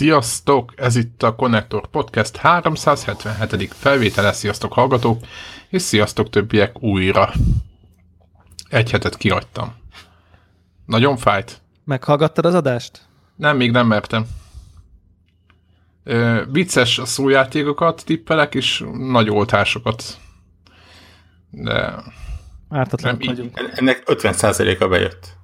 Sziasztok! 0.00 0.72
Ez 0.76 0.96
itt 0.96 1.22
a 1.22 1.34
Connector 1.34 1.86
Podcast 1.86 2.36
377. 2.36 3.74
felvétele. 3.74 4.32
Sziasztok 4.32 4.72
hallgatók, 4.72 5.24
és 5.68 5.82
sziasztok 5.82 6.30
többiek 6.30 6.82
újra. 6.82 7.32
Egy 8.68 8.90
hetet 8.90 9.16
kihagytam. 9.16 9.74
Nagyon 10.86 11.16
fájt. 11.16 11.60
Meghallgattad 11.84 12.46
az 12.46 12.54
adást? 12.54 13.00
Nem, 13.36 13.56
még 13.56 13.70
nem 13.70 13.86
mertem. 13.86 14.26
Ö, 16.04 16.42
vicces 16.50 16.98
a 16.98 17.04
szójátékokat 17.04 18.02
tippelek, 18.04 18.54
és 18.54 18.84
nagy 18.92 19.30
oltásokat. 19.30 20.04
De... 21.50 21.94
Ártatlanok 22.68 23.24
vagyunk. 23.24 23.72
Ennek 23.74 24.02
50%-a 24.06 24.88
bejött. 24.88 25.36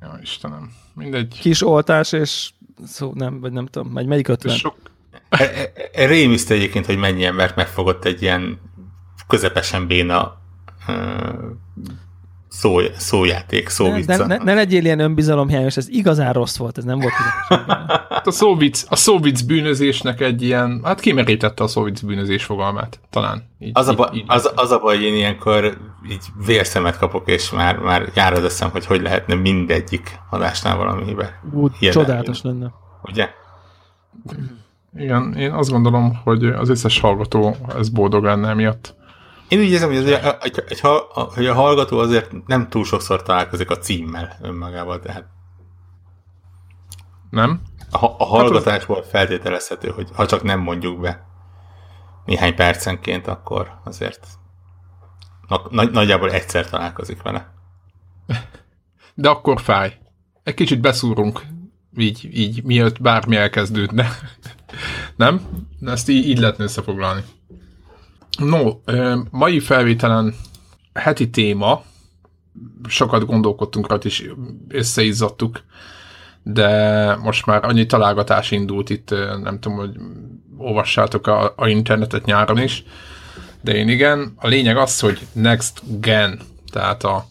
Ja, 0.00 0.18
Istenem. 0.22 0.72
Mindegy. 0.94 1.38
Kis 1.40 1.62
oltás, 1.62 2.12
és 2.12 2.50
szó, 2.86 3.12
nem, 3.14 3.40
vagy 3.40 3.52
nem 3.52 3.66
tudom, 3.66 3.88
megy, 3.92 4.06
melyik 4.06 4.28
50? 4.28 4.56
Sok, 4.56 4.76
E- 5.28 5.52
e- 5.54 5.72
e- 5.92 6.06
Rémisztő 6.06 6.54
egyébként, 6.54 6.86
hogy 6.86 6.96
mennyi 6.96 7.24
embert 7.24 7.56
megfogott 7.56 8.04
egy 8.04 8.22
ilyen 8.22 8.60
közepesen 9.28 9.86
béna 9.86 10.40
szó, 12.54 12.78
szójáték, 12.96 13.64
ne, 13.64 13.70
szóvicca. 13.70 14.16
ne, 14.26 14.36
ne, 14.36 14.44
ne 14.44 14.54
legyél 14.54 14.84
ilyen 14.84 14.98
önbizalomhiányos, 14.98 15.76
ez 15.76 15.88
igazán 15.88 16.32
rossz 16.32 16.56
volt, 16.56 16.78
ez 16.78 16.84
nem 16.84 16.98
volt 16.98 17.12
igazán. 17.48 17.66
Hát 18.08 18.26
a 18.26 18.30
szóvic, 18.30 18.84
a 18.88 18.96
szóvic 18.96 19.40
bűnözésnek 19.40 20.20
egy 20.20 20.42
ilyen, 20.42 20.80
hát 20.84 21.00
kimerítette 21.00 21.62
a 21.62 21.66
szóvic 21.66 22.00
bűnözés 22.00 22.44
fogalmát, 22.44 23.00
talán. 23.10 23.42
Így, 23.58 23.70
Az 23.74 23.88
a, 23.88 23.90
így- 23.90 23.96
baj, 23.96 24.08
így- 24.12 24.24
az, 24.26 24.50
az 24.54 24.70
a 24.70 24.78
baj, 24.78 24.96
hogy 24.96 25.04
én 25.04 25.14
ilyenkor 25.14 25.64
így 26.10 26.24
vérszemet 26.46 26.98
kapok, 26.98 27.28
és 27.30 27.50
már, 27.50 27.76
már 27.78 28.08
jár 28.14 28.32
az 28.32 28.44
eszem, 28.44 28.70
hogy 28.70 28.86
hogy 28.86 29.02
lehetne 29.02 29.34
mindegyik 29.34 30.18
adásnál 30.30 30.76
valamibe. 30.76 31.40
Ú, 31.52 31.68
Hihetetlen. 31.78 31.92
csodálatos 31.92 32.42
lenne. 32.42 32.72
Ugye? 33.02 33.28
Igen, 34.96 35.34
én 35.34 35.52
azt 35.52 35.70
gondolom, 35.70 36.20
hogy 36.24 36.44
az 36.44 36.68
összes 36.68 37.00
hallgató 37.00 37.56
ez 37.78 37.88
boldog 37.88 38.24
lenne 38.24 38.48
emiatt. 38.48 38.94
Én 39.52 39.58
úgy 39.58 39.70
érzem, 39.70 39.88
hogy, 39.88 39.96
azért, 39.98 40.24
a- 40.24 40.36
hogy, 40.40 40.64
hogy, 40.68 40.80
hogy 41.34 41.46
a 41.46 41.54
hallgató 41.54 41.98
azért 41.98 42.46
nem 42.46 42.68
túl 42.68 42.84
sokszor 42.84 43.22
találkozik 43.22 43.70
a 43.70 43.78
címmel 43.78 44.36
önmagával, 44.42 45.00
tehát 45.00 45.24
Nem? 47.30 47.62
a, 47.90 48.04
a 48.04 48.24
hallgatásból 48.24 49.02
feltételezhető, 49.02 49.88
hogy 49.88 50.08
ha 50.14 50.26
csak 50.26 50.42
nem 50.42 50.60
mondjuk 50.60 51.00
be 51.00 51.26
néhány 52.24 52.54
percenként, 52.54 53.26
akkor 53.26 53.80
azért 53.84 54.26
na, 55.48 55.62
nagy, 55.70 55.90
nagyjából 55.90 56.30
egyszer 56.30 56.68
találkozik 56.68 57.22
vele. 57.22 57.52
De 59.14 59.28
akkor 59.28 59.60
fáj. 59.60 59.98
Egy 60.42 60.54
kicsit 60.54 60.80
beszúrunk, 60.80 61.42
így, 61.96 62.28
így 62.32 62.64
mielőtt 62.64 63.00
bármi 63.00 63.36
elkezdődne. 63.36 64.08
Nem? 65.16 65.40
Ezt 65.80 66.08
így, 66.08 66.28
így 66.28 66.38
lehetne 66.38 66.64
összefoglalni. 66.64 67.22
No, 68.38 68.70
mai 69.30 69.60
felvételen 69.60 70.34
heti 70.94 71.30
téma, 71.30 71.82
sokat 72.88 73.26
gondolkodtunk 73.26 73.88
rajta 73.88 74.06
is, 74.06 74.24
összeizzadtuk, 74.68 75.62
de 76.42 77.16
most 77.16 77.46
már 77.46 77.64
annyi 77.64 77.86
találgatás 77.86 78.50
indult 78.50 78.90
itt, 78.90 79.10
nem 79.42 79.58
tudom, 79.60 79.78
hogy 79.78 79.96
olvassátok 80.56 81.26
a, 81.26 81.52
a 81.56 81.68
internetet 81.68 82.24
nyáron 82.24 82.58
is, 82.58 82.84
de 83.60 83.74
én 83.74 83.88
igen. 83.88 84.32
A 84.36 84.48
lényeg 84.48 84.76
az, 84.76 85.00
hogy 85.00 85.26
next 85.32 85.82
gen, 86.00 86.40
tehát 86.72 87.04
a, 87.04 87.26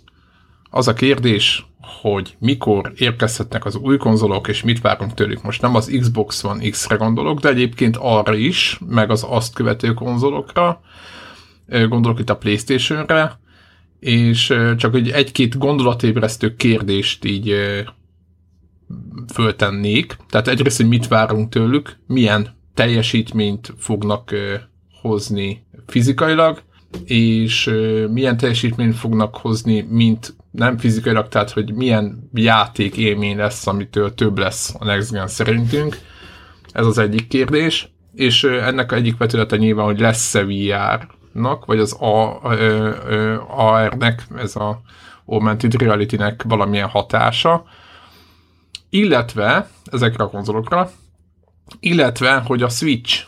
az 0.70 0.88
a 0.88 0.94
kérdés, 0.94 1.66
hogy 1.82 2.36
mikor 2.40 2.92
érkezhetnek 2.96 3.66
az 3.66 3.76
új 3.76 3.98
konzolok, 3.98 4.48
és 4.48 4.64
mit 4.64 4.82
várunk 4.82 5.14
tőlük. 5.14 5.44
Most 5.44 5.62
nem 5.62 5.76
az 5.76 5.98
Xbox 6.00 6.44
One 6.44 6.70
X-re 6.70 6.96
gondolok, 6.96 7.40
de 7.40 7.50
egyébként 7.50 7.98
arra 8.00 8.34
is, 8.34 8.80
meg 8.88 9.10
az 9.10 9.26
azt 9.30 9.54
követő 9.54 9.94
konzolokra, 9.94 10.82
gondolok 11.88 12.20
itt 12.20 12.30
a 12.30 12.38
Playstation-re, 12.38 13.40
és 14.00 14.54
csak 14.78 14.96
egy 14.96 15.10
egy-két 15.10 15.58
gondolatébresztő 15.58 16.56
kérdést 16.56 17.26
így 17.26 17.56
föltennék. 19.34 20.18
Tehát 20.30 20.48
egyrészt, 20.48 20.78
hogy 20.78 20.88
mit 20.88 21.08
várunk 21.08 21.50
tőlük, 21.50 21.98
milyen 22.08 22.56
teljesítményt 22.74 23.74
fognak 23.78 24.36
hozni 25.02 25.66
fizikailag, 25.88 26.62
és 27.06 27.72
milyen 28.12 28.38
teljesítményt 28.38 28.96
fognak 28.96 29.36
hozni, 29.36 29.86
mint 29.90 30.36
nem 30.52 30.78
fizikailag, 30.78 31.28
tehát 31.28 31.52
hogy 31.52 31.74
milyen 31.74 32.30
játék 32.34 32.98
élmény 32.98 33.38
lesz, 33.38 33.68
amitől 33.68 34.14
több 34.14 34.38
lesz 34.38 34.76
a 34.80 34.86
Next 34.86 35.12
Gen 35.12 35.28
szerintünk. 35.28 35.98
Ez 36.72 36.86
az 36.86 36.98
egyik 36.98 37.28
kérdés. 37.28 37.90
És 38.14 38.44
ennek 38.44 38.92
egyik 38.92 39.18
vetülete 39.18 39.56
nyilván, 39.56 39.86
hogy 39.86 40.00
lesz-e 40.00 40.44
VR-nak, 40.44 41.66
vagy 41.66 41.80
az 41.80 41.98
AR-nek, 43.48 44.24
ez 44.36 44.56
a 44.56 44.82
Augmented 45.26 45.82
Reality-nek 45.82 46.44
valamilyen 46.48 46.88
hatása, 46.88 47.64
illetve 48.90 49.70
ezekre 49.92 50.24
a 50.24 50.30
konzolokra, 50.30 50.92
illetve, 51.80 52.44
hogy 52.46 52.64
a 52.64 52.70
Switch 52.70 53.26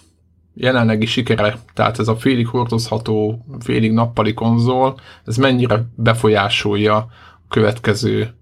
jelenlegi 0.53 1.05
sikere, 1.05 1.57
tehát 1.73 1.99
ez 1.99 2.07
a 2.07 2.15
félig 2.15 2.47
hordozható, 2.47 3.45
félig 3.59 3.91
nappali 3.91 4.33
konzol, 4.33 4.99
ez 5.25 5.37
mennyire 5.37 5.85
befolyásolja 5.95 6.95
a 6.95 7.07
következő 7.49 8.33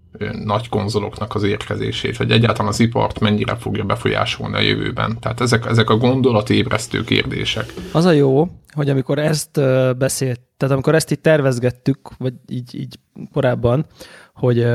nagy 0.43 0.69
konzoloknak 0.69 1.35
az 1.35 1.43
érkezését, 1.43 2.17
vagy 2.17 2.31
egyáltalán 2.31 2.71
az 2.71 2.79
ipart 2.79 3.19
mennyire 3.19 3.55
fogja 3.55 3.83
befolyásolni 3.83 4.55
a 4.55 4.59
jövőben. 4.59 5.19
Tehát 5.19 5.41
ezek, 5.41 5.65
ezek 5.65 5.89
a 5.89 5.97
gondolatébresztő 5.97 7.03
kérdések. 7.03 7.73
Az 7.91 8.05
a 8.05 8.11
jó, 8.11 8.47
hogy 8.71 8.89
amikor 8.89 9.19
ezt 9.19 9.61
beszélt, 9.97 10.39
tehát 10.57 10.73
amikor 10.73 10.95
ezt 10.95 11.11
így 11.11 11.19
tervezgettük, 11.19 12.09
vagy 12.17 12.33
így, 12.47 12.75
így 12.75 12.95
korábban, 13.33 13.85
hogy, 14.41 14.65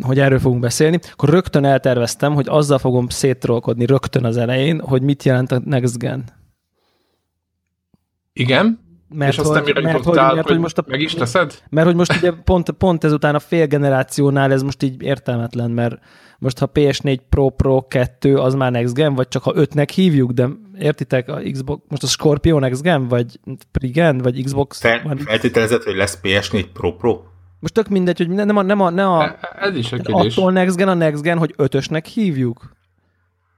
hogy 0.00 0.18
erről 0.18 0.38
fogunk 0.38 0.60
beszélni, 0.60 0.98
akkor 1.12 1.28
rögtön 1.28 1.64
elterveztem, 1.64 2.34
hogy 2.34 2.46
azzal 2.48 2.78
fogom 2.78 3.08
széttrolkodni 3.08 3.86
rögtön 3.86 4.24
az 4.24 4.36
elején, 4.36 4.80
hogy 4.80 5.02
mit 5.02 5.22
jelent 5.22 5.52
a 5.52 5.60
Next 5.64 5.98
Gen. 5.98 6.24
Igen? 8.32 8.86
Mert 9.08 9.32
és 9.32 9.38
aztán 9.38 9.62
mire 9.62 9.80
mert, 9.80 10.04
hogy, 10.04 10.16
mert, 10.16 10.48
hogy 10.48 10.58
most 10.58 10.78
a, 10.78 10.84
meg 10.86 11.00
is 11.00 11.14
teszed? 11.14 11.62
Mert 11.68 11.86
hogy 11.86 11.96
most 11.96 12.16
ugye 12.16 12.32
pont, 12.44 12.70
pont 12.70 13.04
ezután 13.04 13.34
a 13.34 13.38
fél 13.38 13.66
generációnál 13.66 14.52
ez 14.52 14.62
most 14.62 14.82
így 14.82 15.02
értelmetlen, 15.02 15.70
mert 15.70 15.98
most 16.38 16.58
ha 16.58 16.70
PS4 16.74 17.18
Pro 17.28 17.48
Pro 17.50 17.86
2 17.88 18.36
az 18.36 18.54
már 18.54 18.70
Next 18.70 18.94
Gen, 18.94 19.14
vagy 19.14 19.28
csak 19.28 19.42
ha 19.42 19.52
5-nek 19.56 19.88
hívjuk, 19.94 20.30
de 20.30 20.48
értitek, 20.78 21.28
a 21.28 21.40
Xbox, 21.50 21.82
most 21.88 22.02
a 22.02 22.06
Scorpio 22.06 22.58
Next 22.58 22.82
Gen, 22.82 23.08
vagy 23.08 23.40
Prigen, 23.70 24.18
vagy 24.18 24.44
Xbox 24.44 24.80
Fel, 24.80 25.02
One. 25.04 25.16
feltételezett, 25.16 25.82
hogy 25.82 25.96
lesz 25.96 26.18
PS4 26.22 26.64
Pro 26.72 26.96
Pro? 26.96 27.20
Most 27.60 27.74
tök 27.74 27.88
mindegy, 27.88 28.16
hogy 28.18 28.28
ne, 28.28 28.44
nem 28.44 28.56
a, 28.56 28.62
nem 28.62 28.80
a, 28.80 28.90
ne 28.90 29.06
a 29.06 29.22
E- 29.22 29.38
Ez 29.60 29.76
is 29.76 29.92
egy 29.92 30.02
kérdés. 30.02 30.36
attól 30.36 30.52
Next 30.52 30.76
Gen 30.76 30.88
a 30.88 30.94
Next 30.94 31.22
Gen, 31.22 31.38
hogy 31.38 31.54
5-ösnek 31.58 32.04
hívjuk. 32.14 32.76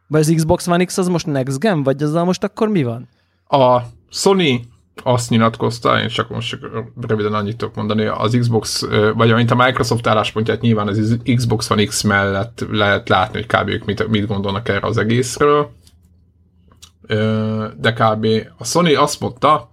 Vagy 0.09 0.21
az 0.21 0.33
Xbox 0.37 0.67
One 0.67 0.85
X 0.85 0.99
az 0.99 1.09
most 1.09 1.27
Next 1.27 1.59
Gen, 1.59 1.83
vagy 1.83 2.03
azzal 2.03 2.25
most 2.25 2.45
akkor 2.45 2.69
mi 2.69 2.83
van? 2.83 3.09
A 3.49 3.81
Sony 4.11 4.65
azt 5.05 5.31
nyilatkozta, 5.31 6.01
én 6.01 6.09
csak 6.09 6.29
most 6.29 6.49
csak 6.49 6.61
röviden 7.07 7.35
annyit 7.35 7.57
tudok 7.57 7.75
mondani, 7.75 8.05
az 8.05 8.37
Xbox, 8.41 8.87
vagy 9.15 9.31
amint 9.31 9.51
a 9.51 9.55
Microsoft 9.55 10.07
álláspontját 10.07 10.61
nyilván 10.61 10.89
az 10.89 11.19
Xbox 11.37 11.71
One 11.71 11.85
X 11.85 12.03
mellett 12.03 12.67
lehet 12.71 13.09
látni, 13.09 13.39
hogy 13.45 13.61
kb. 13.61 13.69
ők 13.69 13.85
mit, 13.85 14.09
mit 14.09 14.27
gondolnak 14.27 14.69
erre 14.69 14.87
az 14.87 14.97
egészről. 14.97 15.71
De 17.77 17.93
kb. 17.93 18.27
a 18.59 18.65
Sony 18.65 18.97
azt 18.97 19.21
mondta, 19.21 19.69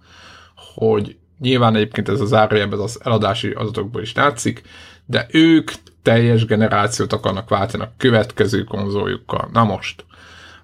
hogy 0.74 1.17
nyilván 1.38 1.74
egyébként 1.74 2.08
ez 2.08 2.20
az 2.20 2.28
zárójelben 2.28 2.78
az 2.78 3.00
eladási 3.04 3.50
adatokból 3.50 4.02
is 4.02 4.14
látszik, 4.14 4.62
de 5.06 5.26
ők 5.30 5.70
teljes 6.02 6.44
generációt 6.44 7.12
akarnak 7.12 7.48
váltani 7.48 7.82
a 7.82 7.94
következő 7.96 8.64
konzoljukkal. 8.64 9.48
Na 9.52 9.64
most, 9.64 10.04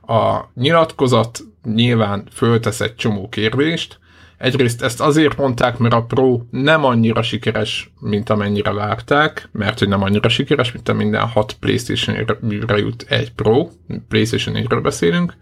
a 0.06 0.50
nyilatkozat 0.55 1.41
nyilván 1.65 2.29
föltesz 2.32 2.81
egy 2.81 2.94
csomó 2.94 3.29
kérdést, 3.29 3.99
Egyrészt 4.38 4.82
ezt 4.82 5.00
azért 5.00 5.37
mondták, 5.37 5.79
mert 5.79 5.94
a 5.94 6.03
Pro 6.03 6.41
nem 6.50 6.85
annyira 6.85 7.23
sikeres, 7.23 7.93
mint 8.00 8.31
amennyire 8.31 8.73
várták, 8.73 9.49
mert 9.53 9.79
hogy 9.79 9.88
nem 9.88 10.03
annyira 10.03 10.29
sikeres, 10.29 10.73
mint 10.73 10.88
a 10.88 10.94
minden 10.94 11.29
hat 11.29 11.56
PlayStation-re 11.61 12.76
jut 12.76 13.05
egy 13.09 13.32
Pro, 13.32 13.69
PlayStation 14.09 14.55
4-ről 14.59 14.81
beszélünk, 14.82 15.37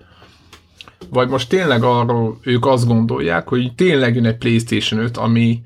vagy 1.11 1.29
most 1.29 1.49
tényleg 1.49 1.83
arról 1.83 2.39
ők 2.43 2.67
azt 2.67 2.87
gondolják, 2.87 3.49
hogy 3.49 3.75
tényleg 3.75 4.15
jön 4.15 4.27
egy 4.27 4.37
PlayStation 4.37 5.01
5, 5.01 5.17
ami, 5.17 5.63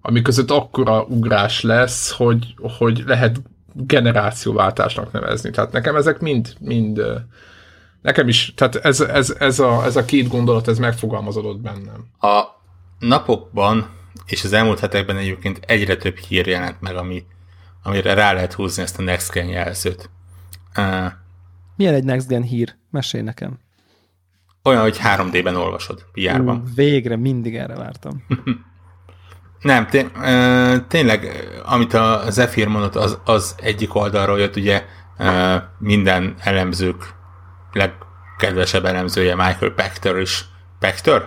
ami 0.00 0.22
között 0.22 0.50
akkora 0.50 1.02
ugrás 1.02 1.62
lesz, 1.62 2.10
hogy, 2.10 2.54
hogy 2.78 3.02
lehet 3.06 3.42
generációváltásnak 3.72 5.12
nevezni. 5.12 5.50
Tehát 5.50 5.72
nekem 5.72 5.96
ezek 5.96 6.20
mind, 6.20 6.54
mind 6.60 7.02
nekem 8.02 8.28
is, 8.28 8.52
tehát 8.56 8.76
ez, 8.76 9.00
ez, 9.00 9.36
ez, 9.38 9.58
a, 9.58 9.84
ez 9.84 9.96
a 9.96 10.04
két 10.04 10.28
gondolat, 10.28 10.68
ez 10.68 10.78
megfogalmazódott 10.78 11.60
bennem. 11.60 12.06
A 12.20 12.44
napokban 12.98 13.90
és 14.26 14.44
az 14.44 14.52
elmúlt 14.52 14.78
hetekben 14.78 15.16
egyébként 15.16 15.60
egyre 15.66 15.96
több 15.96 16.16
hír 16.16 16.46
jelent 16.46 16.80
meg, 16.80 16.96
ami, 16.96 17.24
amire 17.82 18.14
rá 18.14 18.32
lehet 18.32 18.52
húzni 18.52 18.82
ezt 18.82 18.98
a 18.98 19.02
Next 19.02 19.32
Gen 19.32 19.46
jelzőt. 19.46 20.10
Uh, 20.76 21.12
Milyen 21.76 21.94
egy 21.94 22.04
Next 22.04 22.28
Gen 22.28 22.42
hír? 22.42 22.74
Mesélj 22.90 23.22
nekem. 23.22 23.58
Olyan, 24.62 24.82
hogy 24.82 25.00
3D-ben 25.04 25.56
olvasod 25.56 26.04
PR-ban. 26.12 26.64
Végre 26.74 27.16
mindig 27.16 27.56
erre 27.56 27.74
vártam. 27.74 28.24
Nem, 29.60 29.86
té- 29.86 30.12
tényleg, 30.88 31.48
amit 31.64 31.92
a 31.92 32.24
Zephyr 32.28 32.68
mondott, 32.68 32.96
az, 32.96 33.18
az 33.24 33.54
egyik 33.58 33.94
oldalról 33.94 34.38
jött, 34.38 34.56
ugye 34.56 34.84
minden 35.78 36.34
elemzők 36.38 37.14
legkedvesebb 37.72 38.84
elemzője 38.84 39.34
Michael 39.34 39.70
Pachter 39.70 40.16
is. 40.16 40.44
Pachter? 40.78 41.22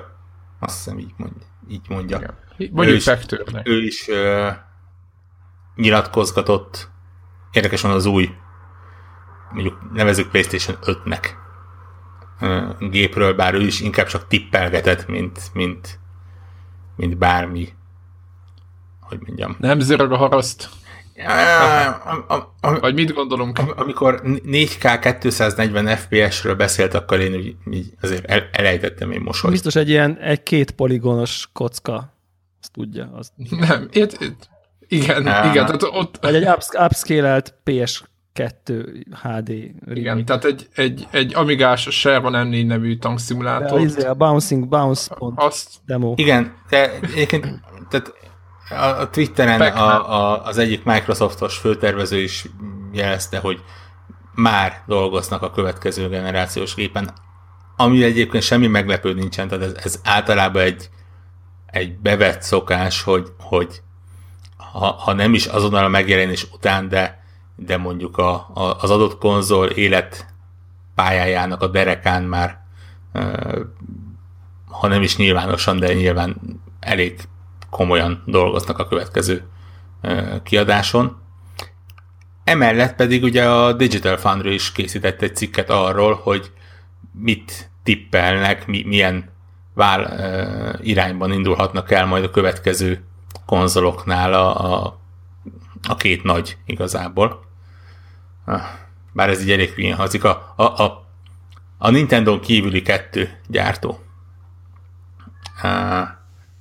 Azt 0.59 0.75
hiszem 0.75 0.99
így 0.99 1.13
mondja. 1.17 1.47
Így 1.67 1.89
mondja. 1.89 2.17
Igen. 2.17 2.71
Mondjuk 2.71 2.95
ő 2.95 2.95
is, 2.95 3.07
ő 3.63 3.83
is 3.83 4.07
uh, 4.07 4.47
nyilatkozgatott. 5.75 6.89
Érdekes 7.51 7.81
van 7.81 7.91
az 7.91 8.05
új, 8.05 8.29
mondjuk 9.51 9.93
nevezük 9.93 10.29
PlayStation 10.29 10.77
5-nek 10.81 11.23
uh, 11.23 11.42
gépről, 12.79 13.33
bár 13.33 13.53
ő 13.53 13.61
is 13.61 13.81
inkább 13.81 14.07
csak 14.07 14.27
tippelgetett, 14.27 15.07
mint, 15.07 15.39
mint, 15.53 15.99
mint 16.95 17.17
bármi 17.17 17.73
hogy 19.13 19.27
mondjam. 19.27 19.55
Nem 19.59 19.79
zörög 19.79 20.11
a 20.11 20.17
haraszt. 20.17 20.69
Vagy 22.61 22.93
mit 22.93 23.13
gondolunk? 23.13 23.59
Amikor 23.75 24.21
4K 24.23 25.17
240 25.19 25.95
FPS-ről 25.95 26.55
beszélt, 26.55 26.93
akkor 26.93 27.19
én 27.19 27.35
úgy, 27.35 27.55
így 27.71 27.93
azért 28.01 28.25
el, 28.25 28.49
elejtettem 28.51 29.11
én 29.11 29.21
mosolyt. 29.21 29.53
Biztos 29.53 29.75
egy 29.75 29.89
ilyen 29.89 30.17
egy 30.17 30.43
két 30.43 30.71
poligonos 30.71 31.49
kocka. 31.53 32.13
Azt 32.61 32.71
tudja. 32.71 33.11
Azt. 33.13 33.31
Nem, 33.49 33.87
itt, 33.91 34.21
itt, 34.21 34.49
igen, 34.87 35.27
uh, 35.27 35.49
igen. 35.49 35.65
Tehát 35.65 35.83
ott... 35.83 36.17
Vagy 36.21 36.35
egy 36.35 36.47
upscale-elt 36.79 37.55
PS 37.63 38.03
2 38.33 39.05
HD. 39.21 39.49
Igen, 39.93 40.25
tehát 40.25 40.45
egy, 40.45 40.67
egy, 40.75 41.07
egy 41.11 41.35
Amigás 41.35 41.87
Sherman 41.91 42.47
M4 42.47 42.67
nevű 42.67 42.97
tankszimulátor. 42.97 43.79
Izé, 43.79 44.05
a 44.05 44.13
Bouncing 44.13 44.67
Bounce 44.67 45.15
pont 45.15 45.39
azt, 45.39 45.69
demo. 45.85 46.13
Igen, 46.15 46.53
de 46.69 46.99
egyébként 46.99 47.45
tehát 47.89 48.13
a, 48.69 49.01
a 49.01 49.09
Twitteren 49.09 49.61
a, 49.61 50.13
a, 50.13 50.45
az 50.45 50.57
egyik 50.57 50.83
Microsoftos 50.83 51.57
főtervező 51.57 52.21
is 52.21 52.45
jelezte, 52.91 53.37
hogy 53.37 53.63
már 54.35 54.83
dolgoznak 54.87 55.41
a 55.41 55.51
következő 55.51 56.09
generációs 56.09 56.75
gépen, 56.75 57.13
ami 57.75 58.03
egyébként 58.03 58.43
semmi 58.43 58.67
meglepő 58.67 59.13
nincsen, 59.13 59.47
tehát 59.47 59.63
ez, 59.63 59.83
ez 59.83 59.99
általában 60.03 60.61
egy, 60.61 60.89
egy 61.65 61.97
bevett 61.97 62.41
szokás, 62.41 63.01
hogy, 63.01 63.27
hogy 63.39 63.81
ha, 64.57 64.91
ha 64.91 65.13
nem 65.13 65.33
is 65.33 65.45
azonnal 65.45 65.83
a 65.83 65.89
megjelenés 65.89 66.47
után, 66.51 66.89
de, 66.89 67.22
de 67.65 67.77
mondjuk 67.77 68.17
a, 68.17 68.33
a, 68.53 68.77
az 68.79 68.89
adott 68.89 69.17
konzol 69.17 69.67
élet 69.67 70.33
pályájának 70.95 71.61
a 71.61 71.67
derekán 71.67 72.23
már 72.23 72.61
ha 74.69 74.87
nem 74.87 75.01
is 75.01 75.17
nyilvánosan, 75.17 75.79
de 75.79 75.93
nyilván 75.93 76.35
elég 76.79 77.19
komolyan 77.69 78.23
dolgoznak 78.25 78.79
a 78.79 78.87
következő 78.87 79.43
kiadáson. 80.43 81.21
Emellett 82.43 82.95
pedig 82.95 83.23
ugye 83.23 83.49
a 83.49 83.73
Digital 83.73 84.17
Foundry 84.17 84.53
is 84.53 84.71
készített 84.71 85.21
egy 85.21 85.35
cikket 85.35 85.69
arról, 85.69 86.19
hogy 86.23 86.51
mit 87.11 87.71
tippelnek, 87.83 88.67
mi, 88.67 88.83
milyen 88.87 89.31
vál 89.73 90.79
irányban 90.81 91.31
indulhatnak 91.31 91.91
el 91.91 92.05
majd 92.05 92.23
a 92.23 92.29
következő 92.29 93.03
konzoloknál 93.45 94.33
a, 94.33 94.73
a, 94.73 94.99
a 95.87 95.95
két 95.95 96.23
nagy 96.23 96.57
igazából. 96.65 97.45
Bár 99.11 99.29
ez 99.29 99.41
így 99.41 99.51
elég 99.51 99.69
hülyén 99.69 99.95
hazik. 99.95 100.23
A, 100.23 100.53
a, 100.55 100.63
a, 100.63 101.05
a 101.77 101.89
Nintendo 101.89 102.39
kívüli 102.39 102.81
kettő 102.81 103.39
gyártó. 103.47 103.99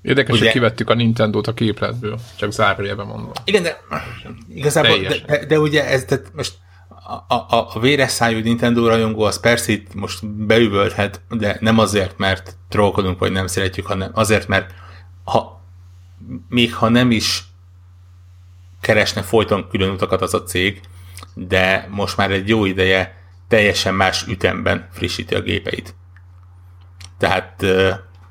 Érdekes, 0.02 0.34
Ugye, 0.34 0.44
hogy 0.44 0.52
kivettük 0.52 0.90
a 0.90 0.94
Nintendo-t 0.94 1.46
a 1.46 1.54
képletből, 1.54 2.18
csak 2.36 2.52
zárójelben 2.52 3.06
mondom. 3.06 3.30
Igen, 3.44 3.62
de 3.62 3.80
igazából, 4.48 4.98
de, 4.98 5.18
de, 5.26 5.46
de, 5.46 5.58
ugye 5.58 5.88
ez, 5.88 6.04
de 6.04 6.20
most 6.34 6.54
a, 7.28 7.34
a, 7.34 7.70
a 7.74 7.80
véres 7.80 8.10
szájú 8.10 8.40
Nintendo 8.40 8.86
rajongó 8.88 9.22
az 9.22 9.40
persze 9.40 9.72
itt 9.72 9.94
most 9.94 10.26
beüvölthet, 10.26 11.20
de 11.28 11.56
nem 11.60 11.78
azért, 11.78 12.18
mert 12.18 12.56
trollkodunk, 12.68 13.18
vagy 13.18 13.32
nem 13.32 13.46
szeretjük, 13.46 13.86
hanem 13.86 14.10
azért, 14.14 14.48
mert 14.48 14.74
ha, 15.24 15.62
még 16.48 16.74
ha 16.74 16.88
nem 16.88 17.10
is 17.10 17.44
keresne 18.80 19.22
folyton 19.22 19.68
külön 19.68 19.90
utakat 19.90 20.22
az 20.22 20.34
a 20.34 20.42
cég, 20.42 20.80
de 21.34 21.88
most 21.90 22.16
már 22.16 22.30
egy 22.30 22.48
jó 22.48 22.64
ideje 22.64 23.14
teljesen 23.48 23.94
más 23.94 24.26
ütemben 24.26 24.88
frissíti 24.92 25.34
a 25.34 25.40
gépeit. 25.40 25.94
Tehát 27.18 27.66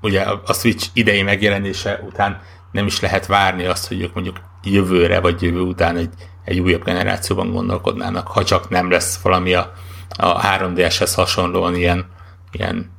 ugye 0.02 0.22
a 0.22 0.54
Switch 0.54 0.90
idei 0.94 1.24
megjelenése 1.24 2.00
után 2.08 2.42
nem 2.72 2.86
is 2.86 3.00
lehet 3.00 3.26
várni 3.26 3.66
azt, 3.66 3.88
hogy 3.88 4.02
ők 4.02 4.14
mondjuk 4.14 4.42
jövőre 4.64 5.20
vagy 5.20 5.42
jövő 5.42 5.60
után 5.60 5.98
egy, 5.98 6.14
egy 6.44 6.60
újabb 6.60 6.84
generációban 6.84 7.52
gondolkodnának, 7.52 8.28
ha 8.28 8.44
csak 8.44 8.70
nem 8.70 8.90
lesz 8.90 9.22
valami 9.22 9.54
a, 9.54 9.74
a 10.10 10.42
3DS-hez 10.42 11.12
hasonlóan 11.16 11.76
ilyen, 11.76 12.06
ilyen 12.52 12.92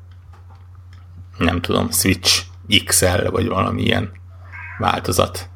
nem 1.39 1.61
tudom, 1.61 1.91
Switch 1.91 2.43
XL, 2.85 3.31
vagy 3.31 3.49
valami 3.49 3.83
ilyen 3.83 4.13
változat. 4.79 5.49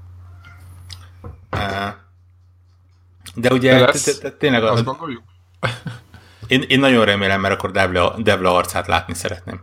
De 3.37 3.53
ugye 3.53 3.91
tényleg 4.39 4.65
az... 4.65 4.85
Én, 6.47 6.65
én 6.69 6.81
nagyon 6.81 7.05
remélem, 7.05 7.41
mert 7.41 7.55
akkor 7.55 7.71
Devla, 7.71 8.15
Devla 8.19 8.55
arcát 8.55 8.87
látni 8.87 9.15
szeretném. 9.15 9.61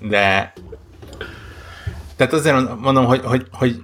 De 0.00 0.52
tehát 2.16 2.32
azért 2.32 2.78
mondom, 2.78 3.04
hogy, 3.04 3.20
hogy, 3.24 3.46
hogy, 3.52 3.82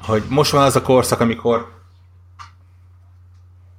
hogy 0.00 0.22
most 0.28 0.50
van 0.50 0.62
az 0.62 0.76
a 0.76 0.82
korszak, 0.82 1.20
amikor 1.20 1.74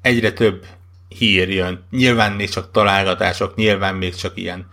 egyre 0.02 0.32
több 0.32 0.66
hír 1.08 1.50
jön. 1.50 1.86
Nyilván 1.92 2.32
még 2.32 2.50
csak 2.50 2.72
találgatások, 2.72 3.56
nyilván 3.56 3.96
még 3.96 4.16
csak 4.16 4.38
ilyen 4.38 4.68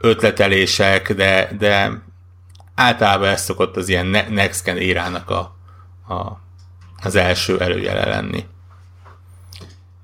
ötletelések, 0.00 1.12
de, 1.12 1.50
de 1.58 2.02
általában 2.74 3.28
ez 3.28 3.42
szokott 3.42 3.76
az 3.76 3.88
ilyen 3.88 4.06
next 4.30 4.64
gen 4.64 4.76
érának 4.76 5.30
a, 5.30 5.56
a, 6.08 6.40
az 7.04 7.14
első 7.14 7.60
előjele 7.60 8.08
lenni. 8.08 8.46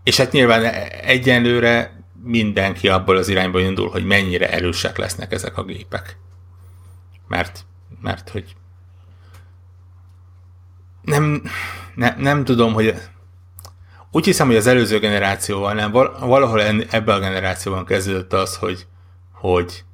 És 0.04 0.16
hát 0.16 0.32
nyilván 0.32 0.64
egyenlőre 1.02 2.04
mindenki 2.22 2.88
abból 2.88 3.16
az 3.16 3.28
irányból 3.28 3.60
indul, 3.60 3.90
hogy 3.90 4.04
mennyire 4.04 4.50
erősek 4.50 4.98
lesznek 4.98 5.32
ezek 5.32 5.56
a 5.56 5.64
gépek. 5.64 6.16
Mert, 7.28 7.64
mert 8.00 8.28
hogy 8.28 8.56
nem, 11.02 11.42
ne, 11.94 12.14
nem 12.16 12.44
tudom, 12.44 12.72
hogy 12.72 12.94
úgy 14.10 14.24
hiszem, 14.24 14.46
hogy 14.46 14.56
az 14.56 14.66
előző 14.66 14.98
generációval 14.98 15.72
nem, 15.72 15.92
valahol 16.20 16.60
ebben 16.90 17.16
a 17.16 17.18
generációban 17.18 17.84
kezdődött 17.84 18.32
az, 18.32 18.56
hogy, 18.56 18.86
hogy 19.32 19.84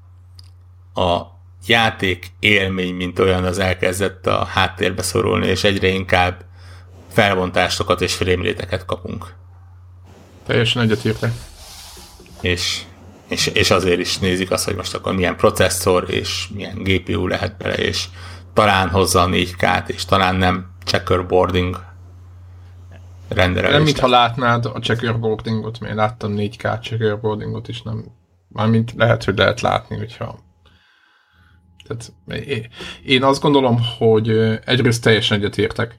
a 0.94 1.20
játék 1.66 2.26
élmény, 2.38 2.94
mint 2.94 3.18
olyan, 3.18 3.44
az 3.44 3.58
elkezdett 3.58 4.26
a 4.26 4.44
háttérbe 4.44 5.02
szorulni, 5.02 5.46
és 5.46 5.64
egyre 5.64 5.88
inkább 5.88 6.44
felbontásokat 7.16 8.00
és 8.00 8.14
frémléteket 8.14 8.84
kapunk. 8.84 9.34
Teljesen 10.46 10.82
egyetértek 10.82 11.32
és, 12.40 12.82
és, 13.28 13.46
és 13.46 13.70
azért 13.70 14.00
is 14.00 14.18
nézik 14.18 14.50
azt, 14.50 14.64
hogy 14.64 14.74
most 14.74 14.94
akkor 14.94 15.14
milyen 15.14 15.36
processzor 15.36 16.10
és 16.10 16.48
milyen 16.54 16.82
GPU 16.82 17.26
lehet 17.26 17.56
bele, 17.56 17.74
és 17.74 18.04
talán 18.52 18.88
hozza 18.88 19.20
a 19.22 19.28
4K-t, 19.28 19.88
és 19.88 20.04
talán 20.04 20.36
nem 20.36 20.70
checkerboarding 20.84 21.84
rendelés. 23.28 23.70
Nem, 23.70 23.82
mintha 23.82 24.08
látnád 24.08 24.64
a 24.64 24.78
checkerboardingot, 24.80 25.80
mert 25.80 25.94
láttam 25.94 26.34
4K 26.36 26.80
checkerboardingot 26.80 27.68
is, 27.68 27.82
nem, 27.82 28.04
mármint 28.48 28.92
lehet, 28.96 29.24
hogy 29.24 29.36
lehet 29.36 29.60
látni, 29.60 29.96
hogyha 29.96 30.38
Tehát 31.86 32.12
én 33.04 33.22
azt 33.22 33.40
gondolom, 33.40 33.80
hogy 33.98 34.28
egyrészt 34.64 35.02
teljesen 35.02 35.38
egyetértek, 35.38 35.96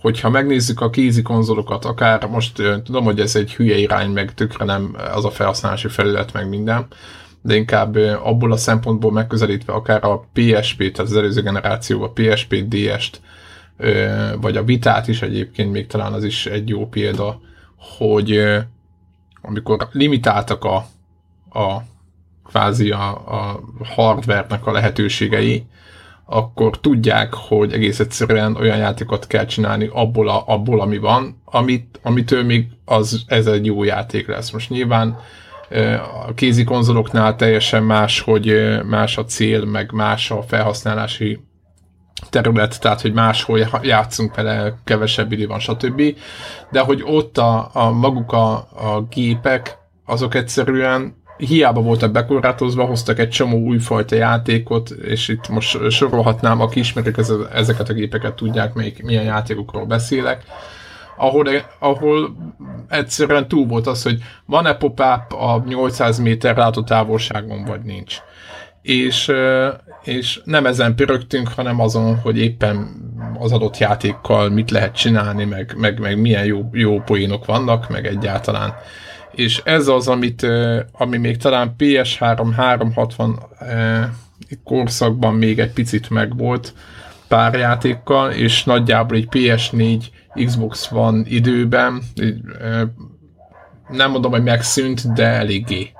hogyha 0.00 0.30
megnézzük 0.30 0.80
a 0.80 0.90
kézi 0.90 1.22
konzolokat, 1.22 1.84
akár 1.84 2.26
most 2.26 2.62
tudom, 2.84 3.04
hogy 3.04 3.20
ez 3.20 3.36
egy 3.36 3.54
hülye 3.54 3.76
irány, 3.76 4.10
meg 4.10 4.34
tökre 4.34 4.64
nem 4.64 4.96
az 5.14 5.24
a 5.24 5.30
felhasználási 5.30 5.88
felület, 5.88 6.32
meg 6.32 6.48
minden, 6.48 6.86
de 7.42 7.56
inkább 7.56 7.96
abból 8.22 8.52
a 8.52 8.56
szempontból 8.56 9.12
megközelítve 9.12 9.72
akár 9.72 10.04
a 10.04 10.28
PSP, 10.32 10.78
tehát 10.78 11.10
az 11.10 11.16
előző 11.16 11.42
generáció, 11.42 12.02
a 12.02 12.10
PSP 12.10 12.54
DS-t, 12.68 13.20
vagy 14.40 14.56
a 14.56 14.64
Vitát 14.64 15.08
is 15.08 15.22
egyébként 15.22 15.72
még 15.72 15.86
talán 15.86 16.12
az 16.12 16.24
is 16.24 16.46
egy 16.46 16.68
jó 16.68 16.88
példa, 16.88 17.40
hogy 17.76 18.40
amikor 19.42 19.88
limitáltak 19.92 20.64
a, 20.64 20.76
a 21.60 21.82
kvázi 22.44 22.90
a, 22.90 23.08
a 23.10 23.60
hardware-nek 23.84 24.66
a 24.66 24.72
lehetőségei, 24.72 25.66
akkor 26.26 26.80
tudják, 26.80 27.34
hogy 27.34 27.72
egész 27.72 28.00
egyszerűen 28.00 28.56
olyan 28.56 28.76
játékot 28.76 29.26
kell 29.26 29.44
csinálni 29.44 29.90
abból, 29.92 30.28
a, 30.28 30.44
abból 30.46 30.80
ami 30.80 30.98
van, 30.98 31.42
amit, 31.44 32.00
amitől 32.02 32.44
még 32.44 32.66
az, 32.84 33.22
ez 33.26 33.46
egy 33.46 33.66
jó 33.66 33.84
játék 33.84 34.26
lesz. 34.26 34.50
Most 34.50 34.70
nyilván 34.70 35.18
a 36.26 36.34
kézi 36.34 36.64
konzoloknál 36.64 37.36
teljesen 37.36 37.82
más, 37.82 38.20
hogy 38.20 38.54
más 38.84 39.18
a 39.18 39.24
cél, 39.24 39.64
meg 39.64 39.92
más 39.92 40.30
a 40.30 40.42
felhasználási 40.42 41.40
terület, 42.30 42.80
tehát 42.80 43.00
hogy 43.00 43.12
máshol 43.12 43.68
játszunk 43.82 44.34
vele, 44.34 44.74
kevesebb 44.84 45.32
idő 45.32 45.46
van, 45.46 45.58
stb. 45.58 46.02
De 46.70 46.80
hogy 46.80 47.02
ott 47.04 47.38
a, 47.38 47.70
a 47.72 47.90
maguk 47.90 48.32
a, 48.32 48.52
a 48.56 49.06
gépek, 49.10 49.78
azok 50.04 50.34
egyszerűen 50.34 51.24
hiába 51.36 51.80
voltak 51.80 52.12
bekorlátozva, 52.12 52.84
hoztak 52.84 53.18
egy 53.18 53.28
csomó 53.28 53.58
újfajta 53.58 54.14
játékot, 54.14 54.90
és 54.90 55.28
itt 55.28 55.48
most 55.48 55.90
sorolhatnám, 55.90 56.60
aki 56.60 56.78
ismerik 56.78 57.16
ezeket 57.52 57.88
a 57.88 57.92
gépeket, 57.92 58.34
tudják, 58.34 58.74
melyik, 58.74 59.02
milyen 59.02 59.24
játékokról 59.24 59.84
beszélek, 59.84 60.44
ahol, 61.16 61.48
ahol 61.78 62.36
egyszerűen 62.88 63.48
túl 63.48 63.66
volt 63.66 63.86
az, 63.86 64.02
hogy 64.02 64.18
van-e 64.46 64.74
pop 64.74 65.00
a 65.28 65.62
800 65.66 66.18
méter 66.18 66.56
látótávolságon, 66.56 67.64
vagy 67.64 67.80
nincs. 67.82 68.16
És, 68.82 69.32
és 70.02 70.40
nem 70.44 70.66
ezen 70.66 70.94
pörögtünk, 70.94 71.48
hanem 71.48 71.80
azon, 71.80 72.16
hogy 72.18 72.38
éppen 72.38 73.04
az 73.38 73.52
adott 73.52 73.78
játékkal 73.78 74.48
mit 74.48 74.70
lehet 74.70 74.96
csinálni, 74.96 75.44
meg, 75.44 75.74
meg, 75.76 76.00
meg 76.00 76.20
milyen 76.20 76.44
jó, 76.44 76.68
jó 76.72 77.00
poénok 77.00 77.44
vannak, 77.44 77.88
meg 77.88 78.06
egyáltalán 78.06 78.74
és 79.36 79.60
ez 79.64 79.88
az, 79.88 80.08
amit, 80.08 80.46
ami 80.92 81.16
még 81.16 81.36
talán 81.36 81.74
PS3 81.78 82.52
360 82.56 83.38
korszakban 84.64 85.34
még 85.34 85.58
egy 85.58 85.72
picit 85.72 86.10
megvolt 86.10 86.74
pár 87.28 87.54
játékkal, 87.54 88.30
és 88.30 88.64
nagyjából 88.64 89.16
egy 89.16 89.28
PS4 89.30 90.04
Xbox 90.44 90.88
van 90.88 91.24
időben, 91.28 92.02
nem 93.88 94.10
mondom, 94.10 94.30
hogy 94.30 94.42
megszűnt, 94.42 95.12
de 95.12 95.26
eléggé 95.26 95.90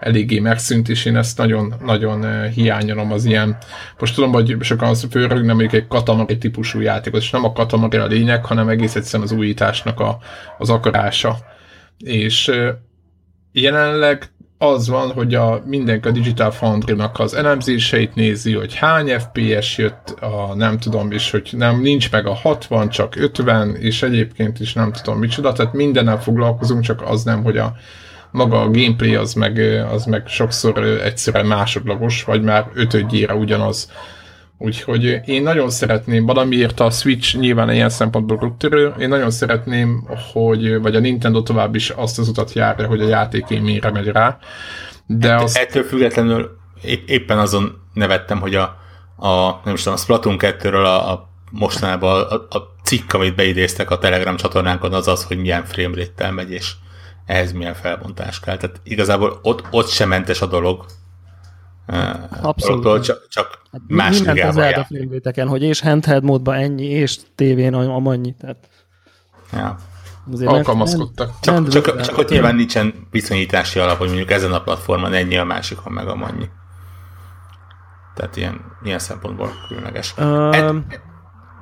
eléggé 0.00 0.38
megszűnt, 0.38 0.88
és 0.88 1.04
én 1.04 1.16
ezt 1.16 1.38
nagyon, 1.38 1.74
nagyon 1.84 2.48
hiányolom 2.48 3.12
az 3.12 3.24
ilyen, 3.24 3.56
most 3.98 4.14
tudom, 4.14 4.32
hogy 4.32 4.56
sokan 4.60 4.88
az 4.88 5.06
főrögnek 5.10 5.54
mondjuk 5.54 5.72
egy 5.72 5.86
katamari 5.86 6.38
típusú 6.38 6.80
játékot, 6.80 7.20
és 7.20 7.30
nem 7.30 7.44
a 7.44 7.52
katamari 7.52 7.96
a 7.96 8.06
lényeg, 8.06 8.44
hanem 8.44 8.68
egész 8.68 8.94
egyszerűen 8.94 9.28
az 9.28 9.34
újításnak 9.34 10.00
a, 10.00 10.18
az 10.58 10.70
akarása 10.70 11.38
és 12.04 12.50
jelenleg 13.52 14.32
az 14.58 14.88
van, 14.88 15.12
hogy 15.12 15.34
a, 15.34 15.62
mindenki 15.66 16.08
a 16.08 16.10
Digital 16.10 16.50
Foundry-nak 16.50 17.18
az 17.18 17.34
elemzéseit 17.34 18.14
nézi, 18.14 18.52
hogy 18.52 18.74
hány 18.74 19.08
FPS 19.18 19.78
jött, 19.78 20.10
a, 20.20 20.54
nem 20.54 20.78
tudom, 20.78 21.10
és 21.10 21.30
hogy 21.30 21.48
nem, 21.52 21.80
nincs 21.80 22.10
meg 22.10 22.26
a 22.26 22.34
60, 22.34 22.88
csak 22.88 23.16
50, 23.16 23.74
és 23.74 24.02
egyébként 24.02 24.60
is 24.60 24.72
nem 24.72 24.92
tudom 24.92 25.18
micsoda, 25.18 25.52
tehát 25.52 25.72
mindennel 25.72 26.20
foglalkozunk, 26.20 26.82
csak 26.82 27.02
az 27.02 27.22
nem, 27.22 27.42
hogy 27.42 27.56
a 27.56 27.74
maga 28.30 28.60
a 28.60 28.70
gameplay 28.70 29.14
az 29.14 29.34
meg, 29.34 29.58
az 29.92 30.04
meg 30.04 30.26
sokszor 30.26 30.78
egyszerűen 30.84 31.46
másodlagos, 31.46 32.24
vagy 32.24 32.42
már 32.42 32.66
ötödjére 32.74 33.34
ugyanaz 33.34 33.90
Úgyhogy 34.58 35.20
én 35.24 35.42
nagyon 35.42 35.70
szeretném, 35.70 36.26
valamiért 36.26 36.80
a 36.80 36.90
Switch 36.90 37.36
nyilván 37.36 37.72
ilyen 37.72 37.88
szempontból 37.88 38.38
úttörő, 38.42 38.94
én 38.98 39.08
nagyon 39.08 39.30
szeretném, 39.30 40.08
hogy, 40.32 40.80
vagy 40.80 40.96
a 40.96 41.00
Nintendo 41.00 41.42
tovább 41.42 41.74
is 41.74 41.90
azt 41.90 42.18
az 42.18 42.28
utat 42.28 42.52
járja, 42.52 42.86
hogy 42.86 43.00
a 43.00 43.08
játék 43.08 43.44
élményre 43.48 43.90
megy 43.90 44.06
rá. 44.06 44.38
De 45.06 45.32
Ett, 45.32 45.42
az... 45.42 45.56
Ettől 45.56 45.82
függetlenül 45.82 46.56
éppen 47.06 47.38
azon 47.38 47.80
nevettem, 47.94 48.40
hogy 48.40 48.54
a, 48.54 48.62
a 49.16 49.60
nem 49.64 49.74
tudom, 49.74 49.94
a 49.94 49.96
Splatoon 49.96 50.36
2-ről 50.38 50.84
a, 50.84 51.12
a 51.12 51.28
mostanában 51.50 52.22
a, 52.22 52.34
a 52.34 52.74
cikk, 52.82 53.12
amit 53.12 53.34
beidéztek 53.34 53.90
a 53.90 53.98
Telegram 53.98 54.36
csatornánkon, 54.36 54.92
az 54.92 55.08
az, 55.08 55.24
hogy 55.24 55.38
milyen 55.38 55.64
framerate 55.64 56.30
megy, 56.30 56.50
és 56.50 56.72
ehhez 57.26 57.52
milyen 57.52 57.74
felbontás 57.74 58.40
kell. 58.40 58.56
Tehát 58.56 58.80
igazából 58.84 59.38
ott, 59.42 59.62
ott 59.70 59.88
sem 59.88 60.08
mentes 60.08 60.40
a 60.40 60.46
dolog, 60.46 60.84
Abszolút. 62.42 63.04
Csak, 63.04 63.28
csak 63.28 63.62
hát 63.72 63.80
más 63.86 64.14
Mindent 64.14 64.40
az 64.40 64.54
Zelda 64.54 64.84
filmvéteken, 64.84 65.48
hogy 65.48 65.62
és 65.62 65.80
handheld 65.80 66.24
módban 66.24 66.54
ennyi, 66.54 66.84
és 66.84 67.18
tévén 67.34 67.74
amannyi. 67.74 68.34
Tehát... 68.40 68.68
Ja. 69.52 69.76
Alkalmazkodtak. 70.44 71.30
Csak, 71.40 71.68
csak, 71.68 71.84
csak, 71.84 72.00
csak 72.00 72.14
hogy 72.14 72.26
nyilván 72.28 72.54
nincsen 72.54 72.94
viszonyítási 73.10 73.78
alap, 73.78 73.98
hogy 73.98 74.06
mondjuk 74.06 74.30
ezen 74.30 74.52
a 74.52 74.62
platformon 74.62 75.12
ennyi, 75.12 75.36
a 75.36 75.44
másikon 75.44 75.92
meg 75.92 76.08
amannyi. 76.08 76.48
Tehát 78.14 78.36
ilyen, 78.36 78.60
ilyen 78.82 78.98
szempontból 78.98 79.50
különleges. 79.68 80.14
Uh, 80.18 80.56
Ed, 80.56 80.84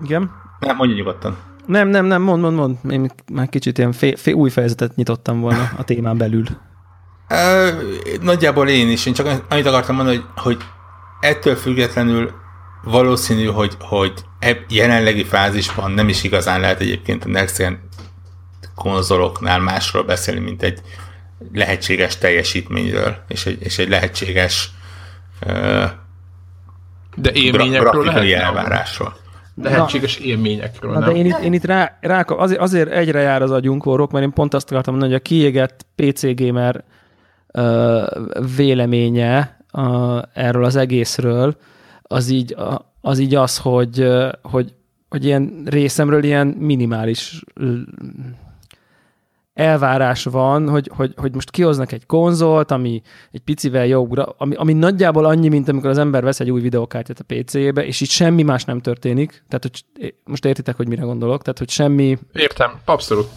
igen? 0.02 0.30
Nem, 0.58 0.76
mondja 0.76 0.96
nyugodtan. 0.96 1.36
Nem, 1.66 1.88
nem, 1.88 2.04
nem, 2.04 2.22
mond, 2.22 2.42
mond, 2.42 2.56
mond. 2.56 2.78
Én 2.90 3.10
már 3.32 3.48
kicsit 3.48 3.78
ilyen 3.78 3.92
fé, 3.92 4.14
fé, 4.14 4.32
új 4.32 4.50
fejezetet 4.50 4.94
nyitottam 4.94 5.40
volna 5.40 5.70
a 5.76 5.84
témán 5.84 6.16
belül. 6.16 6.44
Nagyjából 8.20 8.68
én 8.68 8.90
is, 8.90 9.06
én 9.06 9.12
csak 9.12 9.44
annyit 9.48 9.66
akartam 9.66 9.96
mondani, 9.96 10.16
hogy, 10.16 10.26
hogy 10.34 10.56
ettől 11.20 11.54
függetlenül 11.56 12.30
valószínű, 12.84 13.46
hogy, 13.46 13.76
hogy 13.78 14.12
jelenlegi 14.68 15.24
fázisban 15.24 15.90
nem 15.90 16.08
is 16.08 16.22
igazán 16.22 16.60
lehet 16.60 16.80
egyébként 16.80 17.24
a 17.24 17.28
Next 17.28 17.56
Gen 17.56 17.88
konzoloknál 18.74 19.58
másról 19.58 20.02
beszélni, 20.02 20.40
mint 20.40 20.62
egy 20.62 20.80
lehetséges 21.52 22.18
teljesítményről, 22.18 23.16
és 23.28 23.46
egy, 23.46 23.62
és 23.62 23.78
egy 23.78 23.88
lehetséges 23.88 24.70
uh, 25.46 25.84
de 27.16 27.32
élményekről 27.32 27.90
grafikai 27.90 28.34
elvárásról. 28.34 29.16
Lehetséges 29.62 30.18
na, 30.18 30.24
élményekről, 30.24 30.92
na, 30.92 30.98
nem? 30.98 31.08
De 31.08 31.14
én 31.14 31.26
itt, 31.26 31.38
én 31.38 31.52
itt 31.52 31.64
rá, 31.64 31.98
rá 32.00 32.20
azért, 32.20 32.60
azért 32.60 32.90
egyre 32.90 33.20
jár 33.20 33.42
az 33.42 33.50
agyunk, 33.50 34.10
mert 34.10 34.24
én 34.24 34.32
pont 34.32 34.54
azt 34.54 34.70
akartam 34.70 34.92
mondani, 34.92 35.12
hogy 35.12 35.22
a 35.24 35.28
kiégett 35.28 35.86
PC 35.96 36.34
gamer 36.34 36.84
véleménye 38.56 39.64
erről 40.32 40.64
az 40.64 40.76
egészről, 40.76 41.56
az 42.02 42.28
így 42.28 42.56
az, 43.00 43.18
így 43.18 43.34
az 43.34 43.58
hogy, 43.58 44.06
hogy, 44.42 44.74
hogy 45.08 45.24
ilyen 45.24 45.62
részemről 45.64 46.24
ilyen 46.24 46.46
minimális 46.46 47.42
elvárás 49.54 50.24
van, 50.24 50.68
hogy, 50.68 50.90
hogy, 50.96 51.12
hogy 51.16 51.34
most 51.34 51.50
kihoznak 51.50 51.92
egy 51.92 52.06
konzolt, 52.06 52.70
ami 52.70 53.02
egy 53.32 53.40
picivel 53.40 53.86
jobbra, 53.86 54.34
ami, 54.38 54.54
ami 54.54 54.72
nagyjából 54.72 55.24
annyi, 55.24 55.48
mint 55.48 55.68
amikor 55.68 55.90
az 55.90 55.98
ember 55.98 56.22
vesz 56.22 56.40
egy 56.40 56.50
új 56.50 56.60
videokártyát 56.60 57.20
a 57.20 57.34
PC-be, 57.34 57.86
és 57.86 58.00
itt 58.00 58.08
semmi 58.08 58.42
más 58.42 58.64
nem 58.64 58.80
történik. 58.80 59.42
Tehát, 59.48 59.62
hogy 59.62 60.14
most 60.24 60.44
értitek, 60.44 60.76
hogy 60.76 60.88
mire 60.88 61.02
gondolok? 61.02 61.42
Tehát, 61.42 61.58
hogy 61.58 61.70
semmi... 61.70 62.18
Értem, 62.32 62.70
abszolút. 62.84 63.28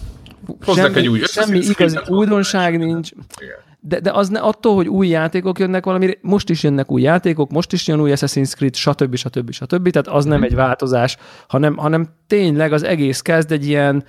Hozzák 0.65 0.85
semmi, 0.85 0.97
egy 0.97 1.07
új 1.07 1.19
Semmi 1.25 1.57
igazi 1.57 1.97
újdonság 2.07 2.77
nincs. 2.77 3.11
Igen 3.11 3.71
de, 3.85 3.99
de 3.99 4.11
az 4.11 4.29
ne, 4.29 4.39
attól, 4.39 4.75
hogy 4.75 4.87
új 4.87 5.07
játékok 5.07 5.59
jönnek 5.59 5.85
valami, 5.85 6.17
most 6.21 6.49
is 6.49 6.63
jönnek 6.63 6.91
új 6.91 7.01
játékok, 7.01 7.51
most 7.51 7.73
is 7.73 7.87
jön 7.87 8.01
új 8.01 8.11
Assassin's 8.15 8.53
Creed, 8.55 8.75
stb. 8.75 9.15
stb. 9.15 9.51
stb. 9.51 9.89
Tehát 9.89 10.07
az 10.07 10.25
nem 10.25 10.43
egy 10.43 10.55
változás, 10.55 11.17
hanem, 11.47 11.77
hanem 11.77 12.07
tényleg 12.27 12.73
az 12.73 12.83
egész 12.83 13.21
kezd 13.21 13.51
egy 13.51 13.67
ilyen 13.67 14.03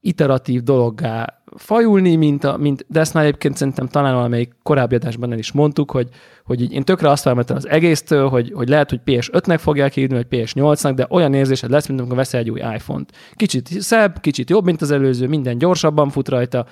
iteratív 0.00 0.62
dologgá 0.62 1.42
fajulni, 1.56 2.16
mint, 2.16 2.44
a, 2.44 2.56
mint 2.56 2.84
de 2.88 3.00
ezt 3.00 3.14
már 3.14 3.24
egyébként 3.24 3.56
szerintem 3.56 3.86
talán 3.86 4.14
valamelyik 4.14 4.52
korábbi 4.62 4.94
adásban 4.94 5.32
el 5.32 5.38
is 5.38 5.52
mondtuk, 5.52 5.90
hogy, 5.90 6.08
hogy 6.44 6.72
én 6.72 6.82
tökre 6.82 7.10
azt 7.10 7.22
felmentem 7.22 7.56
az 7.56 7.68
egésztől, 7.68 8.28
hogy, 8.28 8.52
hogy 8.54 8.68
lehet, 8.68 8.90
hogy 8.90 9.00
PS5-nek 9.06 9.58
fogják 9.60 9.92
hívni, 9.92 10.14
vagy 10.14 10.26
PS8-nak, 10.30 10.92
de 10.94 11.06
olyan 11.10 11.34
érzésed 11.34 11.70
lesz, 11.70 11.86
mint 11.86 12.00
amikor 12.00 12.16
veszel 12.16 12.40
egy 12.40 12.50
új 12.50 12.60
iPhone-t. 12.60 13.12
Kicsit 13.34 13.68
szebb, 13.80 14.20
kicsit 14.20 14.50
jobb, 14.50 14.64
mint 14.64 14.82
az 14.82 14.90
előző, 14.90 15.26
minden 15.26 15.58
gyorsabban 15.58 16.10
fut 16.10 16.28
rajta, 16.28 16.66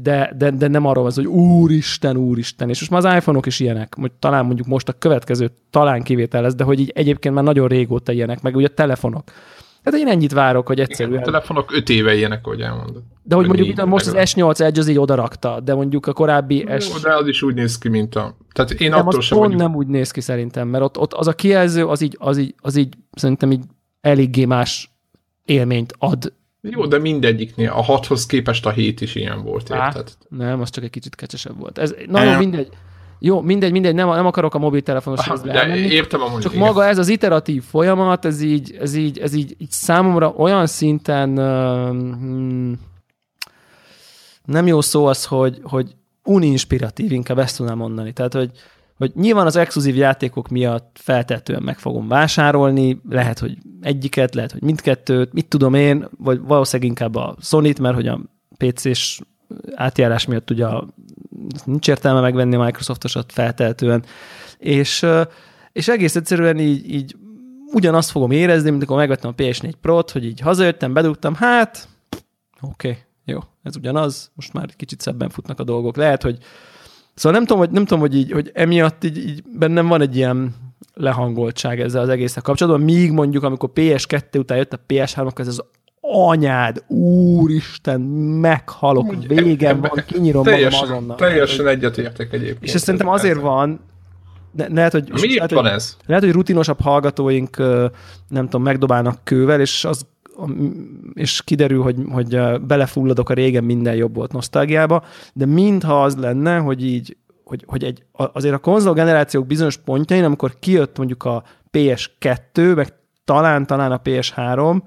de, 0.00 0.32
de, 0.36 0.50
de 0.50 0.68
nem 0.68 0.86
arról 0.86 1.02
van 1.02 1.12
hogy 1.14 1.26
úristen, 1.26 2.16
úristen, 2.16 2.68
és 2.68 2.78
most 2.78 2.90
már 2.90 3.04
az 3.04 3.18
iPhone-ok 3.18 3.46
is 3.46 3.60
ilyenek, 3.60 3.94
hogy 4.00 4.12
talán 4.12 4.44
mondjuk 4.44 4.66
most 4.66 4.88
a 4.88 4.92
következő 4.92 5.50
talán 5.70 6.02
kivétel 6.02 6.42
lesz, 6.42 6.54
de 6.54 6.64
hogy 6.64 6.80
így 6.80 6.92
egyébként 6.94 7.34
már 7.34 7.44
nagyon 7.44 7.68
régóta 7.68 8.12
ilyenek, 8.12 8.42
meg 8.42 8.56
ugye 8.56 8.66
a 8.66 8.74
telefonok. 8.74 9.22
Hát 9.84 9.94
én 9.94 10.08
ennyit 10.08 10.32
várok, 10.32 10.66
hogy 10.66 10.80
egyszerűen... 10.80 11.14
Igen, 11.14 11.28
a 11.28 11.30
telefonok 11.30 11.72
5 11.72 11.88
éve 11.88 12.14
ilyenek, 12.14 12.44
hogy 12.44 12.60
elmondod. 12.60 13.02
De 13.22 13.34
hogy 13.34 13.46
mondjuk 13.46 13.68
itt 13.68 13.84
most 13.84 14.06
az 14.06 14.14
S8 14.16 14.60
Edge 14.60 14.80
az 14.80 14.88
így 14.88 14.98
odarakta, 14.98 15.60
de 15.60 15.74
mondjuk 15.74 16.06
a 16.06 16.12
korábbi 16.12 16.66
S... 16.78 16.88
Jó, 16.88 16.98
de 16.98 17.14
az 17.14 17.28
is 17.28 17.42
úgy 17.42 17.54
néz 17.54 17.78
ki, 17.78 17.88
mint 17.88 18.14
a... 18.14 18.36
Tehát 18.52 18.70
én 18.70 18.90
nem, 18.90 19.06
attól 19.06 19.20
sem 19.20 19.38
pont 19.38 19.54
nem 19.54 19.74
úgy 19.74 19.86
néz 19.86 20.10
ki 20.10 20.20
szerintem, 20.20 20.68
mert 20.68 20.84
ott, 20.84 20.98
ott 20.98 21.12
az 21.12 21.26
a 21.26 21.32
kijelző, 21.32 21.86
az 21.86 22.00
így, 22.00 22.16
az 22.20 22.38
így, 22.38 22.54
az 22.58 22.76
így 22.76 22.94
szerintem 23.12 23.50
így 23.50 23.64
eléggé 24.00 24.44
más 24.44 24.90
élményt 25.44 25.94
ad. 25.98 26.32
Jó, 26.70 26.86
de 26.86 26.98
mindegyiknél, 26.98 27.70
a 27.70 27.84
6-hoz 27.84 28.26
képest 28.26 28.66
a 28.66 28.70
7 28.70 29.00
is 29.00 29.14
ilyen 29.14 29.42
volt, 29.42 29.70
érted? 29.70 30.12
Nem, 30.28 30.60
az 30.60 30.70
csak 30.70 30.84
egy 30.84 30.90
kicsit 30.90 31.14
kecsesebb 31.14 31.58
volt. 31.58 31.78
Ez, 31.78 31.94
na 32.06 32.22
jó, 32.22 32.38
mindegy. 32.38 32.68
Jó, 33.18 33.40
mindegy, 33.40 33.72
mindegy, 33.72 33.94
nem, 33.94 34.08
nem 34.08 34.26
akarok 34.26 34.54
a 34.54 34.58
mobiltelefonos 34.58 35.28
ah, 35.28 35.40
de 35.42 35.76
értem 35.76 36.22
a 36.22 36.40
Csak 36.40 36.52
igen. 36.52 36.66
maga 36.66 36.84
ez 36.84 36.98
az 36.98 37.08
iteratív 37.08 37.62
folyamat, 37.62 38.24
ez 38.24 38.40
így, 38.40 38.76
ez 38.80 38.94
így, 38.94 39.18
ez 39.18 39.34
így, 39.34 39.56
így 39.58 39.70
számomra 39.70 40.28
olyan 40.36 40.66
szinten 40.66 41.38
uh, 41.38 42.76
nem 44.44 44.66
jó 44.66 44.80
szó 44.80 45.06
az, 45.06 45.24
hogy, 45.24 45.60
hogy 45.62 45.94
uninspiratív, 46.24 47.12
inkább 47.12 47.38
ezt 47.38 47.56
tudnám 47.56 47.76
mondani. 47.76 48.12
Tehát, 48.12 48.32
hogy, 48.32 48.50
hogy 49.02 49.12
nyilván 49.14 49.46
az 49.46 49.56
exkluzív 49.56 49.96
játékok 49.96 50.48
miatt 50.48 50.96
feltetően 51.00 51.62
meg 51.62 51.78
fogom 51.78 52.08
vásárolni, 52.08 53.00
lehet, 53.08 53.38
hogy 53.38 53.58
egyiket, 53.80 54.34
lehet, 54.34 54.52
hogy 54.52 54.62
mindkettőt, 54.62 55.32
mit 55.32 55.48
tudom 55.48 55.74
én, 55.74 56.08
vagy 56.18 56.40
valószínűleg 56.40 56.90
inkább 56.90 57.14
a 57.14 57.36
Sony-t, 57.40 57.78
mert 57.78 57.94
hogy 57.94 58.06
a 58.06 58.20
PC-s 58.56 59.20
átjárás 59.74 60.26
miatt 60.26 60.50
ugye 60.50 60.66
nincs 61.64 61.88
értelme 61.88 62.20
megvenni 62.20 62.54
a 62.54 62.64
Microsoftosat 62.64 63.32
feltehetően, 63.32 64.04
és, 64.58 65.06
és 65.72 65.88
egész 65.88 66.16
egyszerűen 66.16 66.58
így, 66.58 66.92
így 66.92 67.16
ugyanazt 67.72 68.10
fogom 68.10 68.30
érezni, 68.30 68.70
mint 68.70 68.76
amikor 68.76 68.96
megvettem 68.96 69.30
a 69.30 69.42
PS4 69.42 69.72
Pro-t, 69.80 70.10
hogy 70.10 70.24
így 70.24 70.40
hazajöttem, 70.40 70.92
bedugtam, 70.92 71.34
hát 71.34 71.88
oké, 72.60 72.88
okay, 72.88 73.02
jó, 73.24 73.38
ez 73.62 73.76
ugyanaz, 73.76 74.30
most 74.34 74.52
már 74.52 74.76
kicsit 74.76 75.00
szebben 75.00 75.28
futnak 75.28 75.60
a 75.60 75.64
dolgok. 75.64 75.96
Lehet, 75.96 76.22
hogy 76.22 76.38
Szóval 77.14 77.38
nem 77.38 77.46
tudom, 77.46 77.62
hogy, 77.62 77.70
nem 77.70 77.84
tudom, 77.84 78.00
hogy, 78.00 78.16
így, 78.16 78.32
hogy 78.32 78.50
emiatt 78.54 79.04
így, 79.04 79.16
így 79.16 79.42
bennem 79.58 79.86
van 79.86 80.00
egy 80.00 80.16
ilyen 80.16 80.54
lehangoltság 80.94 81.80
ezzel 81.80 82.02
az 82.02 82.08
egészet 82.08 82.42
kapcsolatban, 82.42 82.82
míg 82.82 83.12
mondjuk, 83.12 83.42
amikor 83.42 83.70
PS2 83.74 84.38
után 84.38 84.56
jött 84.58 84.72
a 84.72 84.80
PS3, 84.88 85.38
ez 85.38 85.48
az 85.48 85.62
anyád, 86.00 86.84
úristen, 86.86 88.00
meghalok, 88.40 89.14
végem 89.26 89.80
van, 89.80 90.04
kinyírom 90.06 90.42
teljesen, 90.42 90.80
magam 90.80 90.94
azonnal. 90.96 91.16
Teljesen 91.16 91.66
egyetértek 91.66 92.32
egyébként. 92.32 92.62
És 92.62 92.74
ez 92.74 92.82
szerintem 92.82 93.08
azért 93.08 93.40
van, 93.40 93.80
de 94.52 94.68
lehet, 94.72 94.92
hogy, 94.92 95.10
Miért 95.12 95.34
lehet, 95.34 95.50
van 95.50 95.62
hogy, 95.62 95.72
ez? 95.72 95.96
Lehet, 96.06 96.24
hogy 96.24 96.32
rutinosabb 96.32 96.80
hallgatóink, 96.80 97.56
nem 98.28 98.44
tudom, 98.44 98.62
megdobálnak 98.62 99.18
kővel, 99.24 99.60
és 99.60 99.84
az 99.84 100.06
és 101.14 101.42
kiderül, 101.44 101.82
hogy, 101.82 101.96
hogy 102.10 102.60
belefulladok 102.66 103.28
a 103.30 103.34
régen 103.34 103.64
minden 103.64 103.94
jobb 103.94 104.14
volt 104.14 104.32
nosztalgiába, 104.32 105.04
de 105.32 105.46
mintha 105.46 106.02
az 106.02 106.16
lenne, 106.16 106.58
hogy 106.58 106.84
így, 106.84 107.16
hogy, 107.44 107.64
hogy 107.66 107.84
egy, 107.84 108.04
azért 108.12 108.54
a 108.54 108.58
konzol 108.58 108.94
generációk 108.94 109.46
bizonyos 109.46 109.76
pontjain, 109.76 110.24
amikor 110.24 110.58
kijött 110.58 110.96
mondjuk 110.96 111.24
a 111.24 111.42
PS2, 111.72 112.74
meg 112.74 112.94
talán-talán 113.24 113.92
a 113.92 114.00
PS3, 114.04 114.82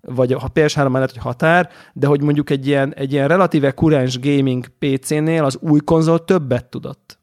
vagy 0.00 0.32
ha 0.32 0.50
PS3 0.54 0.90
mellett, 0.90 1.10
hogy 1.10 1.22
határ, 1.22 1.68
de 1.92 2.06
hogy 2.06 2.22
mondjuk 2.22 2.50
egy 2.50 2.66
ilyen, 2.66 2.94
egy 2.94 3.12
ilyen 3.12 3.28
relatíve 3.28 3.70
kurens 3.70 4.20
gaming 4.20 4.66
PC-nél 4.78 5.44
az 5.44 5.58
új 5.60 5.80
konzol 5.84 6.24
többet 6.24 6.64
tudott. 6.64 7.18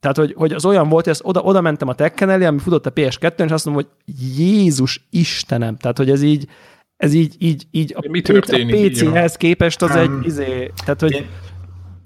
Tehát, 0.00 0.16
hogy, 0.16 0.34
hogy 0.36 0.52
az 0.52 0.64
olyan 0.64 0.88
volt, 0.88 1.04
hogy 1.04 1.12
ezt 1.12 1.22
oda, 1.24 1.40
oda 1.40 1.60
mentem 1.60 1.88
a 1.88 1.94
Tekken 1.94 2.30
elé, 2.30 2.44
ami 2.44 2.58
futott 2.58 2.86
a 2.86 2.92
PS2-n, 2.92 3.44
és 3.44 3.50
azt 3.50 3.64
mondom, 3.64 3.84
hogy 3.84 4.14
Jézus 4.36 5.06
Istenem, 5.10 5.76
tehát, 5.76 5.96
hogy 5.96 6.10
ez 6.10 6.22
így, 6.22 6.48
ez 6.98 7.12
így, 7.12 7.34
így, 7.38 7.66
így 7.70 7.94
a, 7.96 8.08
Mi 8.08 8.20
történik, 8.20 8.74
a 8.74 8.88
PC-hez 8.88 9.36
képest 9.36 9.82
az 9.82 9.96
egy, 9.96 10.10
izé, 10.22 10.72
tehát, 10.84 11.00
hogy 11.00 11.26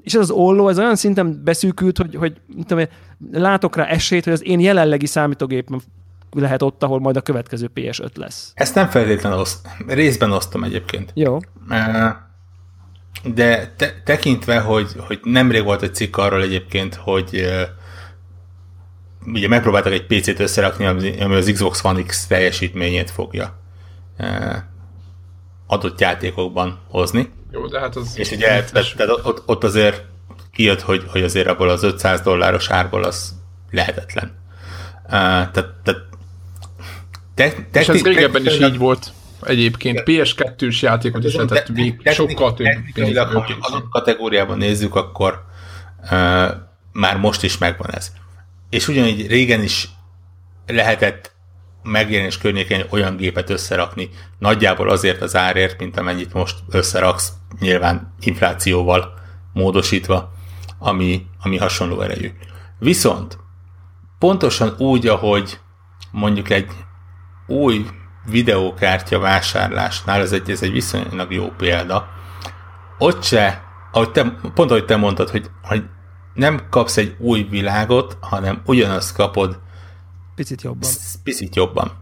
és 0.02 0.14
ez 0.14 0.20
az 0.20 0.30
olló, 0.30 0.68
ez 0.68 0.78
olyan 0.78 0.96
szinten 0.96 1.40
beszűkült, 1.44 1.98
hogy, 1.98 2.14
hogy 2.14 2.40
tudom, 2.66 2.84
látok 3.32 3.76
rá 3.76 3.84
esélyt, 3.84 4.24
hogy 4.24 4.32
az 4.32 4.46
én 4.46 4.60
jelenlegi 4.60 5.06
számítógépem 5.06 5.80
lehet 6.30 6.62
ott, 6.62 6.82
ahol 6.82 7.00
majd 7.00 7.16
a 7.16 7.20
következő 7.20 7.70
PS5 7.74 8.14
lesz. 8.14 8.52
Ezt 8.54 8.74
nem 8.74 8.88
feltétlenül 8.88 9.38
oszt, 9.38 9.68
részben 9.86 10.32
osztom 10.32 10.64
egyébként. 10.64 11.10
Jó. 11.14 11.38
De 13.34 13.72
te, 13.76 14.02
tekintve, 14.04 14.60
hogy, 14.60 14.92
hogy 14.98 15.20
nemrég 15.22 15.64
volt 15.64 15.82
egy 15.82 15.94
cikk 15.94 16.16
arról 16.16 16.42
egyébként, 16.42 16.94
hogy 16.94 17.46
ugye 19.26 19.48
megpróbáltak 19.48 19.92
egy 19.92 20.06
PC-t 20.06 20.40
összerakni, 20.40 20.84
ami 21.20 21.34
az 21.34 21.50
Xbox 21.52 21.84
One 21.84 22.02
X 22.02 22.26
teljesítményét 22.26 23.10
fogja 23.10 23.60
adott 25.72 26.00
játékokban 26.00 26.78
hozni. 26.88 27.32
Jó, 27.50 27.66
de 27.66 27.80
hát 27.80 27.96
az... 27.96 28.18
És 28.18 28.30
ugye 28.30 28.46
tehát, 28.46 28.94
tehát 28.96 29.20
ott, 29.22 29.42
ott 29.46 29.64
azért 29.64 30.04
kijött, 30.52 30.80
hogy, 30.80 31.04
hogy 31.08 31.22
azért 31.22 31.46
abból 31.46 31.68
az 31.68 31.82
500 31.82 32.20
dolláros 32.20 32.70
árból 32.70 33.02
az 33.04 33.34
lehetetlen. 33.70 34.40
Uh, 35.04 35.10
tehát, 35.10 35.52
tehát 35.52 36.02
te, 37.34 37.52
te, 37.70 37.80
és 37.80 37.88
ez 37.88 38.02
régebben 38.02 38.46
is 38.46 38.58
így 38.58 38.78
volt 38.78 39.12
egyébként. 39.42 40.02
PS2-s 40.04 40.82
játékot 40.82 41.24
is 41.24 41.34
lehetett 41.34 41.68
még 41.68 42.10
sokkal 42.12 42.54
több 42.54 42.66
pénzt. 42.94 43.18
Ha 43.18 43.44
azon 43.60 43.88
kategóriában 43.90 44.58
nézzük, 44.58 44.94
akkor 44.94 45.44
uh, 46.02 46.10
már 46.92 47.16
most 47.16 47.42
is 47.42 47.58
megvan 47.58 47.94
ez. 47.94 48.12
És 48.70 48.88
ugyanígy 48.88 49.26
régen 49.26 49.62
is 49.62 49.88
lehetett 50.66 51.31
megjelenés 51.82 52.38
környékén 52.38 52.84
olyan 52.90 53.16
gépet 53.16 53.50
összerakni, 53.50 54.10
nagyjából 54.38 54.88
azért 54.88 55.22
az 55.22 55.36
árért, 55.36 55.78
mint 55.78 55.98
amennyit 55.98 56.32
most 56.32 56.58
összeraksz, 56.70 57.32
nyilván 57.60 58.14
inflációval 58.20 59.14
módosítva, 59.52 60.32
ami, 60.78 61.26
ami 61.42 61.56
hasonló 61.56 62.00
erejű. 62.00 62.30
Viszont 62.78 63.38
pontosan 64.18 64.74
úgy, 64.78 65.06
ahogy 65.06 65.58
mondjuk 66.10 66.50
egy 66.50 66.70
új 67.46 67.86
videókártya 68.24 69.18
vásárlásnál, 69.18 70.20
ez 70.20 70.32
egy, 70.32 70.50
ez 70.50 70.62
egy 70.62 70.72
viszonylag 70.72 71.32
jó 71.32 71.48
példa, 71.56 72.08
ott 72.98 73.22
se, 73.22 73.62
ahogy 73.92 74.10
te, 74.10 74.36
pont 74.54 74.70
ahogy 74.70 74.84
te 74.84 74.96
mondtad, 74.96 75.30
hogy, 75.30 75.50
hogy 75.62 75.84
nem 76.34 76.60
kapsz 76.70 76.96
egy 76.96 77.16
új 77.18 77.42
világot, 77.50 78.16
hanem 78.20 78.62
ugyanazt 78.64 79.16
kapod 79.16 79.60
Picit 80.34 80.62
jobban. 80.62 80.90
Picit 81.22 81.56
jobban. 81.56 81.92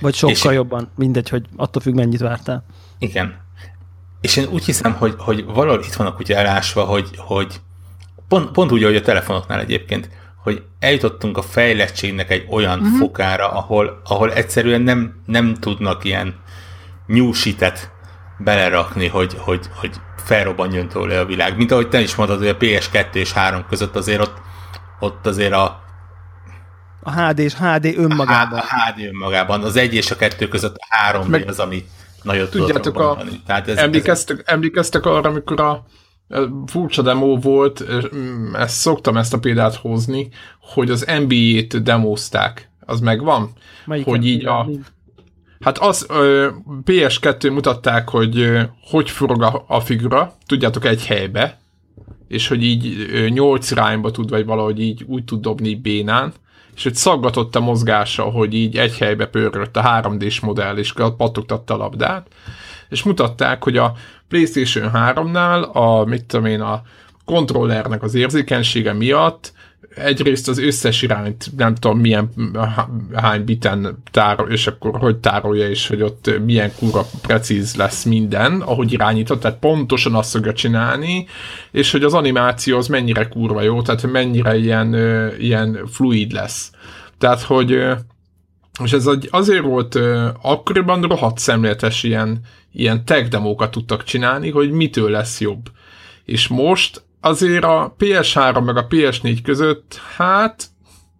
Vagy 0.00 0.14
sokkal 0.14 0.52
és, 0.52 0.56
jobban, 0.56 0.90
mindegy, 0.96 1.28
hogy 1.28 1.46
attól 1.56 1.82
függ, 1.82 1.94
mennyit 1.94 2.20
vártál. 2.20 2.64
Igen. 2.98 3.40
És 4.20 4.36
én 4.36 4.46
úgy 4.50 4.64
hiszem, 4.64 4.92
hogy, 4.92 5.14
hogy 5.18 5.44
valahol 5.44 5.82
itt 5.82 5.92
vannak 5.92 6.18
ugye 6.18 6.36
elásva, 6.36 6.84
hogy, 6.84 7.10
hogy 7.16 7.60
pont, 8.28 8.50
pont 8.50 8.72
úgy, 8.72 8.82
ahogy 8.82 8.96
a 8.96 9.00
telefonoknál 9.00 9.60
egyébként, 9.60 10.10
hogy 10.42 10.62
eljutottunk 10.78 11.36
a 11.36 11.42
fejlettségnek 11.42 12.30
egy 12.30 12.46
olyan 12.50 12.80
uh-huh. 12.80 12.98
fokára, 12.98 13.48
ahol, 13.48 14.00
ahol 14.04 14.32
egyszerűen 14.32 14.80
nem, 14.80 15.22
nem 15.26 15.54
tudnak 15.54 16.04
ilyen 16.04 16.34
nyúsitet 17.06 17.90
belerakni, 18.38 19.06
hogy, 19.06 19.34
hogy, 19.38 19.66
hogy 19.74 20.00
felrobbanjon 20.16 20.88
tőle 20.88 21.20
a 21.20 21.24
világ. 21.24 21.56
Mint 21.56 21.70
ahogy 21.70 21.88
te 21.88 22.00
is 22.00 22.14
mondtad, 22.14 22.38
hogy 22.38 22.48
a 22.48 22.56
PS2 22.56 23.14
és 23.14 23.32
3 23.32 23.64
között 23.68 23.96
azért 23.96 24.20
ott, 24.20 24.36
ott 25.00 25.26
azért 25.26 25.52
a, 25.52 25.82
a 27.02 27.20
HD 27.20 27.38
és 27.38 27.54
HD 27.54 27.94
önmagában. 27.96 28.58
A 28.58 28.62
HD 28.62 29.04
önmagában. 29.04 29.62
Az 29.62 29.76
egy 29.76 29.94
és 29.94 30.10
a 30.10 30.16
kettő 30.16 30.48
között 30.48 30.76
a 30.76 30.86
három 30.88 31.28
Meg, 31.28 31.48
az, 31.48 31.58
ami 31.58 31.84
nagyon 32.22 32.48
tudjátok, 32.48 32.98
a, 32.98 33.22
Tehát 33.46 33.68
ez, 33.68 33.76
emlékeztek, 33.76 34.38
ez... 34.38 34.44
emlékeztek 34.46 35.06
arra, 35.06 35.28
amikor 35.28 35.60
a 35.60 35.84
furcsa 36.66 37.02
demo 37.02 37.36
volt, 37.36 37.84
mm, 38.16 38.54
ezt 38.54 38.74
szoktam 38.74 39.16
ezt 39.16 39.34
a 39.34 39.38
példát 39.38 39.74
hozni, 39.74 40.28
hogy 40.60 40.90
az 40.90 41.06
NBA-t 41.18 41.82
demozták. 41.82 42.70
Az 42.80 43.00
megvan? 43.00 43.50
Melyik 43.84 44.04
hogy 44.04 44.26
így 44.26 44.46
a... 44.46 44.68
Hát 45.60 45.78
az 45.78 46.06
PS2 46.84 47.52
mutatták, 47.52 48.08
hogy 48.08 48.58
hogy 48.90 49.10
forog 49.10 49.42
a, 49.42 49.64
a 49.66 49.80
figura, 49.80 50.34
tudjátok, 50.46 50.84
egy 50.84 51.06
helybe, 51.06 51.58
és 52.28 52.48
hogy 52.48 52.62
így 52.62 53.08
nyolc 53.28 53.70
irányba 53.70 54.10
tud, 54.10 54.30
vagy 54.30 54.44
valahogy 54.44 54.80
így 54.80 55.04
úgy 55.06 55.24
tud 55.24 55.40
dobni 55.40 55.74
bénán, 55.74 56.32
és 56.80 56.86
hogy 56.86 56.94
szaggatott 56.94 57.56
a 57.56 57.60
mozgása, 57.60 58.22
hogy 58.22 58.54
így 58.54 58.76
egy 58.76 58.96
helybe 58.98 59.26
pörgött 59.26 59.76
a 59.76 59.82
3D-s 59.82 60.40
modell, 60.40 60.76
és 60.76 60.92
pattogtatta 61.16 61.74
a 61.74 61.76
labdát, 61.76 62.26
és 62.88 63.02
mutatták, 63.02 63.64
hogy 63.64 63.76
a 63.76 63.92
PlayStation 64.28 64.90
3-nál 64.94 65.72
a, 65.72 66.04
mit 66.04 66.24
tudom 66.24 66.46
én, 66.46 66.60
a 66.60 66.82
kontrollernek 67.24 68.02
az 68.02 68.14
érzékenysége 68.14 68.92
miatt 68.92 69.52
egyrészt 69.94 70.48
az 70.48 70.58
összes 70.58 71.02
irányt, 71.02 71.56
nem 71.56 71.74
tudom 71.74 71.98
milyen, 71.98 72.30
hány 73.14 73.44
biten 73.44 74.02
tárol, 74.10 74.50
és 74.50 74.66
akkor 74.66 74.98
hogy 74.98 75.16
tárolja, 75.16 75.68
és 75.68 75.88
hogy 75.88 76.02
ott 76.02 76.40
milyen 76.44 76.72
kura 76.78 77.04
precíz 77.22 77.76
lesz 77.76 78.04
minden, 78.04 78.60
ahogy 78.60 78.92
irányított, 78.92 79.40
tehát 79.40 79.58
pontosan 79.58 80.14
azt 80.14 80.30
fogja 80.30 80.52
csinálni, 80.52 81.26
és 81.70 81.90
hogy 81.90 82.04
az 82.04 82.14
animáció 82.14 82.76
az 82.76 82.86
mennyire 82.86 83.28
kurva 83.28 83.62
jó, 83.62 83.82
tehát 83.82 84.12
mennyire 84.12 84.56
ilyen, 84.56 84.94
ilyen 85.38 85.86
fluid 85.86 86.32
lesz. 86.32 86.70
Tehát, 87.18 87.42
hogy 87.42 87.78
és 88.84 88.92
ez 88.92 89.08
azért 89.30 89.62
volt 89.62 89.98
akkoriban 90.42 91.02
rohadt 91.02 91.38
szemléletes 91.38 92.02
ilyen, 92.02 92.40
ilyen 92.72 93.04
tech 93.04 93.28
demókat 93.28 93.70
tudtak 93.70 94.04
csinálni, 94.04 94.50
hogy 94.50 94.70
mitől 94.70 95.10
lesz 95.10 95.40
jobb. 95.40 95.70
És 96.24 96.48
most 96.48 97.02
azért 97.20 97.64
a 97.64 97.94
PS3 97.98 98.64
meg 98.64 98.76
a 98.76 98.86
PS4 98.86 99.38
között, 99.42 100.00
hát 100.16 100.66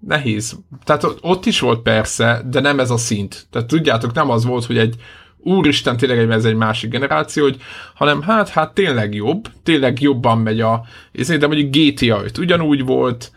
nehéz. 0.00 0.58
Tehát 0.84 1.06
ott 1.20 1.46
is 1.46 1.60
volt 1.60 1.82
persze, 1.82 2.42
de 2.50 2.60
nem 2.60 2.80
ez 2.80 2.90
a 2.90 2.96
szint. 2.96 3.46
Tehát 3.50 3.68
tudjátok, 3.68 4.12
nem 4.12 4.30
az 4.30 4.44
volt, 4.44 4.64
hogy 4.64 4.78
egy 4.78 4.94
úristen, 5.38 5.96
tényleg 5.96 6.30
ez 6.30 6.44
egy 6.44 6.54
másik 6.54 6.90
generáció, 6.90 7.42
hogy, 7.42 7.60
hanem 7.94 8.22
hát, 8.22 8.48
hát 8.48 8.74
tényleg 8.74 9.14
jobb, 9.14 9.48
tényleg 9.62 10.00
jobban 10.00 10.38
megy 10.38 10.60
a, 10.60 10.84
de 11.12 11.46
mondjuk 11.46 11.76
GTA 11.76 12.22
5 12.24 12.38
ugyanúgy 12.38 12.84
volt, 12.84 13.32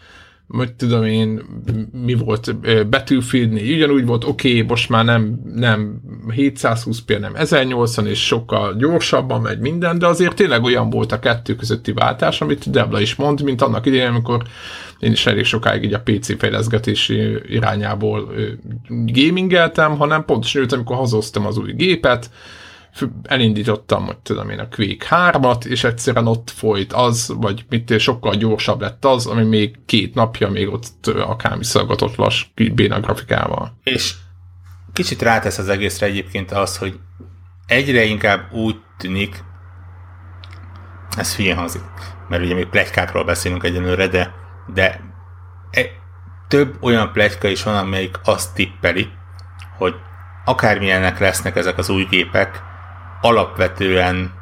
hogy 0.55 0.73
tudom 0.73 1.03
én, 1.03 1.41
mi 1.91 2.13
volt, 2.13 2.55
Battlefield 2.89 3.51
4, 3.51 3.75
ugyanúgy 3.75 4.05
volt, 4.05 4.23
oké, 4.23 4.49
okay, 4.49 4.61
most 4.61 4.89
már 4.89 5.05
nem, 5.05 5.39
nem 5.55 6.01
720p, 6.29 7.19
nem 7.19 7.35
1080, 7.35 8.07
és 8.07 8.25
sokkal 8.25 8.75
gyorsabban 8.75 9.41
megy 9.41 9.59
minden, 9.59 9.99
de 9.99 10.07
azért 10.07 10.35
tényleg 10.35 10.63
olyan 10.63 10.89
volt 10.89 11.11
a 11.11 11.19
kettő 11.19 11.55
közötti 11.55 11.91
váltás, 11.91 12.41
amit 12.41 12.69
Debla 12.69 13.01
is 13.01 13.15
mond, 13.15 13.43
mint 13.43 13.61
annak 13.61 13.85
idején, 13.85 14.07
amikor 14.07 14.43
én 14.99 15.11
is 15.11 15.25
elég 15.25 15.45
sokáig 15.45 15.83
így 15.83 15.93
a 15.93 16.01
PC 16.03 16.39
fejleszgetési 16.39 17.39
irányából 17.47 18.33
gamingeltem, 19.05 19.97
hanem 19.97 20.25
pontosan 20.25 20.61
őt, 20.61 20.71
amikor 20.71 20.95
hazoztam 20.95 21.45
az 21.45 21.57
új 21.57 21.73
gépet, 21.73 22.29
elindítottam, 23.23 24.05
hogy 24.05 24.17
tudom 24.17 24.49
én, 24.49 24.59
a 24.59 24.67
Quake 24.67 25.07
3-at, 25.09 25.65
és 25.65 25.83
egyszerűen 25.83 26.27
ott 26.27 26.49
folyt 26.49 26.93
az, 26.93 27.33
vagy 27.37 27.65
mit 27.69 27.99
sokkal 27.99 28.35
gyorsabb 28.35 28.81
lett 28.81 29.05
az, 29.05 29.25
ami 29.25 29.43
még 29.43 29.79
két 29.85 30.15
napja 30.15 30.49
még 30.49 30.69
ott 30.69 31.07
akár 31.07 31.57
visszagatott 31.57 32.15
lass 32.15 32.45
béna 32.73 32.99
grafikával. 32.99 33.77
És 33.83 34.13
kicsit 34.93 35.21
rátesz 35.21 35.57
az 35.57 35.69
egészre 35.69 36.05
egyébként 36.05 36.51
az, 36.51 36.77
hogy 36.77 36.99
egyre 37.65 38.03
inkább 38.03 38.53
úgy 38.53 38.75
tűnik, 38.97 39.43
ez 41.17 41.35
hülyén 41.35 41.55
hangzik, 41.55 41.81
mert 42.27 42.43
ugye 42.43 42.53
még 42.53 42.67
plegykákról 42.67 43.23
beszélünk 43.23 43.63
egyenlőre, 43.63 44.07
de, 44.07 44.33
de 44.73 45.01
e, 45.71 45.81
több 46.47 46.77
olyan 46.81 47.11
plegyka 47.11 47.47
is 47.47 47.63
van, 47.63 47.75
amelyik 47.75 48.19
azt 48.23 48.53
tippeli, 48.53 49.09
hogy 49.77 49.95
akármilyenek 50.45 51.19
lesznek 51.19 51.55
ezek 51.55 51.77
az 51.77 51.89
új 51.89 52.03
gépek, 52.09 52.61
alapvetően 53.23 54.33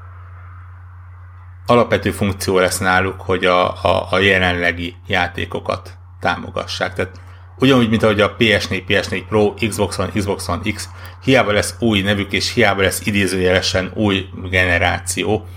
alapvető 1.65 2.11
funkció 2.11 2.59
lesz 2.59 2.77
náluk, 2.77 3.21
hogy 3.21 3.45
a, 3.45 3.83
a, 3.83 4.07
a 4.11 4.19
jelenlegi 4.19 4.95
játékokat 5.07 5.97
támogassák. 6.19 6.93
Tehát 6.93 7.19
ugyanúgy, 7.59 7.89
mint 7.89 8.03
ahogy 8.03 8.21
a 8.21 8.35
PS4, 8.35 8.83
PS4 8.87 9.23
Pro, 9.29 9.53
Xbox 9.53 9.97
One, 9.97 10.09
Xbox 10.09 10.47
One 10.47 10.71
X, 10.73 10.89
hiába 11.23 11.51
lesz 11.51 11.75
új 11.79 12.01
nevük, 12.01 12.31
és 12.31 12.53
hiába 12.53 12.81
lesz 12.81 13.05
idézőjelesen 13.05 13.91
új 13.95 14.25
generáció, 14.49 15.47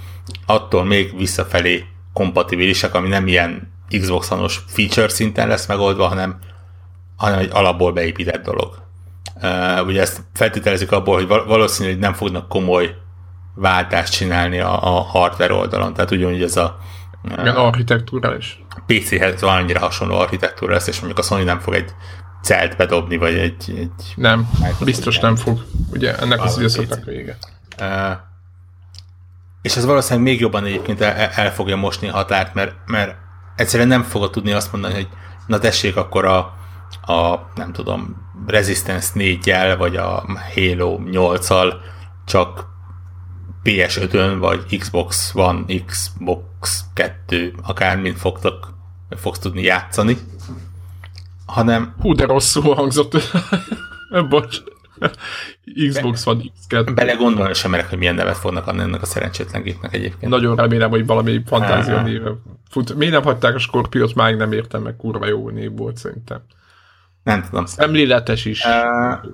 attól 0.46 0.84
még 0.84 1.16
visszafelé 1.16 1.84
kompatibilisek, 2.12 2.94
ami 2.94 3.08
nem 3.08 3.26
ilyen 3.26 3.72
Xbox 4.00 4.30
One-os 4.30 4.60
feature 4.66 5.08
szinten 5.08 5.48
lesz 5.48 5.66
megoldva, 5.66 6.06
hanem, 6.06 6.38
hanem 7.16 7.38
egy 7.38 7.50
alapból 7.52 7.92
beépített 7.92 8.44
dolog. 8.44 8.82
Uh, 9.34 9.86
ugye 9.86 10.00
ezt 10.00 10.22
feltételezik 10.34 10.92
abból, 10.92 11.14
hogy 11.14 11.26
valószínű, 11.26 11.88
hogy 11.88 11.98
nem 11.98 12.12
fognak 12.12 12.48
komoly 12.48 12.94
váltást 13.54 14.12
csinálni 14.12 14.58
a, 14.58 14.96
a 14.96 15.00
hardware 15.00 15.54
oldalon. 15.54 15.94
Tehát 15.94 16.10
ugyanúgy 16.10 16.42
ez 16.42 16.56
a 16.56 16.78
igen, 17.24 17.54
architektúra 17.54 18.36
is. 18.36 18.64
PC-hez 18.86 19.40
van 19.40 19.56
annyira 19.56 19.80
hasonló 19.80 20.16
architektúra 20.16 20.72
lesz, 20.72 20.86
és 20.86 20.96
mondjuk 20.96 21.18
a 21.18 21.22
Sony 21.22 21.44
nem 21.44 21.58
fog 21.58 21.74
egy 21.74 21.94
celt 22.42 22.76
bedobni, 22.76 23.16
vagy 23.16 23.34
egy... 23.34 23.64
egy 23.76 24.12
nem, 24.16 24.50
biztos 24.80 25.18
nem 25.18 25.36
fog. 25.36 25.64
Ugye 25.90 26.16
ennek 26.16 26.42
az 26.42 26.58
időszaknak 26.58 27.04
vége. 27.04 27.36
Uh, 27.80 28.16
és 29.62 29.76
ez 29.76 29.84
valószínűleg 29.84 30.24
még 30.24 30.40
jobban 30.40 30.64
egyébként 30.64 31.00
el, 31.00 31.30
el 31.34 31.52
fogja 31.52 31.76
mosni 31.76 32.08
a 32.08 32.12
határt, 32.12 32.54
mert, 32.54 32.74
mert 32.86 33.16
egyszerűen 33.56 33.88
nem 33.88 34.02
fogod 34.02 34.30
tudni 34.30 34.52
azt 34.52 34.72
mondani, 34.72 34.94
hogy 34.94 35.08
na 35.46 35.58
tessék, 35.58 35.96
akkor 35.96 36.24
a, 36.24 36.38
a 37.12 37.50
nem 37.54 37.72
tudom, 37.72 38.16
Resistance 38.46 39.08
4-jel, 39.14 39.74
vagy 39.78 39.96
a 39.96 40.24
Halo 40.54 40.98
8-al 41.04 41.74
csak 42.24 42.66
PS5-ön, 43.64 44.38
vagy 44.38 44.78
Xbox 44.78 45.32
One, 45.34 45.64
Xbox 45.86 46.84
2, 46.94 47.54
akármint 47.62 48.18
fogtok, 48.18 48.74
fogsz 49.16 49.38
tudni 49.38 49.62
játszani, 49.62 50.16
hanem... 51.46 51.94
Hú, 52.00 52.14
de 52.14 52.26
rosszul 52.26 52.74
hangzott. 52.74 53.16
Bocs. 54.28 54.62
Xbox 55.88 56.26
One 56.26 56.42
X2. 56.68 56.92
Bele 56.94 57.12
gondolni 57.12 57.54
sem 57.54 57.70
merek, 57.70 57.88
hogy 57.88 57.98
milyen 57.98 58.14
nevet 58.14 58.36
fognak 58.36 58.66
adni 58.66 58.80
ennek 58.80 59.02
a 59.02 59.06
szerencsétlen 59.06 59.62
gépnek 59.62 59.94
egyébként. 59.94 60.30
Nagyon 60.32 60.56
remélem, 60.56 60.90
hogy 60.90 61.06
valami 61.06 61.42
fantázia 61.46 62.02
néve 62.02 62.30
fut. 62.70 62.94
Miért 62.94 63.12
nem 63.12 63.22
hagyták 63.22 63.54
a 63.54 63.58
Scorpiot, 63.58 64.14
már 64.14 64.34
nem 64.34 64.52
értem, 64.52 64.82
meg 64.82 64.96
kurva 64.96 65.26
jó 65.26 65.50
név 65.50 65.76
volt 65.76 65.96
szerintem. 65.96 66.42
Nem 67.22 67.42
tudom. 67.42 67.66
Szemléletes 67.66 68.44
is. 68.44 68.64
Uh, 68.64 69.30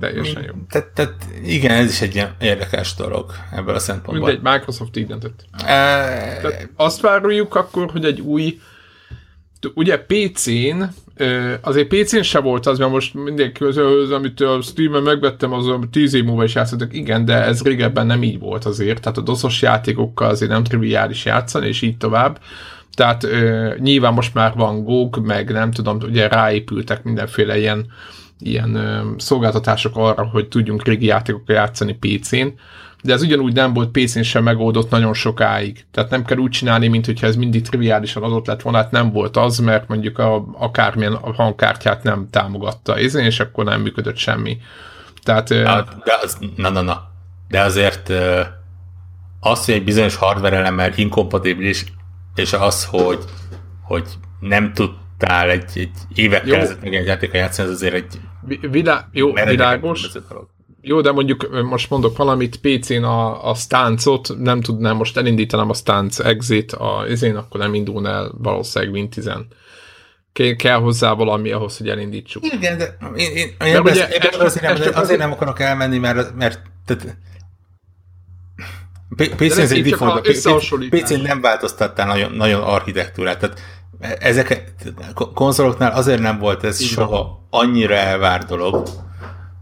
teljesen 0.00 0.42
jó. 0.42 0.52
Tehát, 0.70 0.88
tehát 0.88 1.14
igen, 1.44 1.70
ez 1.70 1.90
is 1.90 2.00
egy 2.00 2.14
ilyen 2.14 2.34
érdekes 2.40 2.94
dolog 2.94 3.32
ebből 3.52 3.74
a 3.74 3.78
szempontból. 3.78 4.28
Mindegy, 4.28 4.52
Microsoft 4.52 4.96
így 4.96 5.06
döntött. 5.06 5.44
E... 5.66 6.68
azt 6.76 7.00
várjuk 7.00 7.54
akkor, 7.54 7.90
hogy 7.90 8.04
egy 8.04 8.20
új 8.20 8.60
ugye 9.74 10.04
PC-n 10.06 10.82
azért 11.60 11.88
PC-n 11.88 12.22
se 12.22 12.40
volt 12.40 12.66
az, 12.66 12.78
mert 12.78 12.90
most 12.90 13.14
mindenki 13.14 13.64
az, 13.64 13.76
az 13.76 14.10
amit 14.10 14.40
a 14.40 14.60
Steam-en 14.62 15.02
megvettem, 15.02 15.52
az 15.52 15.66
10 15.90 16.14
év 16.14 16.24
múlva 16.24 16.44
is 16.44 16.54
játszottak. 16.54 16.94
Igen, 16.94 17.24
de 17.24 17.44
ez 17.44 17.62
régebben 17.62 18.06
nem 18.06 18.22
így 18.22 18.38
volt 18.38 18.64
azért. 18.64 19.00
Tehát 19.00 19.18
a 19.18 19.20
doszos 19.20 19.62
játékokkal 19.62 20.28
azért 20.28 20.50
nem 20.50 20.62
triviális 20.62 21.24
játszani, 21.24 21.66
és 21.66 21.82
így 21.82 21.96
tovább. 21.96 22.40
Tehát 22.94 23.24
ö, 23.24 23.74
nyilván 23.78 24.12
most 24.12 24.34
már 24.34 24.54
van 24.54 24.84
GOG, 24.84 25.26
meg 25.26 25.50
nem 25.50 25.70
tudom, 25.70 25.98
ugye 26.02 26.28
ráépültek 26.28 27.02
mindenféle 27.02 27.58
ilyen 27.58 27.86
ilyen 28.40 28.74
ö, 28.74 29.10
szolgáltatások 29.16 29.96
arra, 29.96 30.24
hogy 30.24 30.48
tudjunk 30.48 30.84
régi 30.84 31.06
játékokkal 31.06 31.54
játszani 31.54 31.98
PC-n, 32.00 32.46
de 33.02 33.12
ez 33.12 33.22
ugyanúgy 33.22 33.54
nem 33.54 33.72
volt 33.72 33.90
PC-n 33.90 34.22
sem 34.22 34.42
megoldott 34.42 34.90
nagyon 34.90 35.14
sokáig. 35.14 35.84
Tehát 35.90 36.10
nem 36.10 36.24
kell 36.24 36.38
úgy 36.38 36.50
csinálni, 36.50 36.88
mint 36.88 37.06
hogyha 37.06 37.26
ez 37.26 37.36
mindig 37.36 37.62
triviálisan 37.62 38.22
adott 38.22 38.46
lett 38.46 38.62
volna, 38.62 38.78
hát 38.78 38.90
nem 38.90 39.12
volt 39.12 39.36
az, 39.36 39.58
mert 39.58 39.88
mondjuk 39.88 40.18
a, 40.18 40.44
akármilyen 40.58 41.14
hangkártyát 41.14 42.02
nem 42.02 42.28
támogatta 42.30 42.96
ezén, 42.96 43.24
és 43.24 43.40
akkor 43.40 43.64
nem 43.64 43.80
működött 43.80 44.16
semmi. 44.16 44.58
Tehát, 45.22 45.48
na, 45.48 45.84
de 46.04 46.18
az, 46.22 46.38
na, 46.56 46.68
na, 46.70 46.80
na. 46.80 47.08
De 47.48 47.60
azért 47.60 48.12
az, 49.40 49.64
hogy 49.64 49.74
egy 49.74 49.84
bizonyos 49.84 50.16
hardware 50.16 50.56
elemmel 50.56 50.92
inkompatibilis, 50.94 51.84
és 52.34 52.52
az, 52.52 52.84
hogy, 52.84 53.24
hogy 53.82 54.04
nem 54.40 54.72
tudtál 54.72 55.50
egy, 55.50 55.70
egy 55.74 55.90
évekkel 56.14 56.60
ezelőtt 56.60 56.82
meg 56.82 56.94
egy 56.94 57.06
játéka 57.06 57.36
játszani, 57.36 57.68
ez 57.68 57.74
azért 57.74 57.94
egy 57.94 58.20
Vilá- 58.46 59.08
jó, 59.12 59.32
világos. 59.32 60.08
Jó, 60.82 61.00
de 61.00 61.12
mondjuk 61.12 61.62
most 61.62 61.90
mondok 61.90 62.16
valamit, 62.16 62.60
PC-n 62.60 63.02
a, 63.02 63.50
a 63.50 63.54
stáncot 63.54 64.38
nem 64.38 64.60
tudnám 64.60 64.96
most 64.96 65.16
elindítanám 65.16 65.70
a 65.70 65.74
stánc 65.74 66.18
exit, 66.18 66.72
a, 66.72 67.04
ezén 67.08 67.36
akkor 67.36 67.60
nem 67.60 67.74
indul 67.74 68.08
el 68.08 68.32
valószínűleg 68.38 68.94
Win 68.94 69.10
10 69.10 69.30
kell, 70.32 70.54
kell 70.54 70.78
hozzá 70.78 71.12
valami 71.12 71.50
ahhoz, 71.50 71.76
hogy 71.76 71.88
elindítsuk. 71.88 72.44
Igen, 72.52 72.78
de 72.78 72.96
én, 73.14 73.36
én, 73.36 73.54
én 73.64 73.80
ugye, 73.80 74.08
ezt, 74.08 74.24
ezt, 74.24 74.36
azért, 74.36 74.64
nem, 74.64 74.72
azért, 74.74 74.94
azért 74.94 75.18
nem 75.18 75.32
akarok 75.32 75.60
elmenni, 75.60 75.98
mert, 75.98 76.34
mert 76.34 76.60
tehát, 76.84 77.16
PC-n 79.16 79.60
ez 79.60 79.72
egy 79.72 79.82
default, 79.82 80.88
PC-n 80.90 81.20
nem 81.20 81.40
változtattál 81.40 82.06
nagyon, 82.06 82.32
nagyon 82.32 82.62
architektúrát, 82.62 83.38
tehát 83.38 83.60
ezek 84.00 84.74
konzoloknál 85.34 85.92
azért 85.92 86.20
nem 86.20 86.38
volt 86.38 86.64
ez 86.64 86.80
Igen. 86.80 86.92
soha 86.92 87.46
annyira 87.50 87.94
elvár 87.94 88.44
dolog, 88.44 88.82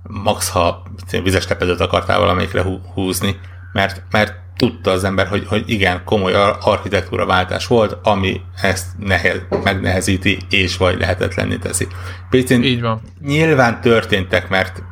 max 0.03 0.49
ha 0.49 0.83
vizes 1.23 1.47
tepedőt 1.47 1.81
akartál 1.81 2.19
valamelyikre 2.19 2.65
húzni, 2.95 3.39
mert, 3.73 4.03
mert 4.11 4.35
tudta 4.57 4.91
az 4.91 5.05
ember, 5.05 5.27
hogy, 5.27 5.47
hogy 5.47 5.65
igen, 5.67 6.05
komoly 6.05 6.35
architektúra 6.61 7.27
váltás 7.27 7.67
volt, 7.67 7.97
ami 8.03 8.41
ezt 8.63 8.87
nehez, 8.99 9.41
megnehezíti, 9.63 10.39
és 10.51 10.77
vagy 10.77 10.99
lehetetlenné 10.99 11.57
teszi. 11.57 11.87
pc 12.31 12.51
Így 12.51 12.81
van. 12.81 13.01
nyilván 13.21 13.81
történtek, 13.81 14.49
mert 14.49 14.83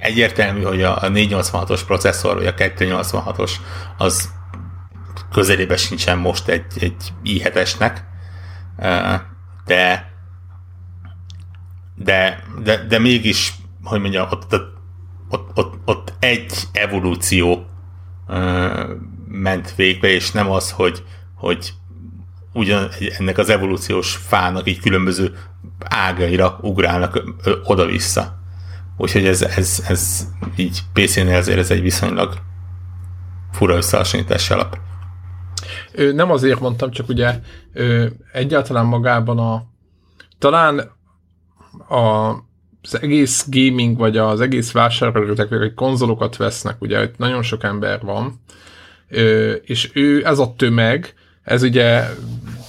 egyértelmű, 0.00 0.62
hogy 0.62 0.82
a 0.82 1.00
486-os 1.00 1.80
processzor, 1.86 2.34
vagy 2.34 2.46
a 2.46 2.54
286-os 2.54 3.50
az 3.98 4.30
közelében 5.32 5.76
sincsen 5.76 6.18
most 6.18 6.48
egy, 6.48 6.64
egy 6.80 7.12
i7-esnek, 7.24 7.96
de 9.66 10.12
de, 11.94 12.42
de, 12.62 12.84
de 12.88 12.98
mégis, 12.98 13.54
hogy 13.82 14.00
mondjam, 14.00 14.26
ott, 14.30 14.54
ott, 15.28 15.50
ott, 15.54 15.74
ott 15.84 16.12
egy 16.18 16.52
evolúció 16.72 17.66
ment 19.28 19.74
végbe, 19.74 20.08
és 20.08 20.30
nem 20.30 20.50
az, 20.50 20.70
hogy, 20.70 21.04
hogy 21.34 21.72
ugyan 22.52 22.88
ennek 23.18 23.38
az 23.38 23.48
evolúciós 23.48 24.16
fának 24.16 24.68
így 24.68 24.80
különböző 24.80 25.38
ágaira 25.78 26.58
ugrálnak 26.60 27.22
oda-vissza. 27.64 28.40
Úgyhogy 28.96 29.26
ez, 29.26 29.42
ez, 29.42 29.84
ez 29.88 30.26
így 30.56 30.82
PC-nél 30.92 31.36
azért 31.36 31.58
ez 31.58 31.70
egy 31.70 31.82
viszonylag 31.82 32.34
fura 33.52 33.76
összehasonlítási 33.76 34.52
alap. 34.52 34.78
Nem 36.14 36.30
azért 36.30 36.60
mondtam, 36.60 36.90
csak 36.90 37.08
ugye 37.08 37.38
egyáltalán 38.32 38.86
magában 38.86 39.38
a 39.38 39.64
talán 40.38 40.78
a 41.88 42.34
az 42.82 43.02
egész 43.02 43.46
gaming, 43.50 43.96
vagy 43.96 44.16
az 44.16 44.40
egész 44.40 44.72
vásárlók, 44.72 45.48
vagy 45.48 45.74
konzolokat 45.74 46.36
vesznek, 46.36 46.80
ugye 46.80 47.02
itt 47.02 47.18
nagyon 47.18 47.42
sok 47.42 47.64
ember 47.64 48.00
van, 48.00 48.40
és 49.64 49.90
ő, 49.94 50.26
ez 50.26 50.38
a 50.38 50.54
tömeg, 50.56 51.14
ez 51.42 51.62
ugye 51.62 52.04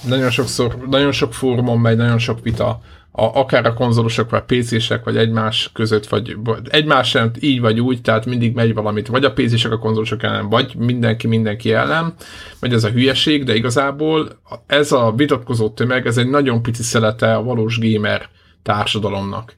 nagyon 0.06 0.30
sokszor, 0.30 0.76
nagyon 0.90 1.12
sok 1.12 1.34
fórumon 1.34 1.78
megy, 1.78 1.96
nagyon 1.96 2.18
sok 2.18 2.42
vita, 2.42 2.80
a, 3.16 3.40
akár 3.40 3.66
a 3.66 3.74
konzolosok, 3.74 4.30
vagy 4.30 4.42
PC-sek, 4.42 5.04
vagy 5.04 5.16
egymás 5.16 5.70
között, 5.72 6.06
vagy, 6.06 6.36
vagy 6.44 6.68
egymás 6.70 7.14
ellen 7.14 7.32
így 7.40 7.60
vagy 7.60 7.80
úgy, 7.80 8.00
tehát 8.00 8.26
mindig 8.26 8.54
megy 8.54 8.74
valamit, 8.74 9.06
vagy 9.06 9.24
a 9.24 9.32
PC-sek 9.32 9.72
a 9.72 9.78
konzolosok 9.78 10.22
ellen, 10.22 10.48
vagy 10.48 10.74
mindenki 10.76 11.26
mindenki 11.26 11.72
ellen, 11.72 12.14
megy 12.60 12.72
ez 12.72 12.84
a 12.84 12.90
hülyeség, 12.90 13.44
de 13.44 13.54
igazából 13.54 14.40
ez 14.66 14.92
a 14.92 15.12
vitatkozó 15.16 15.68
tömeg, 15.68 16.06
ez 16.06 16.16
egy 16.16 16.28
nagyon 16.28 16.62
pici 16.62 16.82
szelete 16.82 17.34
a 17.34 17.42
valós 17.42 17.78
gamer 17.78 18.28
társadalomnak. 18.62 19.54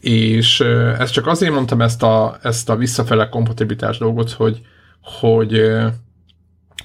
És 0.00 0.60
ezt 0.98 1.12
csak 1.12 1.26
azért 1.26 1.54
mondtam 1.54 1.80
ezt 1.80 2.02
a, 2.02 2.38
ezt 2.42 2.68
a 2.68 2.76
visszafele 2.76 3.28
kompatibilitás 3.28 3.98
dolgot, 3.98 4.30
hogy, 4.30 4.60
hogy 5.02 5.70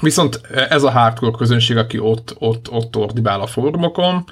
viszont 0.02 0.42
ez 0.70 0.84
a 0.84 0.92
hardcore 0.92 1.38
közönség, 1.38 1.78
aki 1.78 2.00
ott, 2.00 2.36
ott, 2.40 2.72
ott 2.72 2.96
ordibál 2.96 3.42
a 3.42 3.48
fórumokon, 3.48 4.26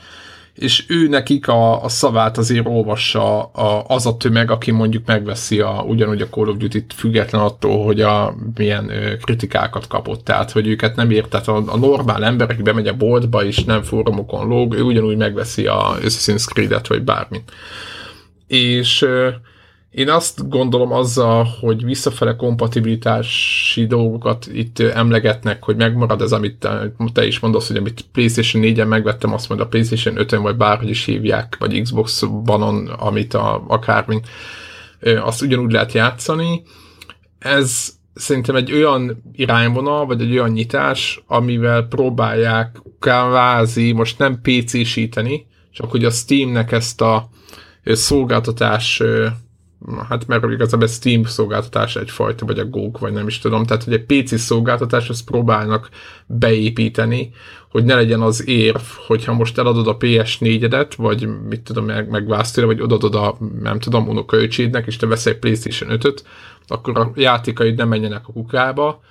és 0.56 0.86
ő 0.88 1.08
nekik 1.08 1.48
a, 1.48 1.84
a 1.84 1.90
szavát 1.90 2.38
azért 2.38 2.68
olvassa 2.68 3.44
a, 3.44 3.86
az 3.88 4.06
a 4.06 4.18
tömeg, 4.18 4.52
aki 4.52 4.72
mondjuk 4.72 5.06
megveszi 5.06 5.60
a, 5.60 5.84
ugyanúgy 5.88 6.22
a 6.22 6.28
Call 6.28 6.48
of 6.48 6.58
Duty-t 6.58 6.94
független 6.94 7.42
attól, 7.42 7.84
hogy 7.84 8.02
a 8.02 8.36
milyen 8.56 8.90
ö, 8.90 9.16
kritikákat 9.18 9.88
kapott. 9.88 10.24
Tehát, 10.24 10.52
hogy 10.52 10.68
őket 10.68 10.96
nem 10.96 11.12
ért, 11.12 11.30
tehát 11.30 11.48
a, 11.48 11.64
a 11.66 11.78
normál 11.78 12.24
ember, 12.24 12.50
aki 12.50 12.62
bemegy 12.62 12.88
a 12.88 12.96
boltba 12.96 13.44
és 13.44 13.64
nem 13.64 13.82
fórumokon 13.82 14.48
lóg, 14.48 14.74
ő 14.74 14.82
ugyanúgy 14.82 15.18
megveszi 15.18 15.66
a 15.66 15.98
Assassin's 16.02 16.46
Creed-et, 16.46 16.88
vagy 16.88 17.04
bármit. 17.04 17.52
És 18.48 19.02
ö, 19.02 19.30
én 19.94 20.10
azt 20.10 20.50
gondolom 20.50 20.92
azzal, 20.92 21.48
hogy 21.60 21.84
visszafele 21.84 22.36
kompatibilitási 22.36 23.86
dolgokat 23.86 24.48
itt 24.54 24.80
emlegetnek, 24.80 25.64
hogy 25.64 25.76
megmarad 25.76 26.22
ez, 26.22 26.32
amit 26.32 26.68
te 27.14 27.26
is 27.26 27.40
mondasz, 27.40 27.68
hogy 27.68 27.78
amit 27.78 28.06
PlayStation 28.12 28.64
4-en 28.66 28.88
megvettem, 28.88 29.34
azt 29.34 29.50
majd 29.50 29.62
a 29.62 29.68
PlayStation 29.68 30.16
5-en, 30.18 30.40
vagy 30.42 30.56
bárhogy 30.56 30.90
is 30.90 31.06
hívják, 31.06 31.56
vagy 31.60 31.82
Xbox 31.82 32.22
One-on, 32.46 32.88
amit 32.88 33.34
a, 33.34 33.64
akármi, 33.68 34.20
azt 35.24 35.42
ugyanúgy 35.42 35.72
lehet 35.72 35.92
játszani. 35.92 36.64
Ez 37.40 37.94
szerintem 38.14 38.56
egy 38.56 38.74
olyan 38.74 39.24
irányvonal, 39.32 40.06
vagy 40.06 40.22
egy 40.22 40.32
olyan 40.32 40.52
nyitás, 40.52 41.24
amivel 41.28 41.84
próbálják 41.84 42.82
kvázi 43.00 43.92
most 43.92 44.18
nem 44.18 44.42
PC-síteni, 44.42 45.46
csak 45.72 45.92
hogy 45.92 46.06
a 46.06 46.10
Steamnek 46.10 46.72
ezt 46.72 47.02
a 47.02 47.30
szolgáltatás 47.84 49.02
hát 50.10 50.28
mert 50.28 50.44
igazából 50.52 50.86
a 50.86 50.90
Steam 50.90 51.24
szolgáltatás 51.24 51.96
egyfajta, 51.96 52.46
vagy 52.46 52.60
a 52.60 52.66
GOG, 52.66 53.00
vagy 53.00 53.14
nem 53.14 53.28
is 53.28 53.40
tudom, 53.40 53.64
tehát 53.66 53.84
hogy 53.84 53.94
egy 53.94 54.06
PC 54.06 54.40
szolgáltatás, 54.40 55.10
azt 55.10 55.26
próbálnak 55.26 55.90
beépíteni, 56.26 57.32
hogy 57.70 57.84
ne 57.84 57.96
legyen 57.96 58.22
az 58.22 58.48
érv, 58.48 58.82
hogyha 59.08 59.34
most 59.34 59.58
eladod 59.58 59.88
a 59.88 59.98
PS4-edet, 59.98 60.92
vagy 60.98 61.28
mit 61.50 61.62
tudom, 61.62 61.86
meg, 61.86 62.10
megvász 62.10 62.56
vagy 62.56 62.82
odadod 62.82 63.16
a, 63.16 63.38
nem 63.62 63.80
tudom, 63.80 64.08
unokaöcsédnek, 64.08 64.88
és 64.88 64.98
te 64.98 65.06
veszel 65.06 65.34
egy 65.34 65.40
PlayStation 65.40 66.00
5-öt, 66.00 66.24
akkor 66.68 66.98
a 66.98 67.12
játékaid 67.16 67.76
nem 67.76 67.88
menjenek 67.88 68.28
a 68.28 68.32
kukába, 68.32 69.02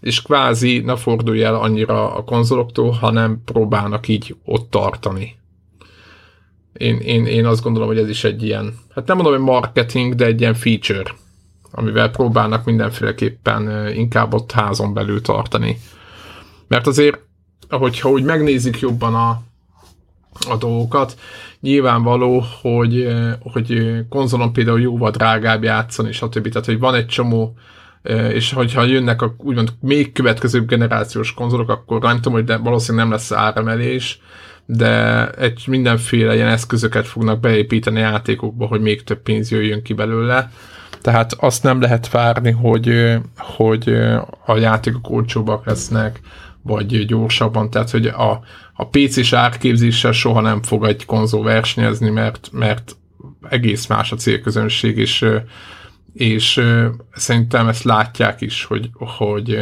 és 0.00 0.22
kvázi 0.22 0.78
ne 0.78 0.96
fordulj 0.96 1.42
el 1.42 1.54
annyira 1.54 2.14
a 2.14 2.24
konzoloktól, 2.24 2.90
hanem 2.90 3.42
próbálnak 3.44 4.08
így 4.08 4.36
ott 4.44 4.70
tartani 4.70 5.35
én, 6.78 6.96
én, 6.96 7.26
én 7.26 7.46
azt 7.46 7.62
gondolom, 7.62 7.88
hogy 7.88 7.98
ez 7.98 8.08
is 8.08 8.24
egy 8.24 8.42
ilyen, 8.42 8.74
hát 8.94 9.06
nem 9.06 9.16
mondom, 9.16 9.34
hogy 9.34 9.44
marketing, 9.44 10.14
de 10.14 10.24
egy 10.24 10.40
ilyen 10.40 10.54
feature, 10.54 11.14
amivel 11.70 12.10
próbálnak 12.10 12.64
mindenféleképpen 12.64 13.92
inkább 13.94 14.34
ott 14.34 14.52
házon 14.52 14.94
belül 14.94 15.20
tartani. 15.20 15.78
Mert 16.68 16.86
azért, 16.86 17.18
hogyha 17.68 18.10
úgy 18.10 18.22
megnézik 18.22 18.78
jobban 18.78 19.14
a, 19.14 19.42
a 20.50 20.56
dolgokat, 20.58 21.18
nyilvánvaló, 21.60 22.44
hogy, 22.60 23.08
hogy 23.40 23.94
konzolon 24.08 24.52
például 24.52 24.80
jóval 24.80 25.10
drágább 25.10 25.62
játszani, 25.62 26.12
stb. 26.12 26.48
Tehát, 26.48 26.66
hogy 26.66 26.78
van 26.78 26.94
egy 26.94 27.06
csomó 27.06 27.56
és 28.32 28.52
hogyha 28.52 28.84
jönnek 28.84 29.22
a 29.22 29.34
úgymond 29.38 29.72
még 29.80 30.12
következő 30.12 30.64
generációs 30.64 31.34
konzolok, 31.34 31.68
akkor 31.68 32.00
nem 32.00 32.16
tudom, 32.16 32.32
hogy 32.32 32.44
de 32.44 32.56
valószínűleg 32.56 33.06
nem 33.06 33.14
lesz 33.14 33.32
áremelés, 33.32 34.20
de 34.66 35.26
egy 35.30 35.64
mindenféle 35.66 36.34
ilyen 36.34 36.48
eszközöket 36.48 37.06
fognak 37.06 37.40
beépíteni 37.40 38.00
játékokba, 38.00 38.66
hogy 38.66 38.80
még 38.80 39.04
több 39.04 39.22
pénz 39.22 39.50
jöjjön 39.50 39.82
ki 39.82 39.92
belőle. 39.92 40.50
Tehát 41.00 41.32
azt 41.32 41.62
nem 41.62 41.80
lehet 41.80 42.10
várni, 42.10 42.50
hogy, 42.50 43.16
hogy 43.36 43.88
a 44.46 44.56
játékok 44.56 45.10
olcsóbbak 45.10 45.66
lesznek, 45.66 46.20
vagy 46.62 47.06
gyorsabban, 47.06 47.70
tehát 47.70 47.90
hogy 47.90 48.06
a, 48.06 48.40
a 48.74 48.88
PC-s 48.88 49.32
árképzéssel 49.32 50.12
soha 50.12 50.40
nem 50.40 50.62
fog 50.62 50.84
egy 50.84 51.04
konzol 51.04 51.42
versenyezni, 51.42 52.10
mert, 52.10 52.48
mert 52.52 52.96
egész 53.48 53.86
más 53.86 54.12
a 54.12 54.16
célközönség, 54.16 54.98
és, 54.98 55.24
és 56.12 56.60
szerintem 57.12 57.68
ezt 57.68 57.82
látják 57.82 58.40
is, 58.40 58.64
hogy, 58.64 58.90
hogy 58.92 59.58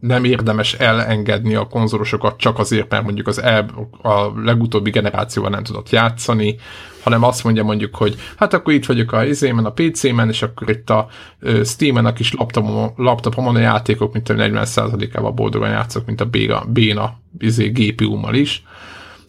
nem 0.00 0.24
érdemes 0.24 0.72
elengedni 0.72 1.54
a 1.54 1.66
konzolosokat 1.66 2.36
csak 2.38 2.58
azért, 2.58 2.90
mert 2.90 3.04
mondjuk 3.04 3.26
az 3.26 3.42
el, 3.42 3.88
a 4.02 4.40
legutóbbi 4.44 4.90
generációval 4.90 5.50
nem 5.50 5.62
tudott 5.62 5.90
játszani, 5.90 6.56
hanem 7.02 7.22
azt 7.22 7.44
mondja 7.44 7.64
mondjuk, 7.64 7.94
hogy 7.94 8.16
hát 8.36 8.54
akkor 8.54 8.72
itt 8.72 8.86
vagyok 8.86 9.12
a 9.12 9.24
izémen, 9.24 9.64
a 9.64 9.72
PC-men, 9.72 10.28
és 10.28 10.42
akkor 10.42 10.70
itt 10.70 10.90
a 10.90 11.08
Steam-en 11.64 12.06
a 12.06 12.12
kis 12.12 12.34
laptopomon, 12.34 12.92
laptopomon 12.96 13.56
a 13.56 13.58
játékok, 13.58 14.12
mint 14.12 14.28
a 14.28 14.34
40%-ával 14.34 15.32
boldogan 15.32 15.70
játszok, 15.70 16.06
mint 16.06 16.20
a 16.20 16.24
béna, 16.24 16.64
béna 16.68 17.18
izé, 17.38 17.68
GPU-mal 17.68 18.34
is. 18.34 18.64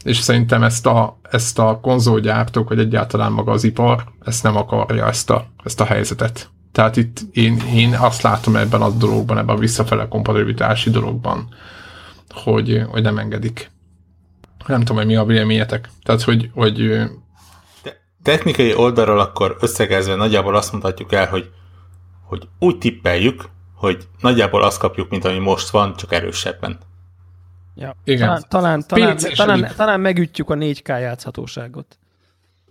És 0.03 0.17
szerintem 0.17 0.63
ezt 0.63 0.85
a, 0.85 1.19
ezt 1.31 1.59
a 1.59 1.79
konzolgyártók, 1.81 2.69
vagy 2.69 2.79
egyáltalán 2.79 3.31
maga 3.31 3.51
az 3.51 3.63
ipar, 3.63 4.03
ezt 4.25 4.43
nem 4.43 4.55
akarja 4.55 5.07
ezt 5.07 5.29
a, 5.29 5.47
ezt 5.63 5.81
a 5.81 5.85
helyzetet. 5.85 6.49
Tehát 6.77 6.95
itt 6.95 7.19
én, 7.31 7.61
én 7.73 7.93
azt 7.93 8.21
látom 8.21 8.55
ebben 8.55 8.81
a 8.81 8.89
dologban, 8.89 9.37
ebben 9.37 9.55
a 9.55 9.59
visszafele 9.59 10.07
kompatibilitási 10.07 10.89
dologban, 10.89 11.55
hogy, 12.29 12.81
hogy 12.87 13.01
nem 13.01 13.17
engedik. 13.17 13.71
Nem 14.67 14.79
tudom, 14.79 14.95
hogy 14.95 15.05
mi 15.05 15.15
a 15.15 15.25
véleményetek. 15.25 15.89
Tehát, 16.03 16.21
hogy, 16.21 16.49
hogy 16.53 17.01
technikai 18.23 18.75
oldalról 18.75 19.19
akkor 19.19 19.57
összegezve 19.59 20.15
nagyjából 20.15 20.55
azt 20.55 20.71
mondhatjuk 20.71 21.13
el, 21.13 21.27
hogy, 21.27 21.49
hogy 22.23 22.47
úgy 22.59 22.77
tippeljük, 22.77 23.49
hogy 23.75 24.07
nagyjából 24.21 24.63
azt 24.63 24.79
kapjuk, 24.79 25.09
mint 25.09 25.25
ami 25.25 25.39
most 25.39 25.69
van, 25.69 25.95
csak 25.95 26.13
erősebben. 26.13 26.77
Ja. 27.75 27.95
Igen. 28.03 28.27
Talán, 28.27 28.43
talán, 28.47 28.83
talán, 28.87 29.17
talán, 29.35 29.71
talán 29.75 29.99
megütjük 29.99 30.49
a 30.49 30.55
4K 30.55 30.87
játszhatóságot. 30.87 31.97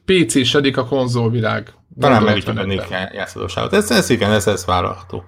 PC-sedik 0.07 0.77
a 0.77 0.87
konzolvilág. 0.87 1.75
Talán 2.01 2.23
meg 2.23 2.37
is 2.37 2.45
tudnék 2.45 2.83
játszadóságot. 3.13 3.73
Ez, 3.73 3.91
ez 3.91 4.11
igen, 4.11 4.33
ez, 4.33 4.47
ez 4.47 4.65
vállalható. 4.65 5.25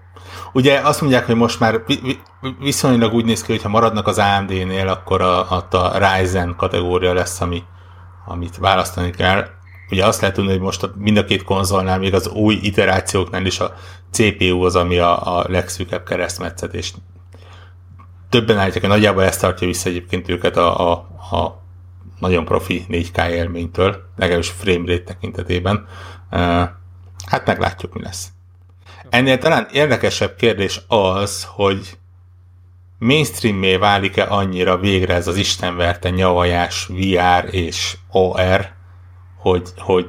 Ugye 0.52 0.78
azt 0.78 1.00
mondják, 1.00 1.26
hogy 1.26 1.34
most 1.34 1.60
már 1.60 1.82
viszonylag 2.58 3.14
úgy 3.14 3.24
néz 3.24 3.42
ki, 3.42 3.52
hogy 3.52 3.62
ha 3.62 3.68
maradnak 3.68 4.06
az 4.06 4.18
AMD-nél, 4.18 4.88
akkor 4.88 5.20
a, 5.22 5.50
a, 5.70 5.98
Ryzen 5.98 6.54
kategória 6.56 7.12
lesz, 7.12 7.40
ami, 7.40 7.62
amit 8.26 8.56
választani 8.56 9.10
kell. 9.10 9.46
Ugye 9.90 10.06
azt 10.06 10.20
lehet 10.20 10.36
tudni, 10.36 10.50
hogy 10.50 10.60
most 10.60 10.90
mind 10.96 11.16
a 11.16 11.24
két 11.24 11.44
konzolnál, 11.44 11.98
még 11.98 12.14
az 12.14 12.28
új 12.28 12.58
iterációknál 12.62 13.46
is 13.46 13.60
a 13.60 13.74
CPU 14.10 14.62
az, 14.62 14.76
ami 14.76 14.98
a, 14.98 15.38
a 15.38 15.44
legszűkebb 15.48 16.04
keresztmetszet, 16.04 16.74
és 16.74 16.92
többen 18.28 18.58
állítják, 18.58 18.84
hogy 18.84 18.92
nagyjából 18.92 19.24
ezt 19.24 19.40
tartja 19.40 19.66
vissza 19.66 19.88
egyébként 19.88 20.28
őket 20.28 20.56
a, 20.56 20.90
a, 20.90 20.92
a 21.36 21.66
nagyon 22.18 22.44
profi 22.44 22.84
4K 22.88 23.28
élménytől, 23.28 23.96
legalábbis 24.16 24.50
frame 24.50 24.92
rate 24.92 25.02
tekintetében. 25.04 25.86
Hát 27.26 27.46
meglátjuk, 27.46 27.94
mi 27.94 28.02
lesz. 28.02 28.28
Ennél 29.10 29.38
talán 29.38 29.66
érdekesebb 29.72 30.36
kérdés 30.36 30.80
az, 30.88 31.46
hogy 31.48 31.98
mainstream 32.98 33.80
válik-e 33.80 34.26
annyira 34.28 34.78
végre 34.78 35.14
ez 35.14 35.26
az 35.26 35.36
istenverte 35.36 36.10
nyavajás 36.10 36.86
VR 36.86 37.54
és 37.54 37.96
OR, 38.10 38.68
hogy, 39.36 39.68
hogy, 39.76 40.08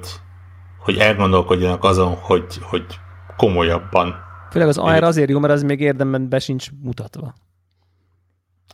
hogy 0.80 0.98
elgondolkodjanak 0.98 1.84
azon, 1.84 2.16
hogy, 2.16 2.46
hogy 2.62 2.86
komolyabban. 3.38 4.16
Főleg 4.52 4.68
az 4.68 4.78
AR 4.78 5.04
azért 5.04 5.30
jó, 5.30 5.40
mert 5.40 5.54
az 5.54 5.64
még 5.64 5.80
érdemben 5.80 6.30
be 6.30 6.40
sincs 6.40 6.68
mutatva. 6.84 7.34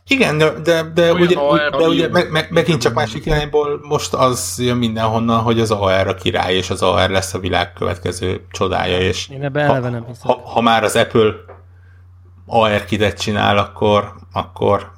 Igen, 0.08 0.38
de, 0.38 0.50
de, 0.50 0.82
de 0.82 1.12
ugye, 1.12 1.34
de 1.78 1.86
ugye 1.88 2.08
meg, 2.08 2.30
meg, 2.30 2.50
megint 2.50 2.80
csak 2.80 2.94
másik 2.94 3.26
irányból 3.26 3.80
most 3.82 4.14
az 4.14 4.54
jön 4.58 4.76
mindenhonnan, 4.76 5.42
hogy 5.42 5.60
az 5.60 5.70
AR 5.70 6.08
a 6.08 6.14
király, 6.14 6.54
és 6.54 6.70
az 6.70 6.82
AR 6.82 7.10
lesz 7.10 7.34
a 7.34 7.38
világ 7.38 7.72
következő 7.72 8.46
csodája, 8.50 8.98
és 8.98 9.28
Én 9.28 9.42
ebbe 9.42 9.60
eleve 9.60 9.88
nem 9.88 10.04
hiszem. 10.06 10.30
Ha, 10.30 10.48
ha 10.48 10.60
már 10.60 10.84
az 10.84 10.96
Apple 10.96 11.32
AR 12.46 12.84
kitet 12.84 13.20
csinál, 13.20 13.58
akkor, 13.58 14.14
akkor 14.32 14.92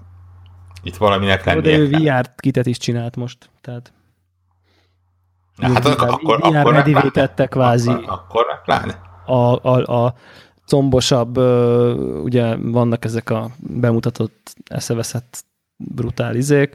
itt 0.83 0.97
valaminek 0.97 1.45
lennie 1.45 1.61
De 1.61 1.79
ő 1.79 1.89
VR 1.89 2.35
kitet 2.37 2.67
is 2.67 2.79
csinált 2.79 3.17
most, 3.17 3.51
tehát 3.61 3.93
Na, 5.57 5.73
hát 5.73 5.85
VR, 5.85 6.03
akkor, 6.09 6.39
VR 6.39 6.57
akkor, 6.57 6.77
akkor 6.77 7.49
kvázi. 7.49 7.91
Akkor, 7.91 8.09
akkor 8.09 8.63
pláne. 8.65 9.01
A, 9.27 9.69
a, 9.69 10.05
a 10.05 10.15
combosabb, 10.69 11.37
ugye 12.25 12.57
vannak 12.57 13.05
ezek 13.05 13.31
a 13.31 13.51
bemutatott, 13.59 14.55
eszeveszett 14.65 15.45
brutál 15.77 16.37
izék, 16.37 16.75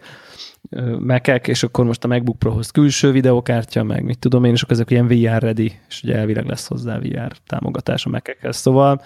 mekek, 1.00 1.48
és 1.48 1.64
akkor 1.64 1.86
most 1.86 2.04
a 2.04 2.08
MacBook 2.08 2.40
Prohoz 2.40 2.72
külső 2.72 3.12
videokártya, 3.12 3.84
meg 3.84 4.04
mit 4.04 4.20
tudom 4.20 4.44
én, 4.44 4.54
és 4.54 4.62
akkor 4.62 4.74
ezek 4.74 4.92
ilyen 4.92 5.08
VR 5.08 5.42
ready, 5.42 5.80
és 5.90 6.02
ugye 6.04 6.16
elvileg 6.16 6.46
lesz 6.46 6.68
hozzá 6.68 7.00
VR 7.00 7.36
támogatás 7.48 8.06
a 8.06 8.10
mekekhez. 8.10 8.58
Szóval 8.58 9.02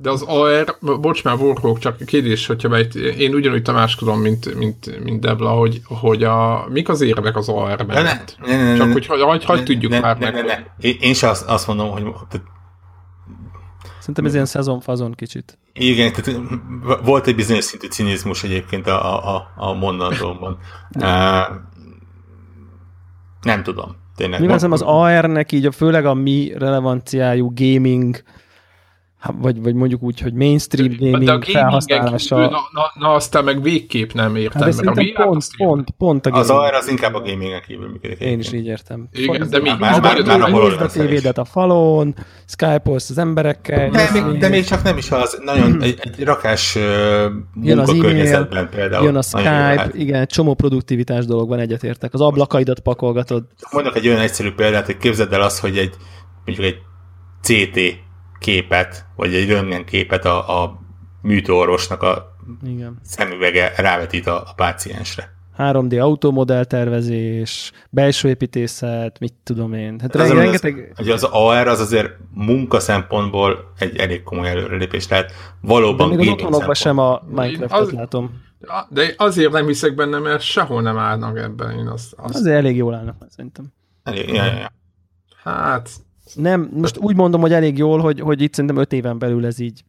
de 0.00 0.10
az 0.10 0.22
AR, 0.22 0.78
bocs 1.00 1.24
már 1.24 1.34
Warhawk, 1.34 1.78
csak 1.78 1.96
kérdés, 2.06 2.46
hogyha 2.46 2.68
mert 2.68 2.94
én 2.94 3.34
ugyanúgy 3.34 3.62
tamáskodom, 3.62 4.20
mint, 4.20 4.54
mint, 4.54 5.04
mint 5.04 5.20
Debla, 5.20 5.50
hogy, 5.50 5.80
hogy 5.84 6.22
a, 6.22 6.66
mik 6.68 6.88
az 6.88 7.00
érvek 7.00 7.36
az 7.36 7.48
AR 7.48 7.82
mellett? 7.82 8.36
Ne, 8.46 8.56
ne, 8.56 8.70
ne, 8.70 8.76
csak 8.76 8.92
hogy 8.92 9.06
hagy, 9.06 9.44
hagy 9.44 9.64
tudjuk 9.64 9.92
ne, 9.92 10.00
már 10.00 10.18
ne, 10.18 10.30
meg. 10.30 10.44
Ne, 10.44 10.54
ne. 10.54 10.90
Én 11.00 11.14
sem 11.14 11.30
azt, 11.30 11.48
azt 11.48 11.66
mondom, 11.66 11.90
hogy 11.90 12.02
Szerintem 14.08 14.24
ez 14.24 14.34
ilyen 14.34 14.46
szezonfazon 14.46 15.14
kicsit. 15.14 15.58
Igen, 15.72 16.12
tehát 16.12 16.40
volt 17.04 17.26
egy 17.26 17.34
bizonyos 17.34 17.64
szintű 17.64 17.86
cinizmus 17.86 18.44
egyébként 18.44 18.86
a, 18.86 19.36
a, 19.36 19.50
a 19.56 19.72
mondandóban. 19.72 20.58
uh, 20.94 21.02
nem 23.42 23.62
tudom. 23.62 23.96
Tényleg. 24.16 24.40
Mi 24.40 24.46
van 24.46 24.72
az 24.72 24.82
AR-nek 24.82 25.52
így, 25.52 25.66
a, 25.66 25.70
főleg 25.70 26.06
a 26.06 26.14
mi 26.14 26.52
relevanciájú 26.56 27.52
gaming 27.54 28.22
vagy, 29.26 29.62
vagy 29.62 29.74
mondjuk 29.74 30.02
úgy, 30.02 30.20
hogy 30.20 30.32
mainstream 30.32 30.96
gaming 30.98 31.24
de 31.24 31.32
a 31.32 31.40
felhasználása. 31.42 32.34
Kívül, 32.34 32.50
na, 32.50 32.58
na, 32.72 32.92
na, 32.94 33.12
aztán 33.12 33.44
meg 33.44 33.62
végképp 33.62 34.12
nem 34.12 34.36
értem. 34.36 34.62
Hát 34.62 34.82
mert 34.82 34.98
a 34.98 35.02
VR 35.02 35.24
pont, 35.24 35.44
pont, 35.56 35.90
pont 35.90 36.26
a 36.26 36.30
Az 36.30 36.50
AR 36.50 36.74
az 36.74 36.88
inkább 36.88 37.14
a 37.14 37.20
gamingen 37.20 37.62
kívül 37.66 37.88
működik. 37.88 38.18
Én 38.20 38.38
is 38.38 38.52
így 38.52 38.66
értem. 38.66 39.08
Igen, 39.12 39.48
de 39.50 39.60
még 39.60 39.72
már, 39.78 40.00
már, 40.00 40.24
már, 40.24 40.50
már 40.50 40.82
a 40.82 40.86
tévédet 40.86 41.38
a 41.38 41.44
falon, 41.44 42.14
Skype-olsz 42.46 43.10
az 43.10 43.18
emberekkel. 43.18 43.90
De, 43.90 44.10
még, 44.12 44.38
de 44.38 44.48
még 44.48 44.64
csak 44.64 44.82
nem 44.82 44.96
is 44.96 45.10
az, 45.10 45.38
nagyon 45.44 45.82
egy, 45.82 45.98
egy 46.02 46.24
rakás 46.24 46.74
jön 47.62 47.78
az 47.78 47.94
e 48.22 48.68
például. 48.70 49.04
Jön 49.04 49.16
a 49.16 49.22
Skype, 49.22 49.90
igen, 49.92 50.26
csomó 50.26 50.54
produktivitás 50.54 51.26
dologban 51.26 51.58
egyetértek. 51.58 52.14
Az 52.14 52.20
ablakaidat 52.20 52.80
pakolgatod. 52.80 53.44
Mondok 53.72 53.96
egy 53.96 54.08
olyan 54.08 54.20
egyszerű 54.20 54.50
példát, 54.50 54.86
hogy 54.86 54.96
képzeld 54.96 55.32
el 55.32 55.42
azt, 55.42 55.60
hogy 55.60 55.78
egy 55.78 55.94
mondjuk 56.44 56.66
egy 56.66 56.78
CT 57.42 58.06
képet, 58.38 59.04
vagy 59.16 59.34
egy 59.34 59.48
röntgen 59.48 59.84
képet 59.84 60.24
a, 60.24 60.62
a 60.62 60.80
műtőorvosnak 61.22 62.02
a 62.02 62.36
Igen. 62.66 62.98
szemüvege 63.02 63.72
rávetít 63.76 64.26
a, 64.26 64.36
a 64.36 64.52
páciensre. 64.56 65.36
3D 65.58 66.00
automodell 66.00 66.64
tervezés, 66.64 67.72
belső 67.90 68.28
építészet, 68.28 69.18
mit 69.18 69.34
tudom 69.42 69.72
én. 69.72 69.98
Hát 70.00 70.14
az 70.14 70.32
rengeteg... 70.32 70.92
Az, 70.96 71.08
az 71.08 71.22
AR 71.22 71.66
az 71.66 71.80
azért 71.80 72.10
munka 72.34 72.80
szempontból 72.80 73.72
egy 73.78 73.96
elég 73.96 74.22
komoly 74.22 74.48
előrelépés, 74.48 75.06
tehát 75.06 75.32
valóban 75.60 76.10
De 76.10 76.16
még 76.16 76.26
az 76.26 76.32
otthonokban 76.32 76.74
sem 76.74 76.98
a 76.98 77.22
Minecraft-et 77.26 77.80
az, 77.80 77.92
látom. 77.92 78.46
De 78.88 79.14
azért 79.16 79.52
nem 79.52 79.66
hiszek 79.66 79.94
benne, 79.94 80.18
mert 80.18 80.40
sehol 80.40 80.82
nem 80.82 80.98
állnak 80.98 81.38
ebben. 81.38 81.78
Én 81.78 81.86
azt, 81.86 82.12
azt... 82.16 82.34
Azért 82.34 82.56
elég 82.56 82.76
jól 82.76 82.94
állnak, 82.94 83.26
szerintem. 83.28 83.72
Elég, 84.02 84.28
ja, 84.28 84.44
ja. 84.44 84.72
Hát, 85.42 85.90
nem, 86.34 86.70
most 86.72 86.96
úgy 86.98 87.16
mondom, 87.16 87.40
hogy 87.40 87.52
elég 87.52 87.78
jól, 87.78 88.00
hogy, 88.00 88.20
hogy 88.20 88.42
itt 88.42 88.54
szerintem 88.54 88.80
öt 88.80 88.92
éven 88.92 89.18
belül 89.18 89.46
ez 89.46 89.58
így 89.58 89.84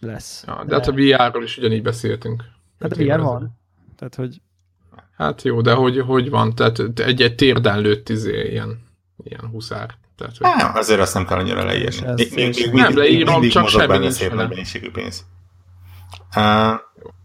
lesz. 0.00 0.44
Ja, 0.46 0.56
de, 0.58 0.64
de 0.64 0.74
hát 0.74 0.88
a 0.88 0.92
VR-ról 0.92 1.42
is 1.42 1.58
ugyanígy 1.58 1.82
beszéltünk. 1.82 2.44
Hát 2.80 2.92
a 2.92 2.96
VR 2.96 3.20
van. 3.20 3.58
Tehát, 3.96 4.14
hogy... 4.14 4.40
Hát 5.16 5.42
jó, 5.42 5.60
de 5.60 5.72
hogy, 5.72 6.00
hogy 6.00 6.30
van? 6.30 6.54
Tehát 6.54 6.78
egy-egy 7.00 7.34
térden 7.34 7.80
lőtt 7.80 8.08
izé, 8.08 8.48
ilyen, 8.50 8.86
ilyen 9.24 9.48
huszár. 9.50 9.94
Tehát, 10.16 10.36
hogy... 10.36 10.46
Há, 10.50 10.78
azért 10.78 11.00
azt 11.00 11.14
nem 11.14 11.26
kell 11.26 11.38
annyira 11.38 11.64
leírni. 11.64 12.06
Ez, 12.06 12.16
még, 12.16 12.34
még, 12.34 12.54
még, 12.54 12.72
nem 12.72 12.96
leírom, 12.96 13.48
csak 13.48 13.68
semmi 13.68 13.98
nincs 13.98 14.12
szép 14.12 14.34
mennyiségű 14.34 14.90
pénz. 14.90 15.26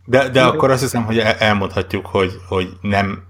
De, 0.06 0.30
de 0.30 0.44
akkor 0.44 0.72
azt 0.72 0.82
hiszem, 0.82 1.04
hogy 1.04 1.18
elmondhatjuk, 1.18 2.06
hogy, 2.06 2.32
hogy 2.48 2.70
nem 2.82 3.24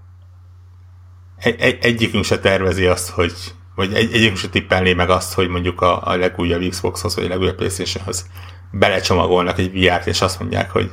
egy, 1.36 1.60
egy, 1.60 1.78
egyikünk 1.80 2.24
se 2.24 2.38
tervezi 2.38 2.86
azt, 2.86 3.08
hogy 3.08 3.32
vagy 3.76 3.94
egy, 3.94 4.12
egyik 4.12 4.36
se 4.36 4.48
tippelné 4.48 4.92
meg 4.92 5.10
azt, 5.10 5.34
hogy 5.34 5.48
mondjuk 5.48 5.80
a, 5.80 6.02
a 6.02 6.16
legújabb 6.16 6.68
Xboxhoz, 6.68 7.14
vagy 7.14 7.24
a 7.24 7.28
legújabb 7.28 7.56
Playstation-hoz 7.56 8.26
belecsomagolnak 8.70 9.58
egy 9.58 9.72
VR-t, 9.72 10.06
és 10.06 10.20
azt 10.20 10.40
mondják, 10.40 10.70
hogy 10.70 10.90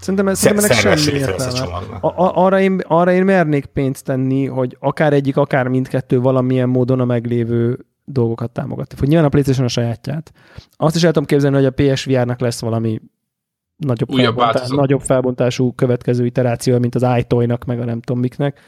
Szerintem, 0.00 0.28
ez, 0.28 0.38
szerintem 0.38 0.70
ennek 0.70 0.98
semmi 0.98 1.18
értelme. 1.18 1.98
Arra 2.00 2.60
én, 2.60 2.80
arra 2.86 3.12
én 3.12 3.24
mernék 3.24 3.66
pénzt 3.66 4.04
tenni, 4.04 4.46
hogy 4.46 4.76
akár 4.80 5.12
egyik, 5.12 5.36
akár 5.36 5.68
mindkettő 5.68 6.20
valamilyen 6.20 6.68
módon 6.68 7.00
a 7.00 7.04
meglévő 7.04 7.86
dolgokat 8.04 8.50
támogatni. 8.50 8.98
Hogy 8.98 9.08
nyilván 9.08 9.26
a 9.26 9.28
PlayStation 9.28 9.64
a 9.64 9.68
sajátját. 9.68 10.32
Azt 10.76 10.96
is 10.96 11.02
el 11.02 11.12
tudom 11.12 11.28
képzelni, 11.28 11.56
hogy 11.56 11.64
a 11.64 11.70
PSVR-nak 11.70 12.40
lesz 12.40 12.60
valami 12.60 13.00
nagyobb, 13.76 14.08
felbontás, 14.10 14.68
nagyobb 14.68 15.00
felbontású 15.00 15.72
következő 15.72 16.24
iteráció, 16.26 16.78
mint 16.78 16.94
az 16.94 17.06
iToy-nak, 17.18 17.64
meg 17.64 17.80
a 17.80 17.84
nem 17.84 18.00
tudom 18.00 18.20
miknek. 18.20 18.60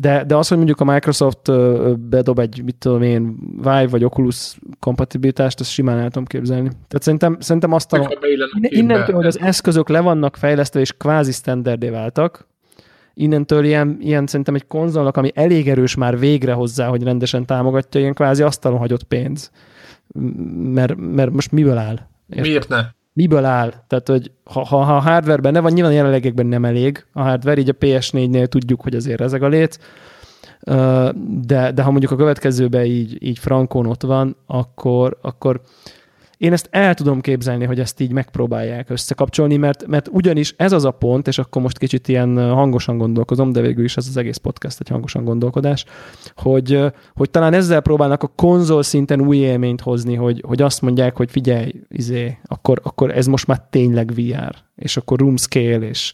De, 0.00 0.24
de 0.24 0.36
az, 0.36 0.48
hogy 0.48 0.56
mondjuk 0.56 0.80
a 0.80 0.84
Microsoft 0.84 1.52
bedob 1.98 2.38
egy, 2.38 2.62
mit 2.64 2.74
tudom 2.74 3.02
én, 3.02 3.36
Vive 3.56 3.86
vagy 3.86 4.04
Oculus 4.04 4.58
kompatibilitást, 4.78 5.60
ezt 5.60 5.70
simán 5.70 5.98
el 5.98 6.04
tudom 6.04 6.24
képzelni. 6.24 6.68
Tehát 6.68 7.02
szerintem, 7.02 7.36
szerintem 7.40 7.72
azt 7.72 7.92
a, 7.92 8.10
innentől, 8.60 9.14
hogy 9.14 9.26
az 9.26 9.40
eszközök 9.40 9.88
le 9.88 10.00
vannak 10.00 10.36
fejlesztve 10.36 10.80
és 10.80 10.92
kvázi 10.92 11.32
standardé 11.32 11.88
váltak, 11.88 12.46
innentől 13.14 13.64
ilyen, 13.64 13.96
ilyen 14.00 14.26
szerintem 14.26 14.54
egy 14.54 14.66
konzolnak, 14.66 15.16
ami 15.16 15.30
elég 15.34 15.68
erős 15.68 15.94
már 15.94 16.18
végre 16.18 16.52
hozzá, 16.52 16.88
hogy 16.88 17.02
rendesen 17.02 17.46
támogatja, 17.46 18.00
ilyen 18.00 18.14
kvázi 18.14 18.42
asztalon 18.42 18.78
hagyott 18.78 19.02
pénz. 19.02 19.50
Mert, 20.54 20.94
mert 20.96 21.30
most 21.30 21.52
miből 21.52 21.78
áll? 21.78 21.98
Érted? 22.28 22.46
Miért 22.46 22.68
ne? 22.68 22.80
Miből 23.20 23.44
áll? 23.44 23.72
Tehát, 23.86 24.08
hogy 24.08 24.30
ha, 24.44 24.64
ha, 24.64 24.84
ha 24.84 24.96
a 24.96 25.00
hardwareben 25.00 25.52
ne 25.52 25.60
van, 25.60 25.72
nyilván 25.72 25.92
jelenlegekben 25.92 26.46
nem 26.46 26.64
elég 26.64 27.04
a 27.12 27.22
hardware, 27.22 27.60
így 27.60 27.68
a 27.68 27.78
PS4-nél 27.80 28.46
tudjuk, 28.46 28.80
hogy 28.80 28.94
azért 28.94 29.20
ezek 29.20 29.42
a 29.42 29.48
léc, 29.48 29.76
de, 31.24 31.72
de 31.72 31.82
ha 31.82 31.90
mondjuk 31.90 32.12
a 32.12 32.16
következőben 32.16 32.84
így, 32.84 33.16
így 33.22 33.38
frankon 33.38 33.86
ott 33.86 34.02
van, 34.02 34.36
akkor, 34.46 35.18
akkor 35.22 35.60
én 36.40 36.52
ezt 36.52 36.68
el 36.70 36.94
tudom 36.94 37.20
képzelni, 37.20 37.64
hogy 37.64 37.80
ezt 37.80 38.00
így 38.00 38.12
megpróbálják 38.12 38.90
összekapcsolni, 38.90 39.56
mert, 39.56 39.86
mert 39.86 40.08
ugyanis 40.12 40.54
ez 40.56 40.72
az 40.72 40.84
a 40.84 40.90
pont, 40.90 41.26
és 41.28 41.38
akkor 41.38 41.62
most 41.62 41.78
kicsit 41.78 42.08
ilyen 42.08 42.52
hangosan 42.52 42.98
gondolkozom, 42.98 43.52
de 43.52 43.60
végül 43.60 43.84
is 43.84 43.96
ez 43.96 44.06
az 44.06 44.16
egész 44.16 44.36
podcast 44.36 44.80
egy 44.80 44.88
hangosan 44.88 45.24
gondolkodás, 45.24 45.84
hogy, 46.36 46.80
hogy 47.14 47.30
talán 47.30 47.52
ezzel 47.52 47.80
próbálnak 47.80 48.22
a 48.22 48.32
konzol 48.36 48.82
szinten 48.82 49.20
új 49.20 49.36
élményt 49.36 49.80
hozni, 49.80 50.14
hogy, 50.14 50.42
hogy 50.46 50.62
azt 50.62 50.82
mondják, 50.82 51.16
hogy 51.16 51.30
figyelj, 51.30 51.72
izé, 51.88 52.38
akkor, 52.44 52.80
akkor 52.82 53.16
ez 53.16 53.26
most 53.26 53.46
már 53.46 53.66
tényleg 53.70 54.12
VR, 54.14 54.54
és 54.76 54.96
akkor 54.96 55.18
room 55.18 55.36
scale, 55.36 55.88
és 55.88 56.12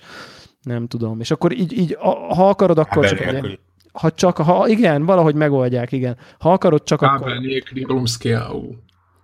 nem 0.62 0.86
tudom, 0.86 1.20
és 1.20 1.30
akkor 1.30 1.52
így, 1.52 1.78
így 1.78 1.96
ha 2.28 2.48
akarod, 2.48 2.78
akkor 2.78 3.06
csak 3.06 3.20
egy, 3.20 3.58
ha 3.92 4.10
csak, 4.10 4.36
ha 4.36 4.68
igen, 4.68 5.04
valahogy 5.04 5.34
megoldják, 5.34 5.92
igen. 5.92 6.16
Ha 6.38 6.52
akarod, 6.52 6.82
csak 6.82 7.00
Kábel 7.00 7.16
akkor... 7.16 7.38
nélküli 7.40 7.82
room 7.82 8.06
scale, 8.06 8.48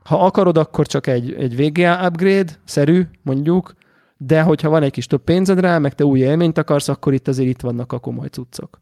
ha 0.05 0.25
akarod, 0.25 0.59
akkor 0.59 0.87
csak 0.87 1.07
egy, 1.07 1.33
egy 1.33 1.57
VGA 1.57 2.07
upgrade, 2.07 2.53
szerű, 2.65 3.03
mondjuk, 3.23 3.75
de 4.17 4.43
hogyha 4.43 4.69
van 4.69 4.83
egy 4.83 4.93
kis 4.93 5.07
több 5.07 5.25
pénzed 5.25 5.61
rá, 5.61 5.79
meg 5.79 5.95
te 5.95 6.05
új 6.05 6.19
élményt 6.19 6.59
akarsz, 6.59 6.88
akkor 6.88 7.12
itt 7.12 7.29
azért 7.29 7.49
itt 7.49 7.61
vannak 7.61 7.93
a 7.93 7.99
komoly 7.99 8.29
cuccok. 8.29 8.81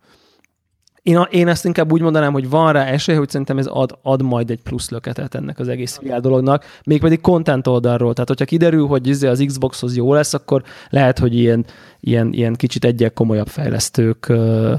Én, 1.03 1.27
én 1.31 1.49
ezt 1.49 1.65
inkább 1.65 1.93
úgy 1.93 2.01
mondanám, 2.01 2.33
hogy 2.33 2.49
van 2.49 2.73
rá 2.73 2.85
esély, 2.85 3.17
hogy 3.17 3.29
szerintem 3.29 3.59
ez 3.59 3.67
ad, 3.67 3.99
ad 4.03 4.23
majd 4.23 4.51
egy 4.51 4.63
plusz 4.63 4.91
löketet 4.91 5.35
ennek 5.35 5.59
az 5.59 5.69
egész 5.69 5.99
VR 6.03 6.21
dolognak, 6.21 6.65
mégpedig 6.85 7.21
content 7.21 7.67
oldalról. 7.67 8.13
Tehát, 8.13 8.29
hogyha 8.29 8.45
kiderül, 8.45 8.87
hogy 8.87 9.07
izé 9.07 9.27
az 9.27 9.43
Xboxhoz 9.47 9.97
jó 9.97 10.15
lesz, 10.15 10.35
akkor 10.35 10.63
lehet, 10.89 11.19
hogy 11.19 11.35
ilyen, 11.35 11.65
ilyen, 12.01 12.33
ilyen 12.33 12.55
kicsit 12.55 12.85
egyek 12.85 13.13
komolyabb 13.13 13.49
fejlesztők 13.49 14.29
ö, 14.29 14.75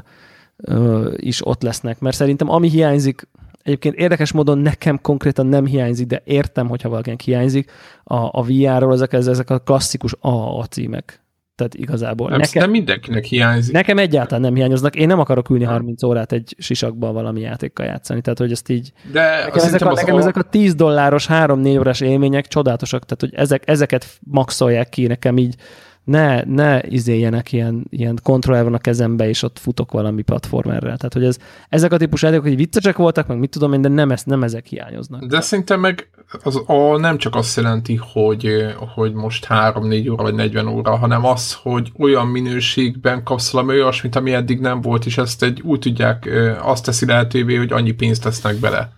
ö, 0.58 1.12
is 1.16 1.48
ott 1.48 1.62
lesznek. 1.62 2.00
Mert 2.00 2.16
szerintem 2.16 2.50
ami 2.50 2.70
hiányzik 2.70 3.28
Egyébként 3.64 3.96
érdekes 3.96 4.32
módon 4.32 4.58
nekem 4.58 5.00
konkrétan 5.02 5.46
nem 5.46 5.66
hiányzik, 5.66 6.08
de 6.08 6.22
értem, 6.24 6.68
hogyha 6.68 6.90
valakinek 6.90 7.22
hiányzik. 7.22 7.72
A, 8.04 8.16
a 8.16 8.44
VR-ról 8.44 8.94
ezek, 8.94 9.14
ezek 9.14 9.50
a 9.50 9.60
klasszikus 9.60 10.16
AAA 10.20 10.66
címek. 10.66 11.22
Tehát 11.56 11.74
igazából. 11.76 12.30
Nem, 12.30 12.40
nekem, 12.40 12.62
nem 12.62 12.72
mindenkinek 12.72 13.24
hiányzik. 13.24 13.74
Nekem 13.74 13.98
egyáltalán 13.98 14.42
nem 14.42 14.56
hiányoznak. 14.56 14.96
Én 14.96 15.08
nem 15.08 15.20
akarok 15.20 15.50
ülni 15.50 15.64
30 15.64 16.04
órát 16.04 16.32
egy 16.32 16.56
sisakban 16.58 17.14
valami 17.14 17.42
játékkal 17.42 17.86
játszani. 17.86 18.22
Tehát, 18.22 18.40
hogy 18.40 18.52
ezt 18.52 18.70
így... 18.70 18.92
De 19.12 19.44
nekem, 19.46 19.66
ezek 19.66 19.82
a, 19.82 19.94
nekem 19.94 20.16
a... 20.16 20.20
ezek 20.20 20.38
a 20.38 20.42
10 20.42 20.76
dolláros, 20.76 21.28
3-4 21.30 21.80
órás 21.80 22.02
élmények 22.02 22.48
csodálatosak. 22.48 23.06
Tehát, 23.06 23.20
hogy 23.20 23.42
ezek, 23.42 23.64
ezeket 23.70 24.06
maxolják 24.20 24.90
ki 24.90 25.08
nekem 25.08 25.38
így 25.38 25.56
ne, 26.04 26.44
ne 26.44 26.82
izéljenek 26.82 27.52
ilyen, 27.52 27.86
ilyen 27.90 28.20
kontroller 28.24 28.64
van 28.64 28.74
a 28.74 28.78
kezembe, 28.78 29.28
és 29.28 29.44
ott 29.44 29.60
futok 29.60 29.92
valami 29.92 30.22
platformerrel. 30.22 30.98
Tehát, 30.98 31.14
hogy 31.14 31.24
ez, 31.24 31.38
ezek 31.70 31.92
a 31.92 31.98
típusú 31.98 32.26
játékok, 32.26 32.48
hogy 32.48 32.56
viccesek 32.56 32.98
voltak, 32.98 33.28
meg 33.28 33.38
mit 33.38 33.50
tudom 33.50 33.74
én, 33.74 33.82
de 33.82 33.88
nem, 33.88 34.12
ez, 34.12 34.24
nem 34.24 34.44
ezek 34.44 34.66
hiányoznak. 34.66 35.26
De 35.26 35.42
szerintem 35.42 35.80
meg 35.80 36.10
az 36.44 36.62
a, 36.66 36.98
nem 36.98 37.18
csak 37.18 37.36
azt 37.36 37.58
jelenti, 37.58 38.00
hogy, 38.14 38.66
hogy 38.94 39.14
most 39.14 39.48
3-4 39.50 40.12
óra 40.12 40.24
vagy 40.24 40.36
40 40.36 40.68
óra, 40.68 40.96
hanem 40.96 41.26
az, 41.26 41.54
hogy 41.54 41.92
olyan 41.98 42.28
minőségben 42.28 43.24
kapsz 43.24 43.52
valami 43.52 43.74
olyasmit, 43.74 44.16
ami 44.16 44.34
eddig 44.34 44.60
nem 44.60 44.82
volt, 44.82 45.06
és 45.06 45.18
ezt 45.18 45.44
egy 45.44 45.62
úgy 45.62 45.80
tudják, 45.80 46.30
azt 46.62 46.86
teszi 46.86 47.06
lehetővé, 47.06 47.56
hogy 47.56 47.72
annyi 47.72 47.92
pénzt 47.92 48.24
tesznek 48.24 48.56
bele. 48.56 48.92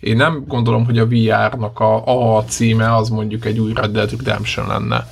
Én 0.00 0.16
nem 0.16 0.44
gondolom, 0.46 0.84
hogy 0.84 0.98
a 0.98 1.06
VR-nak 1.06 1.80
a, 1.80 2.36
a 2.36 2.44
címe 2.44 2.94
az 2.94 3.08
mondjuk 3.08 3.44
egy 3.44 3.58
új 3.58 3.72
Red 3.74 3.90
Dead 3.90 4.10
Redemption 4.10 4.66
lenne. 4.66 5.06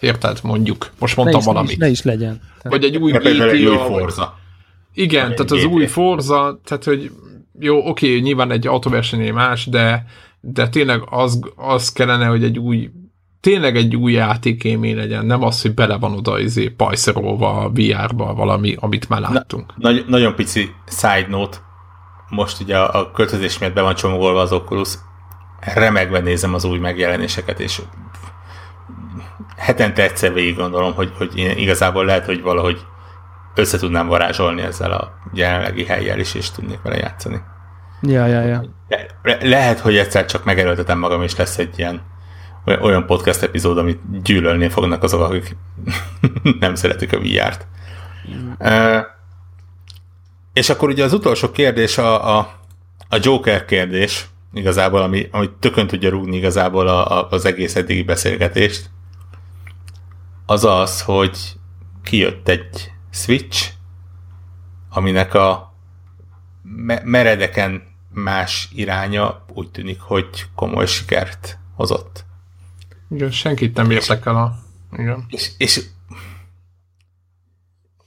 Érted? 0.00 0.38
Mondjuk. 0.42 0.90
Most 0.98 1.16
mondtam 1.16 1.40
ne 1.40 1.46
is, 1.46 1.52
valamit. 1.52 1.78
Ne 1.78 1.88
is, 1.88 2.02
ne 2.02 2.12
is 2.12 2.18
legyen. 2.18 2.40
Vagy 2.62 2.84
egy 2.84 2.96
új 2.96 3.12
GTA. 3.12 3.48
Egy 3.48 3.64
új 3.64 3.76
Forza. 3.76 4.38
Igen, 4.94 5.30
tehát 5.30 5.50
az 5.50 5.64
új 5.64 5.86
Forza, 5.86 6.60
tehát 6.64 6.84
hogy 6.84 7.10
jó, 7.58 7.88
oké, 7.88 8.18
nyilván 8.18 8.50
egy 8.50 8.66
autóversenyé 8.66 9.30
más, 9.30 9.66
de, 9.66 10.06
de 10.40 10.68
tényleg 10.68 11.02
az, 11.10 11.40
az 11.56 11.92
kellene, 11.92 12.26
hogy 12.26 12.44
egy 12.44 12.58
új 12.58 12.90
tényleg 13.40 13.76
egy 13.76 13.96
új 13.96 14.12
játékémé 14.12 14.92
legyen, 14.92 15.26
nem 15.26 15.42
az, 15.42 15.62
hogy 15.62 15.74
bele 15.74 15.96
van 15.96 16.12
oda 16.12 16.38
izé, 16.38 16.68
pajszerolva 16.68 17.60
a 17.60 17.70
VR-ba 17.70 18.34
valami, 18.34 18.76
amit 18.78 19.08
már 19.08 19.20
láttunk. 19.20 19.76
Na, 19.76 19.90
nagy, 19.90 20.04
nagyon 20.08 20.34
pici 20.34 20.70
side 20.86 21.26
note, 21.28 21.56
most 22.28 22.60
ugye 22.60 22.78
a, 22.78 23.00
a 23.00 23.10
költözés 23.10 23.58
miatt 23.58 23.74
be 23.74 23.82
van 23.82 23.94
csomagolva 23.94 24.40
az 24.40 24.52
Oculus, 24.52 24.94
remegve 25.60 26.20
nézem 26.20 26.54
az 26.54 26.64
új 26.64 26.78
megjelenéseket, 26.78 27.60
és 27.60 27.82
hetente 29.56 30.02
egyszer 30.02 30.32
végig 30.32 30.56
gondolom, 30.56 30.94
hogy, 30.94 31.12
hogy 31.16 31.38
én 31.38 31.58
igazából 31.58 32.04
lehet, 32.04 32.24
hogy 32.24 32.42
valahogy 32.42 32.80
össze 33.54 33.78
tudnám 33.78 34.06
varázsolni 34.06 34.62
ezzel 34.62 34.92
a 34.92 35.18
jelenlegi 35.32 35.84
helyjel 35.84 36.18
is, 36.18 36.34
és 36.34 36.50
tudnék 36.50 36.82
vele 36.82 36.96
játszani. 36.96 37.40
Ja, 38.02 38.26
ja, 38.26 38.40
ja. 38.40 38.64
Le- 39.22 39.38
lehet, 39.42 39.78
hogy 39.78 39.96
egyszer 39.96 40.24
csak 40.24 40.44
megerőltetem 40.44 40.98
magam, 40.98 41.22
és 41.22 41.36
lesz 41.36 41.58
egy 41.58 41.78
ilyen 41.78 42.02
olyan 42.64 43.06
podcast 43.06 43.42
epizód, 43.42 43.78
amit 43.78 44.22
gyűlölni 44.22 44.68
fognak 44.68 45.02
azok, 45.02 45.20
akik 45.20 45.56
nem 46.60 46.74
szeretik 46.74 47.12
a 47.12 47.18
VR-t. 47.18 47.66
Mm. 48.34 48.50
Uh, 48.58 49.04
és 50.52 50.70
akkor 50.70 50.88
ugye 50.88 51.04
az 51.04 51.12
utolsó 51.12 51.50
kérdés 51.50 51.98
a, 51.98 52.38
a, 52.38 52.50
a 53.08 53.18
Joker 53.20 53.64
kérdés, 53.64 54.26
igazából, 54.52 55.00
ami, 55.00 55.28
ami 55.30 55.50
tökön 55.60 55.86
tudja 55.86 56.10
rúgni 56.10 56.36
igazából 56.36 56.88
a, 56.88 57.18
a, 57.18 57.28
az 57.30 57.44
egész 57.44 57.76
eddigi 57.76 58.02
beszélgetést, 58.02 58.90
az 60.46 60.64
az, 60.64 61.02
hogy 61.02 61.38
kijött 62.02 62.48
egy 62.48 62.92
Switch, 63.10 63.70
aminek 64.90 65.34
a 65.34 65.74
meredeken 67.04 67.82
más 68.10 68.68
iránya 68.74 69.44
úgy 69.54 69.70
tűnik, 69.70 70.00
hogy 70.00 70.28
komoly 70.54 70.86
sikert 70.86 71.58
hozott. 71.74 72.24
Igen, 73.10 73.30
senkit 73.30 73.76
nem 73.76 73.90
érdekel 73.90 74.36
a... 74.36 74.56
Igen. 74.92 75.24
És, 75.28 75.50
és 75.58 75.84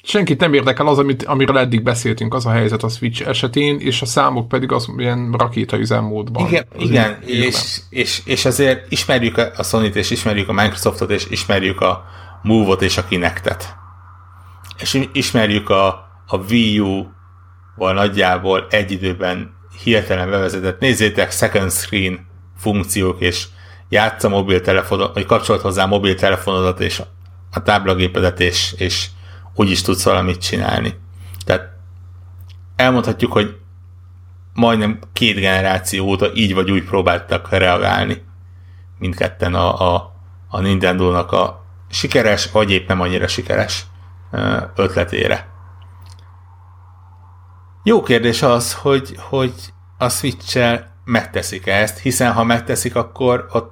Senkit 0.07 0.39
nem 0.39 0.53
érdekel 0.53 0.87
az, 0.87 0.97
amit, 0.97 1.23
amiről 1.23 1.57
eddig 1.57 1.83
beszéltünk, 1.83 2.33
az 2.33 2.45
a 2.45 2.49
helyzet 2.49 2.83
a 2.83 2.89
Switch 2.89 3.27
esetén, 3.27 3.79
és 3.79 4.01
a 4.01 4.05
számok 4.05 4.47
pedig 4.47 4.71
az 4.71 4.87
ilyen 4.97 5.31
rakétaüzemmódban. 5.31 6.47
Igen, 6.47 6.65
igen 6.77 7.19
és, 7.25 7.79
és, 7.89 8.21
és 8.25 8.45
azért 8.45 8.91
ismerjük 8.91 9.37
a 9.37 9.63
Sony-t, 9.63 9.95
és 9.95 10.09
ismerjük 10.09 10.49
a 10.49 10.53
Microsoftot, 10.53 11.11
és 11.11 11.27
ismerjük 11.29 11.81
a 11.81 12.05
Move-ot 12.41 12.81
és 12.81 12.97
a 12.97 13.07
Kinect-et. 13.07 13.75
És 14.77 15.07
ismerjük 15.11 15.69
a, 15.69 15.87
a 16.27 16.37
Wii 16.49 16.79
U-val 16.79 17.93
nagyjából 17.93 18.67
egy 18.69 18.91
időben 18.91 19.55
hirtelen 19.83 20.29
bevezetett, 20.29 20.79
nézzétek, 20.79 21.31
second 21.31 21.71
screen 21.71 22.27
funkciók, 22.57 23.21
és 23.21 23.47
játsza 23.89 24.29
mobiltelefonot, 24.29 25.13
vagy 25.13 25.25
kapcsolat 25.25 25.61
hozzá 25.61 25.85
mobiltelefonodat, 25.85 26.79
és 26.79 27.01
a 27.51 27.61
táblagépedet, 27.63 28.39
és, 28.39 28.73
és 28.77 29.07
úgy 29.55 29.69
is 29.69 29.81
tudsz 29.81 30.03
valamit 30.03 30.41
csinálni. 30.41 30.99
Tehát 31.45 31.69
elmondhatjuk, 32.75 33.31
hogy 33.31 33.57
majdnem 34.53 34.99
két 35.13 35.35
generáció 35.35 36.05
óta 36.05 36.33
így 36.33 36.53
vagy 36.53 36.71
úgy 36.71 36.83
próbáltak 36.83 37.49
reagálni 37.49 38.25
mindketten 38.99 39.53
a, 39.53 39.95
a, 39.95 40.13
a 40.47 40.59
Nintendo-nak 40.59 41.31
a 41.31 41.65
sikeres, 41.89 42.51
vagy 42.51 42.71
épp 42.71 42.87
nem 42.87 43.01
annyira 43.01 43.27
sikeres 43.27 43.85
ötletére. 44.75 45.47
Jó 47.83 48.03
kérdés 48.03 48.41
az, 48.41 48.73
hogy, 48.73 49.15
hogy 49.17 49.53
a 49.97 50.09
Switch-el 50.09 50.95
megteszik 51.03 51.67
-e 51.67 51.73
ezt, 51.73 51.99
hiszen 51.99 52.33
ha 52.33 52.43
megteszik, 52.43 52.95
akkor 52.95 53.47
ott 53.51 53.71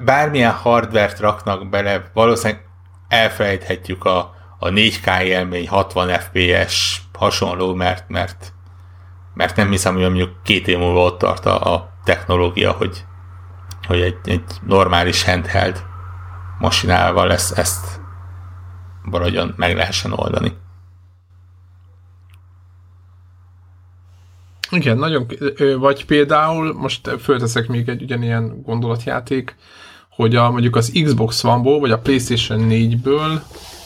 bármilyen 0.00 0.52
hardvert 0.52 1.18
raknak 1.18 1.68
bele, 1.68 2.10
valószínűleg 2.12 2.68
elfelejthetjük 3.08 4.04
a, 4.04 4.18
a 4.58 4.68
4K 4.68 5.22
élmény, 5.22 5.68
60 5.68 6.08
FPS 6.18 7.02
hasonló, 7.12 7.74
mert, 7.74 8.08
mert, 8.08 8.52
mert 9.34 9.56
nem 9.56 9.70
hiszem, 9.70 9.94
hogy 9.94 10.02
mondjuk 10.02 10.42
két 10.42 10.68
év 10.68 10.78
múlva 10.78 11.00
ott 11.00 11.18
tart 11.18 11.46
a, 11.46 11.74
a 11.74 11.92
technológia, 12.04 12.72
hogy, 12.72 13.04
hogy 13.86 14.00
egy, 14.00 14.16
egy 14.24 14.44
normális 14.66 15.24
handheld 15.24 15.82
masinával 16.60 17.26
lesz, 17.26 17.50
ezt 17.50 18.00
valahogyan 19.04 19.54
meg 19.56 19.76
lehessen 19.76 20.12
oldani. 20.12 20.52
Igen, 24.70 24.98
nagyon, 24.98 25.26
vagy 25.78 26.04
például, 26.04 26.74
most 26.74 27.10
fölteszek 27.20 27.68
még 27.68 27.88
egy 27.88 28.02
ugyanilyen 28.02 28.62
gondolatjáték, 28.62 29.56
hogy 30.10 30.36
a, 30.36 30.50
mondjuk 30.50 30.76
az 30.76 30.92
Xbox 31.04 31.44
One-ból, 31.44 31.80
vagy 31.80 31.90
a 31.90 31.98
PlayStation 31.98 32.66
4-ből 32.70 33.40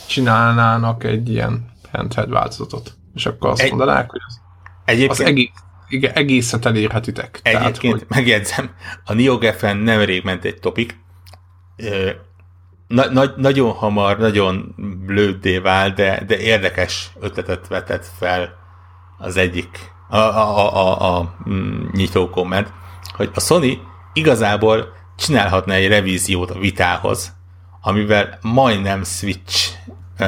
csinálnának 0.06 1.04
egy 1.04 1.28
ilyen 1.28 1.72
handheld 1.92 2.30
változatot. 2.30 2.96
És 3.14 3.26
akkor 3.26 3.50
azt 3.50 3.60
egy, 3.60 3.70
mondanák, 3.70 4.10
hogy 4.10 4.20
az, 4.26 4.40
egyébként, 4.84 5.10
az 5.10 5.20
egész, 5.20 5.50
igen, 5.88 6.12
egészet 6.12 6.64
elérhetitek. 6.64 7.40
Egyébként 7.42 7.78
Tehát, 7.80 7.98
hogy... 7.98 8.06
megjegyzem, 8.08 8.70
a 9.04 9.12
NeoGeffen 9.12 9.76
nemrég 9.76 10.24
ment 10.24 10.44
egy 10.44 10.60
topik, 10.60 10.98
na, 12.86 13.10
na, 13.10 13.32
nagyon 13.36 13.72
hamar, 13.72 14.18
nagyon 14.18 14.74
blőddé 15.06 15.58
vált, 15.58 15.94
de, 15.94 16.24
de 16.26 16.38
érdekes 16.38 17.10
ötletet 17.20 17.68
vetett 17.68 18.06
fel 18.18 18.56
az 19.18 19.36
egyik 19.36 19.92
a, 20.08 20.16
a, 20.16 20.58
a, 20.58 20.76
a, 20.76 21.18
a 21.18 21.34
mm, 21.48 21.84
nyitó 21.92 22.30
komment, 22.30 22.72
hogy 23.16 23.30
a 23.34 23.40
Sony 23.40 23.80
igazából 24.12 24.92
csinálhatna 25.16 25.72
egy 25.72 25.88
revíziót 25.88 26.50
a 26.50 26.58
vitához, 26.58 27.32
amivel 27.80 28.38
majdnem 28.40 29.04
Switch 29.04 29.72
uh, 30.18 30.26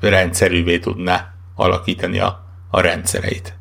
rendszerűvé 0.00 0.78
tudná 0.78 1.34
alakítani 1.54 2.18
a, 2.18 2.44
a 2.70 2.80
rendszereit. 2.80 3.58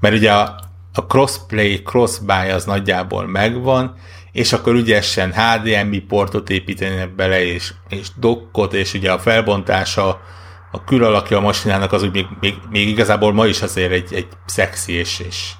Mert 0.00 0.14
ugye 0.14 0.32
a, 0.32 0.58
a 0.92 1.00
crossplay, 1.06 1.82
crossbuy 1.82 2.50
az 2.50 2.64
nagyjából 2.64 3.26
megvan, 3.26 3.96
és 4.34 4.52
akkor 4.52 4.74
ügyesen 4.74 5.32
HDMI 5.32 5.98
portot 5.98 6.50
építeni 6.50 7.12
bele, 7.16 7.44
és, 7.44 7.72
és 7.88 8.06
dokkot, 8.16 8.72
és 8.72 8.94
ugye 8.94 9.12
a 9.12 9.18
felbontása, 9.18 10.20
a 10.72 10.84
külalakja 10.84 11.36
a 11.36 11.40
masinának 11.40 11.92
az 11.92 12.02
úgy 12.02 12.12
még, 12.12 12.26
még, 12.40 12.54
még 12.70 12.88
igazából 12.88 13.32
ma 13.32 13.46
is 13.46 13.62
azért 13.62 13.92
egy, 13.92 14.14
egy 14.14 14.26
szexi 14.46 14.92
és, 14.92 15.20
és, 15.26 15.50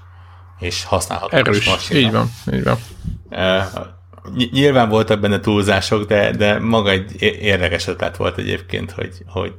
és 0.59 0.85
használható 0.85 1.37
Erős, 1.37 1.69
masina. 1.69 1.99
így 1.99 2.13
van, 2.13 2.31
így 2.53 2.65
van. 2.65 2.79
Nyilván 4.51 4.89
voltak 4.89 5.21
benne 5.21 5.41
túlzások, 5.41 6.05
de, 6.05 6.31
de 6.31 6.59
maga 6.59 6.91
egy 6.91 7.23
érdekes 7.23 7.87
ötlet 7.87 8.17
volt 8.17 8.39
egyébként, 8.39 8.91
hogy, 8.91 9.13
hogy 9.27 9.55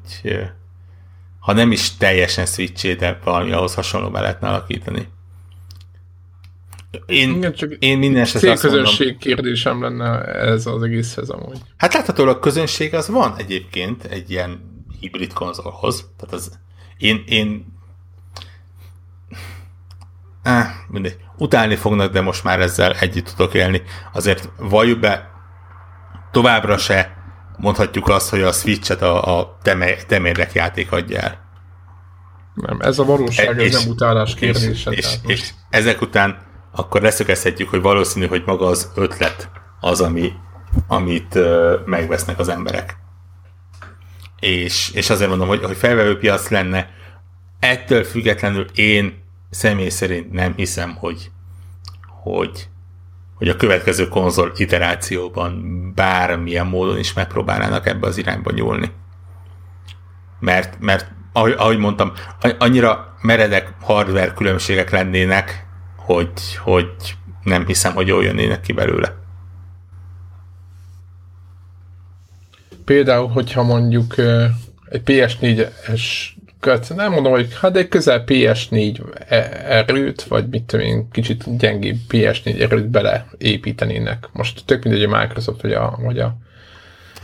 ha 1.39 1.53
nem 1.53 1.71
is 1.71 1.97
teljesen 1.97 2.45
switché, 2.45 2.93
de 2.93 3.19
valami 3.23 3.51
ahhoz 3.51 3.73
hasonló 3.73 4.09
be 4.09 4.19
lehetne 4.19 4.47
alakítani. 4.47 5.07
Én, 7.05 7.35
Igen, 7.35 7.53
csak 7.53 7.71
én 7.79 7.97
minden 7.97 8.21
esetre 8.21 8.51
azt 8.51 8.63
mondom, 8.63 9.17
kérdésem 9.19 9.81
lenne 9.81 10.23
ez 10.23 10.65
az 10.65 10.83
egészhez 10.83 11.29
amúgy. 11.29 11.57
Hát 11.77 11.93
láthatólag 11.93 12.39
közönség 12.39 12.93
az 12.93 13.07
van 13.07 13.35
egyébként 13.37 14.03
egy 14.03 14.31
ilyen 14.31 14.83
hibrid 14.99 15.33
konzolhoz. 15.33 16.09
Tehát 16.17 16.33
az 16.33 16.59
én, 16.97 17.23
én 17.27 17.65
eh, 20.43 20.67
mindegy. 20.87 21.17
Utálni 21.37 21.75
fognak, 21.75 22.11
de 22.11 22.21
most 22.21 22.43
már 22.43 22.59
ezzel 22.59 22.93
együtt 22.93 23.25
tudok 23.25 23.53
élni. 23.53 23.81
Azért 24.13 24.49
valljuk 24.57 24.99
be, 24.99 25.29
továbbra 26.31 26.77
se 26.77 27.15
mondhatjuk 27.57 28.07
azt, 28.07 28.29
hogy 28.29 28.41
a 28.41 28.51
Switch-et 28.51 29.01
a, 29.01 29.39
a 29.39 29.57
temérdek 30.07 30.53
játék 30.53 30.91
adja 30.91 31.19
el. 31.19 31.43
Nem, 32.53 32.79
ez 32.79 32.99
a 32.99 33.03
valóság, 33.03 33.59
és, 33.59 33.73
ez 33.73 33.83
nem 33.83 33.91
utálás 33.91 34.35
kérdése. 34.35 34.91
És, 34.91 34.97
és, 34.97 35.15
és 35.25 35.49
ezek 35.69 36.01
után 36.01 36.37
akkor 36.75 37.01
leszögezhetjük, 37.01 37.69
hogy 37.69 37.81
valószínű, 37.81 38.27
hogy 38.27 38.43
maga 38.45 38.65
az 38.65 38.91
ötlet 38.95 39.49
az, 39.79 40.01
ami 40.01 40.33
amit 40.87 41.39
megvesznek 41.85 42.39
az 42.39 42.49
emberek. 42.49 42.97
És, 44.39 44.91
és 44.93 45.09
azért 45.09 45.29
mondom, 45.29 45.47
hogy, 45.47 45.63
hogy 45.63 45.77
felvevő 45.77 46.17
piac 46.17 46.49
lenne, 46.49 46.89
ettől 47.59 48.03
függetlenül 48.03 48.65
én 48.73 49.23
személy 49.49 49.89
szerint 49.89 50.31
nem 50.31 50.53
hiszem, 50.55 50.95
hogy, 50.95 51.31
hogy, 52.23 52.67
hogy 53.35 53.49
a 53.49 53.55
következő 53.55 54.07
konzol 54.07 54.51
iterációban 54.55 55.63
bármilyen 55.95 56.67
módon 56.67 56.97
is 56.97 57.13
megpróbálnának 57.13 57.87
ebbe 57.87 58.07
az 58.07 58.17
irányba 58.17 58.51
nyúlni. 58.51 58.91
Mert, 60.39 60.79
mert 60.79 61.11
ahogy, 61.33 61.51
ahogy 61.57 61.77
mondtam, 61.77 62.11
annyira 62.57 63.15
meredek 63.21 63.73
hardware 63.81 64.33
különbségek 64.33 64.89
lennének, 64.89 65.64
hogy, 66.05 66.57
hogy 66.63 66.87
nem 67.43 67.65
hiszem, 67.65 67.93
hogy 67.93 68.07
jól 68.07 68.23
jönnének 68.23 68.61
ki 68.61 68.73
belőle. 68.73 69.15
Például, 72.85 73.27
hogyha 73.27 73.63
mondjuk 73.63 74.15
egy 74.89 75.01
PS4-es 75.05 76.33
nem 76.95 77.11
mondom, 77.11 77.31
hogy 77.31 77.57
hát 77.61 77.77
egy 77.77 77.87
közel 77.87 78.23
PS4 78.27 78.99
e- 79.27 79.63
erőt, 79.65 80.23
vagy 80.23 80.47
mit 80.49 80.63
tudom 80.63 80.85
én, 80.85 81.07
kicsit 81.11 81.57
gyengébb 81.57 81.97
PS4 82.09 82.61
erőt 82.61 82.89
beleépítenének. 82.89 84.29
Most 84.33 84.65
tök 84.65 84.83
mindegy 84.83 85.03
a 85.03 85.19
Microsoft, 85.19 85.61
vagy 85.61 85.73
a, 85.73 85.99
vagy 86.01 86.19
a 86.19 86.37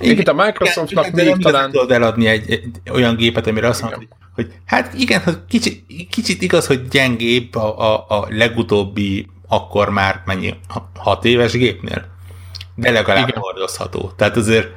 igen, 0.01 0.37
a 0.37 0.43
Microsoftnak 0.43 1.07
igen, 1.07 1.25
még 1.25 1.37
talán... 1.37 1.71
tudod 1.71 1.91
eladni 1.91 2.27
egy, 2.27 2.51
egy, 2.51 2.71
olyan 2.91 3.15
gépet, 3.15 3.47
amire 3.47 3.67
azt 3.67 3.81
mondod, 3.81 4.07
hogy, 4.35 4.53
hát 4.65 4.93
igen, 4.93 5.21
hogy 5.23 5.37
kicsit, 5.47 5.85
kicsit 6.09 6.41
igaz, 6.41 6.67
hogy 6.67 6.87
gyengébb 6.87 7.55
a, 7.55 7.93
a, 7.93 8.05
a 8.07 8.27
legutóbbi, 8.29 9.27
akkor 9.47 9.89
már 9.89 10.21
mennyi, 10.25 10.53
hat 10.95 11.25
éves 11.25 11.51
gépnél, 11.51 12.05
de 12.75 12.91
legalább 12.91 13.27
igen. 13.27 13.41
hordozható. 13.41 14.11
Tehát 14.15 14.35
azért 14.35 14.67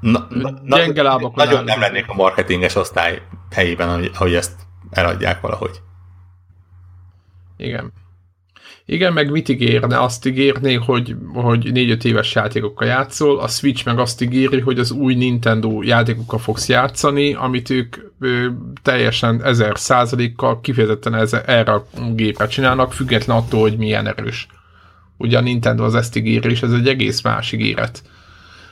na, 0.00 0.26
na, 0.30 0.76
Gyenge 0.76 1.02
na, 1.02 1.32
nagyon 1.34 1.64
nem 1.64 1.80
lennék 1.80 2.08
a 2.08 2.14
marketinges 2.14 2.74
osztály 2.74 3.22
helyében, 3.50 4.10
hogy 4.14 4.34
ezt 4.34 4.52
eladják 4.90 5.40
valahogy. 5.40 5.80
Igen. 7.56 7.92
Igen, 8.86 9.12
meg 9.12 9.30
mit 9.30 9.48
ígérne? 9.48 10.00
Azt 10.00 10.26
ígérné, 10.26 10.74
hogy, 10.74 11.16
hogy 11.34 11.70
4-5 11.74 12.04
éves 12.04 12.34
játékokkal 12.34 12.86
játszol, 12.86 13.38
a 13.38 13.48
Switch 13.48 13.86
meg 13.86 13.98
azt 13.98 14.22
ígéri, 14.22 14.60
hogy 14.60 14.78
az 14.78 14.90
új 14.90 15.14
Nintendo 15.14 15.82
játékokkal 15.82 16.38
fogsz 16.38 16.68
játszani, 16.68 17.34
amit 17.34 17.70
ők 17.70 17.96
ö, 18.20 18.46
teljesen 18.82 19.44
ezer 19.44 19.78
százalékkal 19.78 20.60
kifejezetten 20.60 21.14
ez, 21.14 21.32
erre 21.32 21.72
a 21.72 21.86
gépre 22.14 22.46
csinálnak, 22.46 22.92
független 22.92 23.36
attól, 23.36 23.60
hogy 23.60 23.76
milyen 23.76 24.06
erős. 24.06 24.46
Ugye 25.16 25.38
a 25.38 25.40
Nintendo 25.40 25.84
az 25.84 25.94
ezt 25.94 26.16
ígéri, 26.16 26.50
és 26.50 26.62
ez 26.62 26.72
egy 26.72 26.88
egész 26.88 27.20
más 27.22 27.52
ígéret. 27.52 28.02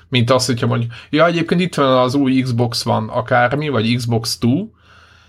Mint 0.09 0.31
az, 0.31 0.47
hogyha 0.47 0.67
mondjuk, 0.67 0.93
ja, 1.11 1.27
egyébként 1.27 1.61
itt 1.61 1.75
van 1.75 1.99
az 1.99 2.15
új 2.15 2.41
Xbox 2.41 2.83
van 2.83 3.09
akármi, 3.09 3.69
vagy 3.69 3.97
Xbox 3.97 4.39
2, 4.39 4.71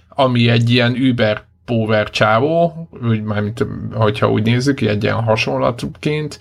ami 0.09 0.49
egy 0.49 0.69
ilyen 0.69 0.91
Uber 0.91 1.51
power 1.65 2.09
csávó, 2.09 2.87
úgy 3.03 3.21
mármint, 3.21 3.65
hogyha 3.93 4.31
úgy 4.31 4.43
nézzük, 4.43 4.81
egy 4.81 5.03
ilyen 5.03 5.23
hasonlatként, 5.23 6.39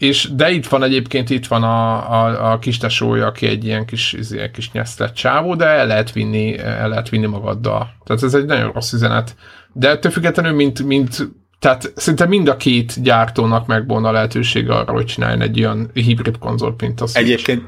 és, 0.00 0.28
de 0.34 0.50
itt 0.50 0.66
van 0.66 0.82
egyébként, 0.82 1.30
itt 1.30 1.46
van 1.46 1.62
a, 1.62 2.10
a, 2.12 2.52
a 2.52 2.58
kis 2.58 2.78
tesója, 2.78 3.26
aki 3.26 3.46
egy 3.46 3.64
ilyen 3.64 3.86
kis, 3.86 4.16
ilyen 4.30 4.52
kis 4.52 4.72
nyesztett 4.72 5.14
csávó, 5.14 5.54
de 5.54 5.64
el 5.64 5.86
lehet 5.86 6.12
vinni, 6.12 6.58
el 6.58 6.88
lehet 6.88 7.08
vinni 7.08 7.26
magaddal. 7.26 7.94
Tehát 8.04 8.22
ez 8.22 8.34
egy 8.34 8.44
nagyon 8.44 8.72
rossz 8.72 8.92
üzenet. 8.92 9.36
De 9.72 9.88
ettől 9.88 10.12
függetlenül, 10.12 10.52
mint, 10.52 10.82
mint 10.82 11.28
tehát 11.58 11.92
szinte 11.96 12.26
mind 12.26 12.48
a 12.48 12.56
két 12.56 13.02
gyártónak 13.02 13.66
megvolna 13.66 14.08
a 14.08 14.12
lehetőség 14.12 14.70
arra, 14.70 14.92
hogy 14.92 15.04
csináljon 15.04 15.40
egy 15.40 15.60
olyan 15.60 15.90
hibrid 15.92 16.38
konzolt, 16.38 16.80
mint 16.80 17.00
az. 17.00 17.16
Egyébként 17.16 17.62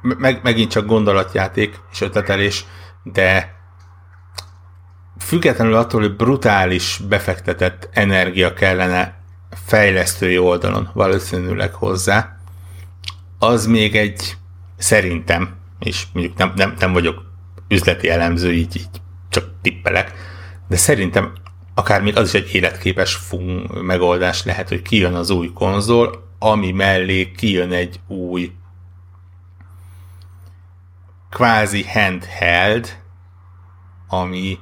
meg, 0.00 0.40
megint 0.42 0.70
csak 0.70 0.86
gondolatjáték 0.86 1.80
és 1.92 2.00
ötletelés, 2.00 2.64
de 3.02 3.55
függetlenül 5.18 5.74
attól, 5.74 6.00
hogy 6.00 6.16
brutális 6.16 7.00
befektetett 7.08 7.88
energia 7.92 8.52
kellene 8.52 9.14
fejlesztői 9.64 10.38
oldalon 10.38 10.90
valószínűleg 10.92 11.74
hozzá, 11.74 12.36
az 13.38 13.66
még 13.66 13.96
egy 13.96 14.36
szerintem, 14.76 15.56
és 15.78 16.06
mondjuk 16.12 16.36
nem, 16.36 16.52
nem, 16.56 16.74
nem 16.78 16.92
vagyok 16.92 17.24
üzleti 17.68 18.08
elemző, 18.08 18.52
így, 18.52 18.76
így 18.76 19.00
csak 19.28 19.44
tippelek, 19.62 20.12
de 20.68 20.76
szerintem 20.76 21.32
akár 21.74 22.02
még 22.02 22.16
az 22.16 22.26
is 22.26 22.40
egy 22.40 22.54
életképes 22.54 23.14
fun 23.14 23.70
megoldás 23.82 24.44
lehet, 24.44 24.68
hogy 24.68 24.82
kijön 24.82 25.14
az 25.14 25.30
új 25.30 25.52
konzol, 25.52 26.24
ami 26.38 26.72
mellé 26.72 27.30
kijön 27.30 27.72
egy 27.72 28.00
új 28.06 28.52
kvázi 31.30 31.84
handheld, 31.84 32.98
ami 34.08 34.58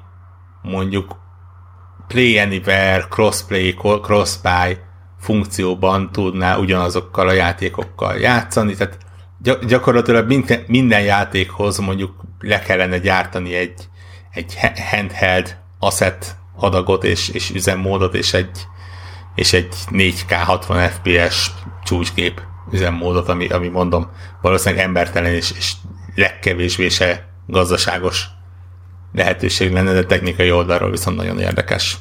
mondjuk 0.65 1.17
Play 2.07 2.39
Anywhere, 2.39 3.07
Crossplay, 3.11 3.75
Crossbuy 4.03 4.79
funkcióban 5.21 6.13
tudná 6.13 6.57
ugyanazokkal 6.57 7.29
a 7.29 7.33
játékokkal 7.33 8.17
játszani, 8.17 8.75
tehát 8.75 8.99
gyakorlatilag 9.67 10.27
minden, 10.27 10.65
minden 10.67 11.01
játékhoz 11.01 11.79
mondjuk 11.79 12.25
le 12.39 12.59
kellene 12.59 12.99
gyártani 12.99 13.55
egy, 13.55 13.89
egy 14.31 14.55
handheld 14.91 15.57
asset 15.79 16.37
adagot 16.57 17.05
és, 17.05 17.29
és 17.29 17.51
üzemmódot, 17.51 18.15
és 18.15 18.35
egy, 18.35 18.67
és 19.35 19.53
egy 19.53 19.75
4K 19.91 20.41
60 20.45 20.89
FPS 20.89 21.51
csúcsgép 21.85 22.43
üzemmódot, 22.73 23.29
ami, 23.29 23.49
ami 23.49 23.69
mondom, 23.69 24.11
valószínűleg 24.43 24.85
embertelen 24.85 25.33
és, 25.33 25.53
és 25.57 25.73
legkevésbé 26.15 26.89
se 26.89 27.29
gazdaságos 27.47 28.27
lehetőség 29.15 29.73
lenne, 29.73 29.93
de 29.93 30.05
technikai 30.05 30.51
oldalról 30.51 30.91
viszont 30.91 31.17
nagyon 31.17 31.39
érdekes. 31.39 31.99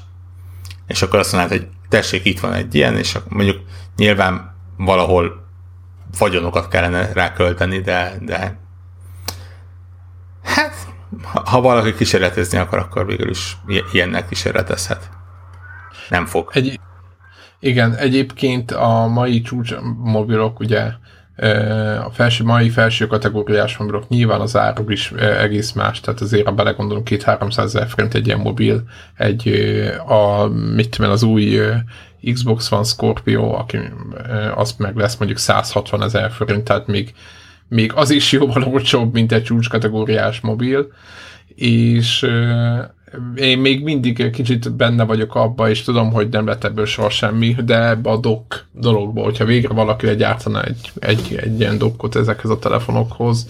És 0.88 1.01
akkor 1.01 1.20
azt 1.20 1.32
mondod, 1.32 1.49
hogy 1.49 1.68
tessék, 1.89 2.26
itt 2.26 2.39
van 2.39 2.53
egy 2.53 2.76
ilyen, 2.76 2.97
és 2.97 3.18
mondjuk 3.28 3.61
nyilván 3.95 4.55
valahol 4.78 5.47
vagyonokat 6.20 6.68
kellene 6.68 7.14
rákölteni, 7.14 7.80
de, 7.80 8.14
de 8.22 8.59
hát 10.43 10.74
ha 11.45 11.61
valaki 11.61 11.93
kísérletezni 11.93 12.57
akar, 12.57 12.80
akkor 12.80 13.05
végül 13.05 13.30
is 13.30 13.57
ilyennek 13.91 14.28
kísérletezhet. 14.28 15.09
Nem 16.09 16.26
fog. 16.26 16.49
Egy, 16.53 16.80
igen, 17.59 17.95
egyébként 17.95 18.72
a 18.72 19.07
mai 19.07 19.41
csúcs 19.41 19.74
mobilok 19.97 20.59
ugye 20.59 20.91
a 22.06 22.10
felső, 22.12 22.44
mai 22.44 22.70
felső 22.70 23.08
kategóriás 23.08 23.78
mobilok 23.78 24.08
nyilván 24.08 24.42
az 24.42 24.58
áruk 24.58 24.92
is 24.92 25.12
egész 25.12 25.72
más, 25.72 26.00
tehát 26.00 26.22
azért, 26.22 26.46
ha 26.46 26.52
belegondolunk, 26.52 27.08
2-300 27.12 27.58
ezer 27.58 27.88
forint 27.88 28.14
egy 28.14 28.26
ilyen 28.26 28.40
mobil, 28.40 28.84
egy 29.18 29.48
a, 30.08 30.48
mit 30.48 30.90
tudom, 30.90 31.12
az 31.12 31.24
új 31.24 31.60
Xbox 32.34 32.72
One 32.72 32.84
Scorpio, 32.84 33.54
aki 33.54 33.78
az 34.56 34.76
meg 34.78 34.96
lesz 34.96 35.18
mondjuk 35.18 35.40
160 35.40 36.04
ezer 36.04 36.32
forint, 36.32 36.64
tehát 36.64 36.88
még, 36.88 37.14
még 37.68 37.92
az 37.96 38.10
is 38.10 38.32
jóval 38.32 38.64
olcsóbb, 38.64 39.14
mint 39.14 39.32
egy 39.32 39.44
csúcskategóriás 39.44 40.40
mobil, 40.40 40.88
és 41.56 42.28
én 43.36 43.57
még 43.57 43.84
mindig 43.84 44.30
kicsit 44.30 44.76
benne 44.76 45.03
vagyok 45.03 45.36
abba, 45.36 45.70
és 45.70 45.82
tudom, 45.82 46.11
hogy 46.11 46.30
nem 46.30 46.45
lett 46.45 46.64
ebből 46.64 46.86
soha 46.86 47.09
semmi, 47.09 47.55
de 47.66 47.88
ebbe 47.88 48.09
a 48.09 48.18
dock 48.18 48.66
dologba, 48.72 49.24
hogyha 49.24 49.45
végre 49.45 49.74
valaki 49.74 50.05
legyártana 50.05 50.64
egy, 50.64 50.91
egy, 50.99 51.39
egy 51.41 51.59
ilyen 51.59 51.78
dokkot 51.78 52.16
ezekhez 52.16 52.51
a 52.51 52.59
telefonokhoz, 52.59 53.47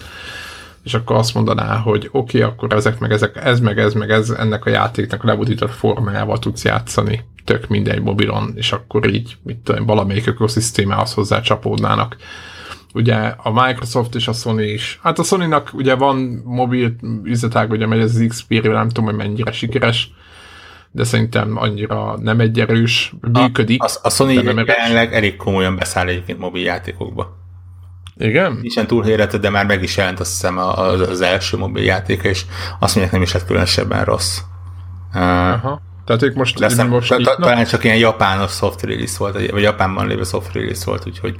és 0.84 0.94
akkor 0.94 1.16
azt 1.16 1.34
mondaná, 1.34 1.76
hogy 1.76 2.08
oké, 2.12 2.38
okay, 2.38 2.50
akkor 2.50 2.72
ezek 2.72 2.98
meg 2.98 3.12
ezek, 3.12 3.36
ez 3.44 3.60
meg 3.60 3.78
ez 3.78 3.94
meg 3.94 4.10
ez, 4.10 4.30
ennek 4.30 4.64
a 4.64 4.70
játéknak 4.70 5.24
lebutított 5.24 5.72
formájával 5.72 6.38
tudsz 6.38 6.64
játszani, 6.64 7.24
tök 7.44 7.68
mindegy 7.68 8.02
mobilon, 8.02 8.52
és 8.54 8.72
akkor 8.72 9.14
így, 9.14 9.36
mit 9.42 9.56
tudom, 9.56 9.86
valamelyik 9.86 10.26
ökoszisztémához 10.26 11.12
hozzá 11.14 11.40
csapódnának 11.40 12.16
ugye 12.94 13.14
a 13.36 13.64
Microsoft 13.64 14.14
és 14.14 14.28
a 14.28 14.32
Sony 14.32 14.60
is. 14.60 14.98
Hát 15.02 15.18
a 15.18 15.22
Sony-nak 15.22 15.70
ugye 15.72 15.94
van 15.94 16.42
mobil 16.44 16.94
üzletág, 17.22 17.70
ugye 17.70 17.86
megy 17.86 18.00
az 18.00 18.24
xp 18.28 18.62
nem 18.62 18.88
tudom, 18.88 19.04
hogy 19.04 19.14
mennyire 19.14 19.52
sikeres, 19.52 20.10
de 20.90 21.04
szerintem 21.04 21.56
annyira 21.56 22.18
nem 22.18 22.40
egy 22.40 22.60
erős, 22.60 23.14
működik. 23.32 23.82
A, 23.82 23.86
a, 23.86 23.98
a 24.02 24.10
Sony 24.10 24.30
jelenleg 24.30 25.14
elég 25.14 25.36
komolyan 25.36 25.76
beszáll 25.76 26.08
egyébként 26.08 26.38
mobil 26.38 26.62
játékokba. 26.62 27.36
Igen? 28.16 28.52
Nincsen 28.52 28.86
túl 28.86 29.02
hérető, 29.02 29.38
de 29.38 29.50
már 29.50 29.66
meg 29.66 29.82
is 29.82 29.96
jelent 29.96 30.20
azt 30.20 30.30
hiszem 30.30 30.58
az, 30.58 31.00
az 31.00 31.20
első 31.20 31.56
mobil 31.56 31.84
játéka, 31.84 32.28
és 32.28 32.44
azt 32.78 32.94
mondják 32.94 33.12
nem 33.12 33.22
is 33.22 33.32
lett 33.32 33.46
különösebben 33.46 34.04
rossz. 34.04 34.38
Aha. 35.12 35.80
Tehát 36.04 36.22
ők 36.22 36.34
most, 36.34 36.58
Leszem, 36.58 36.88
most 36.88 37.14
talán 37.36 37.64
csak 37.64 37.84
ilyen 37.84 37.96
japános 37.96 38.50
soft 38.50 38.82
release 38.82 39.16
volt, 39.18 39.50
vagy 39.50 39.62
Japánban 39.62 40.06
lévő 40.06 40.22
soft 40.22 40.52
release 40.52 40.84
volt, 40.84 41.06
úgyhogy 41.06 41.36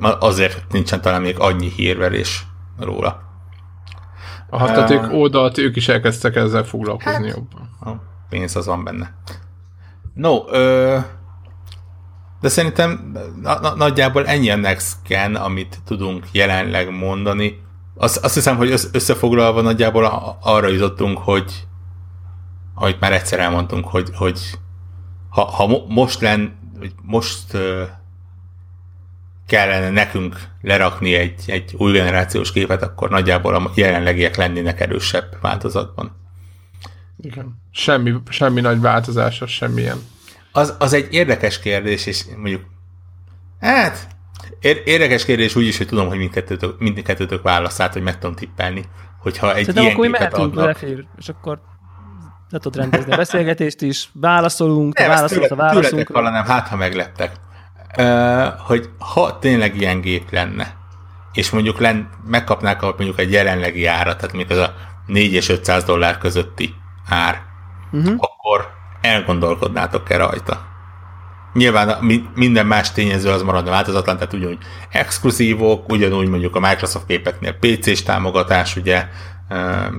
Azért 0.00 0.72
nincsen 0.72 1.00
talán 1.00 1.22
még 1.22 1.38
annyi 1.38 1.68
hírverés 1.68 2.46
róla. 2.78 3.22
Aha, 4.50 4.66
tehát 4.66 4.90
ők 4.90 5.12
oldalt, 5.12 5.58
ők 5.58 5.76
is 5.76 5.88
elkezdtek 5.88 6.36
ezzel 6.36 6.64
foglalkozni 6.64 7.26
hát, 7.26 7.36
jobban. 7.36 7.70
A 7.80 7.90
pénz 8.28 8.56
az 8.56 8.66
van 8.66 8.84
benne. 8.84 9.14
No, 10.14 10.42
ö, 10.50 10.98
De 12.40 12.48
szerintem 12.48 13.12
na- 13.42 13.60
na- 13.60 13.74
nagyjából 13.74 14.26
ennyi 14.26 14.50
a 14.50 14.56
next 14.56 14.96
scan, 15.04 15.34
amit 15.34 15.78
tudunk 15.84 16.26
jelenleg 16.32 16.90
mondani. 16.90 17.60
Azt, 17.94 18.24
azt 18.24 18.34
hiszem, 18.34 18.56
hogy 18.56 18.70
összefoglalva 18.92 19.60
nagyjából 19.60 20.36
arra 20.40 20.68
jutottunk, 20.68 21.18
hogy 21.18 21.66
ahogy 22.74 22.96
már 23.00 23.12
egyszer 23.12 23.40
elmondtunk, 23.40 23.86
hogy, 23.86 24.10
hogy 24.14 24.58
ha, 25.28 25.44
ha 25.44 25.84
most 25.88 26.20
len, 26.20 26.58
most 27.02 27.54
uh, 27.54 27.82
kellene 29.48 29.90
nekünk 29.90 30.36
lerakni 30.62 31.14
egy, 31.14 31.42
egy 31.46 31.74
új 31.78 31.92
generációs 31.92 32.52
képet, 32.52 32.82
akkor 32.82 33.10
nagyjából 33.10 33.54
a 33.54 33.70
jelenlegiek 33.74 34.36
lennének 34.36 34.80
erősebb 34.80 35.36
változatban. 35.40 36.16
Igen. 37.20 37.58
Semmi, 37.70 38.14
semmi 38.28 38.60
nagy 38.60 38.80
változás, 38.80 39.40
az 39.40 39.50
semmilyen. 39.50 39.98
Az, 40.52 40.74
az 40.78 40.92
egy 40.92 41.06
érdekes 41.10 41.60
kérdés, 41.60 42.06
és 42.06 42.24
mondjuk, 42.36 42.62
hát, 43.60 44.08
érdekes 44.84 45.24
kérdés 45.24 45.56
úgy 45.56 45.66
is, 45.66 45.76
hogy 45.76 45.86
tudom, 45.86 46.08
hogy 46.08 46.18
mindkettőtök, 46.18 46.78
mindkettőtök 46.78 47.42
válaszát, 47.42 47.92
hogy 47.92 48.02
meg 48.02 48.18
tudom 48.18 48.36
tippelni, 48.36 48.84
hogyha 49.18 49.54
egy 49.54 49.64
Szerintem 49.64 49.82
ilyen 49.82 49.94
akkor 49.94 50.06
gépet 50.06 50.34
adnak... 50.34 50.64
Lefér, 50.64 51.04
és 51.18 51.28
akkor 51.28 51.60
le 52.50 52.58
tudod 52.58 52.80
rendezni 52.80 53.12
a 53.12 53.16
beszélgetést 53.16 53.82
is, 53.82 54.10
válaszolunk, 54.12 54.98
nem, 54.98 55.08
válaszolsz 55.08 55.50
a 55.50 55.56
válaszunk. 55.56 56.12
nem, 56.12 56.44
hát 56.44 56.68
ha 56.68 56.76
megleptek. 56.76 57.32
Hogy 58.58 58.88
ha 58.98 59.38
tényleg 59.38 59.80
ilyen 59.80 60.00
gép 60.00 60.30
lenne, 60.30 60.76
és 61.32 61.50
mondjuk 61.50 61.78
len, 61.78 62.08
megkapnák 62.26 62.80
mondjuk 62.80 63.18
egy 63.18 63.32
jelenlegi 63.32 63.86
árat, 63.86 64.16
tehát 64.16 64.34
mondjuk 64.34 64.58
ez 64.58 64.68
a 64.68 64.74
4 65.06 65.32
és 65.32 65.48
500 65.48 65.84
dollár 65.84 66.18
közötti 66.18 66.74
ár, 67.08 67.42
uh-huh. 67.92 68.14
akkor 68.18 68.70
elgondolkodnátok-e 69.00 70.16
rajta? 70.16 70.66
Nyilván 71.52 72.04
minden 72.34 72.66
más 72.66 72.92
tényező 72.92 73.30
az 73.30 73.42
maradna 73.42 73.70
változatlan, 73.70 74.16
tehát 74.16 74.32
ugyanúgy 74.32 74.58
exkluzívok, 74.90 75.88
ugyanúgy 75.88 76.28
mondjuk 76.28 76.56
a 76.56 76.60
Microsoft 76.60 77.06
képeknél 77.06 77.52
PC-s 77.58 78.02
támogatás, 78.02 78.76
ugye, 78.76 79.08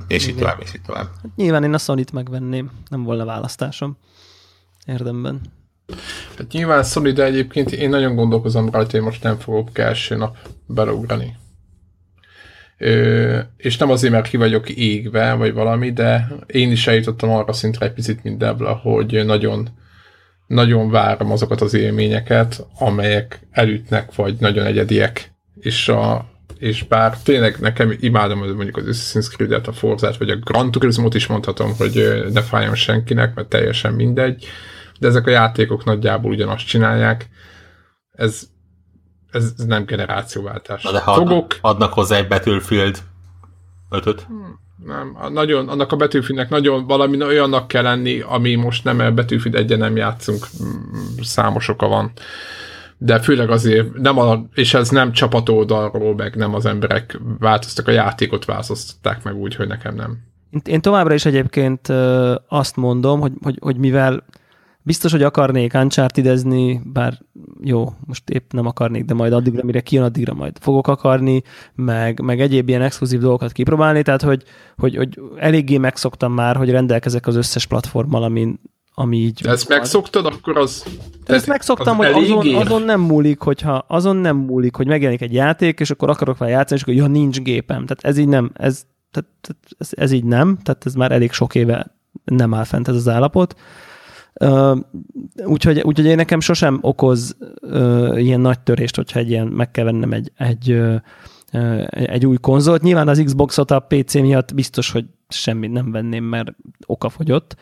és 0.06 0.26
így 0.26 0.36
tovább, 0.36 0.60
és 0.62 0.74
így 0.74 0.82
tovább. 0.82 1.08
Hát 1.22 1.36
nyilván 1.36 1.64
én 1.64 1.74
a 1.74 1.78
Sony-t 1.78 2.12
megvenném, 2.12 2.70
nem 2.88 3.02
volna 3.02 3.24
választásom 3.24 3.96
érdemben. 4.86 5.40
Hát 6.38 6.52
nyilván 6.52 6.82
Sony, 6.82 7.12
de 7.12 7.24
egyébként 7.24 7.72
én 7.72 7.88
nagyon 7.88 8.14
gondolkozom 8.14 8.70
rajta, 8.70 8.90
hogy 8.90 9.00
most 9.00 9.22
nem 9.22 9.38
fogok 9.38 9.78
első 9.78 10.16
nap 10.16 10.36
belugrani. 10.66 11.36
Ö, 12.78 13.38
és 13.56 13.76
nem 13.76 13.90
azért, 13.90 14.12
mert 14.12 14.28
ki 14.28 14.36
vagyok 14.36 14.68
égve, 14.68 15.32
vagy 15.32 15.52
valami, 15.52 15.92
de 15.92 16.28
én 16.46 16.70
is 16.70 16.86
eljutottam 16.86 17.30
arra 17.30 17.52
szintre 17.52 17.86
egy 17.86 17.92
picit, 17.92 18.22
mint 18.22 18.38
Debla, 18.38 18.72
hogy 18.72 19.24
nagyon, 19.24 19.68
nagyon 20.46 20.90
várom 20.90 21.32
azokat 21.32 21.60
az 21.60 21.74
élményeket, 21.74 22.66
amelyek 22.78 23.40
elütnek, 23.50 24.14
vagy 24.14 24.36
nagyon 24.38 24.66
egyediek. 24.66 25.32
És, 25.60 25.88
a, 25.88 26.30
és 26.58 26.82
bár 26.82 27.18
tényleg 27.22 27.56
nekem 27.60 27.96
imádom 28.00 28.38
mondjuk 28.38 28.76
az 28.76 28.84
Assassin's 28.86 29.34
Creed-et, 29.34 29.66
a 29.66 29.72
Forzát, 29.72 30.16
vagy 30.16 30.30
a 30.30 30.36
Gran 30.36 30.70
Turismo-t 30.70 31.14
is 31.14 31.26
mondhatom, 31.26 31.72
hogy 31.76 32.24
ne 32.32 32.42
fájjon 32.42 32.74
senkinek, 32.74 33.34
mert 33.34 33.48
teljesen 33.48 33.92
mindegy, 33.92 34.46
de 35.00 35.08
ezek 35.08 35.26
a 35.26 35.30
játékok 35.30 35.84
nagyjából 35.84 36.30
ugyanazt 36.30 36.66
csinálják. 36.66 37.28
Ez 38.12 38.48
ez, 39.30 39.52
ez 39.58 39.64
nem 39.64 39.84
generációváltás. 39.84 40.82
Na 40.82 40.92
de 40.92 41.00
ha 41.00 41.14
Fogok... 41.14 41.56
adnak 41.60 41.92
hozzá 41.92 42.16
egy 42.16 42.28
Battlefield 42.28 42.98
5 43.90 44.20
hmm, 44.20 44.60
nem, 44.84 45.16
nagyon, 45.32 45.68
annak 45.68 45.92
a 45.92 45.96
Battlefieldnek 45.96 46.48
nagyon 46.48 46.86
valami 46.86 47.22
olyannak 47.22 47.68
kell 47.68 47.82
lenni, 47.82 48.20
ami 48.20 48.54
most 48.54 48.84
nem 48.84 48.98
a 48.98 49.12
Battlefield 49.12 49.54
egyen 49.54 49.78
nem 49.78 49.96
játszunk, 49.96 50.46
hmm, 50.58 51.22
számos 51.22 51.68
oka 51.68 51.88
van. 51.88 52.12
De 52.98 53.20
főleg 53.20 53.50
azért, 53.50 53.92
nem 53.92 54.18
a, 54.18 54.46
és 54.54 54.74
ez 54.74 54.88
nem 54.88 55.12
csapatoldalról, 55.12 56.14
meg 56.14 56.34
nem 56.34 56.54
az 56.54 56.66
emberek 56.66 57.20
változtak, 57.38 57.88
a 57.88 57.90
játékot 57.90 58.44
változtatták 58.44 59.22
meg 59.22 59.34
úgy, 59.34 59.54
hogy 59.54 59.68
nekem 59.68 59.94
nem. 59.94 60.18
Én 60.64 60.80
továbbra 60.80 61.14
is 61.14 61.24
egyébként 61.24 61.88
azt 62.48 62.76
mondom, 62.76 63.20
hogy, 63.20 63.32
hogy, 63.42 63.56
hogy 63.60 63.76
mivel 63.76 64.24
Biztos, 64.90 65.12
hogy 65.12 65.22
akarnék 65.22 65.74
uncharted 65.74 66.44
bár 66.84 67.18
jó, 67.60 67.92
most 68.06 68.28
épp 68.28 68.52
nem 68.52 68.66
akarnék, 68.66 69.04
de 69.04 69.14
majd 69.14 69.32
addigra, 69.32 69.64
mire 69.64 69.80
kijön, 69.80 70.04
addigra 70.04 70.34
majd 70.34 70.56
fogok 70.60 70.88
akarni, 70.88 71.42
meg, 71.74 72.20
meg 72.20 72.40
egyéb 72.40 72.68
ilyen 72.68 72.82
exkluzív 72.82 73.20
dolgokat 73.20 73.52
kipróbálni, 73.52 74.02
tehát 74.02 74.22
hogy, 74.22 74.42
hogy, 74.76 74.96
hogy 74.96 75.18
eléggé 75.36 75.78
megszoktam 75.78 76.32
már, 76.32 76.56
hogy 76.56 76.70
rendelkezek 76.70 77.26
az 77.26 77.34
összes 77.34 77.66
platformmal, 77.66 78.22
amin, 78.22 78.60
ami 78.94 79.16
így... 79.16 79.40
De 79.42 79.50
ezt 79.50 79.68
van. 79.68 79.78
megszoktad, 79.78 80.26
akkor 80.26 80.58
az... 80.58 80.84
Ezt 81.26 81.46
megszoktam, 81.46 82.00
az 82.00 82.06
hogy 82.06 82.24
azon, 82.24 82.54
azon, 82.54 82.82
nem 82.82 83.00
múlik, 83.00 83.40
hogyha 83.40 83.84
azon 83.88 84.16
nem 84.16 84.36
múlik, 84.36 84.76
hogy 84.76 84.86
megjelenik 84.86 85.20
egy 85.20 85.34
játék, 85.34 85.80
és 85.80 85.90
akkor 85.90 86.10
akarok 86.10 86.38
vele 86.38 86.50
játszani, 86.50 86.80
és 86.80 86.82
akkor 86.82 86.94
ja, 86.94 87.06
nincs 87.06 87.40
gépem. 87.40 87.86
Tehát 87.86 88.04
ez 88.04 88.18
így 88.18 88.28
nem, 88.28 88.50
ez, 88.54 88.86
tehát, 89.10 89.28
ez, 89.78 89.88
ez 89.90 90.12
így 90.12 90.24
nem, 90.24 90.58
tehát 90.62 90.86
ez 90.86 90.94
már 90.94 91.12
elég 91.12 91.32
sok 91.32 91.54
éve 91.54 91.98
nem 92.24 92.54
áll 92.54 92.64
fent 92.64 92.88
ez 92.88 92.94
az 92.94 93.08
állapot. 93.08 93.54
Úgyhogy, 95.44 95.80
úgyhogy 95.80 96.06
én 96.06 96.16
nekem 96.16 96.40
sosem 96.40 96.78
okoz 96.80 97.36
ilyen 98.14 98.40
nagy 98.40 98.60
törést, 98.60 98.96
hogyha 98.96 99.18
egy 99.18 99.30
ilyen, 99.30 99.46
meg 99.46 99.70
kell 99.70 99.84
vennem 99.84 100.12
egy, 100.12 100.32
egy, 100.36 100.80
egy 101.90 102.26
új 102.26 102.36
konzolt. 102.36 102.82
Nyilván 102.82 103.08
az 103.08 103.22
Xboxot 103.24 103.70
a 103.70 103.78
PC 103.78 104.14
miatt 104.14 104.54
biztos, 104.54 104.90
hogy 104.90 105.04
semmit 105.28 105.72
nem 105.72 105.90
venném, 105.90 106.24
mert 106.24 106.52
oka 106.86 107.08
fogyott. 107.08 107.56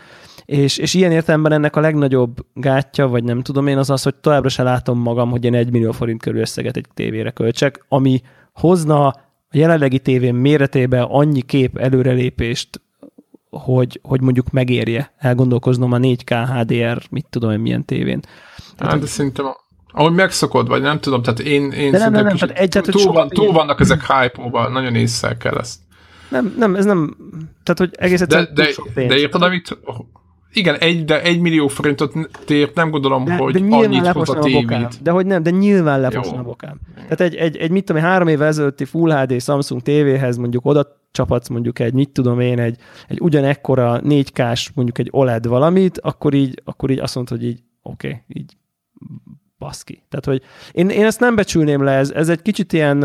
És, 0.45 0.79
és 0.79 0.95
ilyen 0.95 1.13
értelemben 1.13 1.53
ennek 1.53 1.77
a 1.77 1.81
legnagyobb 1.81 2.47
gátja, 2.55 3.07
vagy 3.09 3.25
nem 3.25 3.43
tudom 3.43 3.67
én, 3.67 3.79
az 3.79 3.91
az, 3.91 4.03
hogy 4.03 4.15
továbbra 4.15 4.49
se 4.49 4.63
látom 4.63 4.99
magam, 4.99 5.31
hogy 5.31 5.45
én 5.45 5.55
egy 5.55 5.73
millió 5.73 5.93
forint 5.93 6.23
körül 6.23 6.41
összeget 6.41 6.77
egy 6.77 6.87
tévére 6.95 7.31
költsek, 7.31 7.85
ami 7.89 8.21
hozna 8.53 9.07
a 9.07 9.15
jelenlegi 9.53 9.99
tévén 9.99 10.35
méretébe 10.35 11.03
annyi 11.03 11.41
kép 11.41 11.79
előrelépést, 11.79 12.81
hogy, 13.51 14.01
hogy 14.03 14.21
mondjuk 14.21 14.51
megérje 14.51 15.13
elgondolkoznom 15.19 15.93
a 15.93 15.99
4K 15.99 16.47
HDR, 16.53 17.03
mit 17.11 17.27
tudom 17.31 17.51
én 17.51 17.59
milyen 17.59 17.85
tévén. 17.85 18.21
Tehát, 18.77 18.93
hát, 18.93 19.01
de 19.01 19.07
szerintem 19.07 19.47
ahogy 19.93 20.13
megszokod, 20.13 20.69
vagy 20.69 20.83
nem 20.83 21.01
tudom, 21.01 21.23
tehát 21.23 21.41
én, 21.41 21.71
én 21.71 21.91
de 21.91 21.99
nem, 21.99 22.13
nem, 22.13 22.25
nem, 22.25 22.37
tehát 22.37 22.59
egyet, 22.59 22.85
túl, 22.85 23.13
van, 23.13 23.29
túl 23.29 23.53
vannak 23.53 23.81
ezek 23.81 24.01
hype 24.01 24.69
nagyon 24.69 24.95
észre 24.95 25.37
kell 25.37 25.59
ezt. 25.59 25.81
Nem, 26.29 26.55
nem, 26.59 26.75
ez 26.75 26.85
nem, 26.85 27.17
tehát 27.63 27.79
hogy 27.79 27.91
egész 27.93 28.21
egyszerűen 28.21 28.55
de, 28.55 28.65
de, 28.95 29.07
de 29.07 29.17
érted, 29.17 29.43
amit, 29.43 29.79
igen, 30.53 30.77
egy, 30.79 31.05
de 31.05 31.23
egy 31.23 31.41
millió 31.41 31.69
forintot 31.69 32.13
tért, 32.45 32.75
nem 32.75 32.91
gondolom, 32.91 33.25
de, 33.25 33.37
hogy 33.37 33.69
de 33.69 33.77
annyit 33.77 34.07
hoz 34.07 34.29
a 34.29 34.39
tévét. 34.39 35.03
De 35.03 35.11
hogy 35.11 35.27
nem, 35.27 35.43
de 35.43 35.51
nyilván 35.51 36.01
lefosna 36.01 36.39
a 36.39 36.43
bokám. 36.43 36.81
Tehát 36.95 37.21
egy, 37.21 37.35
egy, 37.35 37.57
egy, 37.57 37.71
mit 37.71 37.85
tudom, 37.85 38.03
három 38.03 38.29
éve 38.29 38.47
ezelőtti 38.47 38.85
Full 38.85 39.13
HD 39.13 39.43
Samsung 39.43 39.83
tévéhez 39.83 40.37
mondjuk 40.37 40.65
oda 40.67 40.97
csapatsz 41.11 41.49
mondjuk 41.49 41.79
egy, 41.79 41.93
mit 41.93 42.11
tudom 42.11 42.41
én, 42.41 42.59
egy, 42.59 42.77
egy 43.09 43.21
ugyanekkora 43.21 44.01
4K-s 44.05 44.71
mondjuk 44.75 44.99
egy 44.99 45.09
OLED 45.11 45.47
valamit, 45.47 45.99
akkor 46.01 46.35
így, 46.35 46.63
akkor 46.65 46.91
így 46.91 46.99
azt 46.99 47.15
mondod, 47.15 47.39
hogy 47.39 47.47
így 47.47 47.63
oké, 47.83 48.09
okay, 48.09 48.21
így 48.29 48.57
baszki. 49.59 50.03
Tehát, 50.09 50.25
hogy 50.25 50.43
én, 50.73 50.89
én 50.89 51.05
ezt 51.05 51.21
nem 51.21 51.35
becsülném 51.35 51.83
le, 51.83 51.93
ez, 51.93 52.11
ez 52.11 52.29
egy 52.29 52.43
kicsit 52.43 52.73
ilyen, 52.73 53.05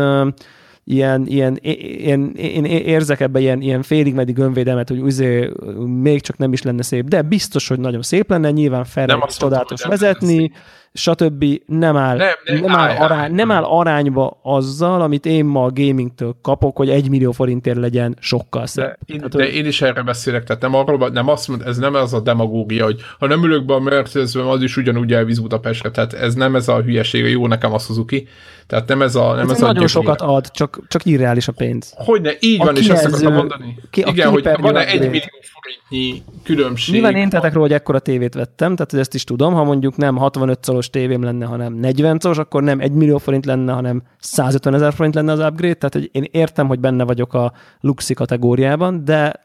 ilyen, 0.84 1.26
ilyen, 1.26 1.58
ilyen, 1.62 2.32
én 2.36 2.64
érzek 2.64 3.20
ebbe 3.20 3.40
ilyen, 3.40 3.60
ilyen 3.60 3.82
félig 3.82 4.14
meddig 4.14 4.38
önvédelmet, 4.38 4.88
hogy 4.88 5.00
uzé, 5.00 5.50
még 5.86 6.20
csak 6.20 6.36
nem 6.36 6.52
is 6.52 6.62
lenne 6.62 6.82
szép, 6.82 7.08
de 7.08 7.22
biztos, 7.22 7.68
hogy 7.68 7.80
nagyon 7.80 8.02
szép 8.02 8.30
lenne, 8.30 8.50
nyilván 8.50 8.84
fel 8.84 9.26
csodálatos 9.38 9.84
vezetni, 9.84 10.52
stb. 10.96 11.44
nem 11.66 11.96
áll, 11.96 12.16
nem, 12.16 12.34
nem, 12.44 12.60
nem, 12.60 12.74
áll 12.74 12.96
arány, 12.96 13.32
nem 13.34 13.50
áll 13.50 13.62
arányba 13.62 14.38
azzal, 14.42 15.00
amit 15.02 15.26
én 15.26 15.44
ma 15.44 15.64
a 15.64 15.70
gamingtől 15.74 16.36
kapok, 16.42 16.76
hogy 16.76 16.90
egy 16.90 17.08
millió 17.08 17.32
forintért 17.32 17.76
legyen 17.76 18.16
sokkal 18.20 18.66
szebb. 18.66 18.84
De, 18.84 18.96
én, 19.06 19.16
tehát, 19.16 19.32
de 19.36 19.48
én 19.48 19.66
is 19.66 19.82
erre 19.82 20.02
beszélek, 20.02 20.44
tehát 20.44 20.62
nem 20.62 20.74
arról, 20.74 21.08
nem 21.08 21.28
azt 21.28 21.48
mond, 21.48 21.62
ez 21.62 21.78
nem 21.78 21.94
az 21.94 22.14
a 22.14 22.20
demagógia, 22.20 22.84
hogy 22.84 23.00
ha 23.18 23.26
nem 23.26 23.44
ülök 23.44 23.64
be 23.64 23.74
a 23.74 23.80
mercedes 23.80 24.34
az 24.34 24.62
is 24.62 24.76
ugyanúgy 24.76 25.12
elvíz 25.12 25.38
Budapestre, 25.38 25.90
tehát 25.90 26.12
ez 26.12 26.34
nem 26.34 26.56
ez 26.56 26.68
a 26.68 26.82
hülyeség, 26.82 27.30
jó 27.30 27.46
nekem 27.46 27.72
a 27.72 27.78
Suzuki, 27.78 28.28
tehát 28.66 28.88
nem 28.88 29.02
ez 29.02 29.14
a... 29.14 29.34
Nem 29.34 29.50
ez, 29.50 29.56
ez 29.56 29.62
a 29.62 29.66
nagyon 29.66 29.86
sokat 29.86 30.20
ad, 30.20 30.50
csak, 30.50 30.80
csak 30.88 31.04
irreális 31.04 31.48
a 31.48 31.52
pénz. 31.52 31.92
Hogyne, 31.96 32.32
így 32.40 32.60
a 32.60 32.64
van, 32.64 32.76
és 32.76 32.88
ezt 32.88 33.04
akartam 33.04 33.32
mondani. 33.32 33.78
Ki, 33.90 34.04
Igen, 34.06 34.30
hogy 34.30 34.48
van-e 34.60 34.86
egy 34.86 35.00
millió 35.00 35.40
forintnyi 35.52 36.22
különbség. 36.42 36.94
Nyilván 36.94 37.14
én 37.14 37.28
tettek 37.28 37.52
róla, 37.52 37.66
hogy 37.66 37.74
ekkora 37.74 37.98
tévét 37.98 38.34
vettem, 38.34 38.76
tehát 38.76 38.94
ezt 38.94 39.14
is 39.14 39.24
tudom, 39.24 39.54
ha 39.54 39.64
mondjuk 39.64 39.96
nem 39.96 40.16
65 40.16 40.64
szoros 40.64 40.83
tévém 40.90 41.22
lenne, 41.22 41.44
hanem 41.44 41.72
40 41.72 42.18
szoros, 42.18 42.38
akkor 42.38 42.62
nem 42.62 42.80
1 42.80 42.92
millió 42.92 43.18
forint 43.18 43.46
lenne, 43.46 43.72
hanem 43.72 44.02
150 44.18 44.74
ezer 44.74 44.92
forint 44.92 45.14
lenne 45.14 45.32
az 45.32 45.38
upgrade, 45.38 45.74
tehát 45.74 45.94
hogy 45.94 46.08
én 46.12 46.28
értem, 46.30 46.66
hogy 46.66 46.80
benne 46.80 47.04
vagyok 47.04 47.34
a 47.34 47.52
luxi 47.80 48.14
kategóriában, 48.14 49.04
de 49.04 49.44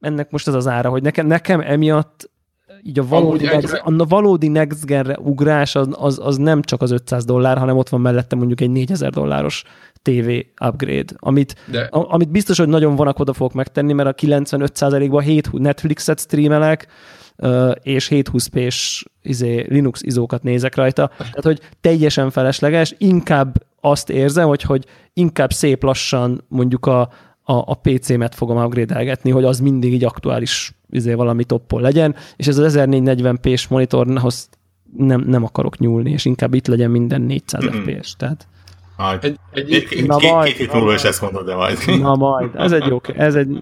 ennek 0.00 0.30
most 0.30 0.48
az 0.48 0.54
az 0.54 0.68
ára, 0.68 0.88
hogy 0.88 1.02
nekem, 1.02 1.26
nekem 1.26 1.60
emiatt 1.60 2.29
így 2.82 2.98
a 2.98 3.06
valódi, 3.06 3.44
next, 3.44 3.82
a 3.84 4.04
valódi 4.08 4.48
next 4.48 4.86
genre 4.86 5.18
ugrás 5.18 5.74
az, 5.74 5.88
az, 5.90 6.18
az 6.22 6.36
nem 6.36 6.62
csak 6.62 6.82
az 6.82 6.90
500 6.90 7.24
dollár, 7.24 7.58
hanem 7.58 7.76
ott 7.76 7.88
van 7.88 8.00
mellette 8.00 8.36
mondjuk 8.36 8.60
egy 8.60 8.70
4000 8.70 9.10
dolláros 9.10 9.62
TV 10.02 10.30
upgrade, 10.66 11.12
amit, 11.16 11.54
De... 11.70 11.80
a, 11.80 12.12
amit 12.12 12.30
biztos, 12.30 12.58
hogy 12.58 12.68
nagyon 12.68 12.96
vonakodva 12.96 13.32
fogok 13.32 13.52
megtenni, 13.52 13.92
mert 13.92 14.08
a 14.08 14.26
95%-ban 14.26 15.22
7 15.22 15.52
Netflixet 15.52 16.20
streamelek, 16.20 16.86
és 17.82 18.08
720p-s 18.10 19.04
izé, 19.22 19.66
Linux 19.68 20.02
izókat 20.02 20.42
nézek 20.42 20.74
rajta. 20.74 21.10
Tehát, 21.16 21.42
hogy 21.42 21.60
teljesen 21.80 22.30
felesleges, 22.30 22.94
inkább 22.98 23.62
azt 23.80 24.10
érzem, 24.10 24.48
hogy, 24.48 24.62
hogy 24.62 24.84
inkább 25.12 25.52
szép 25.52 25.82
lassan 25.82 26.44
mondjuk 26.48 26.86
a, 26.86 27.08
a, 27.50 27.64
a 27.66 27.74
PC-met 27.74 28.34
fogom 28.34 28.64
upgrade 28.64 29.18
hogy 29.22 29.44
az 29.44 29.60
mindig 29.60 29.92
így 29.92 30.04
aktuális 30.04 30.74
izé, 30.90 31.14
valami 31.14 31.44
toppol 31.44 31.80
legyen, 31.80 32.16
és 32.36 32.46
ez 32.46 32.58
az 32.58 32.74
1440p-s 32.78 33.68
monitorhoz 33.68 34.48
nem, 34.96 35.20
nem 35.20 35.44
akarok 35.44 35.78
nyúlni, 35.78 36.10
és 36.10 36.24
inkább 36.24 36.54
itt 36.54 36.66
legyen 36.66 36.90
minden 36.90 37.20
400 37.20 37.64
mm-hmm. 37.64 37.98
fps, 37.98 38.14
tehát 38.16 38.46
majd. 38.96 39.24
Egy, 39.24 39.38
egy, 39.52 39.86
egy, 39.90 40.06
na 40.06 40.16
két, 40.16 40.30
majd, 40.30 40.48
két 40.48 40.56
hét 40.56 40.72
múlva 40.72 40.94
is 40.94 41.04
ezt 41.04 41.20
mondod, 41.20 41.46
de 41.46 41.54
majd. 41.54 41.78
Na 42.00 42.14
majd. 42.14 42.50
Ez 42.54 42.72
egy, 42.72 42.86
jó, 42.86 43.00
ez 43.16 43.34
egy, 43.34 43.58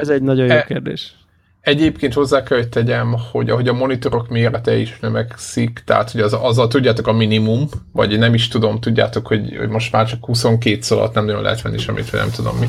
ez 0.00 0.08
egy 0.08 0.22
nagyon 0.22 0.46
jó 0.46 0.52
e- 0.52 0.64
kérdés. 0.64 1.14
Egyébként 1.60 2.12
hozzá 2.12 2.42
kell, 2.42 2.58
hogy 2.58 2.68
tegyem, 2.68 3.16
hogy 3.32 3.50
ahogy 3.50 3.68
a 3.68 3.72
monitorok 3.72 4.28
mérete 4.28 4.76
is 4.76 4.98
növekszik, 5.00 5.82
tehát 5.84 6.10
hogy 6.10 6.20
az, 6.20 6.36
az 6.42 6.58
a, 6.58 6.66
tudjátok, 6.66 7.06
a 7.06 7.12
minimum, 7.12 7.68
vagy 7.92 8.18
nem 8.18 8.34
is 8.34 8.48
tudom, 8.48 8.80
tudjátok, 8.80 9.26
hogy, 9.26 9.56
hogy 9.56 9.68
most 9.68 9.92
már 9.92 10.06
csak 10.06 10.24
22 10.24 10.80
szolat 10.80 11.14
nem 11.14 11.24
nagyon 11.24 11.42
lehet 11.42 11.62
venni 11.62 11.78
semmit, 11.78 12.10
vagy 12.10 12.20
nem 12.20 12.30
tudom 12.30 12.56
mi. 12.56 12.66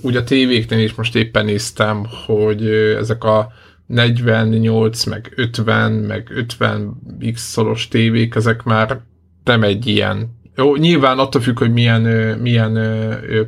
Ugye 0.00 0.18
a 0.18 0.24
tévéknél 0.24 0.84
is 0.84 0.94
most 0.94 1.16
éppen 1.16 1.44
néztem, 1.44 2.06
hogy 2.26 2.66
ezek 2.98 3.24
a 3.24 3.52
48, 3.86 5.04
meg 5.04 5.32
50, 5.36 5.92
meg 5.92 6.30
50 6.34 7.00
x 7.32 7.40
szolos 7.40 7.88
tévék, 7.88 8.34
ezek 8.34 8.62
már 8.62 9.00
nem 9.44 9.62
egy 9.62 9.86
ilyen 9.86 10.38
jó, 10.56 10.76
nyilván 10.76 11.18
attól 11.18 11.40
függ, 11.40 11.58
hogy 11.58 11.72
milyen, 11.72 12.02
milyen 12.38 12.78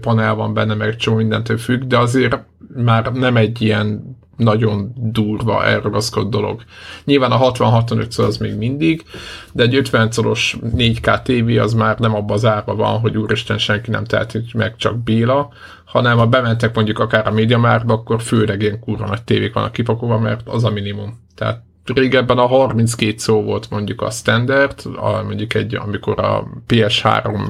panel 0.00 0.34
van 0.34 0.54
benne, 0.54 0.74
meg 0.74 0.96
csomó 0.96 1.16
mindentől 1.16 1.58
függ, 1.58 1.82
de 1.82 1.98
azért 1.98 2.38
már 2.74 3.12
nem 3.12 3.36
egy 3.36 3.62
ilyen 3.62 4.16
nagyon 4.36 4.92
durva 4.96 5.64
elragaszkodott 5.64 6.30
dolog. 6.30 6.62
Nyilván 7.04 7.30
a 7.30 7.52
60-65 7.52 8.10
szor 8.10 8.26
az 8.26 8.36
még 8.36 8.56
mindig, 8.56 9.04
de 9.52 9.62
egy 9.62 9.74
50 9.74 10.10
szoros 10.10 10.56
4K 10.76 11.22
TV 11.22 11.60
az 11.60 11.74
már 11.74 11.98
nem 11.98 12.14
abban 12.14 12.36
az 12.36 12.44
árban 12.44 12.76
van, 12.76 12.98
hogy 12.98 13.16
úristen 13.16 13.58
senki 13.58 13.90
nem 13.90 14.04
teheti 14.04 14.44
meg 14.52 14.76
csak 14.76 14.98
Béla, 14.98 15.52
hanem 15.92 16.18
ha 16.18 16.26
bementek 16.26 16.74
mondjuk 16.74 16.98
akár 16.98 17.26
a 17.26 17.30
médiamárba, 17.30 17.94
akkor 17.94 18.22
főleg 18.22 18.62
ilyen 18.62 18.80
kurva 18.80 19.06
nagy 19.06 19.22
tévék 19.22 19.52
vannak 19.52 19.72
kipakolva, 19.72 20.18
mert 20.18 20.48
az 20.48 20.64
a 20.64 20.70
minimum. 20.70 21.20
Tehát 21.34 21.62
régebben 21.84 22.38
a 22.38 22.46
32 22.46 23.14
szó 23.16 23.42
volt 23.42 23.70
mondjuk 23.70 24.00
a 24.00 24.10
standard, 24.10 24.82
a, 24.96 25.22
mondjuk 25.22 25.54
egy, 25.54 25.74
amikor 25.74 26.20
a 26.20 26.46
PS3 26.68 27.46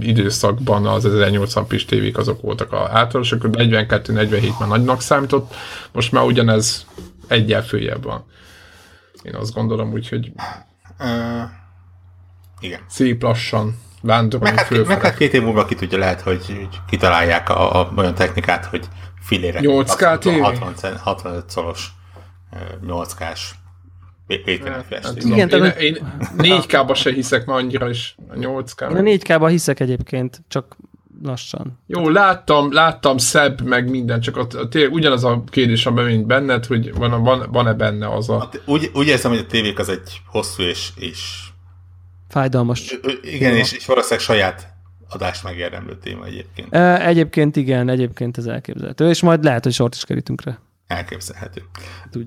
időszakban 0.00 0.86
az 0.86 1.04
1080 1.04 1.66
p 1.66 1.84
tévék 1.84 2.18
azok 2.18 2.40
voltak 2.40 2.72
a 2.72 2.88
általánosok, 2.92 3.42
42-47 3.42 4.58
már 4.58 4.68
nagynak 4.68 5.00
számított, 5.00 5.54
most 5.92 6.12
már 6.12 6.24
ugyanez 6.24 6.86
egyel 7.26 7.62
följebb 7.62 8.02
van. 8.02 8.24
Én 9.22 9.34
azt 9.34 9.54
gondolom, 9.54 9.92
úgyhogy 9.92 10.32
uh, 10.98 11.50
igen. 12.60 12.80
szép 12.88 13.22
lassan 13.22 13.76
vándorolunk 14.02 14.56
meg, 14.56 14.66
hát, 14.66 14.86
meg 14.86 15.02
hát 15.02 15.16
két 15.16 15.34
év 15.34 15.42
múlva 15.42 15.64
ki 15.64 15.74
tudja, 15.74 15.98
lehet, 15.98 16.20
hogy, 16.20 16.68
kitalálják 16.88 17.48
a, 17.48 17.80
a, 17.80 17.92
olyan 17.96 18.14
technikát, 18.14 18.64
hogy 18.64 18.88
filére 19.20 19.60
8K 19.62 20.18
TV? 20.18 20.42
60, 20.42 20.96
65 20.96 21.50
szolos 21.50 21.88
8K-s 22.86 23.50
hát, 25.02 25.16
Igen, 25.16 25.48
én, 25.48 25.72
én 25.78 25.98
4K-ba 26.38 26.94
se 26.94 27.12
hiszek 27.12 27.46
ma 27.46 27.54
annyira 27.54 27.88
is, 27.88 28.16
a 28.28 28.34
8K. 28.34 28.90
Én 28.90 28.96
a 28.96 29.00
4K-ba 29.00 29.46
hiszek 29.48 29.80
egyébként, 29.80 30.42
csak 30.48 30.76
lassan. 31.22 31.78
Jó, 31.86 32.08
láttam, 32.08 32.72
láttam 32.72 33.18
szebb, 33.18 33.60
meg 33.60 33.90
minden, 33.90 34.20
csak 34.20 34.36
ott, 34.36 34.58
ott 34.58 34.74
ugyanaz 34.90 35.24
a 35.24 35.44
kérdés 35.50 35.84
van 35.84 36.04
mint 36.04 36.26
benned, 36.26 36.66
hogy 36.66 36.94
van, 36.94 37.22
van, 37.22 37.48
van-e 37.52 37.72
benne 37.72 38.08
az 38.08 38.28
a... 38.28 38.38
Hát, 38.38 38.62
úgy, 38.66 38.90
úgy 38.94 39.06
érzem, 39.06 39.30
hogy 39.30 39.40
a 39.40 39.46
tévék 39.46 39.78
az 39.78 39.88
egy 39.88 40.20
hosszú 40.26 40.62
és... 40.62 40.88
és... 40.96 41.46
Fájdalmas. 42.28 42.98
Igen, 43.22 43.54
és, 43.54 43.72
és 43.72 43.86
valószínűleg 43.86 44.24
saját 44.24 44.76
adást 45.08 45.44
megérdemlő 45.44 45.98
téma 45.98 46.24
egyébként. 46.24 46.74
Egyébként 47.00 47.56
igen, 47.56 47.88
egyébként 47.88 48.38
ez 48.38 48.46
elképzelhető, 48.46 49.08
és 49.08 49.22
majd 49.22 49.44
lehet, 49.44 49.64
hogy 49.64 49.72
sort 49.72 49.94
is 49.94 50.04
kerítünk 50.04 50.42
rá. 50.42 50.58
Elképzelhető. 50.86 51.62
Uh, 52.14 52.24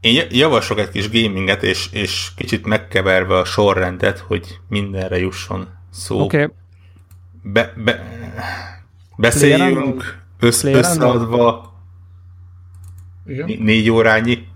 én 0.00 0.26
javaslok 0.30 0.78
egy 0.78 0.90
kis 0.90 1.10
gaminget, 1.10 1.62
és, 1.62 1.88
és 1.92 2.28
kicsit 2.36 2.66
megkeverve 2.66 3.36
a 3.36 3.44
sorrendet, 3.44 4.18
hogy 4.18 4.58
mindenre 4.68 5.18
jusson 5.18 5.68
szó. 5.90 6.20
Oké. 6.20 6.42
Okay. 6.42 6.54
Be, 7.42 7.72
be, 7.76 8.02
beszéljünk 9.16 10.22
össz, 10.38 10.64
összeadva 10.64 11.72
négy 13.58 13.90
órányi 13.90 14.46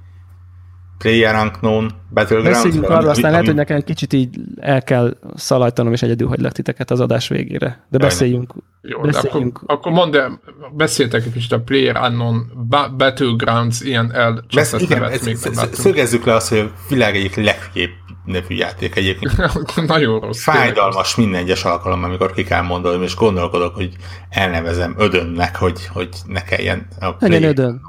Player 1.02 1.34
Unknown 1.34 1.90
Battlegrounds. 2.10 2.62
Beszéljünk 2.62 2.90
arról, 2.90 3.08
aztán 3.08 3.30
lehet, 3.30 3.46
hogy 3.46 3.54
nekem 3.54 3.76
egy 3.76 3.84
kicsit 3.84 4.12
így 4.12 4.40
el 4.60 4.82
kell 4.82 5.16
szalajtanom, 5.34 5.92
és 5.92 6.02
egyedül 6.02 6.28
hagylak 6.28 6.52
titeket 6.52 6.90
az 6.90 7.00
adás 7.00 7.28
végére. 7.28 7.86
De 7.88 7.98
beszéljünk. 7.98 8.54
Jó, 8.82 9.00
beszéljünk. 9.00 9.56
akkor, 9.56 9.76
akkor 9.76 9.92
mondd 9.92 10.16
el, 10.16 10.40
beszéltek 10.72 11.24
egy 11.24 11.32
kicsit 11.32 11.52
a 11.52 11.60
Player 11.60 11.96
Unknown 11.96 12.68
Battlegrounds 12.96 13.80
ilyen 13.80 14.14
elcseszett 14.14 14.88
nevet 14.88 15.24
még 15.24 15.36
Szögezzük 15.72 16.24
le 16.24 16.34
azt, 16.34 16.48
hogy 16.48 16.58
a 16.58 16.70
világ 16.88 17.16
egyik 17.16 17.36
leghülyébb 17.36 17.90
nevű 18.24 18.54
játék 18.54 18.96
egyébként. 18.96 19.36
Nagyon 19.86 20.20
rossz. 20.20 20.42
Fájdalmas 20.42 21.16
minden 21.16 21.40
egyes 21.40 21.64
alkalom, 21.64 22.04
amikor 22.04 22.32
ki 22.32 22.44
kell 22.44 22.62
mondanom, 22.62 23.02
és 23.02 23.16
gondolkodok, 23.16 23.74
hogy 23.74 23.96
elnevezem 24.30 24.94
ödönnek, 24.98 25.56
hogy, 25.56 25.86
hogy 25.86 26.08
ne 26.26 26.42
kelljen 26.42 26.86
a 27.00 27.10
Legyen 27.18 27.42
ödön. 27.42 27.80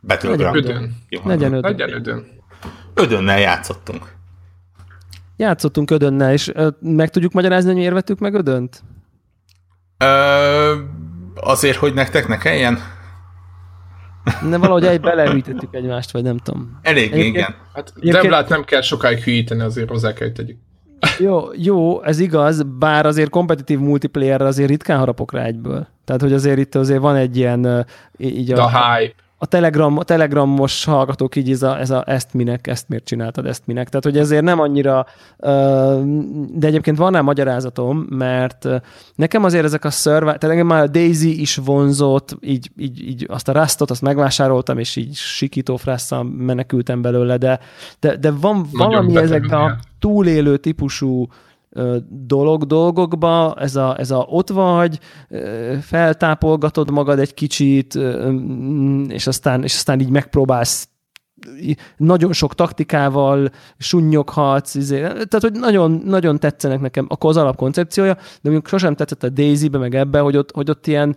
Battleground. 0.00 0.56
Ödön. 0.56 0.96
Legyen 1.24 1.52
ödön. 1.52 1.70
Legyen 1.70 1.92
ödön. 1.92 2.35
Ödönnel 2.96 3.38
játszottunk. 3.38 4.14
Játszottunk 5.36 5.90
Ödönnel, 5.90 6.32
és 6.32 6.50
ö, 6.54 6.68
meg 6.80 7.10
tudjuk 7.10 7.32
magyarázni, 7.32 7.68
hogy 7.68 7.78
miért 7.78 7.92
vettük 7.92 8.18
meg 8.18 8.34
Ödönt? 8.34 8.82
Ö, 9.98 10.74
azért, 11.34 11.76
hogy 11.76 11.94
nektek 11.94 12.28
ne 12.28 12.36
kelljen? 12.36 12.78
Ne, 14.42 14.56
valahogy 14.56 14.84
egy 14.84 15.00
beleürítettük 15.00 15.74
egymást, 15.74 16.10
vagy 16.10 16.22
nem 16.22 16.38
tudom. 16.38 16.78
Elég, 16.82 17.14
igen. 17.14 17.54
Hát 17.74 17.92
Devlát 18.00 18.48
nem 18.48 18.64
kell 18.64 18.80
sokáig 18.80 19.18
hűíteni, 19.18 19.60
azért 19.60 19.88
hozzá 19.88 20.12
kell 20.12 20.30
tegyük. 20.30 20.58
Jó, 21.18 21.42
jó, 21.54 22.02
ez 22.02 22.18
igaz, 22.18 22.62
bár 22.62 23.06
azért 23.06 23.30
kompetitív 23.30 23.78
multiplayer 23.78 24.40
azért 24.40 24.68
ritkán 24.68 24.98
harapok 24.98 25.32
rá 25.32 25.42
egyből. 25.42 25.86
Tehát, 26.04 26.20
hogy 26.20 26.32
azért 26.32 26.58
itt 26.58 26.74
azért 26.74 27.00
van 27.00 27.16
egy 27.16 27.36
ilyen... 27.36 27.86
Így 28.18 28.52
a, 28.52 28.64
a 28.64 28.68
hype 28.68 29.14
a, 29.38 29.46
telegram, 29.46 29.98
a 29.98 30.02
telegramos 30.02 30.84
hallgatók 30.84 31.36
így 31.36 31.50
ez 31.50 31.62
a, 31.62 31.78
ez 31.78 31.90
a 31.90 32.04
ezt 32.06 32.34
minek, 32.34 32.66
ezt 32.66 32.88
miért 32.88 33.04
csináltad, 33.04 33.46
ezt 33.46 33.66
minek. 33.66 33.88
Tehát, 33.88 34.04
hogy 34.04 34.18
ezért 34.18 34.42
nem 34.42 34.60
annyira, 34.60 35.06
de 36.54 36.66
egyébként 36.66 36.96
van 36.96 37.12
rá 37.12 37.20
magyarázatom, 37.20 38.06
mert 38.08 38.68
nekem 39.14 39.44
azért 39.44 39.64
ezek 39.64 39.84
a 39.84 39.90
szörvá, 39.90 40.34
tehát 40.34 40.54
engem 40.54 40.66
már 40.66 40.82
a 40.82 40.86
Daisy 40.86 41.40
is 41.40 41.56
vonzott, 41.56 42.36
így, 42.40 42.70
így, 42.76 43.08
így 43.08 43.26
azt 43.28 43.48
a 43.48 43.52
Rastot, 43.52 43.90
azt 43.90 44.02
megvásároltam, 44.02 44.78
és 44.78 44.96
így 44.96 45.14
sikító 45.14 45.76
frásszal 45.76 46.22
menekültem 46.22 47.02
belőle, 47.02 47.36
de, 47.36 47.60
de, 48.00 48.16
de 48.16 48.30
van 48.30 48.68
Nagyon 48.72 48.90
valami 48.90 49.16
ezek 49.16 49.52
a 49.52 49.78
túlélő 49.98 50.56
típusú 50.56 51.28
dolog 52.08 52.64
dolgokba, 52.64 53.54
ez 53.58 53.76
a, 53.76 53.98
ez 53.98 54.10
a 54.10 54.18
ott 54.18 54.48
vagy, 54.48 54.98
feltápolgatod 55.80 56.90
magad 56.90 57.18
egy 57.18 57.34
kicsit, 57.34 57.98
és 59.08 59.26
aztán, 59.26 59.62
és 59.62 59.74
aztán 59.74 60.00
így 60.00 60.10
megpróbálsz 60.10 60.88
nagyon 61.96 62.32
sok 62.32 62.54
taktikával 62.54 63.50
sunnyoghatsz, 63.78 64.74
izé, 64.74 65.00
tehát 65.00 65.40
hogy 65.40 65.52
nagyon, 65.52 65.90
nagyon 66.04 66.38
tetszenek 66.38 66.80
nekem 66.80 67.06
akkor 67.08 67.30
az 67.30 67.36
alapkoncepciója, 67.36 68.14
de 68.14 68.20
mondjuk 68.42 68.68
sosem 68.68 68.94
tetszett 68.94 69.22
a 69.22 69.28
Daisy-be, 69.28 69.78
meg 69.78 69.94
ebbe, 69.94 70.18
hogy 70.18 70.36
ott, 70.36 70.50
hogy 70.54 70.70
ott 70.70 70.86
ilyen 70.86 71.16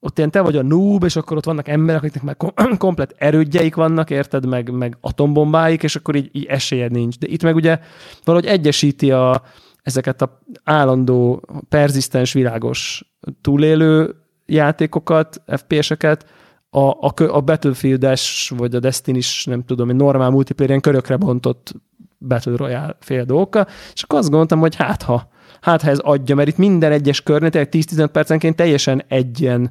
ott 0.00 0.18
ilyen 0.18 0.30
te 0.30 0.40
vagy 0.40 0.56
a 0.56 0.62
noob, 0.62 1.04
és 1.04 1.16
akkor 1.16 1.36
ott 1.36 1.44
vannak 1.44 1.68
emberek, 1.68 2.02
akiknek 2.02 2.42
már 2.42 2.76
komplet 2.78 3.14
erődjeik 3.18 3.74
vannak, 3.74 4.10
érted, 4.10 4.46
meg, 4.46 4.70
meg 4.70 4.96
atombombáik, 5.00 5.82
és 5.82 5.96
akkor 5.96 6.14
így, 6.16 6.28
így 6.32 6.44
esélyed 6.44 6.90
nincs. 6.90 7.18
De 7.18 7.26
itt 7.26 7.42
meg 7.42 7.54
ugye 7.54 7.78
valahogy 8.24 8.48
egyesíti 8.48 9.10
a, 9.10 9.42
ezeket 9.82 10.22
a 10.22 10.40
állandó, 10.64 11.42
perzisztens, 11.68 12.32
világos 12.32 13.04
túlélő 13.40 14.14
játékokat, 14.46 15.42
FPS-eket, 15.46 16.26
a, 16.70 16.80
a, 16.80 17.12
a 17.28 17.40
Battlefield-es, 17.40 18.52
vagy 18.56 18.74
a 18.74 18.80
Destiny-s, 18.80 19.44
nem 19.44 19.64
tudom, 19.64 19.90
egy 19.90 19.96
normál 19.96 20.30
multiplayer 20.30 20.70
ilyen 20.70 20.82
körökre 20.82 21.16
bontott 21.16 21.74
Battle 22.18 22.56
Royale 22.56 22.96
fél 23.00 23.24
dolgokkal, 23.24 23.66
és 23.94 24.02
akkor 24.02 24.18
azt 24.18 24.28
gondoltam, 24.28 24.58
hogy 24.60 24.74
hát 24.74 25.02
ha, 25.02 25.28
hát 25.60 25.82
ha 25.82 25.90
ez 25.90 25.98
adja, 25.98 26.34
mert 26.34 26.48
itt 26.48 26.56
minden 26.56 26.92
egyes 26.92 27.22
körnél, 27.22 27.50
10-15 27.52 28.08
percenként 28.12 28.56
teljesen 28.56 29.02
egy 29.08 29.40
ilyen 29.40 29.70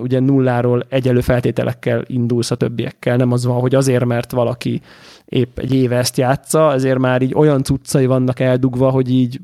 ugye 0.00 0.20
nulláról 0.20 0.86
egyelő 0.88 1.20
feltételekkel 1.20 2.02
indulsz 2.06 2.50
a 2.50 2.54
többiekkel. 2.54 3.16
Nem 3.16 3.32
az 3.32 3.44
van, 3.44 3.60
hogy 3.60 3.74
azért, 3.74 4.04
mert 4.04 4.32
valaki 4.32 4.80
épp 5.24 5.58
egy 5.58 5.74
éve 5.74 5.96
ezt 5.96 6.16
játsza, 6.16 6.72
ezért 6.72 6.98
már 6.98 7.22
így 7.22 7.34
olyan 7.34 7.62
cuccai 7.62 8.06
vannak 8.06 8.40
eldugva, 8.40 8.90
hogy 8.90 9.10
így 9.10 9.40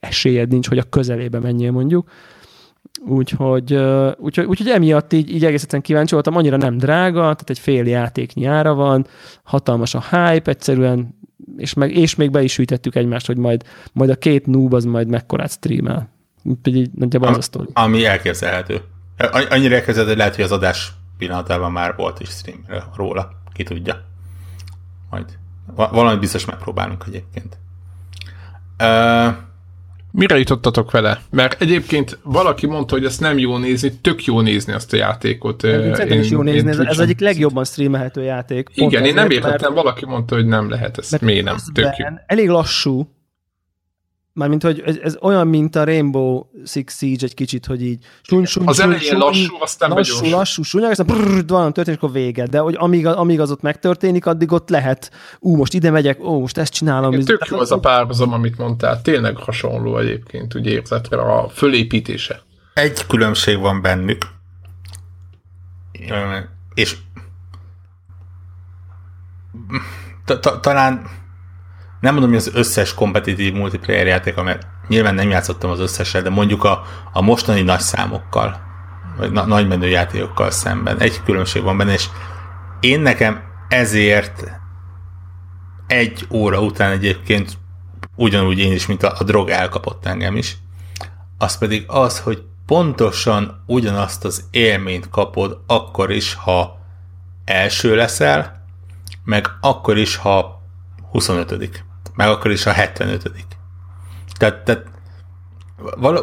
esélyed 0.00 0.48
nincs, 0.48 0.68
hogy 0.68 0.78
a 0.78 0.82
közelébe 0.82 1.38
menjél 1.38 1.70
mondjuk. 1.70 2.10
Úgyhogy, 3.06 3.74
úgyhogy, 4.18 4.44
úgyhogy 4.44 4.68
emiatt 4.68 5.12
így, 5.12 5.34
így 5.34 5.44
egész 5.44 5.66
kíváncsi 5.80 6.14
voltam, 6.14 6.36
annyira 6.36 6.56
nem 6.56 6.76
drága, 6.76 7.20
tehát 7.20 7.50
egy 7.50 7.58
fél 7.58 7.86
játék 7.86 8.34
nyára 8.34 8.74
van, 8.74 9.06
hatalmas 9.42 9.94
a 9.94 10.00
hype, 10.00 10.50
egyszerűen, 10.50 11.18
és, 11.56 11.74
meg, 11.74 11.96
és 11.96 12.14
még 12.14 12.30
be 12.30 12.42
is 12.42 12.56
hűtettük 12.56 12.94
egymást, 12.94 13.26
hogy 13.26 13.36
majd, 13.36 13.62
majd 13.92 14.10
a 14.10 14.16
két 14.16 14.46
noob 14.46 14.74
az 14.74 14.84
majd 14.84 15.08
mekkorát 15.08 15.50
streamel. 15.50 16.08
Úgyhogy 16.42 16.76
így 16.76 16.90
nagyjából 16.94 17.28
az 17.28 17.36
a 17.36 17.40
sztori. 17.40 17.68
Ami 17.72 18.04
elképzelhető. 18.04 18.80
Annyira 19.32 19.74
elképzelhető, 19.74 20.06
hogy 20.06 20.16
lehet, 20.16 20.34
hogy 20.34 20.44
az 20.44 20.52
adás 20.52 20.92
pillanatában 21.18 21.72
már 21.72 21.96
volt 21.96 22.20
is 22.20 22.28
stream 22.28 22.64
róla. 22.94 23.30
Ki 23.52 23.62
tudja. 23.62 24.04
Majd 25.10 25.38
valamit 25.74 26.20
biztos 26.20 26.44
megpróbálunk 26.44 27.04
egyébként. 27.06 27.58
Uh, 28.78 29.34
Mire 30.12 30.38
jutottatok 30.38 30.90
vele? 30.90 31.20
Mert 31.30 31.62
egyébként 31.62 32.18
valaki 32.22 32.66
mondta, 32.66 32.94
hogy 32.94 33.04
ezt 33.04 33.20
nem 33.20 33.38
jó 33.38 33.56
nézni, 33.56 33.92
tök 34.00 34.24
jó 34.24 34.40
nézni 34.40 34.72
azt 34.72 34.92
a 34.92 34.96
játékot. 34.96 35.60
Szerintem 35.60 36.20
is 36.20 36.30
jó 36.30 36.42
nézni, 36.42 36.70
ez, 36.70 36.78
ez 36.78 36.98
egyik 36.98 37.20
legjobban 37.20 37.64
streamelhető 37.64 38.22
játék. 38.22 38.68
Igen, 38.74 39.04
én 39.04 39.14
nem 39.14 39.30
értettem, 39.30 39.74
valaki 39.74 40.06
mondta, 40.06 40.34
hogy 40.34 40.46
nem 40.46 40.70
lehet, 40.70 40.98
ezt 40.98 41.20
miért 41.20 41.44
nem, 41.44 41.56
tök 41.72 41.96
jó. 41.96 42.06
Elég 42.26 42.48
lassú, 42.48 43.08
Mármint, 44.34 44.62
hogy 44.62 44.82
ez, 44.86 44.96
ez 45.02 45.16
olyan, 45.20 45.46
mint 45.46 45.76
a 45.76 45.84
Rainbow 45.84 46.44
Six 46.64 46.96
Siege 46.96 47.26
egy 47.26 47.34
kicsit, 47.34 47.66
hogy 47.66 47.82
így 47.82 48.04
sun, 48.22 48.44
sun, 48.44 48.68
Az 48.68 48.80
elején 48.80 49.00
sun, 49.00 49.18
lassú, 49.18 49.56
aztán 49.60 49.90
lassú, 49.90 50.14
lassú, 50.14 50.36
lassú, 50.36 50.62
súnyag, 50.62 50.90
aztán 50.90 51.06
brrr, 51.06 51.46
valami 51.46 51.72
történik, 51.72 52.02
akkor 52.02 52.12
vége. 52.14 52.46
De 52.46 52.58
hogy 52.58 52.74
amíg, 52.78 53.06
amíg 53.06 53.40
az 53.40 53.50
ott 53.50 53.60
megtörténik, 53.60 54.26
addig 54.26 54.52
ott 54.52 54.68
lehet, 54.68 55.10
ú, 55.40 55.56
most 55.56 55.74
ide 55.74 55.90
megyek, 55.90 56.24
ó, 56.24 56.40
most 56.40 56.58
ezt 56.58 56.72
csinálom. 56.72 57.12
Igen, 57.12 57.24
tök 57.24 57.46
jó 57.46 57.58
az 57.58 57.72
a 57.72 57.78
párhuzam, 57.78 58.32
amit 58.32 58.58
mondtál. 58.58 59.02
Tényleg 59.02 59.36
hasonló 59.36 59.98
egyébként, 59.98 60.54
úgy 60.54 60.66
érzetre 60.66 61.16
a 61.16 61.48
fölépítése. 61.48 62.42
Egy 62.74 63.06
különbség 63.06 63.58
van 63.58 63.82
bennük, 63.82 64.26
és 66.74 66.96
talán 70.60 71.06
nem 72.02 72.12
mondom, 72.12 72.30
hogy 72.30 72.38
az 72.38 72.50
összes 72.54 72.94
kompetitív 72.94 73.52
multiplayer 73.52 74.06
játék, 74.06 74.34
mert 74.34 74.66
nyilván 74.88 75.14
nem 75.14 75.28
játszottam 75.28 75.70
az 75.70 75.80
összesre, 75.80 76.20
de 76.20 76.30
mondjuk 76.30 76.64
a, 76.64 76.82
a 77.12 77.22
mostani 77.22 77.62
nagy 77.62 77.80
számokkal, 77.80 78.60
vagy 79.16 79.32
na, 79.32 79.46
nagy 79.46 79.68
menő 79.68 79.88
játékokkal 79.88 80.50
szemben. 80.50 80.98
Egy 80.98 81.22
különbség 81.24 81.62
van 81.62 81.76
benne, 81.76 81.92
és 81.92 82.08
én 82.80 83.00
nekem 83.00 83.42
ezért 83.68 84.60
egy 85.86 86.26
óra 86.30 86.60
után 86.60 86.90
egyébként 86.90 87.58
ugyanúgy 88.16 88.58
én 88.58 88.72
is, 88.72 88.86
mint 88.86 89.02
a, 89.02 89.14
a 89.18 89.24
drog 89.24 89.48
elkapott 89.48 90.06
engem 90.06 90.36
is. 90.36 90.56
Az 91.38 91.58
pedig 91.58 91.84
az, 91.86 92.20
hogy 92.20 92.42
pontosan 92.66 93.62
ugyanazt 93.66 94.24
az 94.24 94.44
élményt 94.50 95.08
kapod 95.08 95.60
akkor 95.66 96.10
is, 96.10 96.34
ha 96.34 96.78
első 97.44 97.96
leszel, 97.96 98.64
meg 99.24 99.46
akkor 99.60 99.98
is, 99.98 100.16
ha 100.16 100.62
25 101.10 101.91
meg 102.14 102.28
akkor 102.28 102.50
is 102.50 102.66
a 102.66 102.72
75 102.72 103.30
tehát, 104.38 104.64
tehát 104.64 104.84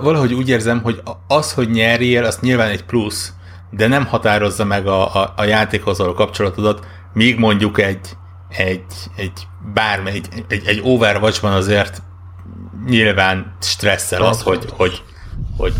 valahogy 0.02 0.34
úgy 0.34 0.50
érzem, 0.50 0.82
hogy 0.82 1.02
az, 1.28 1.54
hogy 1.54 1.70
nyerjél, 1.70 2.24
az 2.24 2.40
nyilván 2.40 2.70
egy 2.70 2.84
plusz, 2.84 3.34
de 3.70 3.88
nem 3.88 4.06
határozza 4.06 4.66
meg 4.66 4.88
a, 4.88 5.16
a, 5.16 5.34
a 5.36 5.44
játékhoz 5.44 5.98
való 5.98 6.14
kapcsolatodat, 6.14 6.86
míg 7.14 7.38
mondjuk 7.40 7.82
egy, 7.82 8.00
egy, 8.50 8.84
egy 9.16 9.48
bármely, 9.74 10.14
egy, 10.14 10.46
egy, 10.48 10.68
egy 10.68 10.82
Overwatch-ban 10.84 11.54
azért 11.54 12.02
nyilván 12.86 13.56
stresszel 13.62 14.22
az, 14.22 14.42
hogy, 14.42 14.66
hogy, 14.78 15.04
hogy 15.58 15.74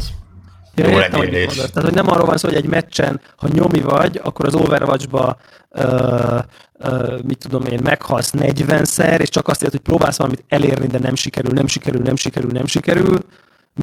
jó 0.76 0.90
értem, 0.90 1.20
hogy 1.20 1.30
Tehát, 1.30 1.82
hogy 1.82 1.94
nem 1.94 2.10
arról 2.10 2.26
van 2.26 2.38
szó, 2.38 2.48
hogy 2.48 2.58
egy 2.58 2.68
meccsen, 2.68 3.22
ha 3.38 3.48
nyomi 3.48 3.82
vagy, 3.82 4.20
akkor 4.24 4.46
az 4.46 4.56
Overwatch-ba 4.56 5.38
uh, 5.70 6.40
uh, 6.80 7.22
mit 7.22 7.38
tudom 7.38 7.66
én, 7.66 7.80
meghalsz 7.84 8.34
40-szer, 8.38 9.20
és 9.20 9.30
csak 9.30 9.48
azt 9.48 9.62
érted, 9.64 9.82
hogy 9.82 9.96
próbálsz 9.96 10.18
valamit 10.18 10.44
elérni, 10.48 10.88
de 10.88 11.00
nem 11.00 11.16
sikerül, 11.16 11.52
nem 11.52 11.68
sikerül, 11.68 12.02
nem 12.02 12.16
sikerül, 12.16 12.52
nem 12.52 12.66
sikerül, 12.66 13.20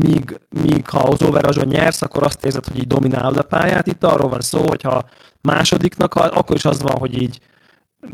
míg, 0.01 0.40
míg 0.62 0.88
ha 0.88 0.99
az 0.99 1.22
overwatch 1.22 1.66
nyersz, 1.66 2.03
akkor 2.03 2.22
azt 2.22 2.44
érzed, 2.44 2.66
hogy 2.66 2.78
így 2.78 2.86
dominálod 2.86 3.36
a 3.36 3.42
pályát. 3.42 3.86
Itt 3.86 4.05
arról 4.05 4.28
van 4.28 4.40
szó, 4.40 4.64
hogy 4.68 4.82
ha 4.82 5.05
másodiknak, 5.40 6.14
akkor 6.14 6.57
is 6.57 6.64
az 6.64 6.82
van, 6.82 6.99
hogy 6.99 7.22
így 7.22 7.40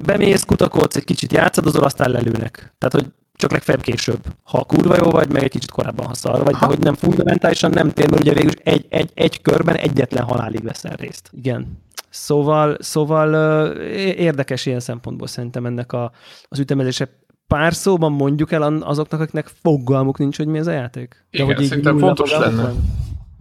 bemész, 0.05 0.43
kutakodsz, 0.45 0.97
egy 0.97 1.05
kicsit 1.05 1.33
játszadozol, 1.33 1.85
aztán 1.85 2.11
lelőnek. 2.11 2.75
Tehát, 2.79 2.95
hogy 2.95 3.07
csak 3.35 3.51
legfeljebb 3.51 3.83
később. 3.83 4.21
Ha 4.43 4.65
kurva 4.65 4.97
jó 4.97 5.11
vagy, 5.11 5.33
meg 5.33 5.43
egy 5.43 5.51
kicsit 5.51 5.71
korábban, 5.71 6.07
ha 6.07 6.15
szar 6.15 6.45
vagy, 6.45 6.55
de 6.55 6.67
hogy 6.67 6.79
nem 6.79 6.95
fundamentálisan 6.95 7.71
nem 7.71 7.91
tér, 7.91 8.11
mert 8.11 8.23
ugye 8.23 8.33
végül 8.33 8.53
egy, 8.63 8.87
egy, 8.89 9.11
egy 9.15 9.43
körben 9.43 9.77
egyetlen 9.77 10.25
halálig 10.25 10.63
veszel 10.63 10.97
részt. 10.97 11.31
Igen. 11.33 11.79
Szóval, 12.13 12.77
szóval 12.81 13.35
érdekes 13.97 14.67
ilyen 14.67 14.81
szempontból 14.81 15.27
szerintem 15.27 15.67
ennek 15.67 15.93
a, 15.93 16.13
az 16.49 16.59
ütemezése. 16.59 17.09
Pár 17.47 17.75
szóban 17.75 18.13
mondjuk 18.13 18.53
el 18.53 18.63
azoknak, 18.63 19.21
akiknek 19.21 19.51
fogalmuk 19.63 20.19
nincs, 20.19 20.37
hogy 20.37 20.47
mi 20.47 20.59
ez 20.59 20.67
a 20.67 20.71
játék. 20.71 21.27
De 21.31 21.43
Igen, 21.43 21.57
hogy 21.57 21.65
szerintem 21.65 21.99
fontos 21.99 22.31
lenne. 22.31 22.63
Van. 22.63 22.77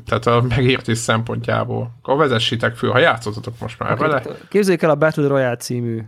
Tehát 0.06 0.26
a 0.26 0.46
megértés 0.48 0.98
szempontjából. 0.98 1.92
Akkor 2.02 2.18
vezessétek 2.18 2.76
föl, 2.76 2.92
ha 2.92 3.00
játszottatok 3.00 3.54
most 3.60 3.80
már 3.80 3.92
okay, 3.92 4.10
vele. 4.10 4.22
Képzeljék 4.50 4.82
el 4.82 4.90
a 4.90 4.96
Battle 4.96 5.28
Royale 5.28 5.58
című 5.58 6.02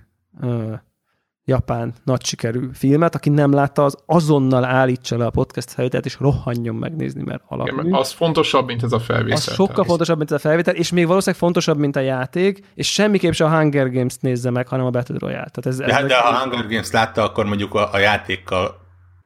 japán 1.46 1.94
nagy 2.04 2.26
sikerű 2.26 2.70
filmet, 2.74 3.16
aki 3.16 3.30
nem 3.30 3.54
látta, 3.54 3.84
az 3.84 3.98
azonnal 4.06 4.66
állítsa 4.66 5.18
le 5.18 5.26
a 5.26 5.30
podcast 5.30 5.72
felvételt, 5.72 6.06
és 6.06 6.20
rohanjon 6.20 6.76
megnézni, 6.76 7.24
mert 7.24 7.44
alapmű. 7.48 7.82
Igen, 7.82 7.94
az 7.94 8.12
fontosabb, 8.12 8.66
mint 8.66 8.84
ez 8.84 8.92
a 8.92 9.00
felvétel. 9.00 9.38
Az 9.38 9.54
sokkal 9.54 9.86
fontosabb, 9.86 10.18
mint 10.18 10.32
ez 10.32 10.38
a 10.38 10.40
felvétel, 10.40 10.76
és 10.76 10.92
még 10.92 11.08
valószínűleg 11.08 11.42
fontosabb, 11.42 11.78
mint 11.78 11.96
a 11.96 12.00
játék, 12.00 12.66
és 12.76 12.92
semmiképp 12.92 13.32
sem 13.32 13.54
a 13.54 13.58
Hunger 13.58 13.92
Games-t 13.92 14.22
nézze 14.22 14.50
meg, 14.50 14.68
hanem 14.68 14.86
a 14.86 14.90
Battle 14.90 15.16
Royale. 15.20 15.50
Tehát 15.52 15.66
ez, 15.66 15.78
de, 15.78 15.86
ez 15.86 15.92
hát, 15.92 16.06
de 16.06 16.18
ha 16.18 16.30
a 16.30 16.40
Hunger 16.40 16.68
Games 16.68 16.92
látta, 16.92 17.24
akkor 17.24 17.46
mondjuk 17.46 17.74
a, 17.74 17.94
a 17.94 17.98
játékkal 17.98 18.82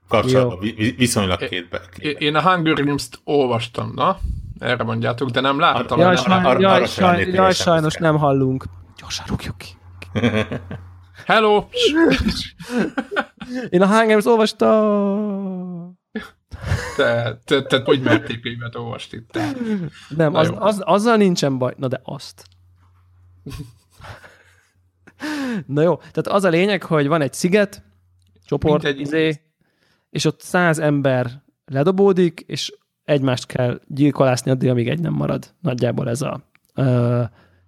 kapcsolatban 0.08 0.60
Jó. 0.62 0.86
viszonylag 0.98 1.48
kétbe. 1.48 1.82
Két 2.00 2.20
Én 2.20 2.36
a 2.36 2.42
Hunger 2.42 2.84
Games-t 2.84 3.20
olvastam, 3.24 3.92
na? 3.96 4.18
Erre 4.60 4.84
mondjátok, 4.84 5.30
de 5.30 5.42
nem 5.42 5.60
láttam. 5.60 6.00
Jaj, 6.00 6.18
jaj, 6.98 7.30
jaj 7.32 7.54
sajnos 7.54 7.96
nem 7.96 8.18
hallunk. 8.18 8.64
Gyorsan 9.00 9.26
rúgjuk 9.28 9.56
ki. 9.58 9.68
Hello! 11.26 11.66
Én 13.70 13.82
a 13.82 13.88
Hunger 13.88 14.22
olvastam. 14.24 16.00
Te, 16.96 17.40
te, 17.46 17.64
te 17.64 17.82
hogy 17.86 18.02
merték 18.02 18.42
könyvet 18.42 18.76
olvasni? 18.76 19.26
Te. 19.32 19.52
Nem, 20.10 20.36
az, 20.36 20.52
az, 20.56 20.82
azzal 20.86 21.16
nincsen 21.16 21.58
baj. 21.58 21.74
Na 21.78 21.88
de 21.88 22.02
azt. 22.04 22.44
Na 25.66 25.82
jó, 25.82 25.96
tehát 25.96 26.28
az 26.28 26.44
a 26.44 26.50
lényeg, 26.50 26.84
hogy 26.84 27.08
van 27.08 27.22
egy 27.22 27.34
sziget, 27.34 27.84
csoport, 28.46 28.84
egy 28.84 29.00
izé, 29.00 29.42
és 30.10 30.26
ott 30.26 30.42
száz 30.42 30.80
ember 30.80 31.44
ledobódik, 31.66 32.44
és 32.48 32.74
egymást 33.04 33.46
kell 33.46 33.82
gyilkolászni 33.88 34.52
addig, 34.52 34.70
amíg 34.70 34.90
egy 34.90 35.00
nem 35.00 35.14
marad. 35.14 35.54
Nagyjából 35.62 36.10
ez 36.10 36.22
a, 36.22 36.42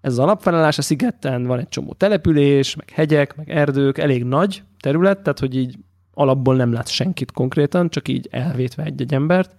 ez 0.01 0.11
az 0.11 0.19
alapfelállás 0.19 0.77
a 0.77 0.81
szigeten, 0.81 1.45
van 1.45 1.59
egy 1.59 1.69
csomó 1.69 1.93
település, 1.93 2.75
meg 2.75 2.89
hegyek, 2.89 3.35
meg 3.35 3.49
erdők, 3.49 3.97
elég 3.97 4.23
nagy 4.23 4.63
terület, 4.79 5.21
tehát 5.21 5.39
hogy 5.39 5.55
így 5.55 5.77
alapból 6.13 6.55
nem 6.55 6.73
látsz 6.73 6.89
senkit 6.89 7.31
konkrétan, 7.31 7.89
csak 7.89 8.07
így 8.07 8.27
elvétve 8.31 8.83
egy-egy 8.83 9.13
embert. 9.13 9.55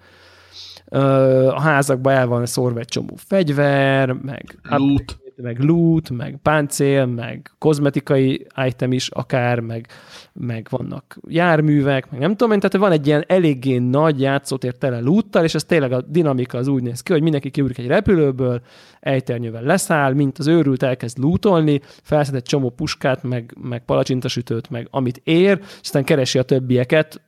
A 1.49 1.61
házakban 1.61 2.13
el 2.13 2.27
van 2.27 2.47
szórva 2.47 2.79
egy 2.79 2.89
csomó 2.89 3.15
fegyver, 3.17 4.13
meg 4.13 4.59
loot, 4.63 5.19
meg 5.43 5.59
loot, 5.59 6.11
meg 6.11 6.39
páncél, 6.43 7.07
meg 7.07 7.51
kozmetikai 7.59 8.47
item 8.67 8.93
is 8.93 9.09
akár, 9.09 9.61
meg, 9.61 9.87
meg 10.33 10.67
vannak 10.71 11.19
járművek, 11.29 12.11
meg 12.11 12.21
nem 12.21 12.31
tudom 12.31 12.53
én, 12.53 12.61
tehát 12.61 12.77
van 12.77 12.93
egy 12.93 13.07
ilyen 13.07 13.25
eléggé 13.27 13.79
nagy 13.79 14.21
játszótér 14.21 14.75
tele 14.75 15.01
loottal, 15.01 15.45
és 15.45 15.55
ez 15.55 15.65
tényleg 15.65 15.93
a 15.93 16.01
dinamika 16.01 16.59
az 16.59 16.69
úgy 16.69 16.83
néz 16.83 17.01
ki, 17.01 17.13
hogy 17.13 17.23
mindenki 17.23 17.51
kiugrik 17.51 17.79
egy 17.79 17.87
repülőből, 17.87 18.61
ejternyővel 19.01 19.63
leszáll, 19.63 20.13
mint 20.13 20.39
az 20.39 20.47
őrült 20.47 20.83
elkezd 20.83 21.19
lootolni, 21.19 21.81
felszed 22.03 22.35
egy 22.35 22.43
csomó 22.43 22.71
puskát, 22.71 23.23
meg, 23.23 23.55
meg 23.61 23.85
palacsintasütőt, 23.85 24.71
meg 24.71 24.89
amit 24.91 25.21
ér, 25.25 25.59
és 25.61 25.79
aztán 25.83 26.05
keresi 26.05 26.39
a 26.39 26.43
többieket, 26.43 27.21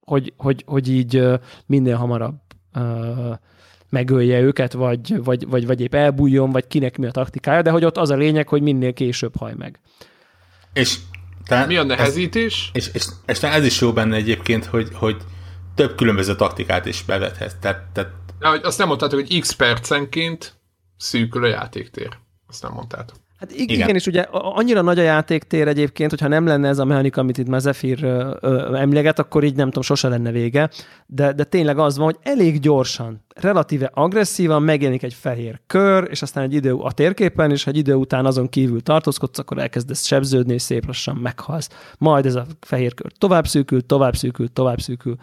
hogy, 0.00 0.32
hogy, 0.36 0.64
hogy 0.66 0.90
így 0.90 1.22
minél 1.66 1.96
hamarabb 1.96 2.34
uh, 2.74 2.82
megölje 3.94 4.40
őket, 4.40 4.72
vagy, 4.72 5.24
vagy, 5.24 5.46
vagy, 5.48 5.66
vagy 5.66 5.80
épp 5.80 5.94
elbújjon, 5.94 6.50
vagy 6.50 6.66
kinek 6.66 6.98
mi 6.98 7.06
a 7.06 7.10
taktikája, 7.10 7.62
de 7.62 7.70
hogy 7.70 7.84
ott 7.84 7.96
az 7.96 8.10
a 8.10 8.16
lényeg, 8.16 8.48
hogy 8.48 8.62
minél 8.62 8.92
később 8.92 9.36
haj 9.36 9.54
meg. 9.56 9.80
És 10.72 10.98
talán 11.46 11.66
mi 11.66 11.76
a 11.76 11.82
nehezítés? 11.82 12.70
Ez, 12.72 12.86
és, 12.86 12.94
és, 12.94 13.06
és, 13.26 13.36
és 13.36 13.42
ez 13.42 13.64
is 13.64 13.80
jó 13.80 13.92
benne 13.92 14.16
egyébként, 14.16 14.64
hogy, 14.64 14.88
hogy 14.92 15.16
több 15.74 15.94
különböző 15.94 16.36
taktikát 16.36 16.86
is 16.86 17.02
bevethet. 17.02 17.56
Tehát, 17.56 17.82
tehát... 17.92 18.10
Ja, 18.40 18.48
hogy 18.48 18.60
azt 18.62 18.78
nem 18.78 18.88
mondtátok, 18.88 19.20
hogy 19.20 19.40
x 19.40 19.52
percenként 19.52 20.54
szűkül 20.96 21.44
a 21.44 21.48
játéktér. 21.48 22.18
Azt 22.46 22.62
nem 22.62 22.72
mondtátok. 22.72 23.16
Hát 23.38 23.52
igen. 23.52 23.76
igen, 23.76 23.94
és 23.94 24.06
ugye 24.06 24.22
annyira 24.30 24.82
nagy 24.82 24.98
a 24.98 25.02
játéktér 25.02 25.68
egyébként, 25.68 26.10
hogyha 26.10 26.28
nem 26.28 26.46
lenne 26.46 26.68
ez 26.68 26.78
a 26.78 26.84
mechanika, 26.84 27.20
amit 27.20 27.38
itt 27.38 27.48
Mazefir 27.48 28.04
emleget, 28.74 29.18
akkor 29.18 29.44
így 29.44 29.56
nem 29.56 29.66
tudom, 29.66 29.82
sose 29.82 30.08
lenne 30.08 30.30
vége. 30.30 30.70
De, 31.06 31.32
de 31.32 31.44
tényleg 31.44 31.78
az 31.78 31.96
van, 31.96 32.04
hogy 32.04 32.16
elég 32.22 32.60
gyorsan 32.60 33.24
relatíve 33.34 33.90
agresszívan 33.94 34.62
megjelenik 34.62 35.02
egy 35.02 35.14
fehér 35.14 35.60
kör, 35.66 36.06
és 36.10 36.22
aztán 36.22 36.44
egy 36.44 36.54
idő 36.54 36.74
a 36.74 36.92
térképen, 36.92 37.50
és 37.50 37.64
ha 37.64 37.70
egy 37.70 37.76
idő 37.76 37.94
után 37.94 38.26
azon 38.26 38.48
kívül 38.48 38.82
tartózkodsz, 38.82 39.38
akkor 39.38 39.58
elkezdesz 39.58 40.04
sebződni, 40.06 40.54
és 40.54 40.62
szép 40.62 40.86
lassan 40.86 41.16
meghalsz. 41.16 41.68
Majd 41.98 42.26
ez 42.26 42.34
a 42.34 42.46
fehér 42.60 42.94
kör 42.94 43.12
tovább 43.18 43.46
szűkül, 43.46 43.86
tovább 43.86 44.16
szűkül, 44.16 44.52
tovább 44.52 44.80
szűkül, 44.80 45.16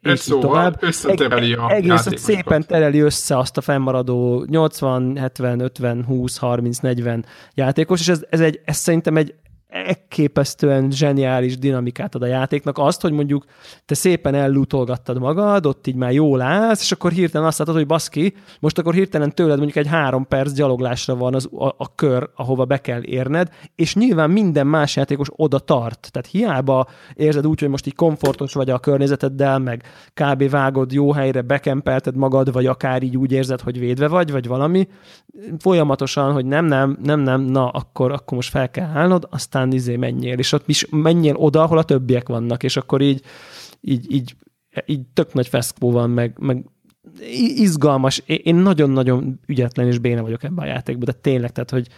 és 0.00 0.18
szóval 0.18 0.42
tovább. 0.42 0.82
összetereli 0.82 1.52
a 1.52 1.70
Egész 1.70 2.08
szépen 2.16 2.66
tereli 2.66 3.00
össze 3.00 3.38
azt 3.38 3.56
a 3.56 3.60
fennmaradó 3.60 4.44
80, 4.48 5.16
70, 5.16 5.60
50, 5.60 6.04
20, 6.04 6.36
30, 6.36 6.78
40 6.78 7.07
játékos, 7.54 8.00
és 8.00 8.08
ez, 8.08 8.24
ez, 8.30 8.40
egy, 8.40 8.60
ez 8.64 8.76
szerintem 8.76 9.16
egy 9.16 9.34
elképesztően 9.68 10.90
zseniális 10.90 11.58
dinamikát 11.58 12.14
ad 12.14 12.22
a 12.22 12.26
játéknak. 12.26 12.78
Azt, 12.78 13.00
hogy 13.00 13.12
mondjuk 13.12 13.44
te 13.84 13.94
szépen 13.94 14.34
ellútolgattad 14.34 15.18
magad, 15.18 15.66
ott 15.66 15.86
így 15.86 15.94
már 15.94 16.12
jól 16.12 16.40
állsz, 16.40 16.80
és 16.80 16.92
akkor 16.92 17.12
hirtelen 17.12 17.46
azt 17.46 17.58
látod, 17.58 17.74
hogy 17.74 17.86
baszki, 17.86 18.34
most 18.60 18.78
akkor 18.78 18.94
hirtelen 18.94 19.34
tőled 19.34 19.56
mondjuk 19.56 19.76
egy 19.76 19.86
három 19.86 20.26
perc 20.26 20.52
gyaloglásra 20.52 21.16
van 21.16 21.34
az, 21.34 21.48
a, 21.52 21.66
a 21.66 21.94
kör, 21.94 22.30
ahova 22.36 22.64
be 22.64 22.80
kell 22.80 23.02
érned, 23.02 23.48
és 23.74 23.94
nyilván 23.94 24.30
minden 24.30 24.66
más 24.66 24.96
játékos 24.96 25.28
oda 25.36 25.58
tart. 25.58 26.08
Tehát 26.10 26.28
hiába 26.28 26.86
érzed 27.14 27.46
úgy, 27.46 27.60
hogy 27.60 27.68
most 27.68 27.86
így 27.86 27.94
komfortos 27.94 28.52
vagy 28.52 28.70
a 28.70 28.78
környezeteddel, 28.78 29.58
meg 29.58 29.82
kb. 30.14 30.50
vágod 30.50 30.92
jó 30.92 31.12
helyre, 31.12 31.40
bekempelted 31.40 32.16
magad, 32.16 32.52
vagy 32.52 32.66
akár 32.66 33.02
így 33.02 33.16
úgy 33.16 33.32
érzed, 33.32 33.60
hogy 33.60 33.78
védve 33.78 34.08
vagy, 34.08 34.30
vagy 34.30 34.46
valami, 34.46 34.88
folyamatosan, 35.58 36.32
hogy 36.32 36.46
nem, 36.46 36.64
nem, 36.64 36.98
nem, 37.02 37.20
nem, 37.20 37.40
na, 37.40 37.68
akkor, 37.68 38.12
akkor 38.12 38.36
most 38.36 38.50
fel 38.50 38.70
kell 38.70 38.90
állnod, 38.94 39.26
aztán 39.30 39.57
aztán 39.58 39.72
izé 39.72 39.96
menjél, 39.96 40.38
és 40.38 40.52
ott 40.52 40.68
is 40.68 40.86
menjél 40.90 41.34
oda, 41.34 41.62
ahol 41.62 41.78
a 41.78 41.82
többiek 41.82 42.28
vannak, 42.28 42.62
és 42.62 42.76
akkor 42.76 43.00
így, 43.00 43.22
így, 43.80 44.12
így, 44.12 44.34
így 44.86 45.00
tök 45.14 45.32
nagy 45.32 45.48
feszkó 45.48 45.90
van, 45.90 46.10
meg, 46.10 46.36
meg 46.38 46.64
izgalmas. 47.56 48.22
Én 48.26 48.54
nagyon-nagyon 48.54 49.40
ügyetlen 49.46 49.86
és 49.86 49.98
béna 49.98 50.22
vagyok 50.22 50.42
ebben 50.42 50.64
a 50.64 50.68
játékban, 50.68 51.04
de 51.04 51.12
tényleg, 51.12 51.52
tehát, 51.52 51.70
hogy 51.70 51.88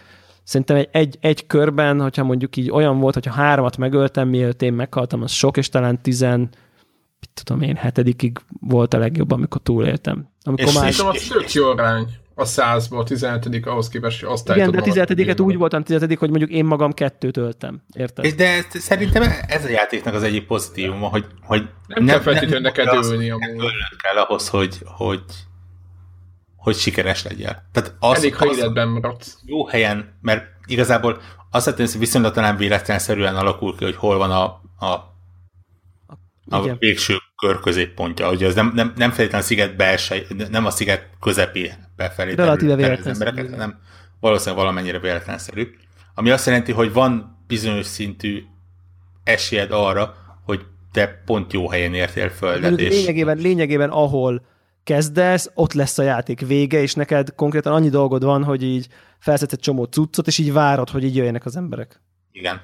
szerintem 0.43 0.75
egy, 0.75 0.89
egy, 0.91 1.17
egy 1.19 1.45
körben, 1.47 2.01
hogyha 2.01 2.23
mondjuk 2.23 2.55
így 2.55 2.71
olyan 2.71 2.99
volt, 2.99 3.13
hogyha 3.13 3.33
háromat 3.33 3.77
megöltem, 3.77 4.29
mielőtt 4.29 4.61
én 4.61 4.73
meghaltam, 4.73 5.21
az 5.21 5.31
sok, 5.31 5.57
és 5.57 5.69
talán 5.69 6.01
tizen, 6.01 6.39
mit 7.19 7.31
tudom 7.43 7.61
én, 7.61 7.75
hetedikig 7.75 8.39
volt 8.59 8.93
a 8.93 8.97
legjobb, 8.97 9.31
amikor 9.31 9.61
túléltem. 9.61 10.29
Amikor 10.43 10.67
és 10.67 10.79
más... 10.79 10.99
az 10.99 11.27
tök 11.27 11.51
jó 11.51 11.69
arány 11.69 12.07
a 12.35 12.45
100-ból 12.45 13.03
17 13.03 13.65
ahhoz 13.65 13.89
képest, 13.89 14.21
hogy 14.21 14.33
azt 14.33 14.49
Igen, 14.49 14.71
de 14.71 14.81
17 14.81 15.39
úgy 15.39 15.57
voltam 15.57 15.83
17 15.83 16.19
hogy 16.19 16.29
mondjuk 16.29 16.49
én 16.49 16.65
magam 16.65 16.91
kettőt 16.91 17.37
öltem. 17.37 17.83
Érted? 17.93 18.25
És 18.25 18.35
de 18.35 18.65
szerintem 18.69 19.23
ez 19.47 19.65
a 19.65 19.69
játéknak 19.69 20.13
az 20.13 20.23
egyik 20.23 20.45
pozitívuma, 20.47 21.07
hogy, 21.07 21.25
hogy 21.41 21.61
nem, 21.87 22.03
nem 22.03 22.05
kell 22.05 22.19
feltétlenül 22.19 22.59
neked 22.59 22.93
ülni 22.93 23.29
amúgy. 23.29 23.71
kell 24.01 24.23
ahhoz, 24.23 24.49
hogy, 24.49 24.77
hogy, 24.83 25.23
hogy 26.55 26.75
sikeres 26.75 27.23
legyél. 27.23 27.63
Tehát 27.71 27.93
az, 27.99 28.17
Elég, 28.17 28.35
ha 28.35 28.55
életben 28.55 28.87
maradsz. 28.87 29.37
Jó 29.45 29.67
helyen, 29.67 30.17
mert 30.21 30.45
igazából 30.65 31.21
azt 31.51 31.65
hiszem, 31.65 31.85
hogy 31.85 31.99
viszonylag 31.99 32.33
talán 32.33 32.57
véletlenszerűen 32.57 33.35
alakul 33.35 33.75
ki, 33.77 33.83
hogy 33.83 33.95
hol 33.95 34.17
van 34.17 34.31
a, 34.31 34.43
a 34.85 35.10
a 36.51 36.75
végső 36.79 37.17
kör 37.35 37.59
középpontja, 37.59 38.31
ugye 38.31 38.47
az 38.47 38.55
nem, 38.55 38.71
nem, 38.75 38.93
nem 38.95 39.09
feltétlenül 39.09 39.45
a 39.45 39.47
sziget 39.47 39.75
belsej, 39.75 40.25
nem 40.49 40.65
a 40.65 40.69
sziget 40.69 41.09
közepé 41.19 41.73
befelé 41.95 42.33
Relatíve 42.33 42.75
véletlenszerű. 42.75 43.49
hanem 43.49 43.79
valószínűleg 44.19 44.63
valamennyire 44.63 44.99
véletlenszerű. 44.99 45.67
Ami 46.15 46.29
azt 46.29 46.45
jelenti, 46.45 46.71
hogy 46.71 46.93
van 46.93 47.43
bizonyos 47.47 47.85
szintű 47.85 48.43
esélyed 49.23 49.71
arra, 49.71 50.15
hogy 50.45 50.65
te 50.91 51.21
pont 51.25 51.53
jó 51.53 51.69
helyen 51.69 51.93
értél 51.93 52.29
földet. 52.29 52.79
És... 52.79 52.89
Lényegében, 52.89 53.37
lényegében 53.37 53.89
ahol 53.89 54.45
kezdesz, 54.83 55.51
ott 55.53 55.73
lesz 55.73 55.97
a 55.97 56.03
játék 56.03 56.39
vége, 56.39 56.81
és 56.81 56.93
neked 56.93 57.35
konkrétan 57.35 57.73
annyi 57.73 57.89
dolgod 57.89 58.23
van, 58.23 58.43
hogy 58.43 58.63
így 58.63 58.87
felszedsz 59.19 59.53
egy 59.53 59.59
csomó 59.59 59.83
cuccot, 59.83 60.27
és 60.27 60.37
így 60.37 60.53
várod, 60.53 60.89
hogy 60.89 61.03
így 61.03 61.15
jöjjenek 61.15 61.45
az 61.45 61.55
emberek. 61.55 62.01
Igen. 62.31 62.61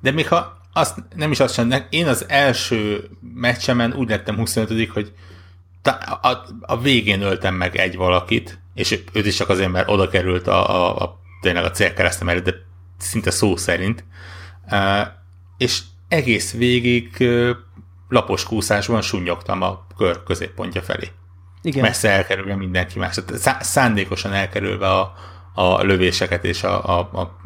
De 0.00 0.10
még 0.10 0.28
ha 0.28 0.62
azt 0.76 1.02
nem 1.14 1.30
is 1.30 1.40
azt 1.40 1.54
sem, 1.54 1.72
én 1.90 2.06
az 2.06 2.24
első 2.28 3.10
meccsemen 3.34 3.92
úgy 3.92 4.08
lettem 4.08 4.36
25 4.36 4.88
hogy 4.88 5.12
a, 5.82 6.28
a, 6.28 6.46
a 6.60 6.80
végén 6.80 7.22
öltem 7.22 7.54
meg 7.54 7.76
egy 7.76 7.96
valakit, 7.96 8.58
és 8.74 9.00
őt 9.12 9.26
is 9.26 9.36
csak 9.36 9.48
azért, 9.48 9.70
mert 9.70 9.88
oda 9.88 10.08
került 10.08 10.46
a, 10.46 10.74
a, 10.74 11.02
a 11.02 11.20
tényleg 11.40 11.64
a 11.64 11.70
célkeresztem 11.70 12.28
előtt, 12.28 12.44
de 12.44 12.54
szinte 12.98 13.30
szó 13.30 13.56
szerint. 13.56 14.04
Uh, 14.70 15.06
és 15.58 15.80
egész 16.08 16.52
végig 16.52 17.16
uh, 17.20 17.50
lapos 18.08 18.44
kúszásban 18.44 19.02
sunyogtam 19.02 19.62
a 19.62 19.86
kör 19.96 20.22
középpontja 20.22 20.82
felé. 20.82 21.08
Igen. 21.62 21.82
Messze 21.82 22.10
elkerülve 22.10 22.56
mindenki 22.56 22.98
más. 22.98 23.18
Szándékosan 23.60 24.32
elkerülve 24.32 24.90
a, 24.90 25.14
a 25.54 25.82
lövéseket 25.82 26.44
és 26.44 26.62
a, 26.62 26.98
a, 26.98 26.98
a 26.98 27.36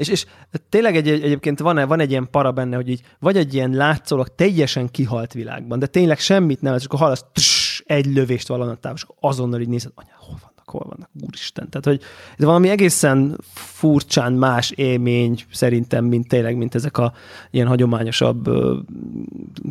és, 0.00 0.08
és 0.08 0.26
tényleg 0.68 0.96
egy, 0.96 1.08
egyébként 1.08 1.58
van, 1.58 1.88
van 1.88 2.00
egy 2.00 2.10
ilyen 2.10 2.28
para 2.30 2.52
benne, 2.52 2.76
hogy 2.76 2.88
így 2.88 3.02
vagy 3.18 3.36
egy 3.36 3.54
ilyen 3.54 3.70
látszólag 3.70 4.34
teljesen 4.34 4.90
kihalt 4.90 5.32
világban, 5.32 5.78
de 5.78 5.86
tényleg 5.86 6.18
semmit 6.18 6.60
nem, 6.60 6.74
és 6.74 6.84
akkor 6.84 6.98
hallasz 6.98 7.24
tss, 7.32 7.82
egy 7.86 8.06
lövést 8.06 8.48
valahonnan 8.48 8.80
távol, 8.80 8.98
és 8.98 9.06
azonnal 9.20 9.60
így 9.60 9.68
nézed, 9.68 9.92
anya, 9.94 10.12
hol 10.18 10.38
vannak, 10.40 10.70
hol 10.70 10.86
vannak, 10.88 11.10
úristen. 11.26 11.68
Tehát, 11.70 11.86
hogy 11.86 12.00
ez 12.38 12.44
valami 12.44 12.68
egészen 12.68 13.38
furcsán 13.52 14.32
más 14.32 14.70
élmény 14.70 15.40
szerintem, 15.52 16.04
mint 16.04 16.28
tényleg, 16.28 16.56
mint 16.56 16.74
ezek 16.74 16.98
a 16.98 17.12
ilyen 17.50 17.66
hagyományosabb 17.66 18.48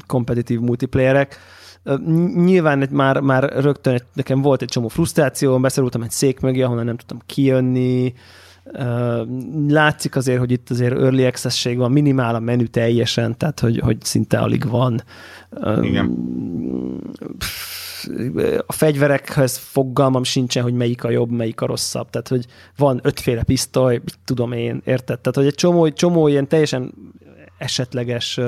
kompetitív 0.08 0.60
multiplayerek. 0.60 1.38
Nyilván 2.36 2.82
egy, 2.82 2.90
már, 2.90 3.20
már 3.20 3.44
rögtön 3.44 4.02
nekem 4.14 4.42
volt 4.42 4.62
egy 4.62 4.70
csomó 4.70 4.88
frusztráció, 4.88 5.60
beszorultam 5.60 6.02
egy 6.02 6.12
szék 6.12 6.40
mögé, 6.40 6.62
ahonnan 6.62 6.86
nem 6.86 6.98
tudtam 6.98 7.22
kijönni, 7.26 8.14
Látszik 9.68 10.16
azért, 10.16 10.40
hogy 10.40 10.52
itt 10.52 10.70
azért 10.70 10.98
early 10.98 11.26
access 11.26 11.68
van, 11.76 11.92
minimál 11.92 12.36
a 12.36 12.40
menü 12.40 12.66
teljesen, 12.66 13.38
tehát 13.38 13.60
hogy, 13.60 13.80
hogy 13.80 14.02
szinte 14.02 14.38
alig 14.38 14.70
van. 14.70 15.04
Igen. 15.82 16.18
A 18.68 18.72
fegyverekhez 18.72 19.58
fogalmam 19.58 20.24
sincsen, 20.24 20.64
hogy 20.64 20.74
melyik 20.74 21.04
a 21.04 21.10
jobb, 21.10 21.32
melyik 21.32 21.62
a 21.62 21.66
rosszabb. 21.66 22.10
Tehát, 22.10 22.28
hogy 22.28 22.46
van 22.78 23.00
ötféle 23.04 23.44
pisztoly, 23.44 24.02
tudom 24.26 24.52
én, 24.52 24.82
érted? 24.86 25.20
Tehát, 25.20 25.36
hogy 25.36 25.46
egy 25.46 25.56
csomó, 25.56 25.90
csomó 25.90 26.28
ilyen 26.28 26.48
teljesen 26.48 26.94
esetleges 27.58 28.40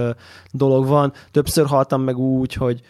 dolog 0.51 0.87
van. 0.87 1.13
Többször 1.31 1.65
haltam 1.65 2.01
meg 2.01 2.17
úgy, 2.17 2.53
hogy, 2.53 2.81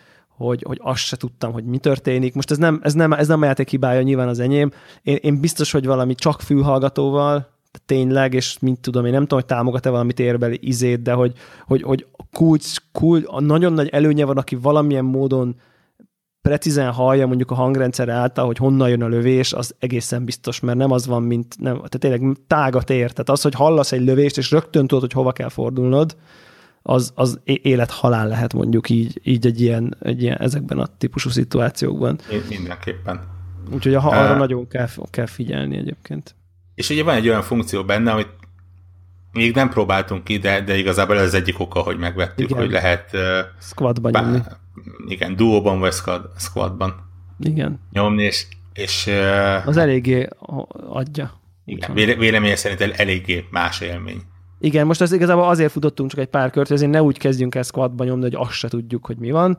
hogy, 0.42 0.64
hogy 0.68 0.80
azt 0.82 1.02
se 1.02 1.18
tudtam, 1.18 1.52
hogy 1.52 1.66
mi 1.66 1.78
történik. 1.78 2.34
Most 2.34 2.52
ez 2.52 2.58
nem, 2.58 2.80
ez 2.84 2.94
nem, 2.94 3.14
ez 3.14 3.28
nem 3.28 3.42
a 3.42 3.46
játék 3.46 3.70
hibája, 3.70 4.02
nyilván 4.02 4.28
az 4.28 4.40
enyém. 4.40 4.72
Én, 5.02 5.18
én 5.22 5.40
biztos, 5.40 5.72
hogy 5.72 5.86
valami 5.86 6.16
csak 6.16 6.42
fülhallgatóval, 6.42 7.48
tényleg, 7.86 8.34
és 8.34 8.60
mint 8.60 8.80
tudom, 8.80 9.06
én 9.06 9.12
nem 9.12 9.22
tudom, 9.22 9.40
hogy 9.40 9.48
támogat-e 9.48 9.90
valami 9.90 10.14
térbeli 10.14 10.60
izét, 10.62 11.02
de 11.02 11.14
hogy, 11.14 11.34
hogy, 11.66 11.82
hogy 11.82 12.08
kulcs, 12.32 12.76
kulcs, 12.92 13.24
a 13.28 13.42
nagyon 13.42 13.74
nagy 13.74 13.88
előnye 13.88 14.26
van, 14.26 14.38
aki 14.38 14.56
valamilyen 14.56 15.06
módon 15.06 15.56
precízen 16.42 16.92
hallja 16.92 17.28
mondjuk 17.28 17.52
a 17.52 17.56
hangrendszer 17.56 18.10
által, 18.10 18.46
hogy 18.46 18.58
honnan 18.58 18.90
jön 18.90 19.02
a 19.02 19.08
lövés, 19.08 19.54
az 19.54 19.76
egészen 19.80 20.26
biztos, 20.26 20.60
mert 20.60 20.78
nem 20.78 20.92
az 20.92 21.08
van, 21.08 21.24
mint 21.24 21.56
nem, 21.60 21.74
tehát 21.74 22.00
tényleg 22.00 22.38
tágat 22.48 22.90
ér. 22.90 23.12
Tehát 23.12 23.30
az, 23.30 23.42
hogy 23.42 23.54
hallasz 23.54 23.92
egy 23.92 24.04
lövést, 24.04 24.38
és 24.38 24.52
rögtön 24.52 24.88
tudod, 24.88 25.02
hogy 25.02 25.14
hova 25.14 25.32
kell 25.32 25.50
fordulnod, 25.50 26.16
az, 26.82 27.12
az 27.16 27.40
élet-halál 27.44 28.28
lehet 28.28 28.54
mondjuk 28.54 28.90
így, 28.90 29.20
így 29.24 29.46
egy, 29.46 29.62
ilyen, 29.62 29.98
egy 30.00 30.22
ilyen, 30.22 30.38
ezekben 30.38 30.80
a 30.80 30.88
típusú 30.98 31.30
szituációkban. 31.30 32.20
Mindenképpen. 32.50 33.22
Úgyhogy 33.74 33.96
ha 33.96 34.10
arra 34.10 34.32
uh, 34.32 34.38
nagyon 34.38 34.68
kell, 34.68 34.88
kell 35.10 35.26
figyelni 35.26 35.78
egyébként. 35.78 36.36
És 36.76 36.90
ugye 36.90 37.04
van 37.04 37.16
egy 37.16 37.28
olyan 37.28 37.42
funkció 37.42 37.84
benne, 37.84 38.12
amit 38.12 38.30
még 39.32 39.56
nem 39.56 39.70
próbáltunk 39.70 40.24
ki, 40.24 40.38
de, 40.38 40.62
de 40.62 40.78
igazából 40.78 41.18
ez 41.18 41.26
az 41.26 41.34
egyik 41.34 41.60
oka, 41.60 41.80
hogy 41.80 41.98
megvettük, 41.98 42.50
igen. 42.50 42.62
hogy 42.62 42.72
lehet 42.72 43.10
uh, 43.14 43.22
squadban 43.60 44.12
bá, 44.12 44.22
nyomni. 44.22 44.42
Igen, 45.08 45.36
duóban 45.36 45.80
vagy 45.80 45.94
squad, 45.94 46.30
squadban 46.38 47.10
igen. 47.40 47.80
nyomni, 47.92 48.24
és, 48.24 48.48
és 48.74 49.06
uh, 49.08 49.68
az 49.68 49.78
eléggé 49.78 50.28
adja. 50.90 51.40
Igen, 51.66 51.94
véleményem 51.94 52.56
szerint 52.56 52.82
eléggé 52.82 53.46
más 53.52 53.82
élmény. 53.82 54.22
Igen, 54.64 54.86
most 54.86 55.02
az 55.02 55.12
igazából 55.12 55.44
azért 55.44 55.72
futottunk 55.72 56.10
csak 56.10 56.20
egy 56.20 56.28
pár 56.28 56.50
kört, 56.50 56.72
azért 56.72 56.92
ne 56.92 57.04
úgy 57.04 57.18
kezdjünk 57.18 57.56
el 57.56 57.64
squadba 57.64 58.04
nyomni, 58.04 58.24
hogy 58.24 58.36
azt 58.36 58.52
se 58.52 58.68
tudjuk, 58.68 59.06
hogy 59.06 59.18
mi 59.18 59.32
van. 59.32 59.58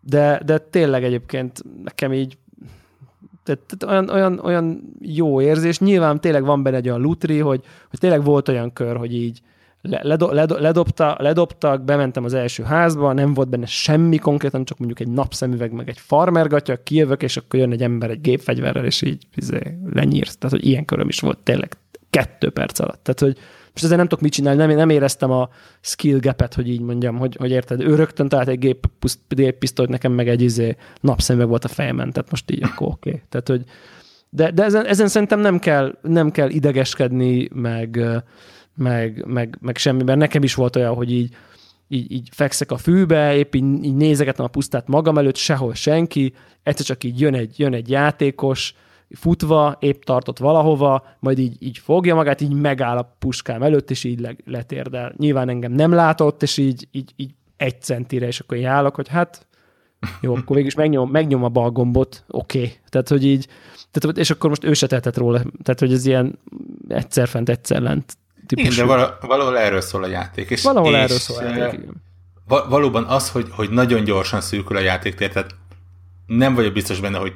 De, 0.00 0.42
de 0.44 0.58
tényleg 0.58 1.04
egyébként 1.04 1.62
nekem 1.84 2.12
így 2.12 2.36
tehát, 3.44 3.60
tehát 3.66 3.94
olyan, 3.94 4.10
olyan, 4.10 4.38
olyan 4.38 4.82
jó 5.00 5.40
érzés. 5.40 5.78
Nyilván 5.78 6.20
tényleg 6.20 6.44
van 6.44 6.62
benne 6.62 6.76
egy 6.76 6.88
olyan 6.88 7.00
lutri, 7.00 7.38
hogy, 7.38 7.64
hogy 7.90 7.98
tényleg 7.98 8.24
volt 8.24 8.48
olyan 8.48 8.72
kör, 8.72 8.96
hogy 8.96 9.14
így 9.14 9.40
ledo, 9.82 10.32
ledo, 10.32 10.58
ledobta, 10.58 11.16
ledobtak, 11.18 11.84
bementem 11.84 12.24
az 12.24 12.34
első 12.34 12.62
házba, 12.62 13.12
nem 13.12 13.34
volt 13.34 13.48
benne 13.48 13.66
semmi 13.66 14.16
konkrétan, 14.16 14.64
csak 14.64 14.78
mondjuk 14.78 15.00
egy 15.00 15.08
napszemüveg, 15.08 15.72
meg 15.72 15.88
egy 15.88 15.98
farmergatya, 15.98 16.82
kijövök, 16.82 17.22
és 17.22 17.36
akkor 17.36 17.60
jön 17.60 17.72
egy 17.72 17.82
ember 17.82 18.10
egy 18.10 18.20
gépfegyverrel, 18.20 18.84
és 18.84 19.02
így 19.02 19.26
izé, 19.34 19.78
lenyírt. 19.92 20.38
Tehát, 20.38 20.56
hogy 20.56 20.66
ilyen 20.66 20.84
köröm 20.84 21.08
is 21.08 21.20
volt 21.20 21.38
tényleg 21.38 21.76
kettő 22.10 22.50
perc 22.50 22.78
alatt. 22.78 23.02
Tehát, 23.02 23.20
hogy 23.20 23.44
most 23.72 23.84
ezzel 23.84 23.96
nem 23.96 24.08
tudok 24.08 24.24
mit 24.24 24.32
csinálni, 24.32 24.58
nem, 24.64 24.76
nem 24.76 24.90
éreztem 24.90 25.30
a 25.30 25.48
skill 25.80 26.18
gapet, 26.18 26.54
hogy 26.54 26.68
így 26.68 26.80
mondjam, 26.80 27.18
hogy, 27.18 27.36
hogy 27.36 27.50
érted, 27.50 27.80
ő 27.80 27.94
rögtön 27.94 28.28
talált 28.28 28.48
egy 28.48 28.58
gép, 28.58 28.86
géppisztolyt, 29.28 29.88
nekem 29.88 30.12
meg 30.12 30.28
egy 30.28 30.42
izé, 30.42 30.76
napszemüveg 31.00 31.48
volt 31.48 31.64
a 31.64 31.68
fejemen, 31.68 32.10
tehát 32.12 32.30
most 32.30 32.50
így 32.50 32.62
akkor 32.62 32.86
oké. 32.86 33.08
Okay. 33.08 33.22
Tehát, 33.30 33.48
hogy 33.48 33.64
de, 34.30 34.50
de 34.50 34.64
ezen, 34.64 34.86
ezen 34.86 35.08
szerintem 35.08 35.40
nem 35.40 35.58
kell, 35.58 35.98
nem 36.02 36.30
kell 36.30 36.50
idegeskedni, 36.50 37.48
meg, 37.54 38.04
meg, 38.76 39.24
meg, 39.26 39.58
meg 39.60 39.76
semmiben. 39.76 40.18
Nekem 40.18 40.42
is 40.42 40.54
volt 40.54 40.76
olyan, 40.76 40.94
hogy 40.94 41.12
így, 41.12 41.34
így, 41.88 42.12
így 42.12 42.28
fekszek 42.32 42.70
a 42.70 42.76
fűbe, 42.76 43.36
épp 43.36 43.54
így, 43.54 43.84
így 43.84 43.94
nézegetem 43.94 44.44
a 44.44 44.48
pusztát 44.48 44.88
magam 44.88 45.18
előtt, 45.18 45.36
sehol 45.36 45.74
senki, 45.74 46.34
egyszer 46.62 46.86
csak 46.86 47.04
így 47.04 47.20
jön 47.20 47.34
egy, 47.34 47.58
jön 47.58 47.74
egy 47.74 47.90
játékos, 47.90 48.74
futva, 49.14 49.76
épp 49.80 50.02
tartott 50.02 50.38
valahova, 50.38 51.04
majd 51.18 51.38
így, 51.38 51.56
így 51.58 51.78
fogja 51.78 52.14
magát, 52.14 52.40
így 52.40 52.52
megáll 52.52 52.96
a 52.96 53.16
puskám 53.18 53.62
előtt, 53.62 53.90
és 53.90 54.04
így 54.04 54.20
le, 54.20 54.36
letérdel. 54.44 55.14
Nyilván 55.16 55.48
engem 55.48 55.72
nem 55.72 55.92
látott, 55.92 56.42
és 56.42 56.56
így, 56.56 56.88
így, 56.90 57.12
így 57.16 57.34
egy 57.56 57.82
centire, 57.82 58.26
és 58.26 58.40
akkor 58.40 58.64
állok, 58.64 58.94
hogy 58.94 59.08
hát 59.08 59.46
jó, 60.20 60.34
akkor 60.34 60.56
végig 60.56 60.70
is 60.70 60.74
megnyom, 60.74 61.10
megnyom 61.10 61.44
a 61.44 61.48
bal 61.48 61.70
gombot, 61.70 62.24
oké. 62.28 62.58
Okay. 62.58 62.72
Tehát, 62.88 63.08
hogy 63.08 63.24
így, 63.24 63.48
tehát, 63.90 64.16
és 64.16 64.30
akkor 64.30 64.48
most 64.48 64.64
ő 64.64 64.72
se 64.72 64.86
tehetett 64.86 65.16
róla. 65.16 65.38
Tehát, 65.38 65.80
hogy 65.80 65.92
ez 65.92 66.06
ilyen 66.06 66.38
egyszer 66.88 67.28
fent, 67.28 67.48
egyszer 67.48 67.80
lent 67.80 68.16
típusú. 68.46 68.72
Igen, 68.72 68.86
de 68.86 68.94
val- 68.94 69.22
valahol 69.22 69.58
erről 69.58 69.80
szól 69.80 70.02
a 70.02 70.06
játék. 70.06 70.50
És, 70.50 70.62
valahol 70.62 70.92
és 70.92 70.98
erről 70.98 71.18
szól 71.18 71.36
a 71.36 71.56
játék, 71.56 71.80
igen. 71.80 72.02
Va- 72.48 72.68
valóban 72.68 73.04
az, 73.04 73.30
hogy, 73.30 73.46
hogy 73.50 73.70
nagyon 73.70 74.04
gyorsan 74.04 74.40
szűkül 74.40 74.76
a 74.76 74.80
játéktér, 74.80 75.32
tehát 75.32 75.54
nem 76.26 76.54
vagyok 76.54 76.72
biztos 76.72 77.00
benne, 77.00 77.18
hogy 77.18 77.32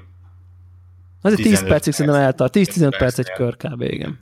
Azért 1.22 1.42
10 1.42 1.64
percig 1.64 1.92
szerintem 1.92 2.20
eltart, 2.20 2.56
10-15 2.56 2.94
perc 2.98 3.18
egy 3.18 3.32
kör 3.32 3.56
kb. 3.56 3.80
igen. 3.80 4.18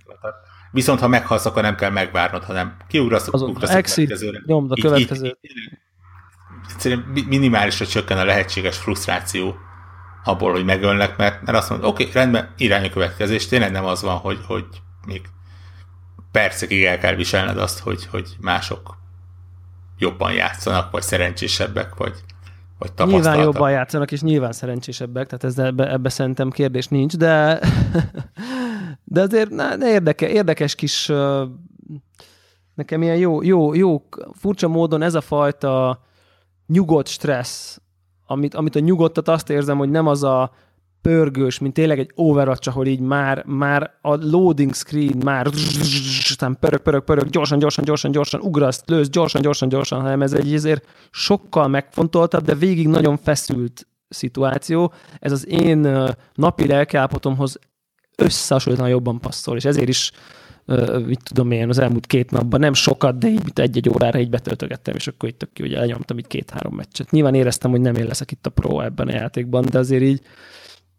Viszont 0.70 1.01
ha 1.01 1.09
meghalsz, 1.09 1.47
akkor 1.47 1.62
nem 1.62 1.74
kell 1.74 1.90
megvárnod, 1.90 2.45
hanem 2.45 2.76
kiugrasz, 2.88 3.28
ugrasz 3.28 3.70
a 3.70 3.82
következőre. 3.82 4.42
Nyomd 4.47 4.70
a 4.70 4.74
következőt. 4.80 5.38
Minimálisra 7.28 7.86
csökken 7.86 8.18
a 8.18 8.24
lehetséges 8.24 8.76
frusztráció 8.76 9.57
abból, 10.24 10.53
hogy 10.53 10.64
megölnek, 10.64 11.16
mert, 11.16 11.42
mert 11.42 11.59
azt 11.59 11.70
mondod, 11.70 11.88
oké, 11.88 12.03
okay, 12.03 12.14
rendben, 12.14 12.53
irány 12.57 12.84
a 12.84 12.90
következés, 12.90 13.47
tényleg 13.47 13.72
nem 13.72 13.84
az 13.84 14.03
van, 14.03 14.16
hogy, 14.16 14.38
hogy 14.47 14.66
még 15.07 15.22
percekig 16.32 16.84
el 16.84 16.99
kell 16.99 17.14
viselned 17.14 17.59
azt, 17.59 17.78
hogy, 17.78 18.07
hogy 18.07 18.36
mások 18.40 18.97
jobban 19.99 20.32
játszanak, 20.32 20.90
vagy 20.90 21.03
szerencsésebbek, 21.03 21.95
vagy, 21.95 22.14
vagy 22.79 23.07
Nyilván 23.07 23.39
jobban 23.39 23.70
játszanak, 23.70 24.12
és 24.12 24.22
nyilván 24.22 24.53
szerencsésebbek, 24.53 25.27
tehát 25.27 25.45
ez 25.45 25.59
ebbe, 25.59 25.93
ebbe 25.93 26.09
szerintem 26.09 26.51
kérdés 26.51 26.89
nincs, 26.89 27.16
de, 27.16 27.61
de 29.05 29.20
azért 29.20 29.51
na, 29.51 29.77
ne 29.77 29.91
érdeke, 29.91 30.29
érdekes 30.29 30.75
kis 30.75 31.12
nekem 32.75 33.03
ilyen 33.03 33.16
jó, 33.16 33.43
jó, 33.43 33.75
jó, 33.75 34.03
furcsa 34.33 34.68
módon 34.68 35.03
ez 35.03 35.14
a 35.14 35.20
fajta 35.20 36.03
nyugodt 36.66 37.09
stressz, 37.09 37.81
amit, 38.27 38.55
amit 38.55 38.77
a 38.77 38.81
nyugodtat 38.81 39.29
azt 39.29 39.51
érzem, 39.51 39.79
hogy 39.79 39.91
nem 39.91 40.07
az 40.07 40.22
a 40.22 40.53
pörgős, 41.05 41.59
mint 41.59 41.74
tényleg 41.74 41.98
egy 41.98 42.11
Overwatch, 42.14 42.68
ahol 42.68 42.86
így 42.86 43.00
már, 43.00 43.44
már 43.46 43.90
a 44.00 44.14
loading 44.14 44.74
screen 44.74 45.16
már 45.24 45.46
aztán 46.30 46.57
pörög, 46.61 46.80
pörög, 46.80 47.05
pörög, 47.05 47.28
gyorsan, 47.28 47.59
gyorsan, 47.59 47.84
gyorsan, 47.84 48.11
gyorsan, 48.11 48.40
ugraszt, 48.40 48.88
lősz, 48.88 49.09
gyorsan, 49.09 49.42
gyorsan, 49.42 49.68
gyorsan, 49.68 50.00
hanem 50.00 50.22
ez 50.22 50.32
egy 50.32 50.55
ezért 50.55 50.86
sokkal 51.11 51.68
megfontoltabb, 51.68 52.44
de 52.44 52.55
végig 52.55 52.88
nagyon 52.88 53.16
feszült 53.16 53.86
szituáció. 54.09 54.92
Ez 55.20 55.32
az 55.32 55.48
én 55.48 56.09
napi 56.34 56.66
lelkiállapotomhoz 56.66 57.59
összehasonlítóan 58.16 58.88
jobban 58.88 59.20
passzol, 59.20 59.57
és 59.57 59.64
ezért 59.64 59.88
is 59.88 60.12
mit 61.07 61.20
tudom 61.22 61.50
én, 61.50 61.68
az 61.68 61.78
elmúlt 61.78 62.07
két 62.07 62.30
napban 62.30 62.61
nem 62.61 62.74
sokat, 62.74 63.18
de 63.18 63.28
így 63.28 63.40
egy-egy 63.55 63.88
órára 63.88 64.18
így 64.18 64.30
betöltögettem, 64.30 64.94
és 64.94 65.07
akkor 65.07 65.28
itt 65.28 65.38
tök 65.38 65.52
ki, 65.52 65.62
hogy 65.62 65.74
elnyomtam 65.74 66.18
így 66.18 66.26
két-három 66.26 66.74
meccset. 66.74 67.11
Nyilván 67.11 67.34
éreztem, 67.34 67.70
hogy 67.70 67.80
nem 67.80 67.94
én 67.94 68.07
leszek 68.07 68.30
itt 68.30 68.46
a 68.46 68.50
pro 68.50 68.80
ebben 68.80 69.09
a 69.09 69.12
játékban, 69.12 69.64
de 69.70 69.78
azért 69.78 70.02
így 70.02 70.20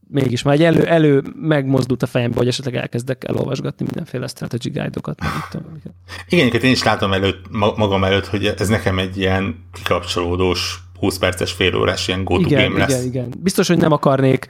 mégis 0.08 0.42
már 0.42 0.54
egy 0.54 0.64
elő, 0.64 0.86
elő 0.86 1.24
megmozdult 1.42 2.04
a 2.04 2.06
fejembe, 2.06 2.38
hogy 2.38 2.48
esetleg 2.48 2.76
elkezdek 2.76 3.24
elolvasgatni 3.28 3.86
mindenféle 3.86 4.28
strategy 4.28 4.72
guide-okat. 4.72 5.20
Igen, 6.30 6.62
én 6.62 6.72
is 6.72 6.84
látom 6.84 7.14
előtt, 7.14 7.50
magam 7.52 8.04
előtt, 8.04 8.26
hogy 8.26 8.46
ez 8.46 8.68
nekem 8.68 9.00
egy 9.00 9.18
ilyen 9.18 9.66
kikapcsolódós 9.74 10.80
20 11.00 11.18
perces 11.18 11.52
fél 11.52 11.76
órás 11.76 12.08
ilyen 12.08 12.24
go 12.24 12.40
igen, 12.40 12.64
game 12.64 12.78
lesz. 12.78 12.94
Igen, 12.94 13.06
igen. 13.06 13.34
Biztos, 13.40 13.68
hogy 13.68 13.78
nem 13.78 13.92
akarnék 13.92 14.48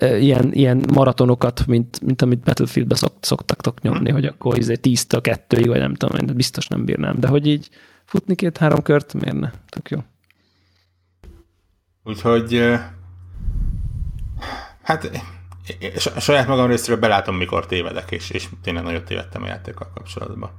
uh, 0.00 0.22
ilyen, 0.22 0.52
ilyen 0.52 0.84
maratonokat, 0.92 1.66
mint, 1.66 2.00
mint 2.00 2.22
amit 2.22 2.40
Battlefieldbe 2.40 2.94
szok, 2.94 3.12
szoktak 3.20 3.80
nyomni, 3.82 4.04
hmm. 4.04 4.12
hogy 4.12 4.24
akkor 4.24 4.58
izé 4.58 4.78
10-től 4.82 5.18
2 5.22 5.64
vagy 5.64 5.78
nem 5.78 5.94
tudom, 5.94 6.36
biztos 6.36 6.66
nem 6.66 6.84
bírnám, 6.84 7.20
de 7.20 7.26
hogy 7.26 7.46
így 7.46 7.68
futni 8.04 8.34
két-három 8.34 8.82
kört, 8.82 9.14
miért 9.14 9.38
ne? 9.38 9.50
Tök 9.68 9.90
jó. 9.90 9.98
Úgyhogy 12.04 12.62
Hát 14.86 15.10
a 16.14 16.20
saját 16.20 16.46
magam 16.46 16.66
részéről 16.66 17.00
belátom, 17.00 17.36
mikor 17.36 17.66
tévedek, 17.66 18.10
és, 18.10 18.30
és 18.30 18.48
tényleg 18.62 18.82
nagyon 18.82 19.04
tévedtem 19.04 19.42
a 19.42 19.46
játékkal 19.46 19.90
kapcsolatban. 19.94 20.50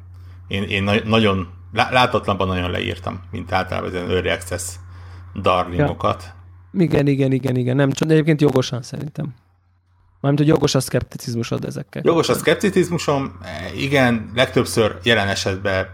Én, 0.47 0.63
én 0.63 0.83
na- 0.83 1.03
nagyon, 1.03 1.47
látatlanban 1.73 2.47
nagyon 2.47 2.71
leírtam, 2.71 3.21
mint 3.31 3.51
általában 3.51 3.89
ezen 3.89 4.09
early 4.09 4.29
access 4.29 4.63
darlingokat. 5.41 6.23
Ja. 6.23 6.81
Igen, 6.81 7.07
igen, 7.07 7.31
igen, 7.31 7.55
igen, 7.55 7.75
nem 7.75 7.91
csak, 7.91 8.09
egyébként 8.09 8.41
jogosan 8.41 8.81
szerintem. 8.81 9.33
Mármint, 10.21 10.43
hogy 10.43 10.53
jogos 10.53 10.75
a 10.75 10.79
szkepticizmusod 10.79 11.65
ezekkel. 11.65 12.01
Jogos 12.05 12.29
a 12.29 12.33
szkepticizmusom, 12.33 13.39
igen, 13.75 14.31
legtöbbször 14.35 14.97
jelen 15.03 15.27
esetben 15.27 15.87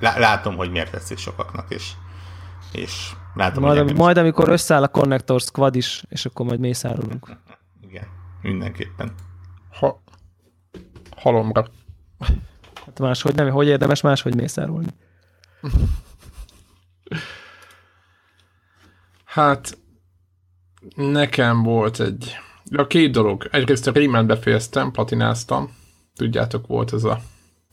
látom, 0.00 0.56
hogy 0.56 0.70
miért 0.70 0.90
tetszik 0.90 1.18
sokaknak, 1.18 1.66
és, 1.68 1.90
és 2.72 3.10
látom, 3.34 3.62
majd, 3.62 3.78
hogy 3.78 3.96
majd 3.96 4.16
amikor 4.16 4.48
összeáll 4.48 4.82
a 4.82 4.88
Connector 4.88 5.40
Squad 5.40 5.76
is, 5.76 6.04
és 6.08 6.26
akkor 6.26 6.46
majd 6.46 6.60
mészárolunk. 6.60 7.36
Mindenképpen. 8.42 9.14
Ha, 9.70 10.02
halomra. 11.16 11.66
Hát 12.86 12.98
máshogy 12.98 13.34
nem, 13.34 13.50
hogy 13.50 13.66
érdemes 13.66 14.00
máshogy 14.00 14.34
mészárolni? 14.34 14.88
Hát 19.24 19.78
nekem 20.94 21.62
volt 21.62 22.00
egy... 22.00 22.36
A 22.76 22.86
két 22.86 23.12
dolog. 23.12 23.48
Egyrészt 23.50 23.86
a 23.86 23.92
Rayman 23.92 24.26
befejeztem, 24.26 24.90
platináztam. 24.90 25.74
Tudjátok, 26.14 26.66
volt 26.66 26.92
ez 26.92 27.04
a 27.04 27.20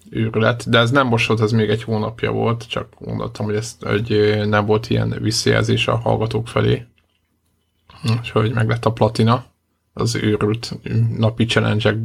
őrület, 0.10 0.70
de 0.70 0.78
ez 0.78 0.92
nem 0.92 1.08
most 1.08 1.28
volt, 1.28 1.42
ez 1.42 1.52
még 1.52 1.70
egy 1.70 1.84
hónapja 1.84 2.32
volt, 2.32 2.68
csak 2.68 2.94
gondoltam, 3.00 3.46
hogy, 3.46 3.56
ez, 3.56 3.78
hogy 3.80 4.42
nem 4.48 4.66
volt 4.66 4.90
ilyen 4.90 5.16
visszajelzés 5.22 5.88
a 5.88 5.96
hallgatók 5.96 6.48
felé. 6.48 6.86
Úgyhogy 8.18 8.54
meg 8.54 8.68
lett 8.68 8.86
a 8.86 8.92
platina 8.92 9.46
az 10.00 10.16
őrült 10.16 10.74
napi 11.18 11.46
challenge 11.46 11.96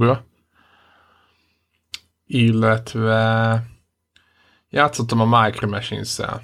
Illetve 2.26 3.62
játszottam 4.68 5.20
a 5.20 5.42
Micro 5.42 5.68
Machines-szel. 5.68 6.42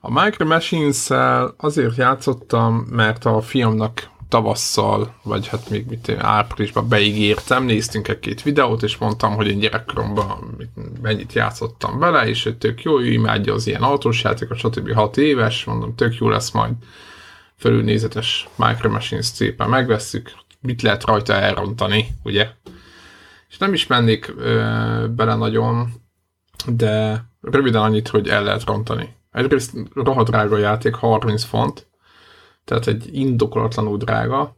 A 0.00 0.22
Micro 0.22 0.46
Machines-szel 0.46 1.54
azért 1.56 1.96
játszottam, 1.96 2.74
mert 2.74 3.24
a 3.24 3.40
fiamnak 3.40 4.10
tavasszal, 4.28 5.14
vagy 5.22 5.46
hát 5.46 5.70
még 5.70 5.86
mit 5.86 6.08
én, 6.08 6.20
áprilisban 6.20 6.88
beígértem, 6.88 7.64
néztünk 7.64 8.08
egy-két 8.08 8.42
videót, 8.42 8.82
és 8.82 8.96
mondtam, 8.96 9.34
hogy 9.34 9.46
én 9.46 9.58
gyerekkoromban 9.58 10.56
mennyit 11.02 11.32
játszottam 11.32 11.98
bele, 11.98 12.28
és 12.28 12.42
hogy 12.42 12.58
tök 12.58 12.82
jó, 12.82 13.00
ő 13.00 13.12
imádja 13.12 13.54
az 13.54 13.66
ilyen 13.66 13.82
autós 13.82 14.22
játékot, 14.22 14.58
stb. 14.58 14.92
6 14.92 15.16
éves, 15.16 15.64
mondom, 15.64 15.94
tök 15.94 16.16
jó 16.16 16.28
lesz 16.28 16.50
majd 16.50 16.72
felülnézetes 17.58 18.48
Micro 18.56 18.90
Machines 18.90 19.26
szépen 19.26 19.68
megvesszük, 19.68 20.32
mit 20.60 20.82
lehet 20.82 21.04
rajta 21.04 21.32
elrontani, 21.32 22.08
ugye? 22.22 22.48
És 23.48 23.58
nem 23.58 23.72
is 23.72 23.86
mennék 23.86 24.34
ö, 24.36 25.06
bele 25.10 25.34
nagyon, 25.34 25.92
de 26.66 27.24
röviden 27.40 27.82
annyit, 27.82 28.08
hogy 28.08 28.28
el 28.28 28.42
lehet 28.42 28.64
rontani. 28.64 29.16
Egyrészt 29.30 29.72
rohadt 29.94 30.28
drága 30.28 30.58
játék, 30.58 30.94
30 30.94 31.44
font, 31.44 31.86
tehát 32.64 32.86
egy 32.86 33.08
indokolatlanul 33.14 33.96
drága. 33.96 34.54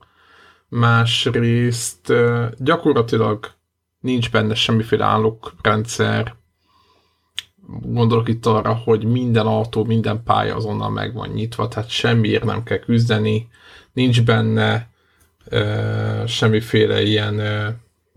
Másrészt 0.69 2.09
ö, 2.09 2.47
gyakorlatilag 2.59 3.51
nincs 4.01 4.31
benne 4.31 4.55
semmiféle 4.55 5.05
állókrendszer, 5.05 6.35
gondolok 7.83 8.29
itt 8.29 8.47
arra, 8.47 8.75
hogy 8.75 9.05
minden 9.05 9.47
autó, 9.47 9.85
minden 9.85 10.23
pálya 10.23 10.57
azonnal 10.57 10.91
meg 10.91 11.15
van 11.15 11.29
nyitva, 11.29 11.69
tehát 11.69 11.89
semmiért 11.89 12.45
nem 12.45 12.63
kell 12.63 12.79
küzdeni, 12.79 13.49
nincs 13.93 14.23
benne 14.23 14.91
ö, 15.49 16.23
semmiféle 16.27 17.03
ilyen 17.03 17.39
ö, 17.39 17.69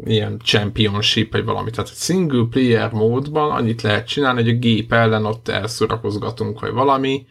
ilyen 0.05 0.39
championship, 0.43 1.31
vagy 1.31 1.43
valami. 1.43 1.69
Tehát 1.69 1.89
egy 1.89 1.95
single 1.95 2.45
player 2.49 2.91
módban 2.91 3.51
annyit 3.51 3.81
lehet 3.81 4.07
csinálni, 4.07 4.41
hogy 4.41 4.51
a 4.51 4.59
gép 4.59 4.93
ellen 4.93 5.25
ott 5.25 5.47
elszorakozgatunk, 5.47 6.59
vagy 6.59 6.71
valami, 6.71 7.25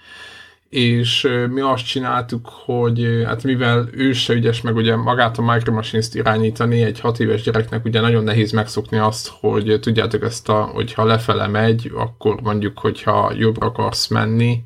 és 0.73 1.29
mi 1.51 1.61
azt 1.61 1.87
csináltuk, 1.87 2.49
hogy 2.65 3.23
hát 3.25 3.43
mivel 3.43 3.89
ő 3.93 4.13
se 4.13 4.33
ügyes 4.33 4.61
meg 4.61 4.77
ugye 4.77 4.97
magát 4.97 5.39
a 5.39 5.43
Micro 5.43 5.73
Machines-t 5.73 6.15
irányítani, 6.15 6.83
egy 6.83 7.01
hat 7.01 7.21
éves 7.21 7.43
gyereknek 7.43 7.85
ugye 7.85 8.01
nagyon 8.01 8.25
nehéz 8.25 8.53
megszokni 8.53 8.99
azt, 8.99 9.29
hogy 9.41 9.79
tudjátok 9.81 10.23
ezt 10.23 10.49
a, 10.49 10.63
hogyha 10.63 11.05
lefele 11.05 11.47
megy, 11.47 11.93
akkor 11.95 12.41
mondjuk, 12.43 12.79
hogyha 12.79 13.33
jobbra 13.39 13.67
akarsz 13.67 14.09
menni, 14.09 14.63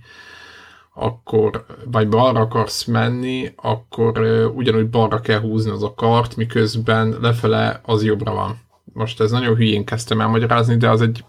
akkor, 0.94 1.64
vagy 1.84 2.08
balra 2.08 2.40
akarsz 2.40 2.84
menni, 2.84 3.52
akkor 3.56 4.18
ugyanúgy 4.54 4.90
balra 4.90 5.20
kell 5.20 5.40
húzni 5.40 5.70
az 5.70 5.82
a 5.82 5.94
kart, 5.94 6.36
miközben 6.36 7.16
lefele 7.20 7.80
az 7.84 8.04
jobbra 8.04 8.34
van. 8.34 8.58
Most 8.92 9.20
ez 9.20 9.30
nagyon 9.30 9.56
hülyén 9.56 9.84
kezdtem 9.84 10.20
elmagyarázni, 10.20 10.76
de 10.76 10.90
az 10.90 11.00
egy 11.00 11.24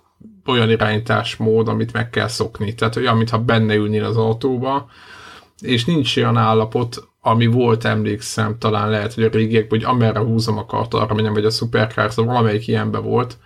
olyan 0.47 0.69
irányításmód, 0.69 1.67
amit 1.67 1.93
meg 1.93 2.09
kell 2.09 2.27
szokni. 2.27 2.73
Tehát 2.73 2.95
olyan, 2.95 3.17
mintha 3.17 3.39
benne 3.39 3.75
ülnél 3.75 4.03
az 4.03 4.17
autóba, 4.17 4.89
és 5.61 5.85
nincs 5.85 6.17
olyan 6.17 6.37
állapot, 6.37 7.07
ami 7.21 7.45
volt, 7.45 7.85
emlékszem, 7.85 8.57
talán 8.59 8.89
lehet, 8.89 9.13
hogy 9.13 9.23
a 9.23 9.29
régiekben, 9.29 9.79
hogy 9.79 9.89
amerre 9.89 10.19
húzom 10.19 10.57
a 10.57 10.65
kart, 10.65 10.93
arra 10.93 11.13
menjem, 11.13 11.33
vagy 11.33 11.45
a 11.45 11.49
Supercars, 11.49 12.13
szóval 12.13 12.33
valamelyik 12.33 12.67
ilyenbe 12.67 12.97
volt, 12.97 13.37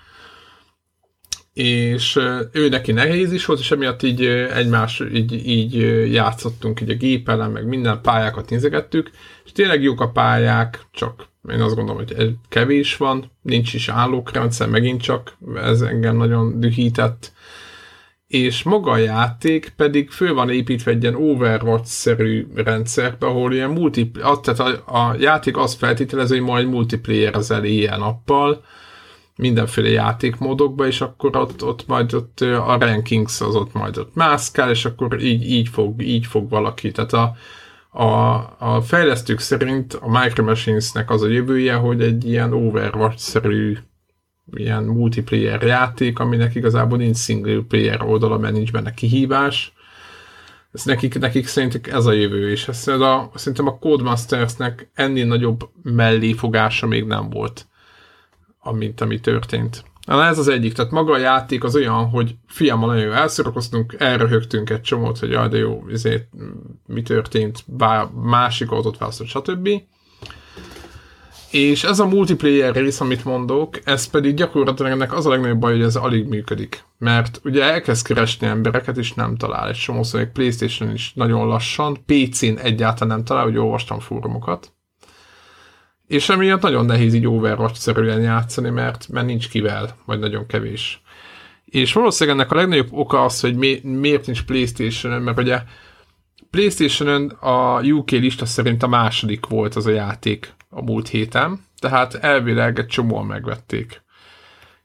és 1.53 2.19
ő 2.51 2.69
neki 2.69 2.91
nehéz 2.91 3.31
is 3.31 3.45
volt, 3.45 3.59
és 3.59 3.71
emiatt 3.71 4.03
így 4.03 4.25
egymás 4.25 5.03
így, 5.13 5.47
így 5.47 5.73
játszottunk 6.13 6.81
így 6.81 6.89
a 6.89 6.95
gép 6.95 7.27
meg 7.27 7.65
minden 7.65 8.01
pályákat 8.01 8.49
nézegettük, 8.49 9.11
és 9.45 9.51
tényleg 9.51 9.81
jók 9.81 10.01
a 10.01 10.11
pályák, 10.11 10.85
csak 10.91 11.29
én 11.49 11.61
azt 11.61 11.75
gondolom, 11.75 12.05
hogy 12.05 12.35
kevés 12.49 12.97
van, 12.97 13.31
nincs 13.41 13.73
is 13.73 13.89
állókrendszer, 13.89 14.69
megint 14.69 15.01
csak 15.01 15.37
ez 15.55 15.81
engem 15.81 16.17
nagyon 16.17 16.59
dühített, 16.59 17.33
és 18.27 18.63
maga 18.63 18.91
a 18.91 18.97
játék 18.97 19.73
pedig 19.75 20.09
föl 20.09 20.33
van 20.33 20.49
építve 20.49 20.91
egy 20.91 21.01
ilyen 21.01 21.15
Overwatch-szerű 21.15 22.47
rendszerbe, 22.55 23.25
ahol 23.25 23.53
ilyen 23.53 23.69
multi, 23.69 24.11
tehát 24.41 24.59
a, 24.59 24.97
a 24.97 25.15
játék 25.19 25.57
azt 25.57 25.77
feltételező, 25.77 26.35
hogy 26.35 26.45
majd 26.45 26.67
multiplayer 26.67 27.35
az 27.35 27.53
éjjel-nappal, 27.63 28.63
mindenféle 29.35 29.89
játékmódokba, 29.89 30.87
és 30.87 31.01
akkor 31.01 31.35
ott, 31.35 31.63
ott 31.63 31.87
majd 31.87 32.13
ott 32.13 32.41
a 32.41 32.77
rankings 32.79 33.41
az 33.41 33.55
ott 33.55 33.73
majd 33.73 33.97
ott 33.97 34.15
mászkál, 34.15 34.69
és 34.69 34.85
akkor 34.85 35.21
így, 35.21 35.51
így, 35.51 35.67
fog, 35.67 36.01
így 36.01 36.25
fog 36.25 36.49
valaki. 36.49 36.91
Tehát 36.91 37.13
a, 37.13 37.35
a, 37.93 38.33
a 38.57 38.81
fejlesztők 38.81 39.39
szerint 39.39 39.93
a 39.93 40.19
Micro 40.19 40.43
Machines-nek 40.43 41.09
az 41.09 41.21
a 41.21 41.27
jövője, 41.27 41.73
hogy 41.73 42.01
egy 42.01 42.25
ilyen 42.25 42.53
Overwatch-szerű 42.53 43.77
ilyen 44.53 44.83
multiplayer 44.83 45.61
játék, 45.61 46.19
aminek 46.19 46.55
igazából 46.55 46.97
nincs 46.97 47.17
single 47.17 47.61
player 47.67 48.01
oldala, 48.01 48.37
mert 48.37 48.53
nincs 48.53 48.71
benne 48.71 48.93
kihívás. 48.93 49.73
Ez 50.71 50.83
nekik, 50.83 51.19
nekik 51.19 51.47
szerintük 51.47 51.87
ez 51.87 52.05
a 52.05 52.11
jövő, 52.11 52.51
és 52.51 52.67
ez 52.67 52.87
a, 52.87 53.31
szerintem 53.35 53.67
a 53.67 53.77
Codemastersnek 53.77 54.91
ennél 54.93 55.25
nagyobb 55.25 55.69
melléfogása 55.83 56.87
még 56.87 57.05
nem 57.05 57.29
volt 57.29 57.65
amint 58.61 59.01
ami 59.01 59.19
történt. 59.19 59.83
Na 60.07 60.25
ez 60.25 60.37
az 60.37 60.47
egyik, 60.47 60.73
tehát 60.73 60.91
maga 60.91 61.13
a 61.13 61.17
játék 61.17 61.63
az 61.63 61.75
olyan, 61.75 62.09
hogy 62.09 62.35
fiammal 62.47 62.89
nagyon 62.89 63.05
jó 63.05 63.11
elszorakoztunk, 63.11 63.95
elröhögtünk 63.97 64.69
egy 64.69 64.81
csomót, 64.81 65.19
hogy 65.19 65.29
jaj, 65.29 65.47
de 65.47 65.57
jó, 65.57 65.83
ezért 65.91 66.27
mi 66.87 67.01
történt, 67.01 67.63
bár 67.65 68.07
másik 68.23 68.71
autót 68.71 68.97
választott, 68.97 69.27
stb. 69.27 69.69
És 71.51 71.83
ez 71.83 71.99
a 71.99 72.07
multiplayer 72.07 72.75
rész, 72.75 73.01
amit 73.01 73.25
mondok, 73.25 73.79
ez 73.83 74.05
pedig 74.05 74.35
gyakorlatilag 74.35 74.91
ennek 74.91 75.13
az 75.13 75.25
a 75.25 75.29
legnagyobb 75.29 75.59
baj, 75.59 75.71
hogy 75.71 75.81
ez 75.81 75.95
alig 75.95 76.27
működik. 76.27 76.83
Mert 76.97 77.41
ugye 77.43 77.63
elkezd 77.63 78.05
keresni 78.05 78.47
embereket, 78.47 78.97
és 78.97 79.13
nem 79.13 79.35
talál 79.35 79.69
egy 79.69 79.75
csomó, 79.75 80.03
szóval 80.03 80.27
Playstation 80.27 80.93
is 80.93 81.13
nagyon 81.15 81.47
lassan, 81.47 81.97
PC-n 82.05 82.57
egyáltalán 82.57 83.15
nem 83.15 83.25
talál, 83.25 83.43
hogy 83.43 83.57
olvastam 83.57 83.99
fórumokat. 83.99 84.73
És 86.11 86.29
emiatt 86.29 86.61
nagyon 86.61 86.85
nehéz 86.85 87.13
így 87.13 87.27
Overwatch-szerűen 87.27 88.21
játszani, 88.21 88.69
mert, 88.69 89.07
mert 89.09 89.25
nincs 89.25 89.49
kivel, 89.49 89.95
vagy 90.05 90.19
nagyon 90.19 90.45
kevés. 90.45 91.01
És 91.65 91.93
valószínűleg 91.93 92.39
ennek 92.39 92.51
a 92.51 92.55
legnagyobb 92.55 92.87
oka 92.91 93.23
az, 93.23 93.39
hogy 93.39 93.55
mi, 93.55 93.79
miért 93.83 94.25
nincs 94.25 94.43
playstation 94.43 95.21
mert 95.21 95.39
ugye 95.39 95.61
playstation 96.49 97.29
a 97.29 97.81
UK 97.81 98.09
lista 98.09 98.45
szerint 98.45 98.83
a 98.83 98.87
második 98.87 99.45
volt 99.45 99.75
az 99.75 99.85
a 99.85 99.91
játék 99.91 100.53
a 100.69 100.81
múlt 100.81 101.07
héten, 101.07 101.65
tehát 101.79 102.13
elvileg 102.13 102.79
egy 102.79 102.87
csomóan 102.87 103.25
megvették. 103.25 104.01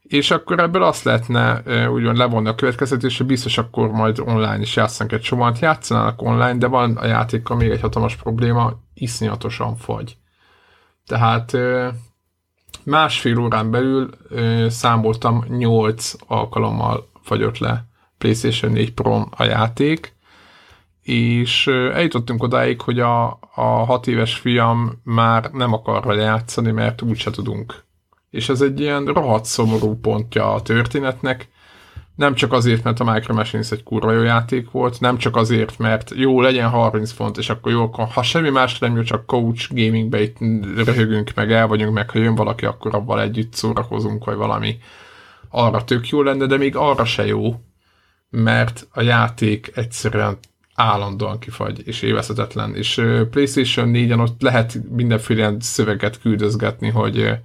És 0.01 0.31
akkor 0.31 0.59
ebből 0.59 0.83
azt 0.83 1.03
lehetne 1.03 1.61
úgymond 1.89 2.17
levonni 2.17 2.47
a 2.47 2.55
következtetés, 2.55 3.17
hogy 3.17 3.27
biztos 3.27 3.57
akkor 3.57 3.91
majd 3.91 4.19
online 4.19 4.59
is 4.59 4.75
játszanak 4.75 5.13
egy 5.13 5.21
csomóan, 5.21 5.55
játszanának 5.61 6.21
online, 6.21 6.57
de 6.57 6.67
van 6.67 6.97
a 6.97 7.05
játékkal 7.05 7.57
még 7.57 7.69
egy 7.69 7.81
hatalmas 7.81 8.15
probléma, 8.15 8.73
iszonyatosan 8.93 9.75
fagy. 9.75 10.17
Tehát 11.07 11.57
másfél 12.83 13.39
órán 13.39 13.71
belül 13.71 14.09
számoltam 14.69 15.45
8 15.49 16.13
alkalommal 16.27 17.09
fagyott 17.21 17.57
le 17.57 17.85
PlayStation 18.17 18.71
4 18.71 18.93
pro 18.93 19.25
a 19.31 19.43
játék, 19.43 20.15
és 21.01 21.67
eljutottunk 21.67 22.43
odáig, 22.43 22.81
hogy 22.81 22.99
a, 22.99 23.39
a 23.55 23.61
hat 23.61 24.07
éves 24.07 24.35
fiam 24.35 25.01
már 25.03 25.51
nem 25.51 25.73
akar 25.73 26.03
vele 26.03 26.21
játszani, 26.21 26.71
mert 26.71 27.01
úgyse 27.01 27.31
tudunk. 27.31 27.83
És 28.29 28.49
ez 28.49 28.61
egy 28.61 28.79
ilyen 28.79 29.05
rohadt 29.05 29.45
szomorú 29.45 29.99
pontja 29.99 30.53
a 30.53 30.61
történetnek, 30.61 31.49
nem 32.17 32.33
csak 32.33 32.53
azért, 32.53 32.83
mert 32.83 32.99
a 32.99 33.13
Micro 33.13 33.33
Machines 33.33 33.71
egy 33.71 33.83
kurva 33.83 34.11
jó 34.11 34.21
játék 34.21 34.71
volt, 34.71 34.99
nem 34.99 35.17
csak 35.17 35.35
azért, 35.35 35.77
mert 35.77 36.11
jó, 36.15 36.41
legyen 36.41 36.69
30 36.69 37.11
font, 37.11 37.37
és 37.37 37.49
akkor 37.49 37.71
jó, 37.71 37.87
ha 37.87 38.23
semmi 38.23 38.49
más 38.49 38.79
nem 38.79 38.95
jó, 38.95 39.01
csak 39.01 39.25
coach 39.25 39.73
gamingbe 39.73 40.21
itt 40.21 40.37
röhögünk, 40.75 41.31
meg 41.35 41.51
el 41.51 41.67
vagyunk, 41.67 41.93
meg 41.93 42.09
ha 42.09 42.19
jön 42.19 42.35
valaki, 42.35 42.65
akkor 42.65 42.95
abban 42.95 43.19
együtt 43.19 43.53
szórakozunk, 43.53 44.25
vagy 44.25 44.35
valami 44.35 44.77
arra 45.49 45.83
tök 45.83 46.09
jó 46.09 46.21
lenne, 46.21 46.45
de 46.45 46.57
még 46.57 46.75
arra 46.75 47.05
se 47.05 47.25
jó, 47.25 47.55
mert 48.29 48.87
a 48.91 49.01
játék 49.01 49.71
egyszerűen 49.75 50.37
állandóan 50.75 51.39
kifagy, 51.39 51.87
és 51.87 52.01
évezhetetlen, 52.01 52.75
és 52.75 53.01
PlayStation 53.31 53.91
4-en 53.93 54.19
ott 54.19 54.41
lehet 54.41 54.79
mindenféle 54.89 55.55
szöveget 55.59 56.19
küldözgetni, 56.19 56.89
hogy 56.89 57.37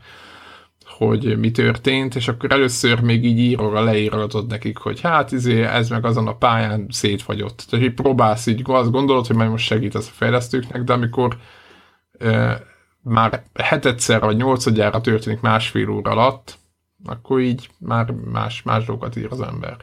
hogy 1.06 1.38
mi 1.38 1.50
történt, 1.50 2.14
és 2.14 2.28
akkor 2.28 2.52
először 2.52 3.00
még 3.00 3.24
így 3.24 3.38
írva 3.38 3.80
leírogatod 3.80 4.46
nekik, 4.46 4.76
hogy 4.78 5.00
hát 5.00 5.32
izé, 5.32 5.62
ez 5.62 5.88
meg 5.88 6.04
azon 6.04 6.26
a 6.26 6.36
pályán 6.36 6.86
szétfagyott. 6.90 7.64
Tehát 7.70 7.84
így 7.86 7.94
próbálsz 7.94 8.46
így, 8.46 8.62
azt 8.64 8.90
gondolod, 8.90 9.26
hogy 9.26 9.36
majd 9.36 9.50
most 9.50 9.66
segítesz 9.66 10.08
a 10.08 10.12
fejlesztőknek, 10.14 10.82
de 10.82 10.92
amikor 10.92 11.36
e, 12.18 12.62
már 13.02 13.42
hetedszer 13.54 14.20
vagy 14.20 14.36
nyolcadjára 14.36 15.00
történik 15.00 15.40
másfél 15.40 15.88
óra 15.88 16.10
alatt, 16.10 16.58
akkor 17.04 17.40
így 17.40 17.70
már 17.78 18.10
más, 18.10 18.62
más 18.62 18.84
dolgokat 18.84 19.16
ír 19.16 19.28
az 19.30 19.40
ember. 19.40 19.76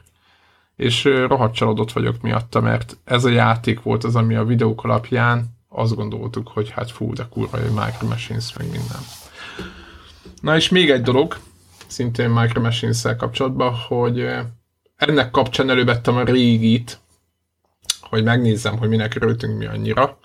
És 0.76 1.04
rohadt 1.04 1.56
csalódott 1.56 1.92
vagyok 1.92 2.22
miatta, 2.22 2.62
mert 2.62 2.98
ez 3.04 3.26
a 3.26 3.30
játék 3.30 3.82
volt 3.82 4.04
az, 4.04 4.16
ami 4.16 4.36
a 4.36 4.46
videók 4.46 4.84
alapján 4.84 5.58
azt 5.70 5.96
gondoltuk, 5.96 6.48
hogy 6.48 6.70
hát 6.70 6.92
fú, 6.92 7.14
de 7.14 7.28
kurva, 7.30 7.58
hogy 7.58 7.70
Micro 7.70 8.08
Machines, 8.08 8.54
meg 8.58 8.66
minden. 8.66 9.02
Na 10.42 10.56
és 10.56 10.70
még 10.70 10.90
egy 10.90 11.02
dolog, 11.02 11.38
szintén 11.88 12.30
Micro 12.30 12.62
machines 12.62 13.02
kapcsolatban, 13.18 13.74
hogy 13.74 14.28
ennek 14.96 15.32
kapcsán 15.32 15.70
elővettem 15.70 16.16
a 16.16 16.24
régit, 16.24 17.00
hogy 18.02 18.24
megnézzem, 18.24 18.78
hogy 18.78 18.90
minek 18.90 19.16
örültünk 19.16 19.58
mi 19.58 19.66
annyira. 19.66 20.20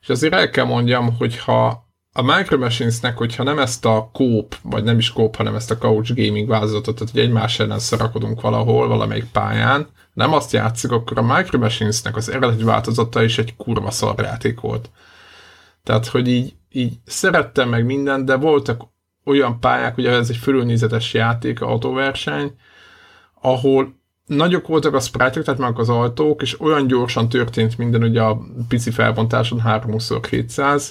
És 0.00 0.08
azért 0.08 0.32
el 0.34 0.50
kell 0.50 0.64
mondjam, 0.64 1.16
hogy 1.16 1.38
ha 1.38 1.90
a 2.12 2.22
Micro 2.22 2.58
Machines-nek, 2.58 3.16
hogyha 3.16 3.42
nem 3.42 3.58
ezt 3.58 3.84
a 3.84 4.10
kóp, 4.12 4.56
vagy 4.62 4.84
nem 4.84 4.98
is 4.98 5.12
kóp, 5.12 5.36
hanem 5.36 5.54
ezt 5.54 5.70
a 5.70 5.78
couch 5.78 6.14
gaming 6.14 6.48
vázatot, 6.48 6.94
tehát 6.94 7.12
hogy 7.12 7.20
egymás 7.20 7.58
ellen 7.58 7.78
szarakodunk 7.78 8.40
valahol, 8.40 8.88
valamelyik 8.88 9.30
pályán, 9.30 9.88
nem 10.12 10.32
azt 10.32 10.52
játszik, 10.52 10.90
akkor 10.90 11.18
a 11.18 11.36
Micro 11.36 11.58
Machines-nek 11.58 12.16
az 12.16 12.28
eredeti 12.28 12.62
változata 12.62 13.22
is 13.22 13.38
egy 13.38 13.56
kurva 13.56 13.90
szarjáték 13.90 14.60
volt. 14.60 14.90
Tehát, 15.82 16.06
hogy 16.06 16.28
így, 16.28 16.54
így 16.68 16.94
szerettem 17.04 17.68
meg 17.68 17.84
mindent, 17.84 18.24
de 18.24 18.36
voltak 18.36 18.91
olyan 19.24 19.60
pályák, 19.60 19.96
ugye 19.96 20.10
ez 20.10 20.30
egy 20.30 20.36
fölülnézetes 20.36 21.14
játék, 21.14 21.60
autóverseny, 21.60 22.54
ahol 23.40 24.00
nagyok 24.26 24.66
voltak 24.66 24.94
a 24.94 25.00
sprite 25.00 25.42
tehát 25.42 25.60
meg 25.60 25.78
az 25.78 25.88
autók, 25.88 26.42
és 26.42 26.60
olyan 26.60 26.86
gyorsan 26.86 27.28
történt 27.28 27.78
minden 27.78 28.02
ugye 28.02 28.22
a 28.22 28.38
pici 28.68 28.90
felbontáson 28.90 29.62
3x700, 29.66 30.88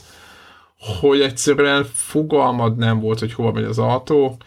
hogy 0.99 1.21
egyszerűen 1.21 1.83
fogalmad 1.93 2.77
nem 2.77 2.99
volt, 2.99 3.19
hogy 3.19 3.33
hova 3.33 3.51
megy 3.51 3.63
az 3.63 3.79
autó, 3.79 4.37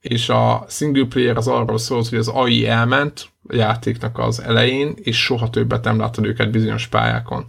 és 0.00 0.28
a 0.28 0.64
single 0.68 1.04
player 1.04 1.36
az 1.36 1.48
arról 1.48 1.78
szólt, 1.78 2.08
hogy 2.08 2.18
az 2.18 2.28
AI 2.28 2.66
elment 2.66 3.28
a 3.48 3.54
játéknak 3.54 4.18
az 4.18 4.42
elején, 4.42 4.94
és 4.96 5.22
soha 5.22 5.50
többet 5.50 5.84
nem 5.84 5.98
láttad 5.98 6.24
őket 6.26 6.50
bizonyos 6.50 6.86
pályákon. 6.86 7.44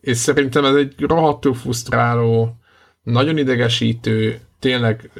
És 0.00 0.16
szerintem 0.16 0.64
ez 0.64 0.74
egy 0.74 0.94
rohadtul 0.98 1.54
frusztráló, 1.54 2.56
nagyon 3.02 3.38
idegesítő, 3.38 4.40
tényleg 4.60 5.10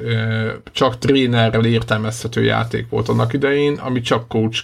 csak 0.71 0.97
trénerrel 0.97 1.65
értelmezhető 1.65 2.43
játék 2.43 2.89
volt 2.89 3.09
annak 3.09 3.33
idején, 3.33 3.77
ami 3.77 4.01
csak 4.01 4.27
coach 4.27 4.63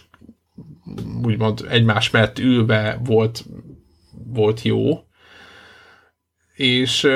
úgymond 1.23 1.65
egymás 1.69 2.09
mellett 2.09 2.39
ülve 2.39 2.99
volt, 3.03 3.45
volt 4.11 4.61
jó. 4.61 5.03
És 6.53 7.07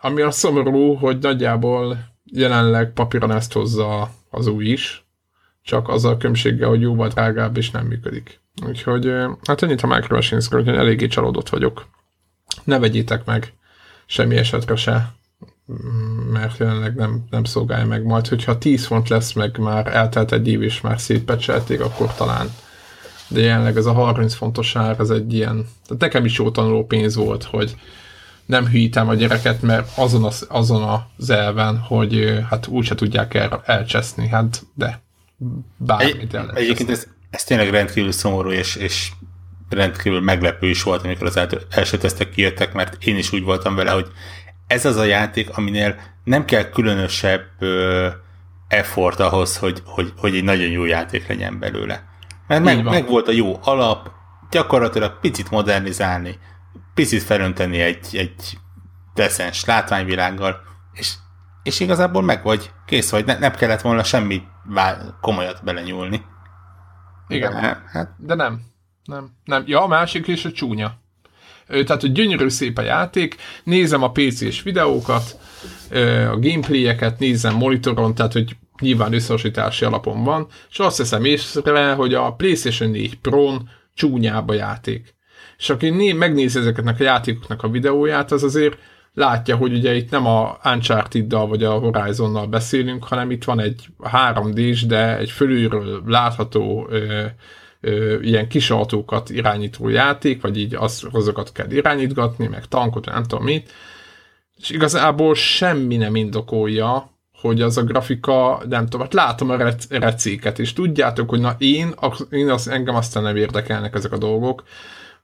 ami 0.00 0.20
a 0.22 0.30
szomorú, 0.30 0.94
hogy 0.94 1.18
nagyjából 1.18 1.98
jelenleg 2.24 2.92
papíron 2.92 3.32
ezt 3.32 3.52
hozza 3.52 4.10
az 4.30 4.46
új 4.46 4.64
is, 4.64 5.04
csak 5.62 5.88
az 5.88 6.04
a 6.04 6.16
különbséggel, 6.16 6.68
hogy 6.68 6.80
jóval 6.80 7.08
drágább 7.08 7.56
és 7.56 7.70
nem 7.70 7.86
működik. 7.86 8.40
Úgyhogy 8.66 9.12
hát 9.42 9.62
ennyit 9.62 9.82
a 9.82 9.86
Micro 9.86 10.14
machines 10.14 10.48
hogy 10.48 10.68
eléggé 10.68 11.06
csalódott 11.06 11.48
vagyok. 11.48 11.86
Ne 12.64 12.78
vegyétek 12.78 13.24
meg 13.24 13.52
semmi 14.06 14.36
esetre 14.36 14.76
se, 14.76 15.12
mert 16.32 16.58
jelenleg 16.58 16.94
nem, 16.94 17.24
nem 17.30 17.44
szolgálja 17.44 17.86
meg. 17.86 18.04
Majd, 18.04 18.28
hogyha 18.28 18.58
10 18.58 18.86
font 18.86 19.08
lesz, 19.08 19.32
meg 19.32 19.58
már 19.58 19.86
eltelt 19.86 20.32
egy 20.32 20.48
év, 20.48 20.62
és 20.62 20.80
már 20.80 21.00
szétpecselték, 21.00 21.80
akkor 21.80 22.14
talán. 22.14 22.50
De 23.28 23.40
jelenleg 23.40 23.76
ez 23.76 23.86
a 23.86 23.92
30 23.92 24.34
fontos 24.34 24.76
ár, 24.76 24.96
ez 25.00 25.10
egy 25.10 25.32
ilyen, 25.32 25.66
tehát 25.86 26.02
nekem 26.02 26.24
is 26.24 26.38
jó 26.38 26.50
tanuló 26.50 26.86
pénz 26.86 27.16
volt, 27.16 27.44
hogy 27.44 27.76
nem 28.46 28.66
hűítem 28.66 29.08
a 29.08 29.14
gyereket, 29.14 29.62
mert 29.62 29.98
azon 29.98 30.24
az, 30.24 30.46
azon 30.48 31.02
az 31.16 31.30
elven, 31.30 31.78
hogy 31.78 32.40
hát 32.48 32.66
úgyse 32.66 32.94
tudják 32.94 33.34
el, 33.34 33.62
elcseszni, 33.64 34.28
hát 34.28 34.62
de 34.74 35.02
bármit 35.76 36.34
el 36.34 36.50
Egyébként 36.54 36.90
ez, 36.90 37.06
ez 37.30 37.44
tényleg 37.44 37.70
rendkívül 37.70 38.12
szomorú, 38.12 38.50
és, 38.50 38.76
és 38.76 39.10
rendkívül 39.68 40.20
meglepő 40.20 40.66
is 40.66 40.82
volt, 40.82 41.04
amikor 41.04 41.26
az 41.26 41.40
első 41.70 41.98
tesztek 41.98 42.30
kijöttek, 42.30 42.72
mert 42.72 43.04
én 43.04 43.16
is 43.16 43.32
úgy 43.32 43.42
voltam 43.42 43.74
vele, 43.74 43.90
hogy 43.90 44.06
ez 44.70 44.84
az 44.84 44.96
a 44.96 45.04
játék, 45.04 45.56
aminél 45.56 45.96
nem 46.24 46.44
kell 46.44 46.62
különösebb 46.62 47.46
ö, 47.58 48.08
effort 48.68 49.20
ahhoz, 49.20 49.56
hogy, 49.56 49.82
hogy, 49.84 50.12
hogy 50.16 50.36
egy 50.36 50.44
nagyon 50.44 50.68
jó 50.68 50.84
játék 50.84 51.26
legyen 51.26 51.58
belőle. 51.58 52.08
Mert 52.46 52.62
meg, 52.62 52.84
meg 52.84 53.08
volt 53.08 53.28
a 53.28 53.32
jó 53.32 53.58
alap, 53.62 54.10
gyakorlatilag 54.50 55.20
picit 55.20 55.50
modernizálni, 55.50 56.38
picit 56.94 57.22
felönteni 57.22 57.80
egy, 57.80 58.06
egy 58.16 58.58
decens 59.14 59.64
látványvilággal, 59.64 60.60
és, 60.92 61.14
és 61.62 61.80
igazából 61.80 62.22
meg 62.22 62.42
vagy, 62.42 62.70
kész 62.86 63.10
vagy, 63.10 63.24
ne, 63.24 63.38
nem 63.38 63.52
kellett 63.52 63.80
volna 63.80 64.02
semmi 64.02 64.42
komolyat 65.20 65.64
belenyúlni. 65.64 66.24
Igen, 67.28 67.52
de, 67.52 67.82
hát... 67.86 68.14
de 68.18 68.34
nem. 68.34 68.60
Nem, 69.04 69.30
nem. 69.44 69.62
Ja, 69.66 69.82
a 69.82 69.86
másik 69.86 70.26
is 70.26 70.44
a 70.44 70.52
csúnya. 70.52 70.99
Tehát, 71.70 72.00
hogy 72.00 72.12
gyönyörű 72.12 72.48
szép 72.48 72.78
a 72.78 72.82
játék, 72.82 73.36
nézem 73.64 74.02
a 74.02 74.10
PC-s 74.10 74.62
videókat, 74.62 75.38
a 76.30 76.38
gameplayeket 76.38 77.18
nézem 77.18 77.54
monitoron, 77.54 78.14
tehát, 78.14 78.32
hogy 78.32 78.56
nyilván 78.80 79.12
összehasonlítási 79.12 79.84
alapon 79.84 80.24
van, 80.24 80.46
és 80.70 80.78
azt 80.78 80.96
hiszem 80.96 81.24
észre, 81.24 81.92
hogy 81.92 82.14
a 82.14 82.32
PlayStation 82.32 82.90
4 82.90 83.18
Pro-n 83.18 83.68
csúnyább 83.94 84.48
a 84.48 84.54
játék. 84.54 85.14
És 85.58 85.70
aki 85.70 85.90
né- 85.90 86.18
megnézi 86.18 86.58
ezeknek 86.58 87.00
a 87.00 87.02
játékoknak 87.02 87.62
a 87.62 87.68
videóját, 87.68 88.32
az 88.32 88.42
azért 88.42 88.78
látja, 89.14 89.56
hogy 89.56 89.72
ugye 89.72 89.94
itt 89.94 90.10
nem 90.10 90.26
a 90.26 90.58
Uncharted-dal 90.64 91.46
vagy 91.46 91.64
a 91.64 91.72
Horizonnal 91.72 92.46
beszélünk, 92.46 93.04
hanem 93.04 93.30
itt 93.30 93.44
van 93.44 93.60
egy 93.60 93.86
3D-s, 93.98 94.86
de 94.86 95.18
egy 95.18 95.30
fölülről 95.30 96.02
látható 96.06 96.86
ö, 96.90 97.24
ilyen 98.20 98.48
kis 98.48 98.70
autókat 98.70 99.30
irányító 99.30 99.88
játék, 99.88 100.42
vagy 100.42 100.58
így 100.58 100.74
az, 100.74 101.06
azokat 101.12 101.52
kell 101.52 101.70
irányítgatni, 101.70 102.46
meg 102.46 102.66
tankot, 102.66 103.04
nem 103.04 103.22
tudom 103.22 103.44
mit, 103.44 103.72
és 104.56 104.70
igazából 104.70 105.34
semmi 105.34 105.96
nem 105.96 106.16
indokolja, 106.16 107.18
hogy 107.40 107.62
az 107.62 107.76
a 107.76 107.82
grafika, 107.82 108.62
nem 108.68 108.84
tudom, 108.84 109.00
hát 109.00 109.14
látom 109.14 109.50
a 109.50 109.56
rec- 109.56 109.92
recéket, 109.92 110.58
és 110.58 110.72
tudjátok, 110.72 111.28
hogy 111.30 111.40
na 111.40 111.54
én, 111.58 111.94
én 112.30 112.50
az, 112.50 112.68
engem 112.68 112.94
aztán 112.94 113.22
nem 113.22 113.36
érdekelnek 113.36 113.94
ezek 113.94 114.12
a 114.12 114.18
dolgok, 114.18 114.62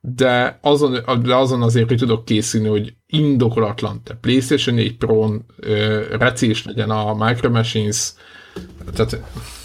de 0.00 0.58
azon, 0.62 1.22
de 1.22 1.34
azon 1.34 1.62
azért, 1.62 1.88
hogy 1.88 1.98
tudok 1.98 2.24
készülni, 2.24 2.68
hogy 2.68 2.94
indokolatlan, 3.06 4.02
te 4.02 4.14
PlayStation 4.14 4.74
4 4.74 4.96
Pro-n 4.96 5.44
recés 6.18 6.64
legyen 6.64 6.90
a 6.90 7.14
Micro 7.14 7.50
Machines, 7.50 8.12
tehát, 8.94 9.20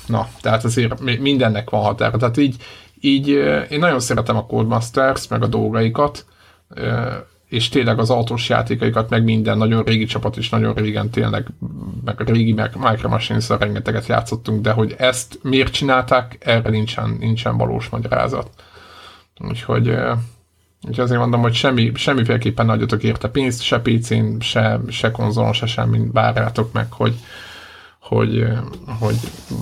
na, 0.07 0.27
tehát 0.41 0.63
azért 0.63 1.19
mindennek 1.19 1.69
van 1.69 1.81
határa. 1.81 2.17
Tehát 2.17 2.37
így, 2.37 2.55
így 3.01 3.27
én 3.69 3.79
nagyon 3.79 3.99
szeretem 3.99 4.37
a 4.37 4.45
Codemasters, 4.45 5.27
meg 5.27 5.43
a 5.43 5.47
dolgaikat, 5.47 6.25
és 7.51 7.69
tényleg 7.69 7.99
az 7.99 8.09
autós 8.09 8.49
játékaikat, 8.49 9.09
meg 9.09 9.23
minden 9.23 9.57
nagyon 9.57 9.83
régi 9.83 10.05
csapat 10.05 10.37
is 10.37 10.49
nagyon 10.49 10.73
régen 10.73 11.09
tényleg, 11.09 11.47
meg 12.05 12.21
a 12.21 12.23
régi 12.23 12.53
meg 12.53 12.75
Micro 12.75 13.09
machines 13.09 13.49
rengeteget 13.49 14.07
játszottunk, 14.07 14.61
de 14.61 14.71
hogy 14.71 14.95
ezt 14.97 15.39
miért 15.43 15.73
csinálták, 15.73 16.37
erre 16.39 16.69
nincsen, 16.69 17.17
nincsen 17.19 17.57
valós 17.57 17.89
magyarázat. 17.89 18.49
Úgyhogy, 19.39 19.89
úgyhogy 20.87 20.99
azért 20.99 21.19
mondom, 21.19 21.41
hogy 21.41 21.53
semmi, 21.53 21.91
semmiféleképpen 21.95 22.65
nagyotok 22.65 23.03
érte 23.03 23.27
pénzt, 23.27 23.61
se 23.61 23.79
PC-n, 23.79 24.39
se, 24.39 24.79
se 24.87 25.11
konzolon, 25.11 25.53
se 25.53 25.65
semmi, 25.65 25.99
várjátok 26.11 26.73
meg, 26.73 26.91
hogy, 26.91 27.15
hogy, 28.15 28.47
hogy 28.99 29.15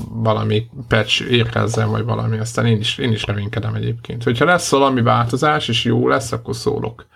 valami 0.09 0.69
patch 0.87 1.21
érkezzen, 1.21 1.89
vagy 1.89 2.03
valami, 2.03 2.37
aztán 2.37 2.65
én 2.65 2.79
is, 2.79 2.97
én 2.97 3.11
is 3.11 3.25
reménykedem 3.25 3.75
egyébként. 3.75 4.23
Hogyha 4.23 4.45
lesz 4.45 4.71
valami 4.71 5.01
változás, 5.01 5.67
és 5.67 5.83
jó 5.83 6.07
lesz, 6.07 6.31
akkor 6.31 6.55
szólok. 6.55 7.07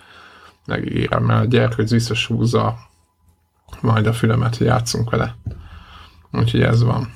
Megígérem, 0.65 1.23
mert 1.23 1.41
a 1.41 1.45
gyerkőz 1.45 1.91
biztos 1.91 2.25
húzza 2.25 2.77
majd 3.81 4.07
a 4.07 4.13
fülemet, 4.13 4.57
hogy 4.57 4.67
játszunk 4.67 5.09
vele. 5.09 5.35
Úgyhogy 6.31 6.61
ez 6.61 6.83
van. 6.83 7.13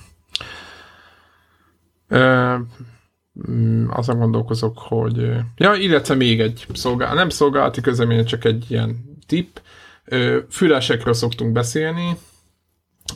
Mm, 3.49 3.89
azon 3.89 4.17
gondolkozok, 4.19 4.77
hogy... 4.77 5.29
Ja, 5.55 5.73
illetve 5.73 6.15
még 6.15 6.39
egy 6.41 6.67
szolgál, 6.73 7.13
nem 7.13 7.29
szolgálati 7.29 7.81
közlemény, 7.81 8.25
csak 8.25 8.45
egy 8.45 8.65
ilyen 8.71 9.17
tip. 9.27 9.61
Fülesekről 10.49 11.13
szoktunk 11.13 11.51
beszélni. 11.51 12.17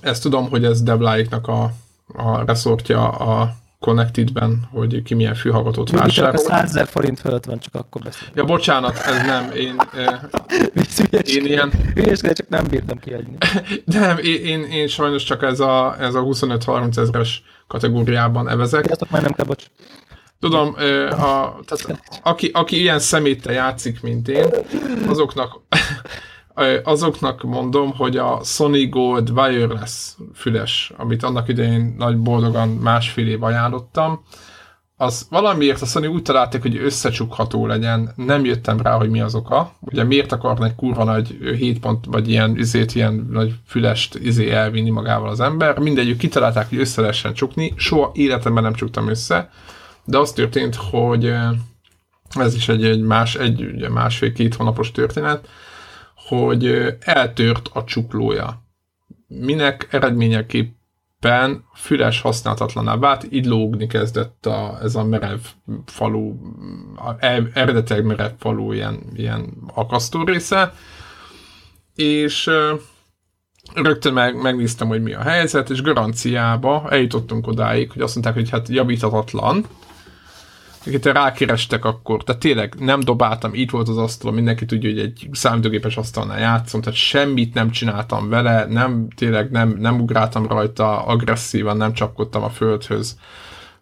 Ezt 0.01 0.22
tudom, 0.22 0.49
hogy 0.49 0.65
ez 0.65 0.81
Debláiknak 0.81 1.47
a, 1.47 1.72
a 2.13 2.45
reszortja 2.45 3.09
a 3.09 3.55
Connected-ben, 3.81 4.68
hogy 4.72 5.03
ki 5.03 5.13
milyen 5.13 5.35
fülhallgatót 5.35 5.89
vásárol. 5.89 6.31
Csak 6.31 6.34
a 6.34 6.49
100 6.51 6.63
ezer 6.63 6.88
forint 6.88 7.19
fölött 7.19 7.45
van, 7.45 7.59
csak 7.59 7.76
akkor 7.76 8.01
beszélünk. 8.01 8.35
Ja, 8.35 8.43
bocsánat, 8.43 8.97
ez 8.97 9.26
nem, 9.26 9.51
én... 9.51 9.76
én 11.35 11.45
ilyen... 11.45 11.72
Hülyeskedek, 11.93 12.35
csak 12.35 12.49
nem 12.49 12.63
bírtam 12.69 12.99
kiadni. 12.99 13.38
nem, 13.85 14.18
én, 14.18 14.45
én, 14.45 14.63
én, 14.63 14.88
sajnos 14.88 15.23
csak 15.23 15.43
ez 15.43 15.59
a, 15.59 15.95
ez 15.99 16.15
a 16.15 16.22
25-30 16.22 16.97
ezeres 16.97 17.43
kategóriában 17.68 18.49
evezek. 18.49 18.85
Sziasztok, 18.85 19.09
már 19.09 19.22
nem 19.22 19.34
kell, 19.34 19.45
bocs. 19.45 19.63
Tudom, 20.39 20.73
a, 21.09 21.59
tehát, 21.65 22.01
aki, 22.23 22.49
aki 22.53 22.80
ilyen 22.80 22.99
szeméttel 22.99 23.53
játszik, 23.53 24.01
mint 24.01 24.27
én, 24.27 24.45
azoknak, 25.07 25.59
azoknak 26.84 27.44
mondom, 27.44 27.94
hogy 27.95 28.18
a 28.18 28.40
Sony 28.44 28.90
Gold 28.90 29.30
Wireless 29.30 30.15
füles, 30.34 30.91
amit 30.98 31.23
annak 31.23 31.48
idején 31.48 31.95
nagy 31.98 32.18
boldogan 32.18 32.69
másfél 32.69 33.28
év 33.28 33.44
ajánlottam, 33.44 34.23
az 34.98 35.28
valamiért 35.30 35.82
a 35.82 35.86
Sony 35.86 36.07
úgy 36.07 36.22
találták, 36.22 36.61
hogy 36.61 36.78
összecsukható 36.78 37.68
legyen, 37.68 38.14
nem 38.15 38.45
jöttem 38.45 38.82
rá, 38.82 38.98
hogy 38.98 39.10
mi 39.10 39.22
az 39.22 39.36
oka. 39.36 39.73
Ugye 39.80 40.03
miért 40.03 40.32
akarna 40.32 40.65
egy 40.65 40.76
kurva 40.76 41.03
nagy 41.03 41.38
7 41.57 41.80
pont, 41.80 42.06
vagy 42.06 42.30
ilyen, 42.30 42.57
izét, 42.57 42.95
ilyen 42.95 43.28
nagy 43.32 43.53
fülest 43.65 44.15
izé 44.15 44.49
elvinni 44.49 44.90
magával 44.90 45.30
az 45.30 45.40
ember. 45.40 45.80
Mindegyük 45.80 46.18
kitalálták, 46.18 46.69
hogy 46.69 46.80
össze 46.80 47.02
lehessen 47.02 47.34
csukni, 47.34 47.73
soha 47.76 48.11
életemben 48.14 48.64
nem 48.64 48.73
csuktam 48.73 49.07
össze 49.07 49.49
de 50.06 50.18
az 50.18 50.32
történt, 50.32 50.76
hogy 50.76 51.34
ez 52.30 52.56
is 52.56 52.69
egy, 52.69 52.86
egy, 52.86 53.02
más, 53.02 53.36
egy 53.36 53.90
másfél-két 53.90 54.56
hónapos 54.56 54.91
történet, 54.91 55.48
hogy 56.38 56.95
eltört 56.99 57.70
a 57.74 57.84
csuklója. 57.84 58.64
Minek 59.28 59.88
eredményeképpen 59.91 61.66
füles 61.76 62.22
használhatatlaná 62.22 62.98
vált, 62.98 63.28
így 63.30 63.45
lógni 63.45 63.88
kezdett 63.88 64.45
a, 64.45 64.78
ez 64.82 64.95
a 64.95 65.03
merev 65.03 65.40
falu, 65.86 66.36
eredetileg 67.53 68.06
merev 68.06 68.32
falu 68.38 68.72
ilyen, 68.72 69.03
ilyen 69.14 69.53
akasztó 69.74 70.24
része, 70.24 70.74
és 71.95 72.49
rögtön 73.74 74.14
meg, 74.14 74.41
megnéztem, 74.41 74.88
hogy 74.88 75.02
mi 75.02 75.14
a 75.14 75.22
helyzet, 75.22 75.70
és 75.70 75.82
garanciába 75.82 76.90
eljutottunk 76.90 77.48
odáig, 77.48 77.91
hogy 77.91 78.02
azt 78.02 78.14
mondták, 78.14 78.36
hogy 78.36 78.49
hát 78.49 78.68
javíthatatlan, 78.68 79.66
itt 80.86 81.06
rákerestek 81.06 81.86
akkor, 81.86 82.24
tehát 82.24 82.41
tényleg 82.41 82.76
nem 82.80 82.99
dobáltam, 82.99 83.53
itt 83.53 83.70
volt 83.70 83.88
az 83.88 83.98
asztalon, 83.98 84.36
mindenki 84.36 84.66
tudja, 84.66 84.90
hogy 84.90 84.99
egy 84.99 85.28
számítógépes 85.32 85.98
asztalnál 85.98 86.40
játszom, 86.40 86.82
tehát 86.82 86.99
semmit 86.99 87.53
nem 87.53 87.72
csináltam 87.72 88.30
vele, 88.30 88.66
nem, 88.66 89.08
tényleg 89.16 89.52
nem, 89.52 89.76
nem 89.80 89.99
ugráltam 89.99 90.48
rajta 90.48 91.06
agresszívan, 91.06 91.78
nem 91.78 91.94
csapkodtam 91.94 92.44
a 92.44 92.49
földhöz, 92.49 93.20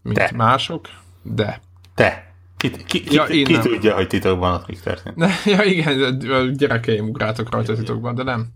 mint 0.01 0.17
de. 0.17 0.31
mások, 0.35 0.87
de. 1.23 1.61
Te. 1.95 2.33
Ki, 2.57 2.71
ki, 2.71 3.03
ki, 3.03 3.15
ja, 3.15 3.23
ki, 3.23 3.43
ki 3.43 3.59
tudja, 3.59 3.95
hogy 3.95 4.07
titokban 4.07 4.53
ott 4.53 4.67
mik 4.67 4.79
történt? 4.79 5.25
ja 5.45 5.63
igen, 5.63 6.19
a 6.29 6.41
gyerekeim 6.41 7.07
ugráltak 7.07 7.51
rajta 7.51 7.75
titokban, 7.75 8.15
de 8.15 8.23
nem. 8.23 8.47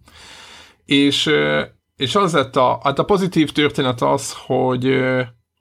És 0.86 1.30
és 1.96 2.16
az 2.16 2.34
lett 2.34 2.56
a, 2.56 2.80
hát 2.84 3.00
a 3.00 3.04
pozitív 3.04 3.52
történet 3.52 4.02
az, 4.02 4.34
hogy 4.46 4.86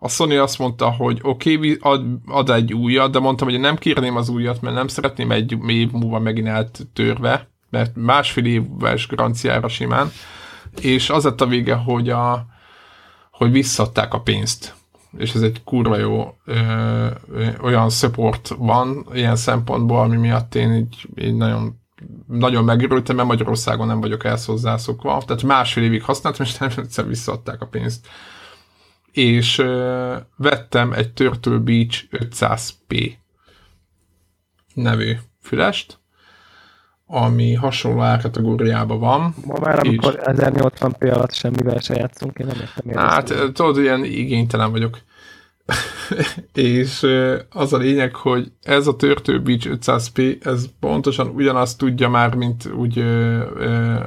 a 0.05 0.09
Sony 0.09 0.39
azt 0.39 0.59
mondta, 0.59 0.91
hogy 0.91 1.19
oké, 1.23 1.57
okay, 1.57 1.77
ad, 1.81 2.05
ad 2.27 2.51
egy 2.51 2.73
újat, 2.73 3.11
de 3.11 3.19
mondtam, 3.19 3.49
hogy 3.49 3.61
nem 3.61 3.77
kérném 3.77 4.17
az 4.17 4.29
újat, 4.29 4.61
mert 4.61 4.75
nem 4.75 4.89
szeretném 4.89 5.31
egy 5.31 5.57
év 5.67 5.91
múlva 5.91 6.19
megint 6.19 6.47
eltörve, 6.47 7.49
mert 7.71 7.97
másfél 7.97 8.45
éves 8.45 9.07
garanciára 9.07 9.69
simán, 9.69 10.11
és 10.81 11.11
az 11.11 11.25
lett 11.25 11.41
a 11.41 11.47
vége, 11.47 11.75
hogy, 11.75 12.09
a, 12.09 12.47
hogy 13.31 13.53
visszadták 13.53 14.15
a 14.15 14.21
pénzt. 14.21 14.75
És 15.19 15.35
ez 15.35 15.43
egy 15.43 15.63
kurva 15.65 15.97
jó 15.97 16.35
ö, 16.45 17.07
olyan 17.63 17.91
support 17.91 18.55
van 18.59 19.07
ilyen 19.13 19.37
szempontból, 19.37 20.01
ami 20.01 20.17
miatt 20.17 20.55
én 20.55 20.73
így, 20.73 21.09
így 21.17 21.35
nagyon 21.35 21.81
nagyon 22.27 22.65
megörültem, 22.65 23.17
mert 23.17 23.29
Magyarországon 23.29 23.87
nem 23.87 24.01
vagyok 24.01 24.25
ehhez 24.25 24.45
hozzászokva. 24.45 25.23
Tehát 25.27 25.43
másfél 25.43 25.85
évig 25.85 26.03
használtam, 26.03 26.47
és 26.47 26.59
nem 26.59 26.71
egyszer 26.77 27.07
visszaadták 27.07 27.61
a 27.61 27.67
pénzt. 27.67 28.07
És 29.13 29.59
ö, 29.59 30.17
vettem 30.37 30.93
egy 30.93 31.13
Turtle 31.13 31.57
Beach 31.57 32.05
500p 32.11 33.13
nevű 34.75 35.17
fülest, 35.41 35.99
ami 37.07 37.55
hasonló 37.55 38.01
árkategóriában 38.01 38.99
van. 38.99 39.35
Ma 39.47 39.59
már 39.61 39.79
amikor 39.79 40.21
1080p 40.23 41.15
alatt 41.15 41.35
semmivel 41.35 41.79
se 41.79 41.95
játszunk, 41.95 42.39
én 42.39 42.47
nem 42.47 42.57
értem. 42.61 43.05
Hát 43.05 43.35
tudod, 43.53 43.79
ilyen 43.79 44.05
igénytelen 44.05 44.71
vagyok. 44.71 44.99
és 46.55 47.07
az 47.51 47.73
a 47.73 47.77
lényeg, 47.77 48.15
hogy 48.15 48.53
ez 48.63 48.87
a 48.87 48.97
Turtle 48.97 49.39
Beach 49.39 49.69
500p, 49.71 50.47
ez 50.47 50.65
pontosan 50.81 51.29
ugyanazt 51.29 51.79
tudja 51.79 52.09
már, 52.09 52.35
mint 52.35 52.67
úgy 52.67 52.99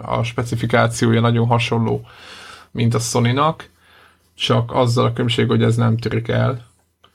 a 0.01 0.23
specifikációja 0.23 1.21
nagyon 1.21 1.47
hasonló, 1.47 2.01
mint 2.71 2.93
a 2.93 2.99
Sony-nak, 2.99 3.69
csak 4.35 4.73
azzal 4.73 5.05
a 5.05 5.11
különbség, 5.13 5.47
hogy 5.47 5.63
ez 5.63 5.75
nem 5.75 5.97
törik 5.97 6.27
el. 6.27 6.65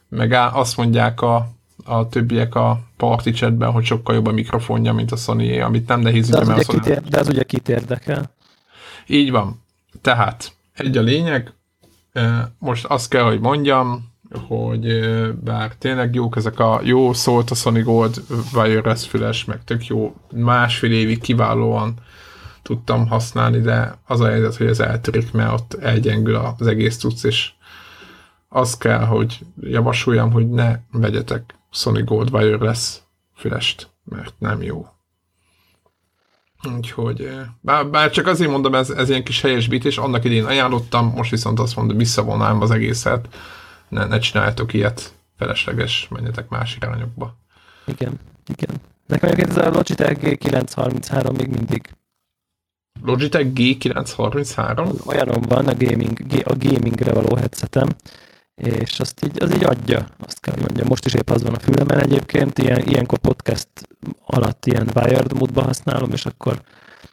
Meg 0.09 0.33
azt 0.33 0.77
mondják 0.77 1.21
a, 1.21 1.49
a 1.85 2.09
többiek 2.09 2.55
a 2.55 2.81
party 2.97 3.31
chatben, 3.31 3.71
hogy 3.71 3.85
sokkal 3.85 4.15
jobb 4.15 4.27
a 4.27 4.33
mikrofonja, 4.33 4.93
mint 4.93 5.13
a 5.13 5.17
sony 5.17 5.61
amit 5.61 5.89
nem 5.89 6.01
nehéz 6.01 6.29
de 6.29 6.39
az, 6.39 6.49
ugye, 6.49 6.63
kit 6.63 6.87
ér, 6.87 7.03
de 7.03 7.19
az 7.19 7.29
ugye 7.29 7.43
kit 7.43 7.69
érdekel. 7.69 8.35
Így 9.07 9.31
van. 9.31 9.63
Tehát 10.01 10.53
egy 10.73 10.97
a 10.97 11.03
lényeg, 11.03 11.53
most 12.59 12.85
azt 12.85 13.09
kell, 13.09 13.23
hogy 13.23 13.41
mondjam, 13.41 14.09
hogy 14.47 15.01
bár 15.35 15.75
tényleg 15.75 16.15
jók 16.15 16.37
ezek 16.37 16.59
a 16.59 16.81
jó 16.83 17.13
szólt 17.13 17.51
a 17.51 17.55
Sony 17.55 17.83
Gold 17.83 18.23
Wireless 18.55 19.07
füles, 19.07 19.45
meg 19.45 19.65
tök 19.65 19.87
jó, 19.87 20.15
másfél 20.33 20.93
évig 20.93 21.21
kiválóan 21.21 21.95
tudtam 22.71 23.09
használni, 23.09 23.61
de 23.61 23.99
az 24.07 24.21
a 24.21 24.27
helyzet, 24.27 24.57
hogy 24.57 24.67
ez 24.67 24.81
eltörik, 24.81 25.33
mert 25.33 25.53
ott 25.53 25.75
elgyengül 25.75 26.35
az 26.35 26.67
egész 26.67 26.99
cucc, 26.99 27.25
és 27.25 27.51
az 28.49 28.77
kell, 28.77 29.05
hogy 29.05 29.39
javasoljam, 29.61 30.33
hogy 30.33 30.49
ne 30.49 30.79
vegyetek 30.93 31.55
Sony 31.71 32.05
Gold 32.05 32.35
Wireless 32.35 32.99
fülest, 33.35 33.89
mert 34.05 34.35
nem 34.39 34.63
jó. 34.63 34.87
Úgyhogy, 36.77 37.31
bár, 37.61 37.87
bár 37.87 38.11
csak 38.11 38.27
azért 38.27 38.51
mondom, 38.51 38.75
ez, 38.75 38.91
ez 38.91 39.09
ilyen 39.09 39.25
kis 39.25 39.41
helyesbítés, 39.41 39.99
annak 39.99 40.25
idén 40.25 40.45
ajánlottam, 40.45 41.13
most 41.17 41.31
viszont 41.31 41.59
azt 41.61 41.77
mondom, 41.77 41.97
visszavonnám 41.97 42.61
az 42.61 42.71
egészet, 42.71 43.29
ne, 43.89 44.07
ne 44.07 44.19
csináljátok 44.19 44.73
ilyet, 44.73 45.15
felesleges, 45.39 46.09
menjetek 46.11 46.49
más 46.49 46.77
irányokba. 46.77 47.37
Igen, 47.87 48.21
igen. 48.47 48.81
Nekem 49.07 49.29
egyébként 49.29 49.59
ez 49.59 49.67
a 49.67 49.71
Logitech 49.71 50.21
G933 50.23 51.37
még 51.37 51.49
mindig. 51.49 51.91
Logitech 53.03 53.47
G933? 53.55 55.07
Olyanom 55.07 55.43
van 55.43 55.67
a, 55.67 55.75
gaming, 55.79 56.19
a 56.45 56.57
gamingre 56.57 57.13
való 57.13 57.37
headsetem, 57.37 57.89
és 58.55 59.01
azt 59.01 59.25
így, 59.25 59.43
az 59.43 59.55
így 59.55 59.65
adja, 59.65 60.07
azt 60.19 60.41
kell 60.41 60.55
mondjam. 60.59 60.87
Most 60.89 61.07
is 61.07 61.15
épp 61.15 61.31
az 61.31 61.43
van 61.43 61.55
a 61.55 61.59
fülemen 61.59 61.99
egyébként, 61.99 62.59
ilyen, 62.59 62.87
ilyenkor 62.87 63.19
podcast 63.19 63.69
alatt 64.27 64.67
ilyen 64.67 64.91
wired 64.95 65.33
módban 65.33 65.65
használom, 65.65 66.11
és 66.13 66.27
akkor 66.27 66.63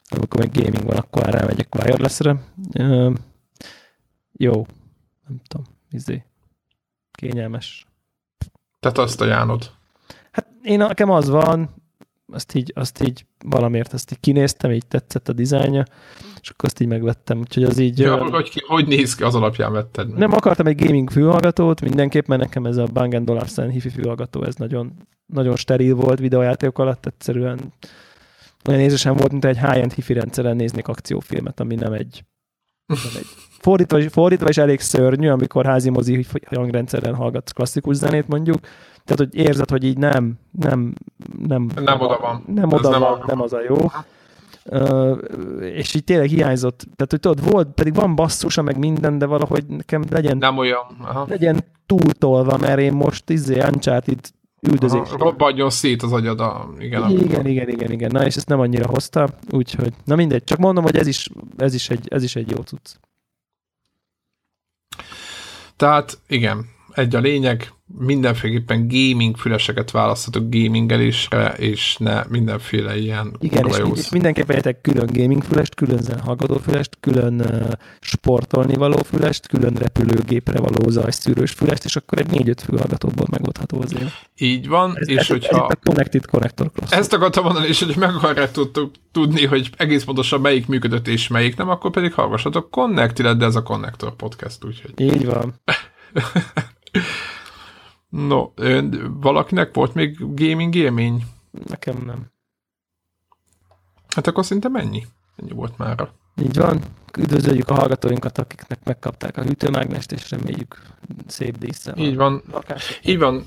amikor 0.10 0.40
meg 0.40 0.52
gaming 0.52 0.84
van, 0.84 0.98
akkor 0.98 1.24
rámegyek 1.24 1.76
wirelessre. 1.76 2.44
Jó, 4.32 4.66
nem 5.28 5.42
tudom, 5.48 5.66
izé, 5.90 6.24
kényelmes. 7.12 7.86
Tehát 8.80 8.98
azt 8.98 9.22
ajánlod? 9.22 9.72
Hát 10.32 10.48
én 10.62 10.78
nekem 10.78 11.10
az 11.10 11.30
van, 11.30 11.70
azt 12.32 12.56
így, 12.56 12.72
azt 12.76 13.04
így 13.04 13.26
valamiért 13.46 13.94
ezt 13.94 14.12
így 14.12 14.20
kinéztem, 14.20 14.72
így 14.72 14.88
tetszett 14.88 15.30
a 15.30 15.34
dizájnja, 15.34 15.84
és 16.42 16.50
akkor 16.50 16.70
azt 16.70 16.80
így 16.80 16.88
megvettem. 16.88 17.40
Úgyhogy 17.40 17.64
az 17.64 17.78
így... 17.78 18.00
Ja, 18.00 18.18
ö... 18.18 18.30
hogy, 18.30 18.64
hogy 18.68 18.88
néz 18.88 19.16
ki, 19.16 19.24
az 19.24 19.36
alapján 19.36 19.72
vetted 19.72 20.10
meg. 20.10 20.18
Nem 20.18 20.34
akartam 20.34 20.68
egy 20.68 20.86
gaming 20.86 21.10
fülhallgatót, 21.10 21.82
mindenképp, 21.82 22.28
mert 22.28 22.42
nekem 22.42 22.66
ez 22.66 22.78
a 22.78 22.86
Bang 22.94 23.30
Olufsen 23.30 23.70
hifi 23.70 23.90
fülhallgató, 23.90 24.44
ez 24.44 24.56
nagyon, 24.56 24.94
nagyon 25.26 25.56
steril 25.56 25.96
volt 25.96 26.20
videójátékok 26.20 26.80
alatt, 26.80 27.06
egyszerűen 27.06 27.74
olyan 28.68 28.80
érzésem 28.80 29.16
volt, 29.16 29.32
mint 29.32 29.46
egy 29.46 29.58
high-end 29.58 29.94
hifi 29.94 30.14
rendszeren 30.14 30.56
néznék 30.56 30.88
akciófilmet, 30.88 31.60
ami 31.60 31.76
nem 31.76 31.94
egy, 31.94 32.24
nem 32.86 32.98
egy 33.16 33.28
fordítva, 33.66 34.10
fordítva 34.10 34.50
is 34.50 34.58
elég 34.58 34.80
szörnyű, 34.80 35.30
amikor 35.30 35.66
házi 35.66 35.90
mozi 35.90 36.26
hangrendszeren 36.46 37.16
hallgatsz 37.16 37.52
klasszikus 37.52 37.96
zenét 37.96 38.28
mondjuk, 38.28 38.60
tehát, 39.08 39.18
hogy 39.18 39.36
érzed, 39.36 39.70
hogy 39.70 39.84
így 39.84 39.98
nem, 39.98 40.40
nem, 40.52 40.94
nem, 41.48 41.70
nem 41.76 42.02
oda 42.02 42.18
van. 42.22 42.44
Nem 42.48 42.72
oda 42.72 42.90
nem 42.90 43.00
van, 43.00 43.24
nem 43.28 43.42
az 43.42 43.54
a 43.54 43.60
jó. 43.68 43.76
Uh, 44.66 45.18
és 45.62 45.94
így 45.94 46.04
tényleg 46.04 46.28
hiányzott. 46.28 46.78
Tehát, 46.78 47.08
hogy 47.10 47.20
tudod, 47.20 47.52
volt, 47.52 47.68
pedig 47.68 47.96
van 47.96 48.16
basszusa, 48.16 48.62
meg 48.62 48.78
minden, 48.78 49.18
de 49.18 49.26
valahogy 49.26 49.66
nekem 49.68 50.04
legyen, 50.10 50.38
nem 50.38 50.58
olyan. 50.58 50.86
Aha. 51.02 51.26
legyen 51.30 51.64
túltolva, 51.86 52.58
mert 52.58 52.80
én 52.80 52.94
most 52.94 53.30
izé 53.30 53.60
Uncharted 53.60 54.20
üldözés. 54.62 55.10
Robbanjon 55.18 55.70
szét 55.70 56.04
az 56.04 56.12
agyad 56.12 56.40
a... 56.40 56.70
Igen, 56.80 57.10
igen, 57.10 57.46
igen, 57.46 57.70
igen, 57.70 57.92
igen. 57.92 58.12
Na, 58.12 58.26
és 58.26 58.36
ezt 58.36 58.48
nem 58.48 58.60
annyira 58.60 58.88
hozta, 58.88 59.30
úgyhogy, 59.52 59.94
na 60.06 60.16
mindegy, 60.16 60.44
csak 60.44 60.58
mondom, 60.58 60.84
hogy 60.84 60.98
ez 60.98 61.08
is, 61.08 61.30
ez 61.58 61.74
is, 61.74 61.90
egy, 61.90 62.08
ez 62.10 62.24
is 62.24 62.36
egy 62.36 62.52
jó 62.52 62.62
cucc. 62.62 62.96
Tehát 65.76 66.20
igen, 66.28 66.66
egy 66.98 67.16
a 67.16 67.20
lényeg, 67.20 67.72
mindenféleképpen 67.98 68.88
gaming 68.88 69.38
füleseket 69.38 69.92
választhatok 69.92 70.50
gamingelésre, 70.50 71.48
és 71.48 71.98
ne 71.98 72.24
mindenféle 72.30 72.98
ilyen 72.98 73.36
Igen, 73.40 73.68
és, 73.68 73.78
és 73.96 74.10
mindenképpen 74.10 74.56
egyetek 74.56 74.82
külön 74.82 75.10
gaming 75.14 75.44
fülest, 75.44 75.76
külön 75.76 76.02
zenehallgató 76.02 76.58
fülest, 76.58 76.98
külön 77.00 77.40
uh, 77.40 77.72
sportolni 78.00 78.76
való 78.76 78.98
fülest, 78.98 79.48
külön 79.48 79.74
repülőgépre 79.74 80.60
való 80.60 80.90
zajszűrős 80.90 81.52
fülest, 81.52 81.86
és 81.86 81.96
akkor 81.96 82.20
egy 82.20 82.30
négy-öt 82.30 82.62
fülhallgatóból 82.62 83.28
megoldható 83.30 83.82
az 83.82 83.94
élet. 83.94 84.30
Így 84.38 84.68
van, 84.68 84.98
ez, 84.98 85.10
és 85.10 85.18
ez, 85.18 85.28
hogyha... 85.28 85.66
Ez 85.66 85.78
a 85.82 85.90
Connected 85.90 86.26
Connector 86.26 86.72
Cross. 86.72 86.92
Ezt 86.92 87.14
akartam 87.14 87.44
mondani, 87.44 87.68
és 87.68 87.84
hogy 87.84 87.96
meg 87.98 88.16
akarjátok 88.16 88.92
tudni, 89.12 89.46
hogy 89.46 89.70
egész 89.78 90.04
pontosan 90.04 90.42
melyik 90.42 90.68
működött 90.68 91.08
és 91.08 91.28
melyik 91.28 91.56
nem, 91.56 91.70
akkor 91.70 91.92
pedig 91.92 92.14
hallgassatok 92.14 92.72
Connected, 92.72 93.38
de 93.38 93.46
ez 93.46 93.56
a 93.56 93.64
Connector 93.64 94.16
podcast, 94.16 94.66
úgyhogy... 94.66 94.92
Így 94.96 95.26
van. 95.26 95.54
No, 98.10 98.52
valakinek 99.20 99.74
volt 99.74 99.94
még 99.94 100.36
gaming 100.36 100.76
élmény? 100.76 101.26
Nekem 101.68 102.04
nem. 102.06 102.32
Hát 104.16 104.28
akkor 104.28 104.46
szinte 104.46 104.70
mennyi? 104.70 105.06
Ennyi 105.36 105.52
volt 105.52 105.78
már. 105.78 106.10
Így 106.42 106.58
van. 106.58 106.82
Üdvözöljük 107.18 107.70
a 107.70 107.74
hallgatóinkat, 107.74 108.38
akiknek 108.38 108.80
megkapták 108.84 109.38
a 109.38 109.42
hűtőmágnest, 109.42 110.12
és 110.12 110.30
reméljük 110.30 110.82
szép 111.28 111.58
díszsel. 111.58 111.98
Így 111.98 112.16
van. 112.16 112.44
Így 113.04 113.18
van. 113.18 113.46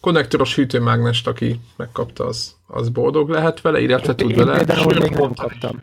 Konnektoros 0.00 0.54
hűtőmágnest, 0.54 1.26
aki 1.26 1.60
megkapta, 1.76 2.26
az, 2.26 2.56
az 2.66 2.88
boldog 2.88 3.28
lehet 3.28 3.60
vele, 3.60 3.80
illetve 3.80 4.14
tud 4.14 4.34
vele. 4.34 4.58
Én 4.58 4.66
például 4.66 4.98
még 4.98 5.10
nem 5.10 5.34
kaptam. 5.34 5.82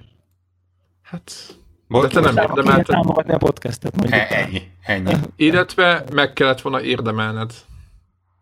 Hát 1.01 1.55
de 1.87 2.07
te 2.07 2.19
nem 2.19 2.37
érdemelted. 2.37 2.85
támogatni 2.85 3.33
a 3.33 3.37
podcastet, 3.37 3.95
mondjuk. 3.95 4.21
E, 4.21 4.27
ennyi, 4.29 4.61
ennyi. 4.81 5.13
Illetve 5.35 6.03
meg 6.13 6.33
kellett 6.33 6.61
volna 6.61 6.81
érdemelned. 6.81 7.53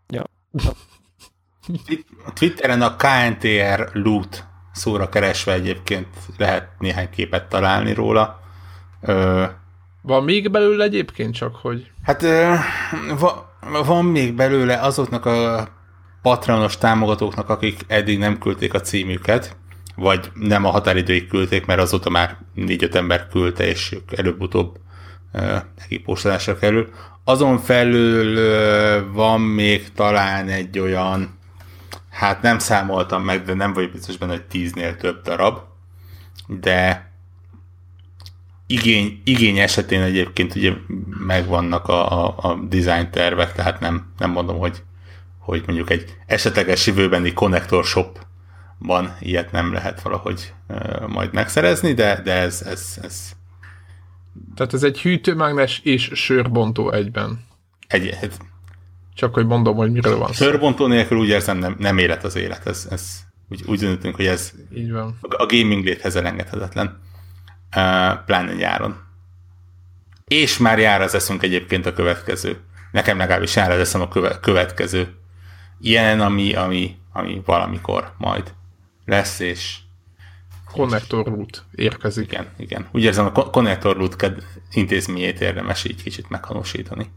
Ja. 0.08 0.24
Twitteren 2.34 2.82
a 2.82 2.96
KNTR 2.96 3.90
loot 3.94 4.46
szóra 4.72 5.10
keresve 5.10 5.54
egyébként 5.54 6.08
lehet 6.38 6.70
néhány 6.80 7.10
képet 7.10 7.50
találni 7.50 7.94
róla. 7.94 8.40
Ö, 9.02 9.46
van 10.02 10.24
még 10.24 10.52
belőle 10.52 10.84
egyébként 10.84 11.34
csak, 11.34 11.56
hogy... 11.56 11.92
Hát 12.04 12.24
ö, 12.24 12.54
va, 13.20 13.56
van 13.86 14.06
még 14.06 14.34
belőle 14.34 14.80
azoknak 14.80 15.26
a 15.26 15.68
patronos 16.22 16.78
támogatóknak, 16.78 17.50
akik 17.50 17.82
eddig 17.88 18.18
nem 18.18 18.38
küldték 18.38 18.74
a 18.74 18.82
címüket, 18.82 19.58
vagy 19.96 20.32
nem 20.34 20.66
a 20.66 20.70
határidőig 20.70 21.28
küldték, 21.28 21.66
mert 21.66 21.80
azóta 21.80 22.10
már 22.10 22.38
négy-öt 22.54 22.96
ember 22.96 23.28
küldte, 23.28 23.68
és 23.68 23.96
előbb-utóbb 24.16 24.78
neki 25.78 25.98
postolásra 25.98 26.58
kerül. 26.58 26.90
Azon 27.24 27.58
felül 27.58 29.14
van 29.14 29.42
még 29.42 29.92
talán 29.92 30.48
egy 30.48 30.80
olyan, 30.80 31.38
hát 32.10 32.42
nem 32.42 32.60
számoltam 32.60 33.24
meg, 33.24 33.44
de 33.44 33.54
nem 33.54 33.74
vagyok 33.74 33.92
biztos 33.92 34.18
benne, 34.18 34.32
hogy 34.32 34.46
tíznél 34.46 34.96
több 34.98 35.22
darab, 35.22 35.60
de 36.48 37.12
igény, 38.68 39.22
igény 39.24 39.58
esetén 39.58 40.02
egyébként 40.02 40.56
ugye 40.56 40.74
megvannak 41.26 41.88
a, 41.88 42.26
a, 42.26 42.36
a 42.38 42.60
design 42.70 43.10
tervek, 43.12 43.54
tehát 43.54 43.80
nem, 43.80 44.14
nem 44.18 44.32
mondom, 44.32 44.58
hogy, 44.58 44.84
hogy 45.40 45.64
mondjuk 45.66 45.90
egy 45.90 46.18
esetleges 46.26 46.88
jövőbeni 46.88 47.34
connector 47.34 47.86
shopban 48.84 49.16
ilyet 49.20 49.52
nem 49.52 49.74
lehet 49.74 50.02
valahogy 50.02 50.54
majd 51.08 51.34
megszerezni, 51.34 51.94
de, 51.94 52.22
de 52.22 52.34
ez, 52.34 52.62
ez, 52.62 53.00
ez... 53.02 53.32
Tehát 54.56 54.74
ez 54.74 54.84
egy 54.84 55.02
hűtőmágnes 55.02 55.80
és 55.84 56.12
sörbontó 56.14 56.92
egyben. 56.92 57.46
Egy, 57.88 58.08
egy, 58.22 58.34
Csak 59.14 59.34
hogy 59.34 59.46
mondom, 59.46 59.76
hogy 59.76 59.92
miről 59.92 60.18
van 60.18 60.32
Sörbontó 60.32 60.88
nélkül 60.88 61.18
úgy 61.18 61.28
érzem, 61.28 61.58
nem, 61.58 61.76
nem 61.80 61.98
élet 61.98 62.24
az 62.24 62.36
élet. 62.36 62.68
Ez, 62.68 62.88
ez, 62.92 63.20
úgy, 63.50 63.64
úgy 63.66 63.80
döntünk, 63.80 64.16
hogy 64.16 64.26
ez 64.26 64.52
Így 64.76 64.92
van. 64.92 65.18
a 65.22 65.46
gaming 65.46 65.84
léthez 65.84 66.16
elengedhetetlen. 66.16 67.02
Uh, 67.76 68.24
pláne 68.26 68.54
nyáron. 68.54 68.96
És 70.28 70.58
már 70.58 70.80
jár 70.80 71.02
az 71.02 71.16
eszünk 71.16 71.44
egyébként 71.44 71.86
a 71.86 71.94
következő. 71.94 72.58
Nekem 72.92 73.18
legalábbis 73.18 73.56
jár 73.56 73.72
az 73.72 73.80
eszem 73.80 74.02
a 74.02 74.08
köve- 74.08 74.40
következő. 74.40 75.14
Ilyen, 75.80 76.22
ami, 76.22 76.54
ami, 76.54 76.96
ami 77.14 77.42
valamikor 77.46 78.14
majd 78.18 78.54
lesz, 79.06 79.40
és 79.40 79.80
Connector 80.72 81.26
root 81.26 81.66
érkezik. 81.72 82.32
igen, 82.32 82.48
igen. 82.58 82.88
Úgy 82.92 83.04
érzem, 83.04 83.26
a 83.26 83.50
Connector 83.50 83.98
Root 83.98 84.34
intézményét 84.72 85.42
érdemes 85.42 85.84
így 85.84 86.04
kicsit 86.04 86.30
meghanosítani. 86.30 87.12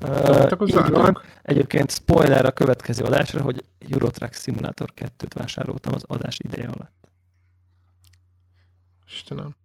Uh, 0.00 0.52
így 0.66 0.90
van. 0.90 1.20
Egyébként 1.42 1.90
spoiler 1.90 2.44
a 2.44 2.50
következő 2.50 3.04
adásra, 3.04 3.42
hogy 3.42 3.64
Eurotrack 3.90 4.34
Simulator 4.34 4.92
2-t 4.96 5.30
vásároltam 5.34 5.94
az 5.94 6.04
adás 6.06 6.38
ideje 6.44 6.68
alatt. 6.68 7.08
Istenem. 9.06 9.56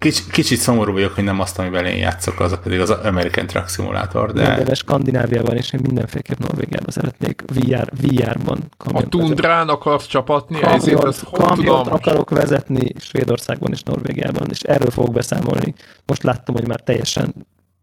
Kicsit, 0.00 0.30
kicsit 0.30 0.58
szomorú 0.58 0.92
vagyok, 0.92 1.14
hogy 1.14 1.24
nem 1.24 1.40
azt, 1.40 1.58
amivel 1.58 1.86
én 1.86 1.96
játszok, 1.96 2.40
az 2.40 2.58
pedig 2.62 2.80
az 2.80 2.90
American 2.90 3.46
Truck 3.46 3.68
Simulator, 3.68 4.32
de... 4.32 4.54
Minden 4.56 4.74
Skandináviában, 4.74 5.56
és 5.56 5.72
én 5.72 5.80
mindenféleképp 5.82 6.38
Norvégiában 6.38 6.90
szeretnék 6.90 7.42
VR, 7.54 7.90
VR-ban 8.00 8.58
A 8.78 9.08
tundrán 9.08 9.68
akarsz 9.68 10.06
csapatni, 10.06 10.58
kamiont, 10.60 10.82
ezért 10.82 11.04
az 11.04 11.24
kamiont 11.30 11.86
akarok 11.86 12.30
vezetni 12.30 12.92
Svédországban 12.98 13.72
és 13.72 13.82
Norvégiában, 13.82 14.46
és 14.50 14.60
erről 14.60 14.90
fogok 14.90 15.12
beszámolni. 15.12 15.74
Most 16.06 16.22
láttam, 16.22 16.54
hogy 16.54 16.66
már 16.66 16.80
teljesen 16.80 17.34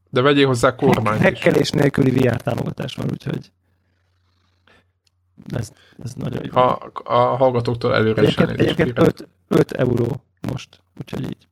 de 0.09 0.21
vegyél 0.21 0.47
hozzá 0.47 0.75
kormányt 0.75 1.21
Hekkelés 1.21 1.69
nélküli 1.69 2.11
VR 2.11 2.41
támogatás 2.41 2.95
van, 2.95 3.07
úgyhogy 3.11 3.51
ez, 5.49 5.71
ez 6.03 6.13
nagyon 6.13 6.41
jó. 6.43 6.61
A, 6.61 6.91
a 7.03 7.17
hallgatóktól 7.17 7.93
előre 7.93 8.21
egyébként, 8.21 8.51
is 8.51 8.57
Egyébként 8.57 8.99
5, 8.99 9.27
5 9.47 9.71
euró 9.71 10.21
most, 10.51 10.81
úgyhogy 10.99 11.23
így. 11.23 11.46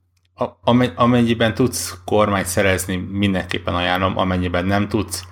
Amennyiben 0.96 1.54
tudsz 1.54 1.98
kormányt 2.06 2.46
szerezni, 2.46 2.96
mindenképpen 2.96 3.76
ajánlom, 3.76 4.18
amennyiben 4.18 4.66
nem 4.66 4.88
tudsz, 4.88 5.24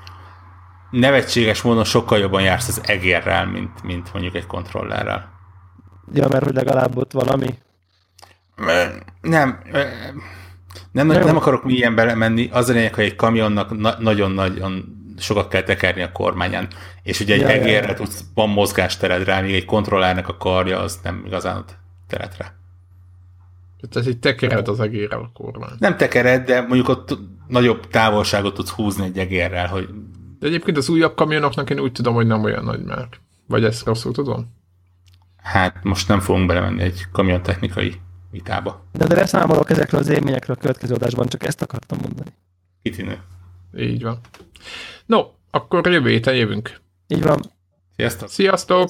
nevetséges 0.92 1.62
módon 1.62 1.84
sokkal 1.84 2.18
jobban 2.18 2.42
jársz 2.42 2.68
az 2.68 2.82
egérrel, 2.86 3.46
mint, 3.46 3.84
mint 3.84 4.14
mondjuk 4.14 4.36
egy 4.36 4.46
kontrollerrel. 4.46 5.32
Ja, 6.14 6.28
mert 6.28 6.44
hogy 6.44 6.54
legalább 6.54 6.98
ott 6.98 7.12
valami? 7.12 7.58
Nem, 8.56 9.04
nem, 9.22 9.60
nem, 10.92 11.08
nem 11.08 11.36
akarok 11.36 11.64
milyen 11.64 11.96
belemenni, 11.96 12.50
az 12.52 12.70
a 12.70 12.74
lényeg, 12.74 12.94
hogy 12.94 13.04
egy 13.04 13.16
kamionnak 13.16 13.78
na- 13.78 14.00
nagyon-nagyon 14.00 15.02
sokat 15.18 15.48
kell 15.48 15.64
tekerni 15.64 16.02
a 16.02 16.12
kormányán, 16.12 16.68
és 17.04 17.20
ugye 17.20 17.34
egy 17.34 17.42
ja, 17.42 17.48
egérre 17.48 17.88
ja. 17.88 17.94
tudsz, 17.94 18.24
van 18.34 18.50
mozgástered 18.50 19.24
rá, 19.24 19.42
míg 19.42 19.54
egy 19.54 19.66
kontrollernek 19.66 20.28
a 20.28 20.38
karja 20.38 20.80
az 20.80 21.00
nem 21.04 21.24
igazán 21.26 21.56
ad 21.56 21.76
teret 22.08 22.38
rá. 22.38 22.54
Tehát 23.90 24.08
egy 24.08 24.20
tekered 24.20 24.68
az 24.68 24.80
egérrel 24.80 25.20
a 25.20 25.32
kormány. 25.34 25.72
Nem 25.78 25.98
tekered, 25.98 26.46
de 26.46 26.62
mondjuk 26.62 26.90
ott 26.90 27.18
nagyobb 27.48 27.88
távolságot 27.88 28.54
tudsz 28.54 28.70
húzni 28.70 29.06
egy 29.06 29.18
egérrel, 29.18 29.68
hogy... 29.68 29.90
De 30.40 30.48
egyébként 30.48 30.78
az 30.78 30.90
újabb 30.90 31.16
kamionoknak 31.16 31.70
én 31.70 31.80
úgy 31.80 31.92
tudom, 31.92 32.14
hogy 32.14 32.28
nem 32.28 32.44
olyan 32.44 32.64
nagy 32.64 32.84
már. 32.84 33.08
Vagy 33.48 33.64
ezt 33.64 33.86
rosszul 33.86 34.14
tudom? 34.14 34.54
Hát 35.38 35.84
most 35.84 36.08
nem 36.08 36.20
fogunk 36.20 36.48
belemenni 36.48 36.82
egy 36.82 37.06
kamion 37.12 37.44
technikai 37.44 37.94
vitába. 38.32 38.86
De, 38.92 39.08
de 39.08 39.16
beszámolok 39.16 39.70
ezekről 39.70 40.02
az 40.02 40.08
élményekről 40.08 40.56
a 40.56 40.60
következő 40.60 40.94
adásban, 40.94 41.28
csak 41.28 41.44
ezt 41.44 41.62
akartam 41.62 41.98
mondani. 42.02 42.34
Kitűnő. 42.82 43.20
Így 43.78 44.04
van. 44.04 44.20
No, 45.06 45.26
akkor 45.52 45.88
jövő 45.92 46.10
héten 46.10 46.36
jövünk. 46.36 46.82
Így 47.08 47.24
van. 47.24 47.40
Sziasztok! 47.96 48.30
Sziasztok! 48.30 48.90